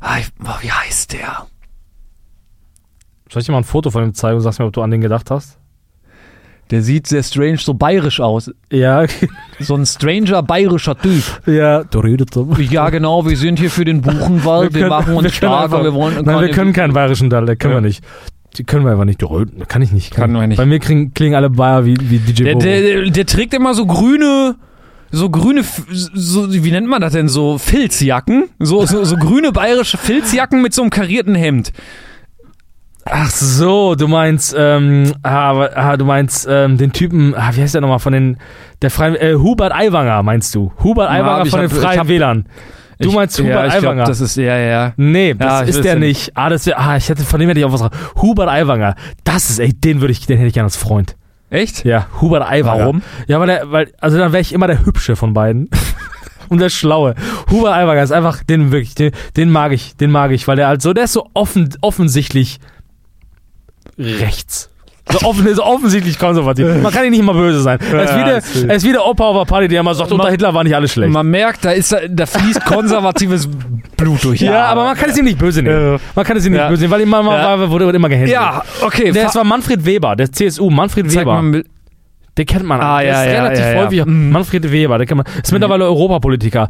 Ah, 0.00 0.18
ich, 0.18 0.28
oh, 0.44 0.48
wie 0.60 0.70
heißt 0.70 1.12
der? 1.14 1.46
Soll 3.30 3.40
ich 3.40 3.46
dir 3.46 3.52
mal 3.52 3.58
ein 3.58 3.64
Foto 3.64 3.90
von 3.90 4.04
ihm 4.04 4.14
zeigen 4.14 4.36
und 4.36 4.42
sagst 4.42 4.58
mir, 4.58 4.66
ob 4.66 4.72
du 4.72 4.82
an 4.82 4.90
den 4.90 5.00
gedacht 5.00 5.30
hast? 5.30 5.58
Der 6.70 6.82
sieht 6.82 7.06
sehr 7.06 7.22
strange, 7.22 7.58
so 7.58 7.74
bayerisch 7.74 8.18
aus. 8.20 8.50
Ja, 8.72 9.04
So 9.60 9.74
ein 9.76 9.86
stranger 9.86 10.42
bayerischer 10.42 10.98
Typ. 10.98 11.22
ja. 11.46 11.84
Du 11.84 12.00
redest 12.00 12.34
so. 12.34 12.52
Ja, 12.58 12.90
genau, 12.90 13.24
wir 13.24 13.36
sind 13.36 13.58
hier 13.58 13.70
für 13.70 13.84
den 13.84 14.00
Buchenwald, 14.02 14.74
wir, 14.74 14.80
können- 14.82 14.90
machen 14.90 15.14
uns 15.14 15.22
wir 15.24 15.30
stark, 15.30 15.64
einfach- 15.64 15.82
wir 15.84 15.94
wollen 15.94 16.24
Nein, 16.24 16.40
wir 16.40 16.50
können 16.50 16.72
keinen 16.72 16.92
bayerischen 16.92 17.30
Dialekt, 17.30 17.62
können 17.62 17.74
Ja. 17.74 17.80
wir 17.80 17.86
nicht. 17.86 18.04
Die 18.58 18.64
können 18.64 18.84
wir 18.84 18.92
einfach 18.92 19.04
nicht. 19.04 19.20
Kann 19.68 19.82
ich 19.82 19.92
nicht. 19.92 20.12
Kann 20.14 20.32
man 20.32 20.48
nicht. 20.48 20.56
Bei 20.58 20.66
mir 20.66 20.78
klingen, 20.80 21.12
klingen 21.14 21.34
alle 21.36 21.50
Bayer 21.50 21.84
wie, 21.84 21.96
wie 22.00 22.18
DJ 22.18 22.44
Der, 22.44 22.54
der, 22.56 22.80
der, 22.80 23.10
der 23.10 23.26
trägt 23.26 23.54
immer 23.54 23.74
so 23.74 23.86
grüne, 23.86 24.56
so 25.10 25.30
grüne, 25.30 25.62
so, 25.92 26.52
wie 26.52 26.70
nennt 26.70 26.88
man 26.88 27.00
das 27.00 27.12
denn, 27.12 27.28
so 27.28 27.58
Filzjacken? 27.58 28.44
So, 28.58 28.84
so, 28.86 29.04
so 29.04 29.16
grüne 29.16 29.52
bayerische 29.52 29.96
Filzjacken 29.98 30.62
mit 30.62 30.74
so 30.74 30.82
einem 30.82 30.90
karierten 30.90 31.34
Hemd. 31.34 31.72
Ach 33.08 33.30
so, 33.30 33.94
du 33.94 34.08
meinst, 34.08 34.54
ähm, 34.58 35.12
ah, 35.22 35.68
ah, 35.74 35.96
du 35.96 36.04
meinst 36.04 36.46
ähm, 36.50 36.76
den 36.76 36.92
Typen, 36.92 37.34
ah, 37.36 37.50
wie 37.54 37.62
heißt 37.62 37.74
der 37.74 37.80
nochmal 37.80 38.00
von 38.00 38.12
den, 38.12 38.36
der 38.82 38.90
freien, 38.90 39.14
äh, 39.14 39.34
Hubert 39.36 39.72
Aiwanger 39.72 40.24
meinst 40.24 40.52
du? 40.56 40.72
Hubert 40.82 41.08
Ja, 41.10 41.16
Aiwanger 41.16 41.44
ich 41.44 41.50
von 41.50 41.60
hab- 41.60 41.68
den 41.68 41.76
ich 41.76 41.82
Freien 41.84 42.00
hab- 42.00 42.08
Wählern. 42.08 42.46
Du 42.98 43.10
Ich- 43.10 43.14
meinst 43.14 43.38
Hubert 43.38 43.54
ja, 43.54 43.66
ich 43.66 43.72
glaub, 43.74 43.84
Aiwanger? 43.92 44.04
das 44.06 44.20
ist, 44.20 44.36
ja, 44.36 44.56
ja. 44.58 44.92
Nee, 44.96 45.34
das 45.34 45.46
Ja, 45.46 45.62
ich 45.62 45.68
ist 45.68 45.84
der 45.84 45.92
ja 45.94 45.98
nicht. 46.00 46.32
Ah, 46.34 46.48
das 46.48 46.66
ah, 46.68 46.96
ich 46.96 47.08
hätte, 47.08 47.22
von 47.22 47.38
dem 47.38 47.48
hätte 47.48 47.60
ich 47.60 47.66
auch 47.66 47.72
was. 47.72 47.88
Hubert 48.20 48.48
Aiwanger. 48.48 48.96
Das 49.22 49.50
ist, 49.50 49.60
ey, 49.60 49.72
den 49.72 50.00
würde 50.00 50.10
ich, 50.12 50.26
den 50.26 50.38
hätte 50.38 50.48
ich 50.48 50.54
gerne 50.54 50.66
als 50.66 50.76
Freund. 50.76 51.14
Echt? 51.50 51.84
Ja, 51.84 52.08
Hubert 52.20 52.42
Aiwanger. 52.48 52.80
Warum? 52.80 53.02
Ja, 53.28 53.38
weil 53.40 53.46
der, 53.46 53.70
weil, 53.70 53.92
also 54.00 54.18
dann 54.18 54.32
wäre 54.32 54.40
ich 54.40 54.52
immer 54.52 54.66
der 54.66 54.84
Hübsche 54.84 55.16
von 55.16 55.32
beiden. 55.32 55.70
Und 56.48 56.60
der 56.60 56.70
Schlaue. 56.70 57.14
Hubert 57.50 57.74
Aiwanger 57.74 58.02
ist 58.02 58.12
einfach, 58.12 58.42
den 58.42 58.70
wirklich, 58.70 58.94
den, 58.94 59.12
den 59.36 59.50
mag 59.50 59.72
ich, 59.72 59.96
den 59.96 60.10
mag 60.10 60.30
ich, 60.30 60.46
weil 60.46 60.56
der 60.56 60.68
halt 60.68 60.82
so, 60.82 60.92
der 60.92 61.04
ist 61.04 61.12
so 61.12 61.28
offen, 61.34 61.74
offensichtlich 61.80 62.60
rechts. 63.98 64.70
So, 65.08 65.20
offen, 65.26 65.54
so 65.54 65.62
offensichtlich 65.62 66.18
konservativ. 66.18 66.66
Man 66.82 66.92
kann 66.92 67.04
ihn 67.04 67.10
nicht 67.10 67.20
immer 67.20 67.32
böse 67.32 67.60
sein. 67.60 67.78
Er 67.92 68.02
ist, 68.04 68.16
wie 68.16 68.24
der, 68.24 68.68
er 68.70 68.74
ist 68.76 68.84
wie 68.84 68.90
der 68.92 69.06
Opa 69.06 69.24
auf 69.24 69.36
der 69.38 69.44
Party, 69.44 69.68
der 69.68 69.80
immer 69.80 69.94
sagt, 69.94 70.10
unter 70.10 70.28
Hitler 70.30 70.52
war 70.52 70.64
nicht 70.64 70.74
alles 70.74 70.92
schlecht. 70.92 71.12
Man 71.12 71.28
merkt, 71.28 71.64
da, 71.64 71.70
ist, 71.70 71.94
da 72.10 72.26
fließt 72.26 72.64
konservatives 72.64 73.48
Blut 73.96 74.24
durch. 74.24 74.40
ja, 74.40 74.64
aber 74.64 74.84
man 74.84 74.96
kann 74.96 75.10
es 75.10 75.16
ihm 75.16 75.24
nicht 75.24 75.38
böse 75.38 75.62
nehmen. 75.62 75.92
Ja. 75.92 75.98
Man 76.14 76.24
kann 76.24 76.36
es 76.36 76.44
ihm 76.44 76.52
nicht 76.52 76.60
Ja. 76.60 76.68
böse 76.68 76.82
nehmen, 76.82 76.92
weil 76.92 77.00
immer, 77.02 77.22
Ja. 77.24 77.70
wurde 77.70 77.88
immer 77.90 78.08
gehänselt. 78.08 78.32
Ja, 78.34 78.62
okay. 78.82 79.12
Der, 79.12 79.24
das 79.24 79.34
war 79.36 79.44
Manfred 79.44 79.84
Weber, 79.86 80.16
der 80.16 80.30
CSU, 80.32 80.70
Manfred 80.70 81.10
zeig 81.10 81.24
mal 81.24 81.38
Weber. 81.40 81.50
Bild. 81.52 81.66
Den 82.38 82.46
kennt 82.46 82.64
man. 82.64 82.80
Ah, 82.80 83.00
der 83.00 83.08
ja, 83.08 83.22
ist 83.22 83.32
ja, 83.32 83.44
relativ 83.44 83.64
ja, 83.64 83.82
häufig. 83.82 84.04
Mhm. 84.04 84.30
Manfred 84.30 84.70
Weber, 84.70 84.98
der 84.98 85.06
kann 85.06 85.16
man, 85.18 85.26
ist 85.42 85.52
mittlerweile 85.52 85.84
Europapolitiker. 85.84 86.68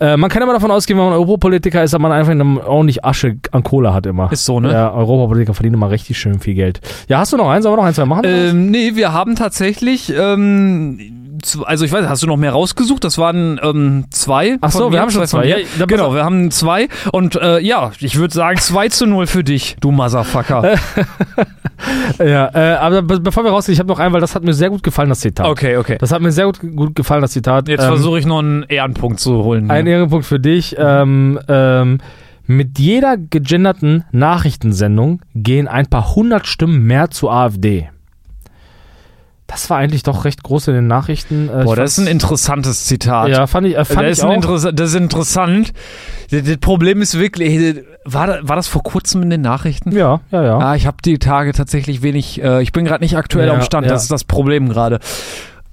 Äh, 0.00 0.16
man 0.16 0.30
kann 0.30 0.42
immer 0.42 0.54
davon 0.54 0.70
ausgehen, 0.70 0.98
wenn 0.98 1.06
man 1.06 1.14
Europapolitiker 1.14 1.82
ist, 1.82 1.92
dass 1.92 2.00
man 2.00 2.12
einfach 2.12 2.32
ordentlich 2.66 3.04
Asche 3.04 3.36
an 3.50 3.62
Kohle 3.62 3.92
hat 3.92 4.06
immer. 4.06 4.32
Ist 4.32 4.44
so, 4.44 4.60
ne? 4.60 4.72
Ja, 4.72 4.92
Europapolitiker 4.92 5.54
verdienen 5.54 5.74
immer 5.74 5.90
richtig 5.90 6.18
schön 6.18 6.40
viel 6.40 6.54
Geld. 6.54 6.80
Ja, 7.08 7.18
hast 7.18 7.32
du 7.32 7.36
noch 7.36 7.48
eins? 7.48 7.64
Sollen 7.64 7.74
wir 7.74 7.76
noch 7.76 7.84
eins 7.84 7.96
zwei 7.96 8.06
machen? 8.06 8.24
Ähm, 8.24 8.70
nee, 8.70 8.92
wir 8.94 9.12
haben 9.12 9.36
tatsächlich, 9.36 10.12
ähm, 10.16 10.98
also 11.64 11.84
ich 11.84 11.92
weiß, 11.92 12.08
hast 12.08 12.22
du 12.22 12.26
noch 12.26 12.36
mehr 12.36 12.52
rausgesucht? 12.52 13.04
Das 13.04 13.18
waren 13.18 13.60
ähm, 13.62 14.04
zwei. 14.10 14.58
Ach 14.60 14.70
so, 14.70 14.92
wir 14.92 15.00
haben 15.00 15.10
schon 15.10 15.26
zwei. 15.26 15.46
Ja, 15.46 15.86
genau, 15.86 16.14
wir 16.14 16.24
haben 16.24 16.50
zwei. 16.50 16.88
Und 17.12 17.36
äh, 17.36 17.60
ja, 17.60 17.92
ich 18.00 18.16
würde 18.16 18.34
sagen 18.34 18.58
2 18.58 18.88
zu 18.88 19.06
0 19.06 19.26
für 19.26 19.44
dich, 19.44 19.76
du 19.80 19.90
Motherfucker. 19.90 20.74
ja, 22.18 22.50
äh, 22.54 22.76
aber 22.76 23.02
be 23.02 23.20
bevor 23.20 23.44
wir 23.44 23.50
rausgehen, 23.50 23.74
ich 23.74 23.78
habe 23.80 23.88
noch 23.88 23.98
einen, 23.98 24.12
weil 24.12 24.20
das 24.20 24.34
hat 24.34 24.44
mir 24.44 24.54
sehr 24.54 24.70
gut 24.70 24.82
gefallen, 24.82 25.08
das 25.08 25.20
Zitat. 25.20 25.46
Okay, 25.46 25.76
okay. 25.76 25.96
Das 25.98 26.12
hat 26.12 26.22
mir 26.22 26.32
sehr 26.32 26.46
gut, 26.46 26.60
gut 26.60 26.94
gefallen, 26.94 27.22
das 27.22 27.32
Zitat. 27.32 27.68
Jetzt 27.68 27.82
Ähm, 27.82 27.88
versuche 27.88 28.18
ich 28.18 28.26
noch 28.26 28.38
einen 28.38 28.64
Ehrenpunkt 28.64 29.20
zu 29.20 29.42
holen. 29.44 29.70
Ein 29.70 29.86
Ehrenpunkt 29.86 30.26
für 30.26 30.40
dich. 30.40 30.76
Ähm, 30.78 31.38
ähm, 31.48 31.98
mit 32.46 32.78
jeder 32.78 33.16
gegenderten 33.16 34.04
Nachrichtensendung 34.10 35.22
gehen 35.34 35.68
ein 35.68 35.86
paar 35.86 36.14
hundert 36.14 36.46
Stimmen 36.46 36.84
mehr 36.86 37.10
zur 37.10 37.32
AfD. 37.32 37.88
Das 39.52 39.68
war 39.68 39.76
eigentlich 39.76 40.02
doch 40.02 40.24
recht 40.24 40.42
groß 40.42 40.68
in 40.68 40.74
den 40.74 40.86
Nachrichten. 40.86 41.50
Äh, 41.50 41.64
Boah, 41.64 41.76
das 41.76 41.92
ist 41.92 41.98
ein 41.98 42.06
interessantes 42.06 42.86
Zitat. 42.86 43.28
Ja, 43.28 43.46
fand 43.46 43.66
ich, 43.66 43.76
äh, 43.76 43.84
fand 43.84 44.08
das, 44.08 44.18
ich 44.18 44.24
ist 44.24 44.70
das 44.78 44.90
ist 44.90 44.96
interessant. 44.96 45.72
Das, 46.30 46.42
das 46.42 46.56
Problem 46.56 47.02
ist 47.02 47.18
wirklich, 47.18 47.76
war, 48.06 48.26
da- 48.26 48.38
war 48.42 48.56
das 48.56 48.66
vor 48.66 48.82
kurzem 48.82 49.22
in 49.22 49.28
den 49.30 49.42
Nachrichten? 49.42 49.92
Ja, 49.92 50.20
ja, 50.30 50.42
ja. 50.42 50.58
Ah, 50.58 50.74
ich 50.74 50.86
habe 50.86 50.96
die 51.04 51.18
Tage 51.18 51.52
tatsächlich 51.52 52.00
wenig, 52.02 52.42
äh, 52.42 52.62
ich 52.62 52.72
bin 52.72 52.86
gerade 52.86 53.04
nicht 53.04 53.16
aktuell 53.16 53.48
Ja, 53.48 53.54
am 53.54 53.60
Stand, 53.62 53.86
ja. 53.86 53.92
das 53.92 54.04
ist 54.04 54.10
das 54.10 54.24
Problem 54.24 54.70
gerade. 54.70 55.00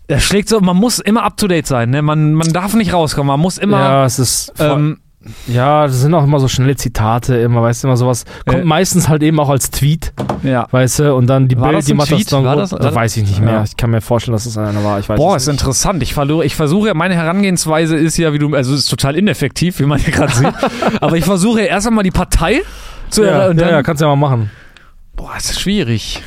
Er 0.08 0.20
schlägt 0.20 0.50
so, 0.50 0.60
man 0.60 0.76
muss 0.76 1.00
immer 1.00 1.24
up 1.24 1.38
to 1.38 1.48
date 1.48 1.68
sein, 1.68 1.92
ne? 1.92 2.02
Man, 2.02 2.34
man 2.34 2.52
darf 2.52 2.74
nicht 2.74 2.92
rauskommen, 2.94 3.28
man 3.28 3.40
muss 3.40 3.58
immer. 3.58 3.80
ja, 3.80 4.06
es 4.06 4.20
ist. 4.20 4.54
ähm, 4.60 5.00
ja, 5.48 5.86
das 5.86 6.00
sind 6.00 6.14
auch 6.14 6.24
immer 6.24 6.40
so 6.40 6.48
schnelle 6.48 6.76
Zitate, 6.78 7.36
immer, 7.38 7.62
weißt 7.62 7.84
du, 7.84 7.88
immer 7.90 7.98
sowas. 7.98 8.24
Kommt 8.48 8.62
Äh. 8.62 8.66
meistens 8.66 9.10
halt 9.10 9.22
eben 9.22 9.38
auch 9.40 9.50
als 9.50 9.70
Tweet, 9.70 10.14
ja. 10.44 10.66
weißt 10.72 11.00
du, 11.00 11.14
und 11.16 11.28
dann 11.28 11.48
die 11.50 11.58
War 11.58 11.68
Bild, 11.70 11.80
das 11.80 11.86
die 11.88 11.94
macht 11.94 12.12
das 12.12 12.24
dann 12.26 12.46
War 12.46 12.56
das- 12.56 12.70
das, 12.70 12.96
weiß 12.96 13.18
ich 13.18 13.24
nicht 13.28 13.42
mehr. 13.42 13.54
Ja. 13.56 13.64
Ich 13.64 13.76
kann 13.76 13.90
mir 13.92 14.00
vorstellen, 14.00 14.34
dass 14.34 14.46
es 14.46 14.58
einer 14.58 14.82
war. 14.84 14.98
Ich 15.00 15.10
weiß 15.10 15.18
Boah, 15.18 15.36
ist 15.36 15.48
nicht. 15.48 15.60
interessant. 15.60 16.02
Ich 16.04 16.14
versuche, 16.14 16.46
ich 16.46 16.56
versuche, 16.56 16.94
meine 16.94 17.16
Herangehensweise 17.16 17.98
ist 17.98 18.16
ja, 18.18 18.32
wie 18.32 18.40
du, 18.40 18.56
also 18.56 18.74
es 18.74 18.80
ist 18.82 18.90
total 18.90 19.16
ineffektiv, 19.18 19.80
wie 19.80 19.86
man 19.86 20.00
hier 20.00 20.14
gerade 20.14 20.34
sieht. 20.34 20.54
Aber 21.02 21.18
ich 21.18 21.26
versuche 21.26 21.62
erst 21.62 21.88
einmal 21.88 22.04
die 22.06 22.12
Partei 22.12 22.62
zu 23.10 23.24
Ja, 23.26 23.48
ja, 23.48 23.54
dann, 23.54 23.58
ja, 23.70 23.84
kannst 23.84 24.02
du 24.02 24.06
ja 24.06 24.16
mal 24.16 24.30
machen. 24.30 24.50
Boah, 25.18 25.36
ist 25.38 25.50
das 25.50 25.60
schwierig. 25.60 26.24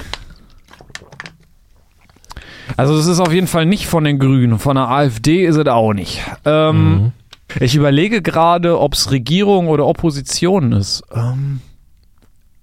Also 2.77 2.95
es 2.97 3.07
ist 3.07 3.21
auf 3.21 3.33
jeden 3.33 3.47
Fall 3.47 3.67
nicht 3.67 3.87
von 3.87 4.05
den 4.05 4.19
Grünen. 4.19 4.59
Von 4.59 4.77
der 4.77 4.89
AfD 4.89 5.45
ist 5.47 5.57
es 5.57 5.67
auch 5.67 5.93
nicht. 5.93 6.21
Ähm, 6.45 6.93
Mhm. 6.95 7.13
Ich 7.61 7.75
überlege 7.75 8.23
gerade, 8.23 8.79
ob 8.79 8.95
es 8.95 9.11
Regierung 9.11 9.69
oder 9.69 9.87
Opposition 9.87 10.73
ist. 10.73 11.03
Ähm, 11.13 11.61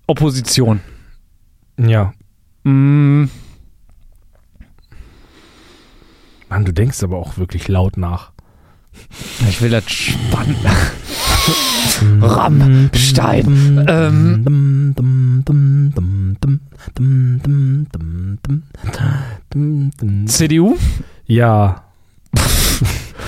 Opposition. 0.08 0.82
Ja. 1.78 2.14
Mm, 2.64 3.26
Mann, 6.50 6.66
du 6.66 6.74
denkst 6.74 7.04
aber 7.04 7.18
auch 7.18 7.38
wirklich 7.38 7.68
laut 7.68 7.96
nach. 7.96 8.32
ich 9.48 9.62
will 9.62 9.70
das 9.70 9.90
spannend. 9.90 10.58
Rammstein. 12.22 13.86
Ähm, 13.88 14.96
CDU? 20.28 20.78
Ja. 21.26 21.84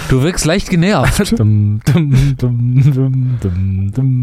Du 0.09 0.23
wirkst 0.23 0.45
leicht 0.45 0.69
genervt. 0.69 1.19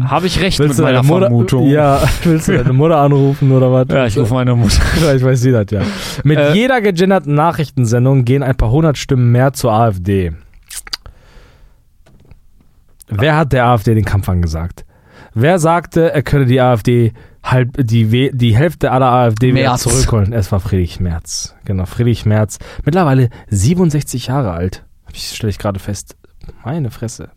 Habe 0.09 0.27
ich 0.27 0.39
recht 0.41 0.59
Willst 0.59 0.77
mit 0.77 0.85
meiner 0.85 1.03
Mutter, 1.03 1.27
Vermutung? 1.27 1.67
Ja, 1.69 2.01
willst 2.23 2.47
du 2.47 2.57
deine 2.57 2.73
Mutter 2.73 2.97
anrufen 2.97 3.51
oder 3.51 3.71
was? 3.71 3.87
Ja, 3.89 4.05
ich 4.05 4.17
rufe 4.17 4.33
meine 4.33 4.55
Mutter. 4.55 4.81
Vielleicht 4.95 5.23
weiß 5.23 5.41
sie 5.41 5.51
das 5.51 5.65
ja. 5.71 5.81
Mit 6.23 6.37
Äh, 6.37 6.53
jeder 6.53 6.81
gegenderten 6.81 7.33
Nachrichtensendung 7.35 8.25
gehen 8.25 8.43
ein 8.43 8.55
paar 8.55 8.71
hundert 8.71 8.97
Stimmen 8.97 9.31
mehr 9.31 9.53
zur 9.53 9.71
AfD. 9.73 10.33
Wer 13.07 13.37
hat 13.37 13.53
der 13.53 13.65
AfD 13.65 13.95
den 13.95 14.05
Kampf 14.05 14.29
angesagt? 14.29 14.85
Wer 15.33 15.59
sagte, 15.59 16.13
er 16.13 16.21
könne 16.23 16.45
die 16.45 16.59
AfD 16.61 17.13
halb, 17.43 17.69
die, 17.87 18.11
We- 18.11 18.31
die 18.33 18.55
Hälfte 18.55 18.91
aller 18.91 19.11
AfD 19.11 19.53
wieder 19.53 19.69
Merz. 19.69 19.81
zurückholen? 19.83 20.33
Es 20.33 20.51
war 20.51 20.59
Friedrich 20.59 20.99
Merz. 20.99 21.55
Genau, 21.65 21.85
Friedrich 21.85 22.25
Merz. 22.25 22.59
Mittlerweile 22.85 23.29
67 23.49 24.27
Jahre 24.27 24.51
alt. 24.51 24.83
Ich 25.13 25.35
stelle 25.35 25.49
ich 25.49 25.57
gerade 25.59 25.79
fest. 25.79 26.15
Meine 26.63 26.91
Fresse. 26.91 27.29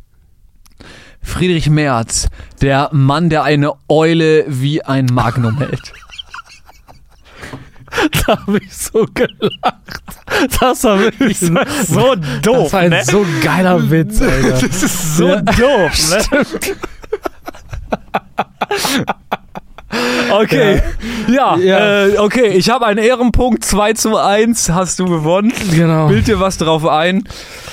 Friedrich 1.22 1.68
Merz, 1.70 2.28
der 2.60 2.88
Mann, 2.92 3.30
der 3.30 3.44
eine 3.44 3.72
Eule 3.88 4.44
wie 4.48 4.82
ein 4.84 5.06
Magnum 5.06 5.58
hält. 5.58 5.92
Da 8.26 8.38
habe 8.38 8.56
ich 8.56 8.74
so 8.74 9.06
gelacht. 9.12 9.76
Das 10.60 10.82
war 10.82 10.98
wirklich 10.98 11.38
so 11.38 11.52
Das 11.52 11.88
doof, 12.40 12.72
war 12.72 12.80
ein 12.80 13.04
so 13.04 13.24
geiler 13.44 13.90
Witz, 13.90 14.22
Alter. 14.22 14.66
Das 14.66 14.82
ist 14.82 15.16
so 15.18 15.28
Ja. 15.28 15.42
doof, 15.42 16.10
ne? 16.10 16.24
Okay. 20.32 20.80
Ja, 21.28 21.56
Ja. 21.56 22.06
Äh, 22.06 22.18
okay, 22.18 22.48
ich 22.48 22.70
habe 22.70 22.86
einen 22.86 22.98
Ehrenpunkt, 22.98 23.64
2 23.64 23.92
zu 23.92 24.16
1 24.16 24.70
hast 24.70 24.98
du 24.98 25.04
gewonnen. 25.04 25.52
Genau. 25.74 26.08
Bild 26.08 26.26
dir 26.26 26.40
was 26.40 26.56
drauf 26.58 26.86
ein. 26.86 27.24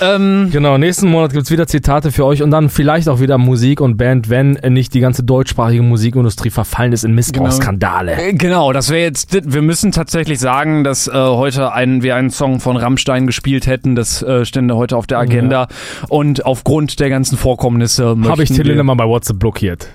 Ähm, 0.02 0.50
Genau, 0.52 0.78
nächsten 0.78 1.10
Monat 1.10 1.34
gibt's 1.34 1.52
wieder 1.52 1.68
Zitate 1.68 2.12
für 2.12 2.26
euch 2.26 2.44
und 2.44 2.52
dann 2.52 2.70
vielleicht 2.70 3.08
auch 3.10 3.20
wieder 3.20 3.38
Musik 3.38 3.82
und 3.82 3.98
Band, 3.98 4.30
wenn 4.30 4.54
nicht 4.70 4.94
die 4.94 5.00
ganze 5.00 5.24
deutschsprachige 5.24 5.82
Musikindustrie 5.82 6.50
verfallen 6.50 6.92
ist 6.94 7.04
in 7.04 7.14
Missbrauchsskandale. 7.14 8.14
Äh, 8.14 8.34
Genau, 8.34 8.72
das 8.74 8.90
wäre 8.90 9.02
jetzt, 9.02 9.52
wir 9.52 9.62
müssen 9.62 9.92
tatsächlich 9.92 10.40
sagen, 10.40 10.84
dass 10.84 11.08
äh, 11.08 11.12
heute 11.14 11.74
einen, 11.74 12.04
wir 12.04 12.16
einen 12.16 12.30
Song 12.30 12.60
von 12.60 12.78
Rammstein 12.78 13.28
gespielt 13.28 13.68
hätten, 13.68 13.96
das 13.96 14.22
äh, 14.22 14.46
stände 14.46 14.76
heute 14.76 14.96
auf 14.98 15.08
der 15.08 15.20
Agenda 15.20 15.68
und 16.10 16.46
aufgrund 16.46 17.00
der 17.00 17.10
ganzen 17.10 17.38
Vorkommnisse 17.38 18.16
Habe 18.28 18.44
ich 18.44 18.50
Till 18.50 18.68
Lindemann 18.68 18.98
bei 18.98 19.06
WhatsApp 19.06 19.40
blockiert. 19.40 19.88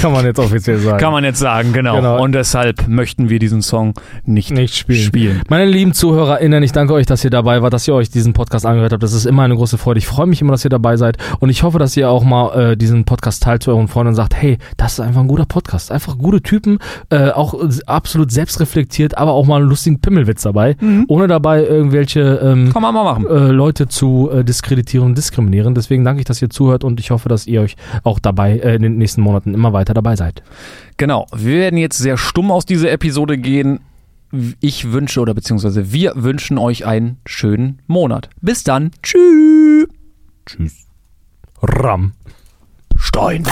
Kann 0.00 0.12
man 0.12 0.24
jetzt 0.24 0.38
offiziell 0.38 0.78
sagen. 0.78 0.98
Kann 0.98 1.12
man 1.12 1.24
jetzt 1.24 1.38
sagen, 1.38 1.72
genau. 1.72 1.96
Genau. 1.96 2.22
Und 2.22 2.32
deshalb 2.32 2.88
möchten 2.88 3.28
wir 3.28 3.38
diesen 3.38 3.62
Song 3.62 3.94
nicht, 4.24 4.50
nicht 4.50 4.74
spielen. 4.76 5.02
spielen. 5.02 5.42
Meine 5.48 5.70
lieben 5.70 5.92
ZuhörerInnen, 5.92 6.62
ich 6.62 6.72
danke 6.72 6.94
euch, 6.94 7.06
dass 7.06 7.22
ihr 7.24 7.30
dabei 7.30 7.62
wart, 7.62 7.72
dass 7.72 7.86
ihr 7.86 7.94
euch 7.94 8.10
diesen 8.10 8.32
Podcast 8.32 8.64
angehört 8.64 8.92
habt. 8.92 9.02
Das 9.02 9.12
ist 9.12 9.26
immer 9.26 9.42
eine 9.42 9.56
große 9.56 9.78
Freude. 9.78 9.98
Ich 9.98 10.06
freue 10.06 10.26
mich 10.26 10.40
immer, 10.40 10.52
dass 10.52 10.64
ihr 10.64 10.70
dabei 10.70 10.96
seid. 10.96 11.18
Und 11.40 11.50
ich 11.50 11.62
hoffe, 11.62 11.78
dass 11.78 11.96
ihr 11.96 12.08
auch 12.08 12.24
mal 12.24 12.72
äh, 12.72 12.76
diesen 12.76 13.04
Podcast 13.04 13.42
teilt 13.42 13.62
zu 13.62 13.70
euren 13.70 13.88
Freunden 13.88 14.08
und 14.08 14.14
sagt, 14.14 14.34
hey, 14.34 14.58
das 14.76 14.94
ist 14.94 15.00
einfach 15.00 15.20
ein 15.20 15.28
guter 15.28 15.46
Podcast. 15.46 15.92
Einfach 15.92 16.16
gute 16.16 16.40
Typen, 16.40 16.78
äh, 17.10 17.30
auch 17.30 17.54
absolut 17.86 18.30
selbstreflektiert, 18.32 19.18
aber 19.18 19.32
auch 19.32 19.46
mal 19.46 19.60
einen 19.60 19.68
lustigen 19.68 20.00
Pimmelwitz 20.00 20.42
dabei. 20.42 20.76
Ohne 21.08 21.26
dabei 21.28 21.64
irgendwelche 21.64 22.20
ähm, 22.42 22.72
Kann 22.72 22.82
man 22.82 22.94
mal 22.94 23.04
machen. 23.04 23.26
äh, 23.26 23.50
Leute 23.50 23.88
zu 23.88 24.30
äh, 24.32 24.44
diskreditieren 24.44 25.06
und 25.06 25.18
diskriminieren. 25.18 25.74
Deswegen 25.74 26.04
danke 26.04 26.20
ich, 26.20 26.26
dass 26.26 26.40
ihr 26.40 26.50
zuhört 26.50 26.84
und 26.84 27.00
ich 27.00 27.10
hoffe, 27.10 27.28
dass 27.28 27.46
ihr 27.46 27.60
euch 27.60 27.76
auch 28.02 28.18
dabei 28.18 28.58
äh, 28.58 28.76
in 28.76 28.82
den 28.82 28.96
nächsten 28.98 29.20
Monaten 29.20 29.54
immer 29.54 29.72
weiter 29.90 29.94
dabei 29.94 30.16
seid. 30.16 30.42
Genau. 30.96 31.26
Wir 31.34 31.58
werden 31.60 31.78
jetzt 31.78 31.98
sehr 31.98 32.16
stumm 32.16 32.50
aus 32.50 32.64
dieser 32.64 32.90
Episode 32.90 33.38
gehen. 33.38 33.80
Ich 34.60 34.92
wünsche 34.92 35.20
oder 35.20 35.34
beziehungsweise 35.34 35.92
wir 35.92 36.12
wünschen 36.16 36.56
euch 36.58 36.86
einen 36.86 37.18
schönen 37.26 37.82
Monat. 37.86 38.30
Bis 38.40 38.62
dann. 38.62 38.92
Tschüss. 39.02 39.88
Tschüss. 40.46 40.86
Ram. 41.62 42.12
Stein. 42.96 43.44